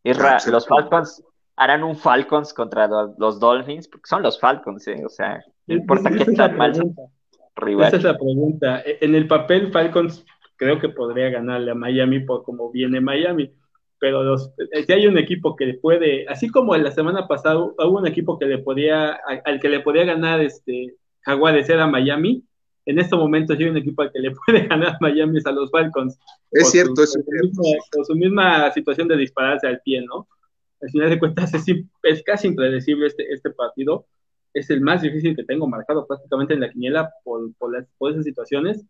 los 0.05 0.67
Falcons 0.67 1.23
harán 1.59 1.83
un 1.83 1.97
Falcons 1.97 2.55
contra 2.55 2.87
los 2.87 3.41
Dolphins, 3.41 3.89
porque 3.89 4.09
son 4.09 4.23
los 4.23 4.41
Falcons, 4.41 4.87
¿eh? 4.87 5.03
o 5.05 5.09
sea, 5.09 5.43
no 5.67 5.75
importa 5.75 6.11
qué 6.11 6.25
tan 6.33 6.57
mal 6.57 6.71
Esa 6.71 7.97
es 7.97 8.03
la 8.05 8.17
pregunta. 8.17 8.81
E, 8.83 8.99
en 9.01 9.15
el 9.17 9.27
papel, 9.27 9.73
Falcons 9.73 10.25
creo 10.59 10.79
que 10.79 10.91
podría 10.91 11.31
ganarle 11.31 11.71
a 11.71 11.75
Miami 11.75 12.21
por 12.21 12.43
cómo 12.43 12.71
viene 12.71 13.01
Miami, 13.01 13.51
pero 13.99 14.23
los, 14.23 14.53
eh, 14.73 14.85
si 14.85 14.93
hay 14.93 15.07
un 15.07 15.17
equipo 15.17 15.57
que 15.57 15.67
le 15.67 15.75
puede, 15.75 16.29
así 16.29 16.49
como 16.51 16.75
en 16.75 16.85
la 16.85 16.91
semana 16.91 17.27
pasada 17.27 17.59
hubo 17.59 17.99
un 17.99 18.07
equipo 18.07 18.39
que 18.39 18.47
le 18.47 18.59
podía, 18.59 19.19
al 19.45 19.61
que 19.61 19.69
le 19.69 19.81
podía 19.81 20.05
ganar 20.05 20.41
este 20.41 20.97
Jaguares 21.23 21.69
era 21.69 21.87
Miami, 21.87 22.45
en 22.87 22.99
este 22.99 23.17
momento 23.17 23.53
hay 23.53 23.65
un 23.65 23.77
equipo 23.77 24.03
al 24.03 24.11
que 24.11 24.19
le 24.19 24.31
puede 24.47 24.67
ganar 24.67 24.97
Miami 25.01 25.39
a 25.45 25.53
los 25.53 25.71
Falcons. 25.71 26.19
Es 26.51 26.71
cierto, 26.71 27.03
es 27.03 27.13
cierto. 27.13 27.63
Con 27.93 28.05
su 28.05 28.15
misma 28.15 28.71
situación 28.73 29.09
de 29.09 29.17
dispararse 29.17 29.67
al 29.67 29.81
pie, 29.83 30.03
¿no? 30.03 30.27
Al 30.81 30.91
final 30.91 31.11
de 31.11 31.19
cuentas 31.19 31.53
es, 31.53 32.23
casi 32.25 32.47
impredecible 32.47 33.07
este, 33.07 33.31
este 33.33 33.51
partido. 33.51 34.07
Es 34.55 34.71
el 34.71 34.81
más 34.81 35.03
difícil 35.03 35.37
que 35.37 35.45
tengo 35.45 35.67
marcado 35.67 36.07
prácticamente 36.07 36.55
en 36.55 36.61
la 36.61 36.71
quiniela 36.71 37.11
por, 37.25 37.53
por, 37.59 37.73
las, 37.75 37.87
por 37.99 38.13
esas 38.13 38.25
situaciones. 38.25 38.83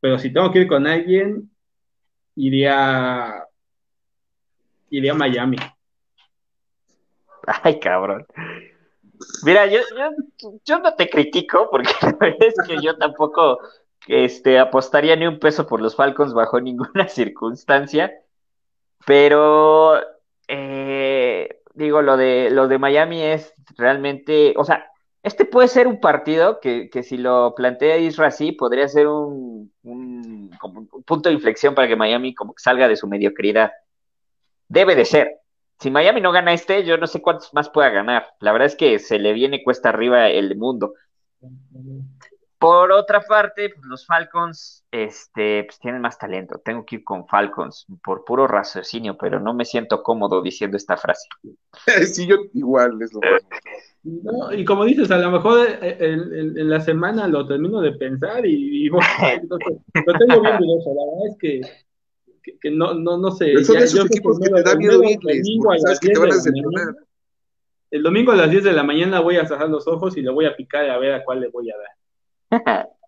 Pero 0.00 0.18
si 0.18 0.32
tengo 0.32 0.50
que 0.50 0.60
ir 0.60 0.68
con 0.68 0.86
alguien, 0.86 1.50
iría 2.34 3.44
iría 4.90 5.12
a 5.12 5.16
Miami. 5.16 5.56
Ay, 7.62 7.78
cabrón. 7.78 8.26
Mira, 9.44 9.66
yo, 9.66 9.80
yo, 9.96 10.52
yo 10.64 10.78
no 10.78 10.94
te 10.94 11.08
critico 11.08 11.68
porque 11.70 11.90
es 12.40 12.54
que 12.66 12.80
yo 12.82 12.96
tampoco 12.96 13.60
este, 14.06 14.58
apostaría 14.58 15.16
ni 15.16 15.26
un 15.26 15.38
peso 15.38 15.66
por 15.66 15.80
los 15.80 15.94
Falcons 15.96 16.34
bajo 16.34 16.60
ninguna 16.60 17.08
circunstancia. 17.08 18.12
Pero 19.06 20.00
eh, 20.48 21.60
digo, 21.74 22.02
lo 22.02 22.16
de 22.16 22.50
lo 22.50 22.68
de 22.68 22.78
Miami 22.78 23.22
es 23.22 23.54
realmente, 23.76 24.54
o 24.56 24.64
sea, 24.64 24.90
este 25.22 25.44
puede 25.44 25.68
ser 25.68 25.86
un 25.86 26.00
partido 26.00 26.60
que, 26.60 26.88
que 26.88 27.02
si 27.02 27.18
lo 27.18 27.54
plantea 27.54 27.98
Isra 27.98 28.28
así, 28.28 28.52
podría 28.52 28.88
ser 28.88 29.06
un, 29.06 29.72
un, 29.82 30.50
un 30.62 31.02
punto 31.04 31.28
de 31.28 31.34
inflexión 31.34 31.74
para 31.74 31.88
que 31.88 31.96
Miami 31.96 32.34
como 32.34 32.54
que 32.54 32.62
salga 32.62 32.88
de 32.88 32.96
su 32.96 33.06
mediocridad. 33.06 33.72
Debe 34.68 34.94
de 34.94 35.04
ser. 35.04 35.40
Si 35.78 35.90
Miami 35.90 36.20
no 36.20 36.32
gana 36.32 36.52
este, 36.52 36.84
yo 36.84 36.96
no 36.96 37.06
sé 37.06 37.20
cuántos 37.20 37.52
más 37.54 37.68
pueda 37.70 37.90
ganar. 37.90 38.26
La 38.40 38.52
verdad 38.52 38.66
es 38.66 38.76
que 38.76 38.98
se 38.98 39.18
le 39.18 39.32
viene 39.32 39.62
cuesta 39.62 39.90
arriba 39.90 40.28
el 40.28 40.56
mundo. 40.56 40.94
Por 42.60 42.92
otra 42.92 43.22
parte, 43.22 43.70
pues, 43.70 43.86
los 43.86 44.04
Falcons 44.06 44.84
este, 44.92 45.64
pues, 45.64 45.78
tienen 45.80 46.02
más 46.02 46.18
talento. 46.18 46.60
Tengo 46.62 46.84
que 46.84 46.96
ir 46.96 47.04
con 47.04 47.26
Falcons 47.26 47.86
por 48.04 48.22
puro 48.24 48.46
raciocinio, 48.46 49.16
pero 49.16 49.40
no 49.40 49.54
me 49.54 49.64
siento 49.64 50.02
cómodo 50.02 50.42
diciendo 50.42 50.76
esta 50.76 50.96
frase. 50.98 51.26
sí, 52.06 52.26
yo 52.26 52.36
igual 52.52 53.00
es 53.00 53.12
lo 53.14 53.20
mismo. 53.20 53.48
No, 54.02 54.52
y 54.52 54.64
como 54.64 54.84
dices, 54.84 55.10
a 55.10 55.16
lo 55.18 55.30
mejor 55.30 55.66
eh, 55.68 55.96
en, 56.00 56.20
en- 56.34 56.58
en 56.58 56.70
la 56.70 56.80
semana 56.80 57.26
lo 57.28 57.46
termino 57.46 57.80
de 57.80 57.92
pensar 57.92 58.44
y, 58.44 58.86
y 58.86 58.88
bueno, 58.90 59.06
entonces, 59.32 59.78
lo 60.06 60.18
tengo 60.18 60.40
bien 60.42 60.58
dudoso. 60.58 60.90
La 60.94 61.04
verdad 61.06 61.26
es 61.30 61.36
que, 61.38 61.60
que, 62.42 62.58
que 62.58 62.70
no, 62.70 62.92
no, 62.94 63.16
no 63.18 63.30
sé. 63.30 63.46
Pero 63.54 63.64
son 63.64 63.74
ya- 63.74 63.80
de 63.80 63.86
esos 63.86 63.98
yo 64.00 64.04
creo 64.06 64.16
equipos 64.18 64.38
que 64.38 64.48
el 64.48 64.54
te 64.54 64.62
da 64.62 64.72
el 64.72 64.78
miedo 64.78 64.98
mero 65.00 65.10
irles, 65.10 65.36
domingo 65.46 65.64
porque 65.64 65.76
a 65.76 65.80
sabes 65.80 65.90
las 65.92 66.00
que 66.00 66.06
te 66.08 66.12
10 66.12 66.20
van 66.20 66.28
a 66.28 66.28
de 66.28 66.30
la 66.30 66.36
decepcionar. 66.36 66.84
mañana- 66.86 67.06
El 67.90 68.02
domingo 68.02 68.32
a 68.32 68.36
las 68.36 68.50
10 68.50 68.64
de 68.64 68.72
la 68.72 68.82
mañana 68.84 69.20
voy 69.20 69.36
a 69.38 69.46
cerrar 69.46 69.68
los 69.70 69.86
ojos 69.88 70.16
y 70.16 70.22
le 70.22 70.30
voy 70.30 70.44
a 70.46 70.54
picar 70.56 70.88
a 70.90 70.98
ver 70.98 71.12
a 71.14 71.24
cuál 71.24 71.40
le 71.40 71.48
voy 71.48 71.70
a 71.70 71.76
dar. 71.78 71.88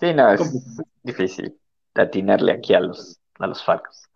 Sí, 0.00 0.12
no, 0.12 0.32
es 0.32 0.82
difícil 1.02 1.56
atinarle 1.94 2.52
aquí 2.52 2.74
a 2.74 2.80
los, 2.80 3.20
a 3.38 3.46
los 3.46 3.64
Falcons. 3.64 4.10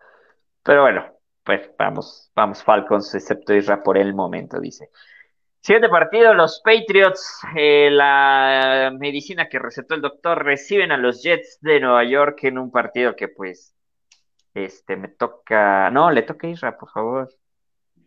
Pero 0.62 0.82
bueno, 0.82 1.06
pues 1.44 1.70
vamos, 1.78 2.30
vamos 2.34 2.62
Falcons, 2.62 3.14
excepto 3.14 3.54
Isra 3.54 3.82
por 3.82 3.96
el 3.96 4.12
momento, 4.12 4.60
dice. 4.60 4.90
Siguiente 5.60 5.88
partido, 5.88 6.34
los 6.34 6.60
Patriots, 6.64 7.40
eh, 7.56 7.90
la 7.90 8.92
medicina 8.98 9.48
que 9.48 9.58
recetó 9.58 9.94
el 9.94 10.02
doctor, 10.02 10.44
reciben 10.44 10.92
a 10.92 10.96
los 10.96 11.22
Jets 11.22 11.58
de 11.60 11.80
Nueva 11.80 12.04
York 12.04 12.44
en 12.44 12.58
un 12.58 12.70
partido 12.70 13.16
que 13.16 13.28
pues, 13.28 13.74
este, 14.54 14.96
me 14.96 15.08
toca, 15.08 15.90
no, 15.90 16.10
le 16.10 16.22
toca 16.22 16.46
a 16.46 16.50
Isra, 16.50 16.76
por 16.76 16.90
favor. 16.90 17.30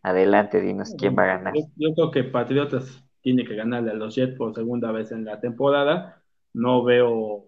Adelante, 0.04 0.62
dinos 0.62 0.94
quién 0.98 1.16
va 1.18 1.24
a 1.24 1.38
ganar. 1.38 1.54
Yo, 1.56 1.64
yo 1.78 1.94
creo 1.94 2.12
que 2.12 2.24
Patriotas 2.26 3.04
tiene 3.22 3.46
que 3.46 3.56
ganarle 3.56 3.92
a 3.92 3.96
los 3.96 4.16
Jets 4.16 4.36
por 4.38 4.54
segunda 4.56 4.92
vez 4.92 5.12
en 5.12 5.26
la 5.26 5.40
temporada. 5.40 6.22
No 6.54 6.84
veo 6.84 7.46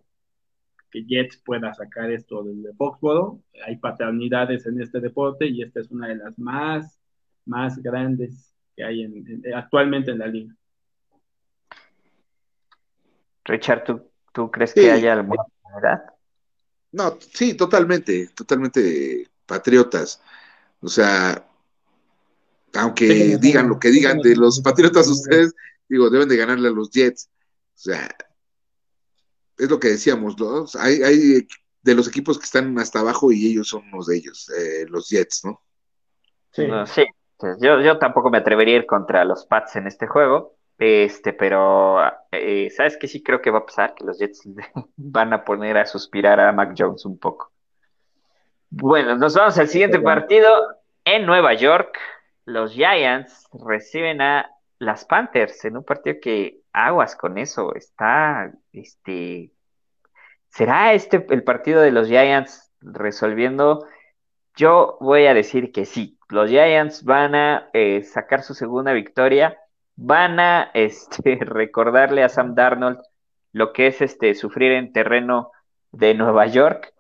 que 0.92 1.04
Jets 1.06 1.38
pueda 1.38 1.74
sacar 1.74 2.12
esto 2.12 2.44
del 2.44 2.62
de 2.64 2.74
Foxboro. 2.74 3.40
Hay 3.66 3.78
paternidades 3.78 4.66
en 4.68 4.80
este 4.82 5.00
deporte 5.00 5.48
y 5.48 5.62
esta 5.64 5.80
es 5.80 5.90
una 5.92 6.08
de 6.08 6.16
las 6.16 6.38
más, 6.38 7.00
más 7.46 7.78
grandes 7.82 8.54
que 8.76 8.84
hay 8.84 9.02
en- 9.04 9.42
en- 9.44 9.54
actualmente 9.56 10.12
en 10.12 10.20
la 10.20 10.28
liga. 10.28 10.56
Richard, 13.46 13.84
¿tú, 13.84 14.10
tú 14.32 14.50
crees 14.52 14.72
Sí. 14.72 14.82
que 14.82 14.92
haya 14.92 15.14
alguna 15.14 15.42
oportunidad? 15.44 16.04
No, 16.92 17.18
sí, 17.20 17.56
totalmente, 17.56 18.30
totalmente 18.36 19.28
patriotas. 19.46 20.22
O 20.82 20.88
sea, 20.88 21.44
aunque 22.74 23.08
Sí, 23.08 23.38
digan 23.38 23.70
lo 23.70 23.80
que 23.80 23.90
digan 23.90 24.20
de 24.20 24.36
los 24.36 24.62
patriotas 24.62 25.08
ustedes, 25.08 25.54
digo, 25.88 26.10
deben 26.10 26.30
de 26.30 26.38
ganarle 26.38 26.70
a 26.70 26.72
los 26.72 26.90
Jets. 26.92 27.30
O 27.76 27.78
sea, 27.78 28.10
es 29.58 29.70
lo 29.70 29.80
que 29.80 29.90
decíamos, 29.90 30.40
¿no? 30.40 30.66
Hay, 30.80 31.02
hay 31.04 31.48
de 31.82 31.96
los 31.96 32.08
equipos 32.08 32.40
que 32.40 32.46
están 32.46 32.78
hasta 32.80 33.00
abajo 33.00 33.32
y 33.32 33.52
ellos 33.52 33.68
son 33.68 33.84
unos 33.92 34.08
de 34.08 34.18
ellos, 34.18 34.50
eh, 34.50 34.86
los 34.88 35.10
Jets, 35.10 35.46
¿no? 35.46 35.62
Sí. 36.52 36.68
No, 36.68 36.86
sí, 36.86 37.04
yo, 37.60 37.82
yo 37.82 37.98
tampoco 37.98 38.30
me 38.30 38.38
atrevería 38.38 38.76
a 38.76 38.80
ir 38.80 38.86
contra 38.86 39.26
los 39.26 39.46
Pats 39.46 39.76
en 39.76 39.88
este 39.88 40.08
juego, 40.08 40.56
este, 40.78 41.34
pero 41.34 42.00
eh, 42.32 42.70
¿sabes 42.70 42.98
qué 42.98 43.08
sí 43.08 43.22
creo 43.22 43.42
que 43.42 43.52
va 43.52 43.60
a 43.60 43.66
pasar? 43.66 43.94
Que 43.96 44.06
los 44.06 44.18
Jets 44.20 44.44
van 44.96 45.34
a 45.34 45.44
poner 45.44 45.78
a 45.78 45.86
suspirar 45.86 46.40
a 46.40 46.52
Mac 46.52 46.74
Jones 46.78 47.06
un 47.06 47.18
poco. 47.20 47.52
Bueno, 48.70 49.16
nos 49.16 49.36
vamos 49.36 49.58
al 49.60 49.68
siguiente 49.68 50.00
partido 50.00 50.52
en 51.06 51.26
Nueva 51.26 51.54
York. 51.54 52.00
Los 52.46 52.74
Giants 52.74 53.48
reciben 53.54 54.22
a 54.22 54.50
las 54.80 55.06
Panthers 55.06 55.64
en 55.66 55.78
un 55.78 55.84
partido 55.84 56.18
que 56.22 56.60
aguas 56.74 57.16
con 57.16 57.38
eso, 57.38 57.74
está, 57.76 58.52
este, 58.72 59.52
¿será 60.50 60.94
este 60.94 61.26
el 61.30 61.44
partido 61.44 61.82
de 61.82 61.92
los 61.92 62.08
Giants 62.08 62.72
resolviendo? 62.82 63.88
Yo 64.56 64.98
voy 65.00 65.26
a 65.26 65.34
decir 65.34 65.72
que 65.72 65.86
sí. 65.86 66.20
Los 66.30 66.50
Giants 66.50 67.04
van 67.04 67.36
a 67.36 67.70
eh, 67.74 68.04
sacar 68.04 68.44
su 68.44 68.54
segunda 68.54 68.94
victoria. 68.94 69.58
Van 69.96 70.40
a 70.40 70.72
este, 70.74 71.40
recordarle 71.42 72.24
a 72.24 72.30
Sam 72.30 72.56
Darnold 72.56 73.00
lo 73.52 73.72
que 73.74 73.88
es 73.88 74.02
este, 74.02 74.34
sufrir 74.36 74.72
en 74.74 74.94
terreno 74.94 75.52
de 75.92 76.14
Nueva 76.16 76.48
York. 76.48 76.93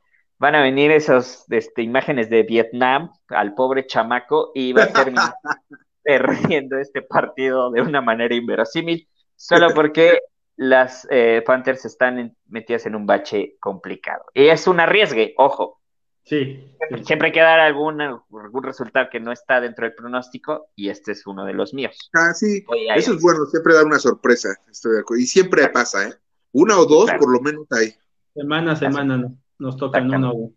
Van 0.43 0.55
a 0.55 0.61
venir 0.61 0.91
esas 0.91 1.45
este, 1.49 1.83
imágenes 1.83 2.29
de 2.29 2.43
Vietnam 2.43 3.09
al 3.29 3.53
pobre 3.55 3.87
chamaco 3.87 4.51
y 4.53 4.73
va 4.73 4.83
a 4.83 4.87
terminar 4.91 5.33
perdiendo 6.03 6.77
este 6.79 7.01
partido 7.01 7.71
de 7.71 7.79
una 7.81 8.01
manera 8.01 8.35
inverosímil, 8.35 9.07
solo 9.37 9.73
porque 9.73 10.19
las 10.57 11.07
eh, 11.09 11.41
Panthers 11.45 11.85
están 11.85 12.19
en- 12.19 12.35
metidas 12.47 12.85
en 12.85 12.95
un 12.95 13.05
bache 13.05 13.55
complicado. 13.61 14.25
Y 14.33 14.47
es 14.47 14.67
un 14.67 14.79
arriesgue, 14.81 15.33
ojo, 15.37 15.79
Sí. 16.25 16.73
Siempre 17.05 17.27
hay 17.27 17.31
que 17.33 17.41
dar 17.41 17.59
algún, 17.59 17.99
algún 18.01 18.63
resultado 18.63 19.07
que 19.11 19.19
no 19.19 19.31
está 19.33 19.59
dentro 19.59 19.85
del 19.85 19.93
pronóstico 19.93 20.67
y 20.75 20.87
este 20.89 21.11
es 21.13 21.25
uno 21.27 21.43
de 21.45 21.53
los 21.53 21.73
míos. 21.73 21.97
Ah, 22.13 22.33
sí, 22.33 22.63
eso 22.95 23.13
es 23.13 23.21
bueno, 23.21 23.45
siempre 23.47 23.73
dar 23.73 23.85
una 23.85 23.99
sorpresa, 23.99 24.49
estoy 24.71 24.93
de 24.93 24.99
acuerdo. 25.01 25.21
Y 25.21 25.25
siempre 25.25 25.67
pasa, 25.67 26.07
¿eh? 26.07 26.13
Una 26.53 26.77
o 26.79 26.85
dos, 26.85 27.05
Claro. 27.05 27.19
por 27.19 27.31
lo 27.33 27.41
menos 27.41 27.67
hay. 27.71 27.93
Semana 28.33 28.71
a 28.71 28.75
semana 28.77 29.17
no- 29.17 29.35
nos 29.63 29.77
tocan 29.77 30.13
uno. 30.13 30.51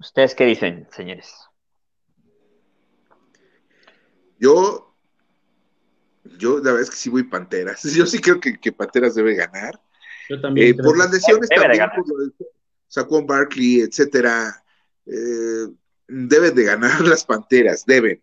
¿Ustedes 0.00 0.34
qué 0.34 0.44
dicen, 0.44 0.88
señores? 0.90 1.32
Yo, 4.38 4.94
yo 6.38 6.56
la 6.58 6.64
verdad 6.72 6.80
es 6.82 6.90
que 6.90 6.96
sí 6.96 7.08
voy 7.10 7.22
Panteras. 7.22 7.82
Yo 7.94 8.06
sí 8.06 8.18
creo 8.20 8.40
que, 8.40 8.58
que 8.58 8.72
Panteras 8.72 9.14
debe 9.14 9.34
ganar. 9.36 9.80
Yo 10.28 10.40
también 10.40 10.68
Eh, 10.68 10.72
creo 10.74 10.84
por 10.84 10.94
que- 10.94 10.98
las 10.98 11.12
lesiones 11.12 11.48
Debe 11.48 11.60
de 11.60 11.66
también, 11.66 11.78
ganar. 11.78 11.96
por 11.96 12.08
lo 12.08 12.24
de 12.26 12.32
Saquon 12.88 13.26
Barkley, 13.26 13.80
etcétera, 13.80 14.62
eh, 15.06 15.66
deben 16.08 16.54
de 16.54 16.64
ganar 16.64 17.00
las 17.02 17.24
Panteras, 17.24 17.84
deben. 17.86 18.20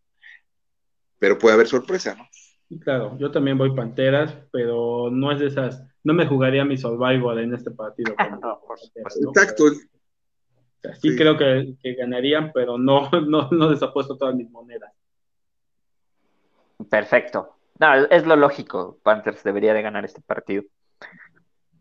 Pero 1.20 1.38
puede 1.38 1.54
haber 1.56 1.68
sorpresa, 1.68 2.16
¿no? 2.16 2.28
Sí, 2.72 2.80
claro, 2.80 3.18
yo 3.18 3.30
también 3.32 3.58
voy 3.58 3.76
Panteras, 3.76 4.34
pero 4.50 5.10
no 5.12 5.30
es 5.34 5.40
de 5.42 5.48
esas, 5.48 5.84
no 6.06 6.14
me 6.14 6.26
jugaría 6.26 6.64
mi 6.64 6.78
Survivor 6.78 7.38
en 7.38 7.54
este 7.54 7.70
partido. 7.70 8.16
con- 8.16 8.40
No, 8.40 8.62
por 8.66 8.80
Panteras, 8.80 9.14
supuesto. 9.14 9.20
¿no? 9.22 9.30
Exacto. 9.32 9.64
O 9.66 10.82
sea, 10.82 10.96
sí, 10.96 11.10
Sí. 11.12 11.16
creo 11.18 11.38
que, 11.38 11.74
que 11.84 11.96
ganarían, 11.96 12.52
pero 12.54 12.78
no, 12.78 13.10
no, 13.28 13.50
no 13.52 13.70
les 13.72 13.84
apuesto 13.84 14.18
todas 14.18 14.36
mis 14.36 14.50
monedas. 14.50 14.90
Perfecto. 16.90 17.58
No, 17.78 17.94
es 18.06 18.26
lo 18.26 18.36
lógico. 18.38 19.00
Panthers 19.04 19.44
debería 19.44 19.74
de 19.74 19.82
ganar 19.82 20.06
este 20.06 20.22
partido. 20.22 20.64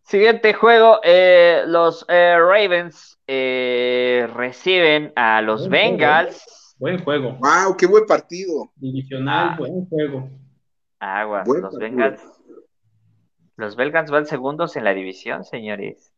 Siguiente 0.03 0.55
juego, 0.55 0.99
eh, 1.05 1.63
los 1.67 2.05
eh, 2.09 2.35
Ravens 2.37 3.17
eh, 3.29 4.29
reciben 4.35 5.13
a 5.15 5.41
los 5.41 5.69
Buen 5.69 5.71
juego, 5.83 5.97
Bengals. 5.99 6.75
Buen 6.79 7.05
juego, 7.05 7.39
¡Wow! 7.39 7.77
¡Qué 7.79 7.87
buen 7.87 8.07
partido! 8.07 8.73
divisional, 8.75 9.51
Ah. 9.53 9.57
buen 9.57 9.87
juego. 9.87 10.29
Aguas, 11.01 11.47
Buen 11.47 11.63
los 11.63 11.73
partido. 11.73 11.91
Bengals. 11.97 12.23
Los 13.57 13.77
Bengals 13.77 14.11
van 14.11 14.27
segundos 14.27 14.77
en 14.77 14.85
la 14.85 14.95
división, 14.95 15.45
señores. 15.45 16.13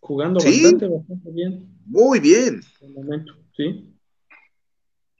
Jugando 0.00 0.38
Sí. 0.40 0.62
bastante, 0.62 0.88
bastante 0.88 1.30
bien 1.32 1.66
Muy 1.86 2.20
bien. 2.20 2.60
en 2.80 2.88
el 2.88 2.94
momento, 2.94 3.32
¿sí? 3.56 3.94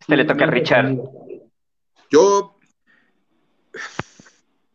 Este 0.01 0.17
le 0.17 0.25
toca 0.25 0.45
a 0.45 0.51
Richard. 0.51 0.97
Yo, 2.11 2.59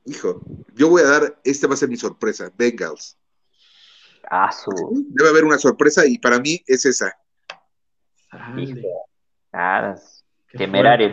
hijo, 0.06 0.42
yo 0.76 0.90
voy 0.90 1.02
a 1.02 1.06
dar, 1.08 1.40
esta 1.44 1.68
va 1.68 1.74
a 1.74 1.78
ser 1.78 1.90
mi 1.90 1.96
sorpresa, 1.98 2.52
Bengals. 2.56 3.18
Ah, 4.30 4.52
su. 4.52 4.72
Debe 5.10 5.30
haber 5.30 5.44
una 5.46 5.58
sorpresa 5.58 6.06
y 6.06 6.18
para 6.18 6.40
mí 6.40 6.62
es 6.68 6.86
esa. 6.86 7.14
Hijo. 8.58 8.80
Ah, 9.52 9.96
temerario. 10.52 11.10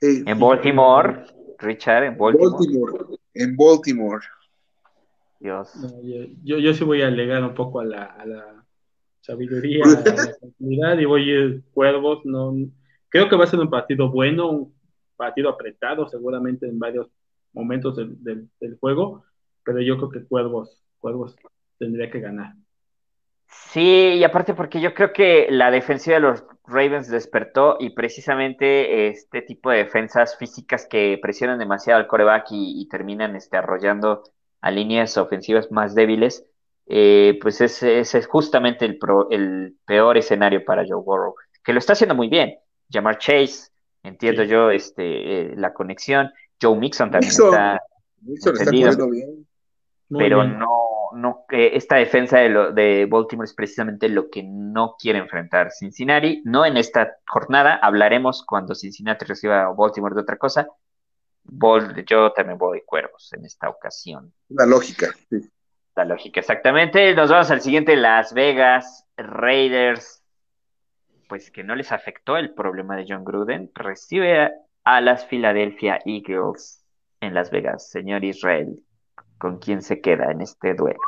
Eh, 0.00 0.22
En 0.26 0.38
Baltimore, 0.38 1.24
Richard, 1.60 2.04
en 2.04 2.18
Baltimore. 2.18 2.52
Baltimore, 2.52 3.18
en 3.34 3.56
Baltimore. 3.56 4.26
Dios. 5.38 5.74
No, 5.76 6.02
yo, 6.02 6.26
yo, 6.44 6.58
yo 6.58 6.74
sí 6.74 6.84
voy 6.84 7.02
a 7.02 7.06
alegar 7.06 7.42
un 7.42 7.54
poco 7.54 7.80
a 7.80 7.84
la, 7.84 8.04
a 8.04 8.26
la, 8.26 8.60
sabiduría, 9.20 9.84
y 10.58 11.04
voy 11.04 11.30
a 11.30 11.34
ir 11.34 11.62
Cuervos. 11.72 12.24
No, 12.24 12.54
creo 13.08 13.28
que 13.28 13.36
va 13.36 13.44
a 13.44 13.48
ser 13.48 13.60
un 13.60 13.70
partido 13.70 14.10
bueno, 14.10 14.50
un 14.50 14.74
partido 15.16 15.48
apretado 15.48 16.08
seguramente 16.08 16.66
en 16.66 16.78
varios 16.78 17.08
momentos 17.52 17.96
del, 17.96 18.48
del 18.60 18.76
juego, 18.78 19.24
pero 19.64 19.80
yo 19.80 19.96
creo 19.96 20.10
que 20.10 20.24
Cuervos, 20.24 20.82
Cuervos 20.98 21.36
tendría 21.78 22.10
que 22.10 22.20
ganar. 22.20 22.54
Sí, 23.50 24.14
y 24.14 24.24
aparte 24.24 24.54
porque 24.54 24.80
yo 24.80 24.94
creo 24.94 25.12
que 25.12 25.48
la 25.50 25.70
defensiva 25.70 26.14
de 26.16 26.20
los 26.20 26.44
Ravens 26.66 27.08
despertó 27.08 27.76
y 27.80 27.90
precisamente 27.90 29.08
este 29.08 29.42
tipo 29.42 29.70
de 29.70 29.78
defensas 29.78 30.36
físicas 30.36 30.86
que 30.88 31.18
presionan 31.20 31.58
demasiado 31.58 31.98
al 31.98 32.06
coreback 32.06 32.46
y, 32.50 32.88
terminan 32.88 33.34
este, 33.36 33.56
arrollando 33.56 34.22
a 34.60 34.70
líneas 34.70 35.16
ofensivas 35.16 35.70
más 35.72 35.94
débiles, 35.94 36.44
eh, 36.86 37.38
pues 37.42 37.60
ese, 37.60 38.00
es 38.00 38.26
justamente 38.26 38.84
el, 38.84 38.98
el 39.30 39.76
peor 39.84 40.16
escenario 40.16 40.64
para 40.64 40.84
Joe 40.86 41.02
Burrow, 41.02 41.34
que 41.64 41.72
lo 41.72 41.78
está 41.78 41.94
haciendo 41.94 42.14
muy 42.14 42.28
bien. 42.28 42.56
Llamar 42.88 43.18
Chase, 43.18 43.70
entiendo 44.02 44.42
yo 44.44 44.70
este, 44.70 45.52
eh, 45.52 45.54
la 45.56 45.72
conexión. 45.72 46.30
Joe 46.60 46.76
Mixon 46.76 47.10
también 47.10 47.30
está, 47.30 47.80
Mixon 48.20 48.56
está 48.56 48.70
bien. 48.70 49.46
pero 50.08 50.44
no 50.44 50.79
no, 51.14 51.44
esta 51.50 51.96
defensa 51.96 52.38
de, 52.38 52.48
lo, 52.48 52.72
de 52.72 53.06
Baltimore 53.06 53.46
es 53.46 53.54
precisamente 53.54 54.08
lo 54.08 54.30
que 54.30 54.42
no 54.42 54.96
quiere 54.98 55.18
enfrentar 55.18 55.70
Cincinnati. 55.70 56.42
No 56.44 56.64
en 56.64 56.76
esta 56.76 57.16
jornada, 57.26 57.78
hablaremos 57.82 58.44
cuando 58.44 58.74
Cincinnati 58.74 59.24
reciba 59.24 59.62
a 59.62 59.72
Baltimore 59.72 60.14
de 60.14 60.22
otra 60.22 60.36
cosa. 60.36 60.68
yo 62.06 62.32
también 62.32 62.58
voy 62.58 62.78
de 62.78 62.84
cuervos 62.84 63.32
en 63.32 63.44
esta 63.44 63.68
ocasión. 63.68 64.32
La 64.48 64.66
lógica, 64.66 65.08
La 65.94 66.04
lógica, 66.04 66.40
exactamente. 66.40 67.14
Nos 67.14 67.30
vamos 67.30 67.50
al 67.50 67.60
siguiente, 67.60 67.96
Las 67.96 68.32
Vegas 68.32 69.06
Raiders. 69.16 70.22
Pues 71.28 71.50
que 71.50 71.62
no 71.62 71.76
les 71.76 71.92
afectó 71.92 72.36
el 72.36 72.54
problema 72.54 72.96
de 72.96 73.06
John 73.08 73.24
Gruden. 73.24 73.70
Recibe 73.74 74.50
a 74.84 75.00
las 75.00 75.26
Philadelphia 75.26 76.00
Eagles 76.04 76.84
en 77.20 77.34
Las 77.34 77.50
Vegas. 77.50 77.90
Señor 77.90 78.24
Israel, 78.24 78.82
con 79.40 79.58
quién 79.58 79.80
se 79.80 80.02
queda 80.02 80.30
en 80.30 80.42
este 80.42 80.74
duelo. 80.74 81.00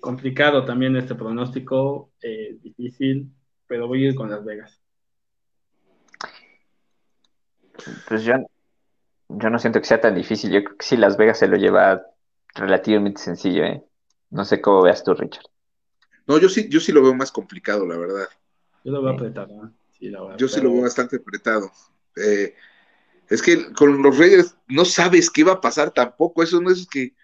Complicado 0.00 0.64
también 0.64 0.96
este 0.96 1.14
pronóstico, 1.14 2.12
eh, 2.22 2.58
difícil, 2.62 3.32
pero 3.66 3.88
voy 3.88 4.04
a 4.04 4.08
ir 4.10 4.14
con 4.14 4.30
Las 4.30 4.44
Vegas. 4.44 4.78
Pues 8.06 8.22
yo, 8.22 8.34
yo 9.28 9.50
no 9.50 9.58
siento 9.58 9.80
que 9.80 9.86
sea 9.86 10.00
tan 10.00 10.14
difícil. 10.14 10.52
Yo 10.52 10.62
creo 10.62 10.76
que 10.76 10.84
si 10.84 10.98
Las 10.98 11.16
Vegas 11.16 11.38
se 11.38 11.48
lo 11.48 11.56
lleva 11.56 12.02
relativamente 12.54 13.22
sencillo, 13.22 13.64
¿eh? 13.64 13.82
No 14.28 14.44
sé 14.44 14.60
cómo 14.60 14.82
veas 14.82 15.02
tú, 15.02 15.14
Richard. 15.14 15.46
No, 16.26 16.38
yo 16.38 16.50
sí, 16.50 16.68
yo 16.68 16.80
sí 16.80 16.92
lo 16.92 17.02
veo 17.02 17.14
más 17.14 17.32
complicado, 17.32 17.86
la 17.86 17.96
verdad. 17.96 18.28
Yo 18.84 18.92
lo 18.92 19.02
veo 19.02 19.14
apretado. 19.14 19.64
¿eh? 19.64 20.12
yo 20.36 20.48
sí 20.48 20.60
lo 20.60 20.70
veo 20.70 20.82
bastante 20.82 21.16
apretado. 21.16 21.70
Eh, 22.16 22.54
es 23.30 23.42
que 23.42 23.72
con 23.72 24.02
los 24.02 24.18
Raiders 24.18 24.56
no 24.68 24.84
sabes 24.84 25.30
qué 25.30 25.44
va 25.44 25.52
a 25.52 25.60
pasar 25.60 25.92
tampoco. 25.92 26.42
Eso 26.42 26.60
no 26.60 26.70
es 26.70 26.86
que. 26.86 27.14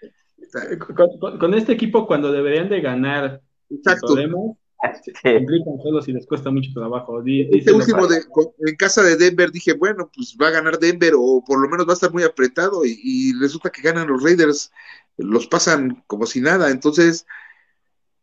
Con, 1.39 1.55
este 1.55 1.73
equipo, 1.73 2.07
cuando 2.07 2.31
deberían 2.33 2.69
de 2.69 2.81
ganar, 2.81 3.43
Exacto. 3.69 4.07
Podemos, 4.07 4.57
se 5.03 5.35
complican 5.35 5.83
solo 5.83 6.01
si 6.01 6.13
les 6.13 6.25
cuesta 6.27 6.51
mucho 6.51 6.71
trabajo. 6.73 7.21
Este 7.27 7.73
último 7.73 8.07
de, 8.07 8.23
en 8.67 8.77
casa 8.77 9.03
de 9.03 9.17
Denver 9.17 9.51
dije, 9.51 9.73
bueno, 9.73 10.09
pues 10.15 10.37
va 10.41 10.49
a 10.49 10.53
ganar 10.53 10.79
Denver 10.79 11.15
o 11.17 11.43
por 11.45 11.61
lo 11.61 11.69
menos 11.69 11.89
va 11.89 11.93
a 11.93 11.95
estar 11.95 12.13
muy 12.13 12.23
apretado 12.23 12.83
y, 12.85 13.33
resulta 13.41 13.71
que 13.71 13.83
ganan 13.83 14.07
los 14.07 14.23
Raiders, 14.23 14.71
los 15.17 15.49
pasan 15.49 16.05
como 16.07 16.27
si 16.27 16.41
nada. 16.41 16.71
Entonces, 16.71 17.27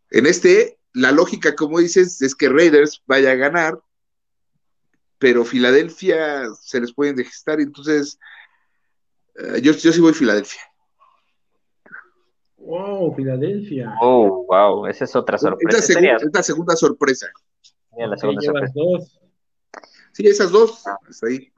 en 0.09 0.25
este, 0.25 0.77
la 0.93 1.11
lógica, 1.11 1.53
como 1.55 1.79
dices, 1.79 2.21
es 2.21 2.33
que 2.33 2.47
Raiders 2.47 3.03
vaya 3.07 3.31
a 3.31 3.35
ganar 3.35 3.81
pero 5.17 5.45
Filadelfia 5.45 6.45
se 6.61 6.81
les 6.81 6.93
pueden 6.93 7.15
degestar, 7.15 7.59
entonces 7.59 8.19
eh, 9.35 9.61
yo, 9.61 9.71
yo 9.73 9.91
sí 9.91 10.01
voy 10.01 10.11
a 10.11 10.15
Filadelfia. 10.15 10.61
Wow, 12.57 13.13
Filadelfia. 13.15 13.95
Oh, 14.01 14.45
wow, 14.47 14.87
esa 14.87 15.03
es 15.03 15.15
otra 15.15 15.37
sorpresa. 15.37 15.77
Es 15.79 15.89
la, 16.33 16.43
segunda 16.43 16.75
sorpresa. 16.75 17.27
la 17.97 18.17
segunda 18.17 18.41
sorpresa. 18.41 18.73
Dos. 18.73 19.21
Sí, 20.13 20.27
esas 20.27 20.51
dos. 20.51 20.87
Ah. 20.87 20.97
ahí. 21.27 21.51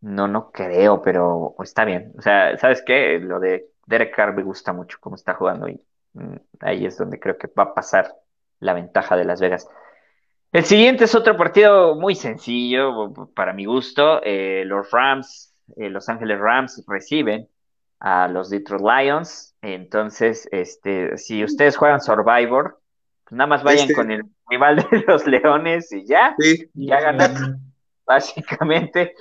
No, 0.00 0.26
no 0.26 0.50
creo, 0.50 1.02
pero 1.02 1.54
está 1.62 1.84
bien. 1.84 2.14
O 2.16 2.22
sea, 2.22 2.56
¿sabes 2.56 2.82
qué? 2.86 3.18
Lo 3.18 3.38
de 3.40 3.70
Derek 3.86 4.14
Carr 4.14 4.34
me 4.34 4.42
gusta 4.42 4.72
mucho 4.72 4.96
cómo 5.00 5.16
está 5.16 5.34
jugando 5.34 5.68
y 5.68 5.78
mm, 6.14 6.36
ahí 6.60 6.86
es 6.86 6.96
donde 6.96 7.20
creo 7.20 7.36
que 7.36 7.48
va 7.48 7.64
a 7.64 7.74
pasar 7.74 8.16
la 8.60 8.72
ventaja 8.72 9.16
de 9.16 9.24
Las 9.24 9.40
Vegas. 9.40 9.68
El 10.52 10.64
siguiente 10.64 11.04
es 11.04 11.14
otro 11.14 11.36
partido 11.36 11.94
muy 11.94 12.16
sencillo 12.16 13.12
para 13.34 13.52
mi 13.52 13.66
gusto. 13.66 14.20
Eh, 14.24 14.64
los 14.66 14.90
Rams, 14.90 15.54
eh, 15.76 15.88
Los 15.88 16.08
Ángeles 16.08 16.40
Rams 16.40 16.82
reciben 16.88 17.48
a 18.00 18.26
los 18.26 18.50
Detroit 18.50 18.82
Lions. 18.82 19.54
Entonces, 19.62 20.48
este, 20.50 21.16
si 21.18 21.44
ustedes 21.44 21.76
juegan 21.76 22.00
Survivor, 22.00 22.80
pues 23.24 23.36
nada 23.36 23.46
más 23.46 23.62
vayan 23.62 23.82
este 23.82 23.94
con 23.94 24.10
el 24.10 24.22
rival 24.48 24.76
de 24.76 25.04
los 25.06 25.24
Leones 25.24 25.92
y 25.92 26.04
ya, 26.04 26.34
ya 26.74 27.00
ganan. 27.00 27.60
Básicamente, 28.04 29.14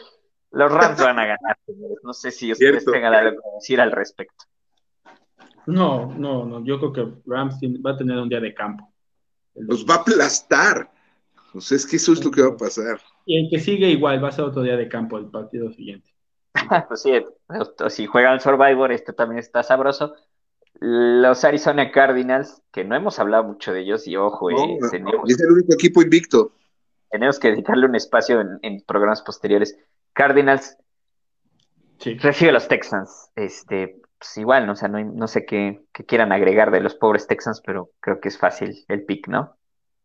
los 0.49 0.71
Rams 0.71 0.99
van 0.99 1.19
a 1.19 1.25
ganar. 1.27 1.57
No 2.01 2.13
sé 2.13 2.31
si 2.31 2.51
ustedes 2.51 2.85
tengan 2.85 3.13
algo 3.13 3.39
que 3.39 3.49
decir 3.53 3.79
al 3.79 3.91
respecto. 3.91 4.45
No, 5.67 6.11
no, 6.17 6.43
no. 6.43 6.65
Yo 6.65 6.79
creo 6.79 6.91
que 6.91 7.21
Rams 7.27 7.59
va 7.85 7.91
a 7.91 7.97
tener 7.97 8.17
un 8.17 8.29
día 8.29 8.39
de 8.39 8.55
campo. 8.55 8.91
Los 9.53 9.85
va 9.85 9.95
a 9.95 9.97
aplastar. 9.97 10.89
Pues 11.53 11.71
es 11.71 11.85
que 11.85 11.95
eso 11.95 12.13
es 12.13 12.23
lo 12.23 12.31
que 12.31 12.41
va 12.41 12.49
a 12.49 12.57
pasar. 12.57 12.99
Y 13.25 13.37
el 13.37 13.49
que 13.49 13.59
sigue 13.59 13.89
igual, 13.89 14.23
va 14.23 14.29
a 14.29 14.31
ser 14.31 14.45
otro 14.45 14.61
día 14.61 14.77
de 14.77 14.87
campo 14.87 15.17
el 15.17 15.29
partido 15.29 15.71
siguiente. 15.71 16.09
pues 16.87 17.01
sí, 17.01 17.13
si 17.89 18.05
juegan 18.05 18.39
Survivor, 18.39 18.91
esto 18.91 19.13
también 19.13 19.39
está 19.39 19.63
sabroso. 19.63 20.13
Los 20.79 21.43
Arizona 21.43 21.91
Cardinals, 21.91 22.61
que 22.71 22.85
no 22.85 22.95
hemos 22.95 23.19
hablado 23.19 23.43
mucho 23.43 23.73
de 23.73 23.81
ellos, 23.81 24.07
y 24.07 24.15
ojo, 24.15 24.49
eh, 24.51 24.77
tenemos, 24.91 25.29
es 25.29 25.39
el 25.39 25.51
único 25.51 25.73
equipo 25.73 26.01
invicto. 26.01 26.53
Tenemos 27.09 27.39
que 27.39 27.49
dedicarle 27.49 27.87
un 27.87 27.95
espacio 27.95 28.39
en, 28.61 28.83
programas 28.85 29.21
posteriores. 29.21 29.77
Cardinals 30.13 30.77
recibe 32.21 32.51
a 32.51 32.53
los 32.53 32.67
Texans. 32.67 33.31
Este, 33.35 33.99
pues 34.17 34.37
igual, 34.37 34.67
¿no? 34.67 34.73
O 34.73 34.75
sea, 34.75 34.89
no, 34.89 35.27
sé 35.27 35.45
qué, 35.45 35.81
qué, 35.91 36.05
quieran 36.05 36.31
agregar 36.31 36.71
de 36.71 36.81
los 36.81 36.95
pobres 36.95 37.25
Texans, 37.25 37.61
pero 37.65 37.89
creo 37.99 38.19
que 38.19 38.27
es 38.27 38.37
fácil 38.37 38.85
el 38.87 39.05
pick, 39.05 39.27
¿no? 39.27 39.57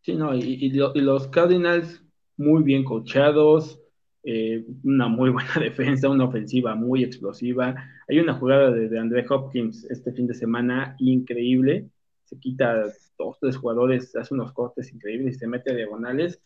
Sí, 0.05 0.14
no, 0.14 0.35
y, 0.35 0.70
los 0.70 1.28
Cardinals 1.28 2.02
muy 2.36 2.62
bien 2.62 2.85
coachados, 2.85 3.81
eh, 4.22 4.66
una 4.82 5.09
muy 5.09 5.31
buena 5.31 5.55
defensa, 5.59 6.10
una 6.10 6.26
ofensiva 6.26 6.74
muy 6.74 7.02
explosiva. 7.02 7.74
Hay 8.06 8.18
una 8.18 8.35
jugada 8.35 8.70
de, 8.70 8.90
de 8.90 8.98
André 8.98 9.24
Hopkins 9.31 9.85
este 9.85 10.12
fin 10.12 10.26
de 10.26 10.35
semana 10.35 10.94
increíble. 10.98 11.89
Se 12.24 12.39
quita 12.39 12.85
dos, 13.16 13.39
tres 13.40 13.56
jugadores, 13.56 14.14
hace 14.14 14.35
unos 14.35 14.52
cortes 14.52 14.93
increíbles 14.93 15.36
y 15.36 15.39
se 15.39 15.47
mete 15.47 15.72
a 15.72 15.74
diagonales. 15.74 16.39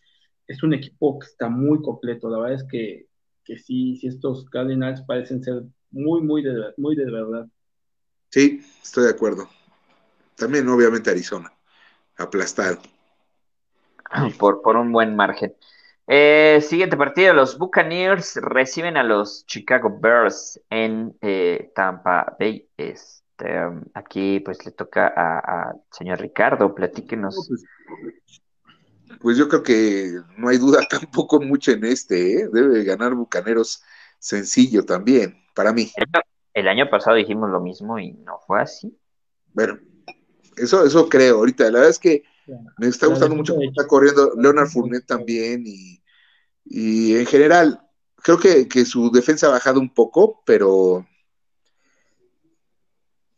Es 0.47 0.63
un 0.63 0.73
equipo 0.73 1.19
que 1.19 1.27
está 1.27 1.49
muy 1.49 1.81
completo. 1.81 2.29
La 2.29 2.39
verdad 2.39 2.61
es 2.61 2.63
que, 2.63 3.07
que 3.43 3.57
sí, 3.57 3.97
sí, 3.97 4.07
estos 4.07 4.45
Cardinals 4.45 5.01
parecen 5.01 5.43
ser 5.43 5.63
muy, 5.91 6.21
muy 6.21 6.43
de, 6.43 6.73
muy 6.77 6.95
de 6.95 7.11
verdad. 7.11 7.45
Sí, 8.29 8.61
estoy 8.81 9.03
de 9.03 9.09
acuerdo. 9.09 9.49
También, 10.37 10.65
obviamente, 10.69 11.09
Arizona, 11.09 11.51
aplastado. 12.15 12.79
por, 14.39 14.61
por 14.61 14.77
un 14.77 14.91
buen 14.91 15.15
margen. 15.15 15.53
Eh, 16.11 16.59
siguiente 16.61 16.97
partido, 16.97 17.35
los 17.35 17.59
Buccaneers 17.59 18.39
reciben 18.41 18.97
a 18.97 19.03
los 19.03 19.45
Chicago 19.45 19.95
Bears 20.01 20.59
en 20.71 21.15
eh, 21.21 21.71
Tampa 21.75 22.35
Bay. 22.39 22.67
Este, 22.75 23.61
aquí 23.93 24.39
pues 24.39 24.65
le 24.65 24.71
toca 24.71 25.07
al 25.07 25.75
señor 25.91 26.19
Ricardo, 26.19 26.73
platíquenos. 26.73 27.35
Pues, 27.47 27.63
pues, 29.21 29.37
yo 29.37 29.47
creo 29.47 29.61
que 29.61 30.19
no 30.35 30.49
hay 30.49 30.57
duda 30.57 30.79
tampoco 30.89 31.39
mucho 31.39 31.71
en 31.71 31.85
este, 31.85 32.41
¿eh? 32.41 32.49
debe 32.51 32.83
ganar 32.83 33.13
Bucaneros 33.13 33.83
sencillo 34.17 34.83
también, 34.83 35.37
para 35.53 35.71
mí. 35.73 35.91
El, 36.55 36.67
año 36.67 36.89
pasado 36.89 37.17
dijimos 37.17 37.51
lo 37.51 37.59
mismo 37.59 37.99
y 37.99 38.13
no 38.13 38.39
fue 38.47 38.61
así. 38.61 38.97
Bueno, 39.53 39.77
eso, 40.57 40.83
eso 40.83 41.07
creo 41.07 41.37
ahorita, 41.37 41.65
la 41.65 41.71
verdad 41.71 41.89
es 41.89 41.99
que 41.99 42.23
me 42.77 42.87
está 42.87 43.07
gustando 43.07 43.35
mucho 43.35 43.55
cómo 43.55 43.69
está 43.69 43.87
corriendo 43.87 44.33
Leonard 44.37 44.69
Fournette 44.69 45.05
también 45.05 45.63
y, 45.65 46.01
en 47.15 47.25
general 47.25 47.81
creo 48.17 48.37
que, 48.37 48.85
su 48.85 49.11
defensa 49.11 49.47
ha 49.47 49.51
bajado 49.51 49.79
un 49.79 49.93
poco, 49.93 50.43
pero 50.45 51.05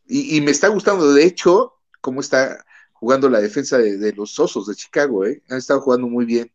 y, 0.08 0.42
me 0.42 0.52
está 0.52 0.68
gustando 0.68 1.14
de 1.14 1.24
hecho 1.24 1.76
cómo 2.02 2.20
está 2.20 2.66
jugando 2.94 3.30
la 3.30 3.40
defensa 3.40 3.78
de, 3.78 4.14
los 4.14 4.38
Osos 4.40 4.68
de 4.68 4.76
Chicago, 4.76 5.26
¿eh? 5.26 5.42
han 5.50 5.58
estado 5.58 5.82
jugando 5.82 6.08
muy 6.08 6.26
bien. 6.26 6.52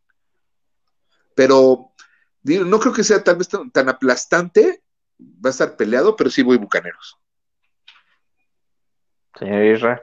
Pero 1.35 1.91
no 2.43 2.79
creo 2.79 2.93
que 2.93 3.03
sea 3.03 3.23
tal 3.23 3.37
vez 3.37 3.49
tan, 3.49 3.89
aplastante, 3.89 4.83
va 5.19 5.49
a 5.49 5.51
estar 5.51 5.75
peleado, 5.75 6.15
pero 6.15 6.29
sí 6.29 6.43
voy 6.43 6.57
Bucaneros. 6.57 7.17
Señor 9.37 9.63
Israel 9.63 10.01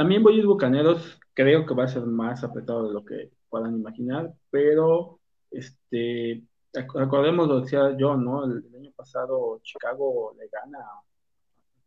también 0.00 0.24
ir 0.30 0.46
Bucaneros, 0.46 1.20
creo 1.34 1.66
que 1.66 1.74
va 1.74 1.84
a 1.84 1.88
ser 1.88 2.06
más 2.06 2.42
apretado 2.42 2.88
de 2.88 2.94
lo 2.94 3.04
que 3.04 3.30
puedan 3.50 3.74
imaginar, 3.74 4.32
pero 4.48 5.20
este, 5.50 6.42
acordemos 6.72 7.46
lo 7.46 7.60
decía 7.60 7.94
yo, 7.98 8.16
¿no? 8.16 8.46
El, 8.46 8.64
año 8.74 8.92
pasado 8.96 9.60
Chicago 9.62 10.34
le 10.38 10.48
gana 10.48 10.78
a 10.78 11.02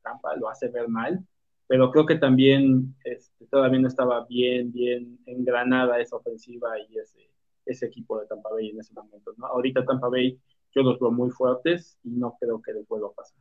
Tampa, 0.04 0.36
lo 0.36 0.48
hace 0.48 0.68
ver 0.68 0.88
mal, 0.90 1.26
pero 1.66 1.90
creo 1.90 2.06
que 2.06 2.18
también 2.18 2.94
este, 3.04 3.48
todavía 3.48 3.80
no 3.80 3.88
estaba 3.88 4.24
bien, 4.28 4.72
bien 4.72 5.18
engranada 5.26 6.00
esa 6.00 6.18
ofensiva 6.18 6.70
y 6.88 7.00
ese, 7.00 7.88
equipo 7.88 8.20
de 8.20 8.28
Tampa 8.28 8.52
Bay 8.52 8.70
en 8.70 8.80
ese 8.80 8.94
momento, 8.94 9.34
¿no? 9.38 9.48
Ahorita 9.48 9.84
Tampa 9.86 10.08
Bay 10.08 10.40
yo 10.76 10.84
los 10.84 11.00
veo 11.00 11.10
muy 11.10 11.32
fuertes 11.32 11.98
y 12.04 12.12
no 12.12 12.38
creo 12.40 12.62
que 12.62 12.74
les 12.74 12.88
vuelva 12.88 13.12
pasar. 13.12 13.40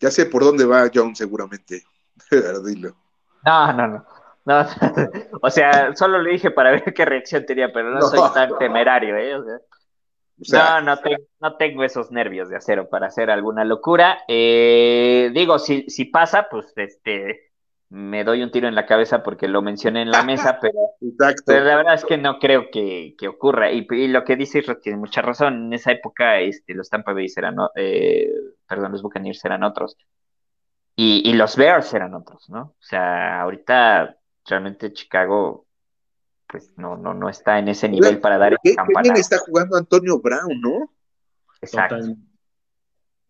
Ya 0.00 0.10
sé 0.10 0.24
por 0.24 0.44
dónde 0.44 0.64
va 0.64 0.90
John 0.94 1.14
seguramente, 1.14 1.82
dilo. 2.64 3.01
No, 3.44 3.72
no, 3.72 3.88
no. 3.88 4.06
No, 4.44 4.66
o 5.42 5.50
sea, 5.50 5.94
solo 5.94 6.20
le 6.20 6.32
dije 6.32 6.50
para 6.50 6.70
ver 6.72 6.94
qué 6.94 7.04
reacción 7.04 7.46
tenía, 7.46 7.72
pero 7.72 7.90
no, 7.90 8.00
soy 8.02 8.20
tan 8.34 8.58
temerario, 8.58 9.16
¿eh? 9.16 9.38
no, 10.50 10.80
no, 10.80 10.96
no, 11.40 11.56
tengo 11.56 11.84
esos 11.84 12.10
nervios 12.10 12.48
de 12.48 12.56
acero 12.56 12.88
para 12.88 13.06
hacer 13.06 13.30
alguna 13.30 13.64
locura. 13.64 14.18
Eh, 14.26 15.30
digo, 15.32 15.58
si, 15.60 15.88
si 15.88 16.06
pasa, 16.06 16.48
pues 16.50 16.72
este, 16.76 17.52
me 17.92 18.24
doy 18.24 18.42
un 18.42 18.50
tiro 18.50 18.68
en 18.68 18.74
la 18.74 18.86
cabeza 18.86 19.22
porque 19.22 19.46
lo 19.46 19.60
mencioné 19.60 20.02
en 20.02 20.10
la 20.10 20.22
mesa, 20.24 20.58
pero, 20.60 20.78
pero 21.46 21.64
la 21.64 21.76
verdad 21.76 21.94
es 21.94 22.04
que 22.04 22.16
no 22.16 22.38
creo 22.38 22.70
que, 22.72 23.14
ocurra. 23.28 23.70
Y, 23.70 23.86
lo 24.08 24.24
que 24.24 24.36
dice 24.36 24.62
tiene 24.82 24.98
mucha 24.98 25.22
razón. 25.22 25.66
En 25.66 25.72
esa 25.74 25.92
época, 25.92 26.40
este, 26.40 26.74
los 26.74 26.88
Tampa 26.88 27.12
Bay 27.12 27.26
eran, 27.36 27.56
eh, 27.76 28.32
perdón, 28.66 28.92
los 28.92 29.02
Buccaneers 29.02 29.44
eran 29.44 29.62
otros. 29.62 29.96
Y, 30.94 31.28
y 31.28 31.32
los 31.34 31.56
Bears 31.56 31.92
eran 31.94 32.14
otros, 32.14 32.48
¿no? 32.50 32.60
O 32.60 32.82
sea, 32.82 33.40
ahorita 33.40 34.16
realmente 34.46 34.92
Chicago 34.92 35.66
pues 36.52 36.70
no, 36.76 36.98
no, 36.98 37.14
no 37.14 37.30
está 37.30 37.58
en 37.58 37.68
ese 37.68 37.88
nivel 37.88 38.20
para 38.20 38.36
dar 38.36 38.52
el 38.62 38.76
campeonato. 38.76 39.18
está 39.18 39.38
jugando 39.38 39.78
Antonio 39.78 40.20
Brown, 40.20 40.60
¿no? 40.60 40.92
Exacto. 41.62 41.96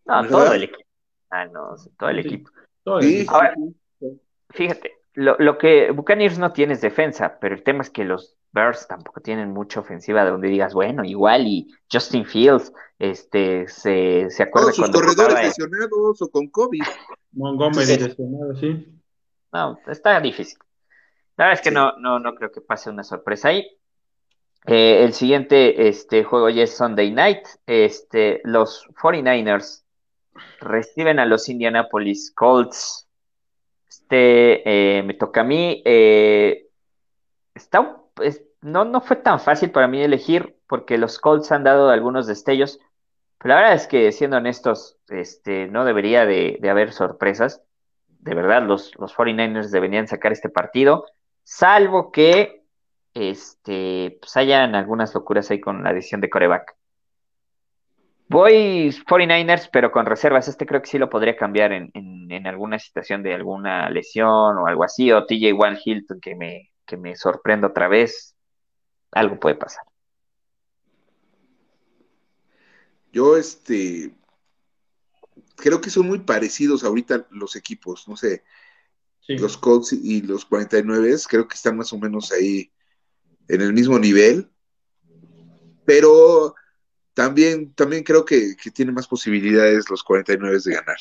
No, 0.05 0.27
todo 0.27 0.53
el 0.53 0.63
equipo. 0.63 0.83
Ah, 1.31 1.45
no, 1.45 1.75
todo 1.97 2.09
el 2.09 2.19
equipo. 2.19 2.51
fíjate, 4.49 4.91
lo, 5.13 5.37
lo, 5.39 5.57
que 5.57 5.91
Buccaneers 5.91 6.37
no 6.37 6.51
tiene 6.51 6.73
es 6.73 6.81
defensa, 6.81 7.39
pero 7.39 7.55
el 7.55 7.63
tema 7.63 7.81
es 7.83 7.89
que 7.89 8.03
los 8.03 8.35
Bears 8.53 8.87
tampoco 8.87 9.19
tienen 9.19 9.51
mucha 9.51 9.79
ofensiva 9.79 10.23
de 10.23 10.31
donde 10.31 10.47
digas, 10.47 10.73
bueno, 10.73 11.03
igual 11.03 11.47
y 11.47 11.73
Justin 11.91 12.25
Fields 12.25 12.71
este, 12.99 13.67
se, 13.67 14.29
se 14.29 14.43
acuerda 14.43 14.71
Todos 14.71 14.75
sus 14.75 14.91
corredores 14.91 15.35
lesionados 15.43 16.21
o 16.21 16.29
con 16.29 16.47
COVID. 16.49 16.83
Montgomery 17.31 17.97
lesionado, 17.97 18.55
sí. 18.55 19.01
No, 19.51 19.79
está 19.87 20.19
difícil. 20.21 20.57
La 21.35 21.45
verdad 21.45 21.59
es 21.59 21.63
que 21.63 21.71
no, 21.71 21.97
no, 21.97 22.19
no 22.19 22.35
creo 22.35 22.51
que 22.51 22.61
pase 22.61 22.91
una 22.91 23.03
sorpresa 23.03 23.49
ahí. 23.49 23.67
Eh, 24.65 25.03
el 25.03 25.13
siguiente 25.13 25.87
este, 25.87 26.23
juego 26.23 26.49
ya 26.49 26.63
es 26.63 26.77
Sunday 26.77 27.11
Night. 27.11 27.45
Este, 27.65 28.39
los 28.43 28.87
49ers 29.01 29.83
reciben 30.59 31.19
a 31.19 31.25
los 31.25 31.49
Indianapolis 31.49 32.31
Colts. 32.35 33.07
Este, 33.87 34.97
eh, 34.97 35.03
me 35.03 35.15
toca 35.15 35.41
a 35.41 35.43
mí. 35.43 35.81
Eh, 35.85 36.67
está, 37.53 38.02
no, 38.61 38.85
no 38.85 39.01
fue 39.01 39.17
tan 39.17 39.39
fácil 39.39 39.71
para 39.71 39.87
mí 39.87 40.01
elegir 40.01 40.57
porque 40.67 40.97
los 40.97 41.19
Colts 41.19 41.51
han 41.51 41.63
dado 41.63 41.89
algunos 41.89 42.27
destellos. 42.27 42.79
Pero 43.39 43.55
la 43.55 43.61
verdad 43.61 43.75
es 43.75 43.87
que, 43.87 44.11
siendo 44.11 44.37
honestos, 44.37 44.97
este, 45.09 45.67
no 45.67 45.85
debería 45.85 46.25
de, 46.25 46.59
haber 46.69 46.93
sorpresas. 46.93 47.61
De 48.07 48.33
verdad, 48.35 48.63
los, 48.63 48.93
los 48.97 49.13
49ers 49.13 49.69
deberían 49.69 50.07
sacar 50.07 50.31
este 50.31 50.49
partido 50.49 51.05
salvo 51.43 52.11
que 52.11 52.63
este, 53.13 54.17
pues 54.19 54.35
hayan 54.37 54.75
algunas 54.75 55.13
locuras 55.13 55.51
ahí 55.51 55.59
con 55.59 55.83
la 55.83 55.93
decisión 55.93 56.21
de 56.21 56.29
coreback. 56.29 56.75
Voy 58.29 58.89
49ers, 59.07 59.69
pero 59.71 59.91
con 59.91 60.05
reservas. 60.05 60.47
Este 60.47 60.65
creo 60.65 60.81
que 60.81 60.87
sí 60.87 60.97
lo 60.97 61.09
podría 61.09 61.35
cambiar 61.35 61.71
en, 61.71 61.91
en, 61.93 62.47
alguna 62.47 62.79
situación 62.79 63.21
de 63.21 63.33
alguna 63.33 63.89
lesión 63.89 64.57
o 64.57 64.65
algo 64.65 64.83
así. 64.83 65.11
O 65.11 65.25
TJ 65.25 65.53
One 65.53 65.77
Hilton 65.83 66.19
que 66.19 66.35
me, 66.35 66.71
que 66.85 66.97
me 66.97 67.15
sorprenda 67.15 67.67
otra 67.67 67.87
vez. 67.87 68.35
Algo 69.11 69.39
puede 69.39 69.55
pasar. 69.55 69.83
Yo, 73.11 73.37
este, 73.37 74.15
creo 75.55 75.79
que 75.81 75.89
son 75.89 76.07
muy 76.07 76.19
parecidos 76.19 76.83
ahorita 76.83 77.27
los 77.29 77.55
equipos. 77.55 78.07
No 78.07 78.17
sé, 78.17 78.43
los 79.27 79.57
Colts 79.57 79.93
y 79.93 80.21
los 80.21 80.45
49 80.45 81.15
creo 81.29 81.47
que 81.47 81.55
están 81.55 81.77
más 81.77 81.93
o 81.93 81.97
menos 81.97 82.31
ahí 82.31 82.71
en 83.47 83.61
el 83.61 83.73
mismo 83.73 83.99
nivel. 83.99 84.49
Pero 85.85 86.55
también, 87.13 87.73
también 87.73 88.03
creo 88.03 88.25
que, 88.25 88.55
que 88.55 88.71
tiene 88.71 88.91
más 88.91 89.07
posibilidades 89.07 89.89
los 89.89 90.03
49 90.03 90.59
de 90.63 90.73
ganar. 90.73 90.97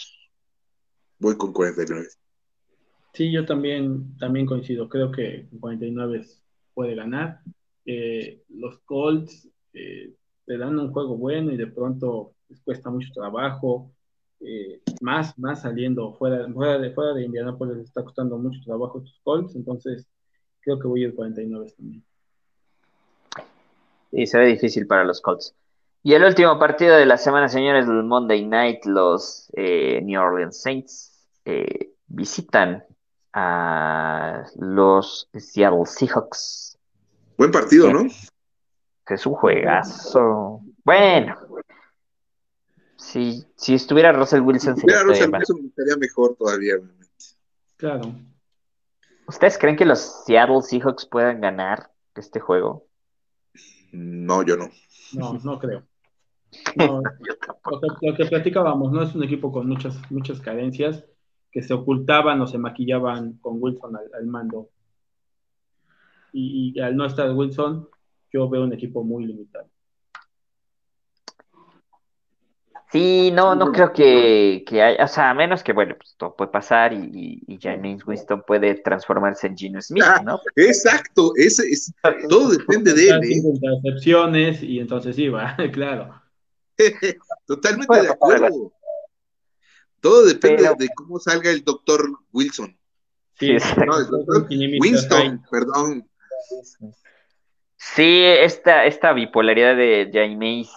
Voy 1.18 1.36
con 1.36 1.52
49. 1.52 2.08
Sí, 3.12 3.30
yo 3.30 3.44
también, 3.44 4.16
también 4.18 4.46
coincido. 4.46 4.88
Creo 4.88 5.12
que 5.12 5.46
49 5.60 6.24
puede 6.72 6.94
ganar. 6.94 7.40
Eh, 7.84 8.42
los 8.48 8.78
Colts 8.80 9.48
eh, 9.74 10.14
te 10.46 10.56
dan 10.56 10.78
un 10.78 10.92
juego 10.92 11.16
bueno 11.16 11.52
y 11.52 11.56
de 11.56 11.66
pronto 11.66 12.34
les 12.48 12.60
cuesta 12.62 12.90
mucho 12.90 13.12
trabajo. 13.12 13.92
Eh, 14.40 14.80
más, 15.02 15.38
más 15.38 15.62
saliendo 15.62 16.14
fuera, 16.14 16.48
fuera, 16.52 16.78
de, 16.78 16.90
fuera 16.90 17.12
de 17.12 17.24
Indianapolis 17.24 17.76
les 17.76 17.86
está 17.86 18.02
costando 18.02 18.38
mucho 18.38 18.58
trabajo 18.64 19.00
sus 19.00 19.20
Colts, 19.22 19.54
entonces 19.54 20.08
creo 20.60 20.80
que 20.80 20.88
voy 20.88 21.04
a 21.04 21.08
ir 21.08 21.14
49 21.14 21.72
también. 21.76 22.02
Y 24.10 24.26
se 24.26 24.38
ve 24.38 24.46
difícil 24.46 24.88
para 24.88 25.04
los 25.04 25.20
Colts. 25.20 25.54
Y 26.02 26.14
el 26.14 26.24
último 26.24 26.58
partido 26.58 26.96
de 26.96 27.06
la 27.06 27.18
semana, 27.18 27.48
señores, 27.48 27.86
el 27.86 28.02
Monday 28.02 28.44
Night, 28.44 28.84
los 28.84 29.48
eh, 29.54 30.00
New 30.02 30.20
Orleans 30.20 30.60
Saints 30.60 31.28
visitan 32.08 32.84
a 33.32 34.44
los 34.56 35.28
Seattle 35.34 35.86
Seahawks. 35.86 36.78
Buen 37.36 37.50
partido, 37.50 37.92
¿no? 37.92 38.06
Es 39.08 39.26
un 39.26 39.34
juegazo. 39.34 40.60
Bueno, 40.84 41.36
si, 42.96 43.44
si 43.56 43.74
estuviera 43.74 44.12
Russell 44.12 44.40
Wilson, 44.40 44.76
sería 44.76 45.02
Russell 45.02 45.30
Wilson 45.30 45.66
estaría 45.66 45.96
mejor 45.96 46.36
todavía, 46.36 46.74
Claro. 47.76 48.14
¿Ustedes 49.26 49.58
creen 49.58 49.76
que 49.76 49.84
los 49.84 50.24
Seattle 50.24 50.62
Seahawks 50.62 51.06
puedan 51.06 51.40
ganar 51.40 51.90
este 52.14 52.38
juego? 52.38 52.86
No, 53.92 54.42
yo 54.42 54.56
no. 54.56 54.70
No, 55.14 55.34
no 55.42 55.58
creo. 55.58 55.82
lo, 56.76 58.14
que, 58.16 58.26
platicábamos, 58.26 58.92
no 58.92 59.02
es 59.02 59.14
un 59.14 59.24
equipo 59.24 59.50
con 59.50 59.68
muchas, 59.68 59.98
muchas 60.10 60.40
carencias 60.40 61.04
que 61.52 61.62
se 61.62 61.74
ocultaban 61.74 62.40
o 62.40 62.46
se 62.46 62.58
maquillaban 62.58 63.34
con 63.34 63.58
Wilson 63.60 63.96
al, 63.96 64.26
mando. 64.26 64.70
y, 66.32 66.80
al 66.80 66.96
no 66.96 67.04
estar 67.04 67.30
Wilson, 67.30 67.88
yo 68.32 68.48
veo 68.48 68.64
un 68.64 68.72
equipo 68.72 69.04
muy 69.04 69.26
limitado. 69.26 69.68
Sí, 72.92 73.30
no, 73.32 73.54
no 73.54 73.72
creo 73.72 73.90
que, 73.90 74.64
que 74.66 74.82
haya, 74.82 75.02
o 75.02 75.08
sea, 75.08 75.30
a 75.30 75.34
menos 75.34 75.62
que, 75.62 75.72
bueno, 75.72 75.94
pues 75.96 76.14
todo 76.18 76.36
puede 76.36 76.50
pasar 76.50 76.92
y, 76.92 77.42
y, 77.46 77.58
James 77.58 78.06
Winston 78.06 78.44
puede 78.46 78.74
transformarse 78.74 79.46
en 79.46 79.56
Gino 79.56 79.80
Smith, 79.80 80.04
ah, 80.06 80.20
¿no? 80.22 80.38
exacto, 80.56 81.32
ese 81.36 81.70
es, 81.70 81.94
todo 82.28 82.50
depende 82.50 82.92
de 82.92 83.08
él. 83.08 83.20
¿eh? 84.36 84.58
y 84.60 84.78
entonces 84.78 85.16
sí, 85.16 85.30
va, 85.30 85.56
claro. 85.72 86.20
Totalmente 87.46 88.02
de 88.02 88.10
acuerdo. 88.10 88.72
Todo 90.02 90.26
depende 90.26 90.64
de 90.78 90.88
cómo 90.96 91.20
salga 91.20 91.50
el 91.50 91.64
doctor 91.64 92.10
Wilson. 92.32 92.76
Sí, 93.38 93.56
no, 93.86 93.98
el 93.98 94.06
doctor 94.08 94.48
Winston, 94.50 95.42
perdón. 95.48 96.08
Sí, 97.76 98.24
esta, 98.24 98.84
esta 98.84 99.12
bipolaridad 99.12 99.76
de 99.76 100.10
James 100.12 100.70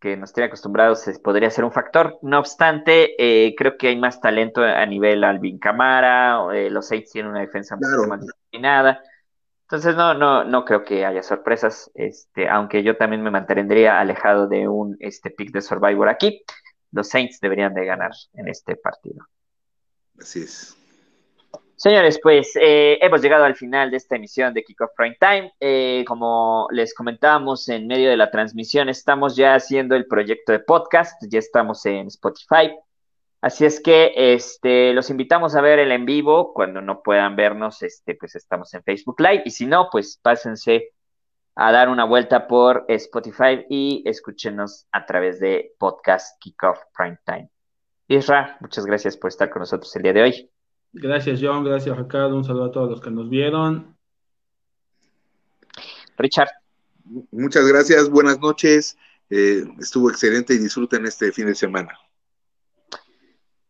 que 0.00 0.16
nos 0.16 0.32
tiene 0.32 0.46
acostumbrados 0.46 1.04
podría 1.22 1.50
ser 1.50 1.64
un 1.64 1.70
factor. 1.70 2.18
No 2.22 2.38
obstante, 2.38 3.14
eh, 3.18 3.54
creo 3.56 3.76
que 3.76 3.88
hay 3.88 3.96
más 3.96 4.20
talento 4.22 4.62
a 4.62 4.84
nivel 4.86 5.22
Alvin 5.22 5.58
Camara, 5.58 6.42
eh, 6.54 6.70
los 6.70 6.88
Saints 6.88 7.12
tienen 7.12 7.30
una 7.30 7.40
defensa 7.40 7.76
mucho 7.76 8.08
más 8.08 8.22
disciplinada. 8.22 9.02
Entonces 9.62 9.94
no, 9.94 10.14
no, 10.14 10.44
no 10.44 10.64
creo 10.64 10.82
que 10.82 11.04
haya 11.04 11.22
sorpresas, 11.22 11.90
este, 11.94 12.48
aunque 12.48 12.82
yo 12.82 12.96
también 12.96 13.22
me 13.22 13.30
mantendría 13.30 14.00
alejado 14.00 14.48
de 14.48 14.66
un 14.66 14.96
este 14.98 15.30
pick 15.30 15.52
de 15.52 15.60
Survivor 15.60 16.08
aquí. 16.08 16.42
Los 16.92 17.08
Saints 17.08 17.40
deberían 17.40 17.74
de 17.74 17.84
ganar 17.84 18.12
en 18.34 18.48
este 18.48 18.76
partido. 18.76 19.26
Así 20.18 20.42
es. 20.42 20.76
Señores, 21.74 22.20
pues 22.22 22.52
eh, 22.54 22.98
hemos 23.00 23.20
llegado 23.20 23.44
al 23.44 23.56
final 23.56 23.90
de 23.90 23.96
esta 23.96 24.14
emisión 24.14 24.54
de 24.54 24.62
Kickoff 24.62 24.92
Prime 24.96 25.16
Time. 25.18 25.52
Eh, 25.58 26.04
como 26.06 26.68
les 26.70 26.94
comentábamos 26.94 27.68
en 27.68 27.88
medio 27.88 28.08
de 28.08 28.16
la 28.16 28.30
transmisión, 28.30 28.88
estamos 28.88 29.34
ya 29.34 29.56
haciendo 29.56 29.96
el 29.96 30.06
proyecto 30.06 30.52
de 30.52 30.60
podcast, 30.60 31.20
ya 31.28 31.40
estamos 31.40 31.84
en 31.86 32.06
Spotify, 32.06 32.70
Así 33.42 33.64
es 33.64 33.80
que 33.80 34.12
este, 34.14 34.92
los 34.92 35.10
invitamos 35.10 35.56
a 35.56 35.60
ver 35.60 35.80
el 35.80 35.90
en 35.90 36.06
vivo. 36.06 36.54
Cuando 36.54 36.80
no 36.80 37.02
puedan 37.02 37.34
vernos, 37.34 37.82
este, 37.82 38.14
pues 38.14 38.36
estamos 38.36 38.72
en 38.72 38.84
Facebook 38.84 39.20
Live. 39.20 39.42
Y 39.44 39.50
si 39.50 39.66
no, 39.66 39.88
pues 39.90 40.16
pásense 40.22 40.90
a 41.54 41.72
dar 41.72 41.88
una 41.88 42.04
vuelta 42.04 42.46
por 42.46 42.84
Spotify 42.88 43.66
y 43.68 44.02
escúchenos 44.06 44.86
a 44.92 45.04
través 45.04 45.38
de 45.38 45.74
Podcast 45.78 46.40
Kickoff 46.40 46.78
Prime 46.96 47.18
Time. 47.24 47.50
Isra, 48.08 48.56
muchas 48.60 48.86
gracias 48.86 49.16
por 49.16 49.28
estar 49.28 49.50
con 49.50 49.60
nosotros 49.60 49.94
el 49.96 50.02
día 50.02 50.12
de 50.12 50.22
hoy. 50.22 50.50
Gracias, 50.92 51.40
John. 51.42 51.64
Gracias, 51.64 51.96
Ricardo. 51.96 52.36
Un 52.36 52.44
saludo 52.44 52.66
a 52.66 52.70
todos 52.70 52.90
los 52.90 53.00
que 53.00 53.10
nos 53.10 53.28
vieron. 53.28 53.96
Richard. 56.18 56.50
Muchas 57.30 57.66
gracias. 57.66 58.10
Buenas 58.10 58.38
noches. 58.38 58.96
Eh, 59.30 59.64
estuvo 59.80 60.10
excelente 60.10 60.54
y 60.54 60.58
disfruten 60.58 61.06
este 61.06 61.32
fin 61.32 61.46
de 61.46 61.54
semana. 61.54 61.98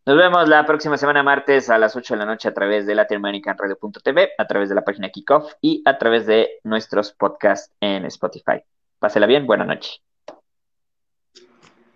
Nos 0.05 0.17
vemos 0.17 0.49
la 0.49 0.67
próxima 0.67 0.97
semana 0.97 1.23
martes 1.23 1.71
a 1.71 1.79
las 1.79 1.95
8 1.95 2.15
de 2.15 2.19
la 2.19 2.27
noche 2.27 2.49
a 2.49 2.55
través 2.55 2.87
de 2.87 2.97
latinoamericanradio.tv, 2.97 4.31
a 4.37 4.47
través 4.49 4.69
de 4.69 4.75
la 4.75 4.83
página 4.83 5.11
Kickoff 5.11 5.53
y 5.61 5.81
a 5.85 5.97
través 5.97 6.27
de 6.27 6.59
nuestros 6.65 7.13
podcasts 7.13 7.73
en 7.81 8.05
Spotify. 8.07 8.65
Pásela 8.99 9.27
bien, 9.27 9.47
buena 9.47 9.65
noche. 9.65 10.03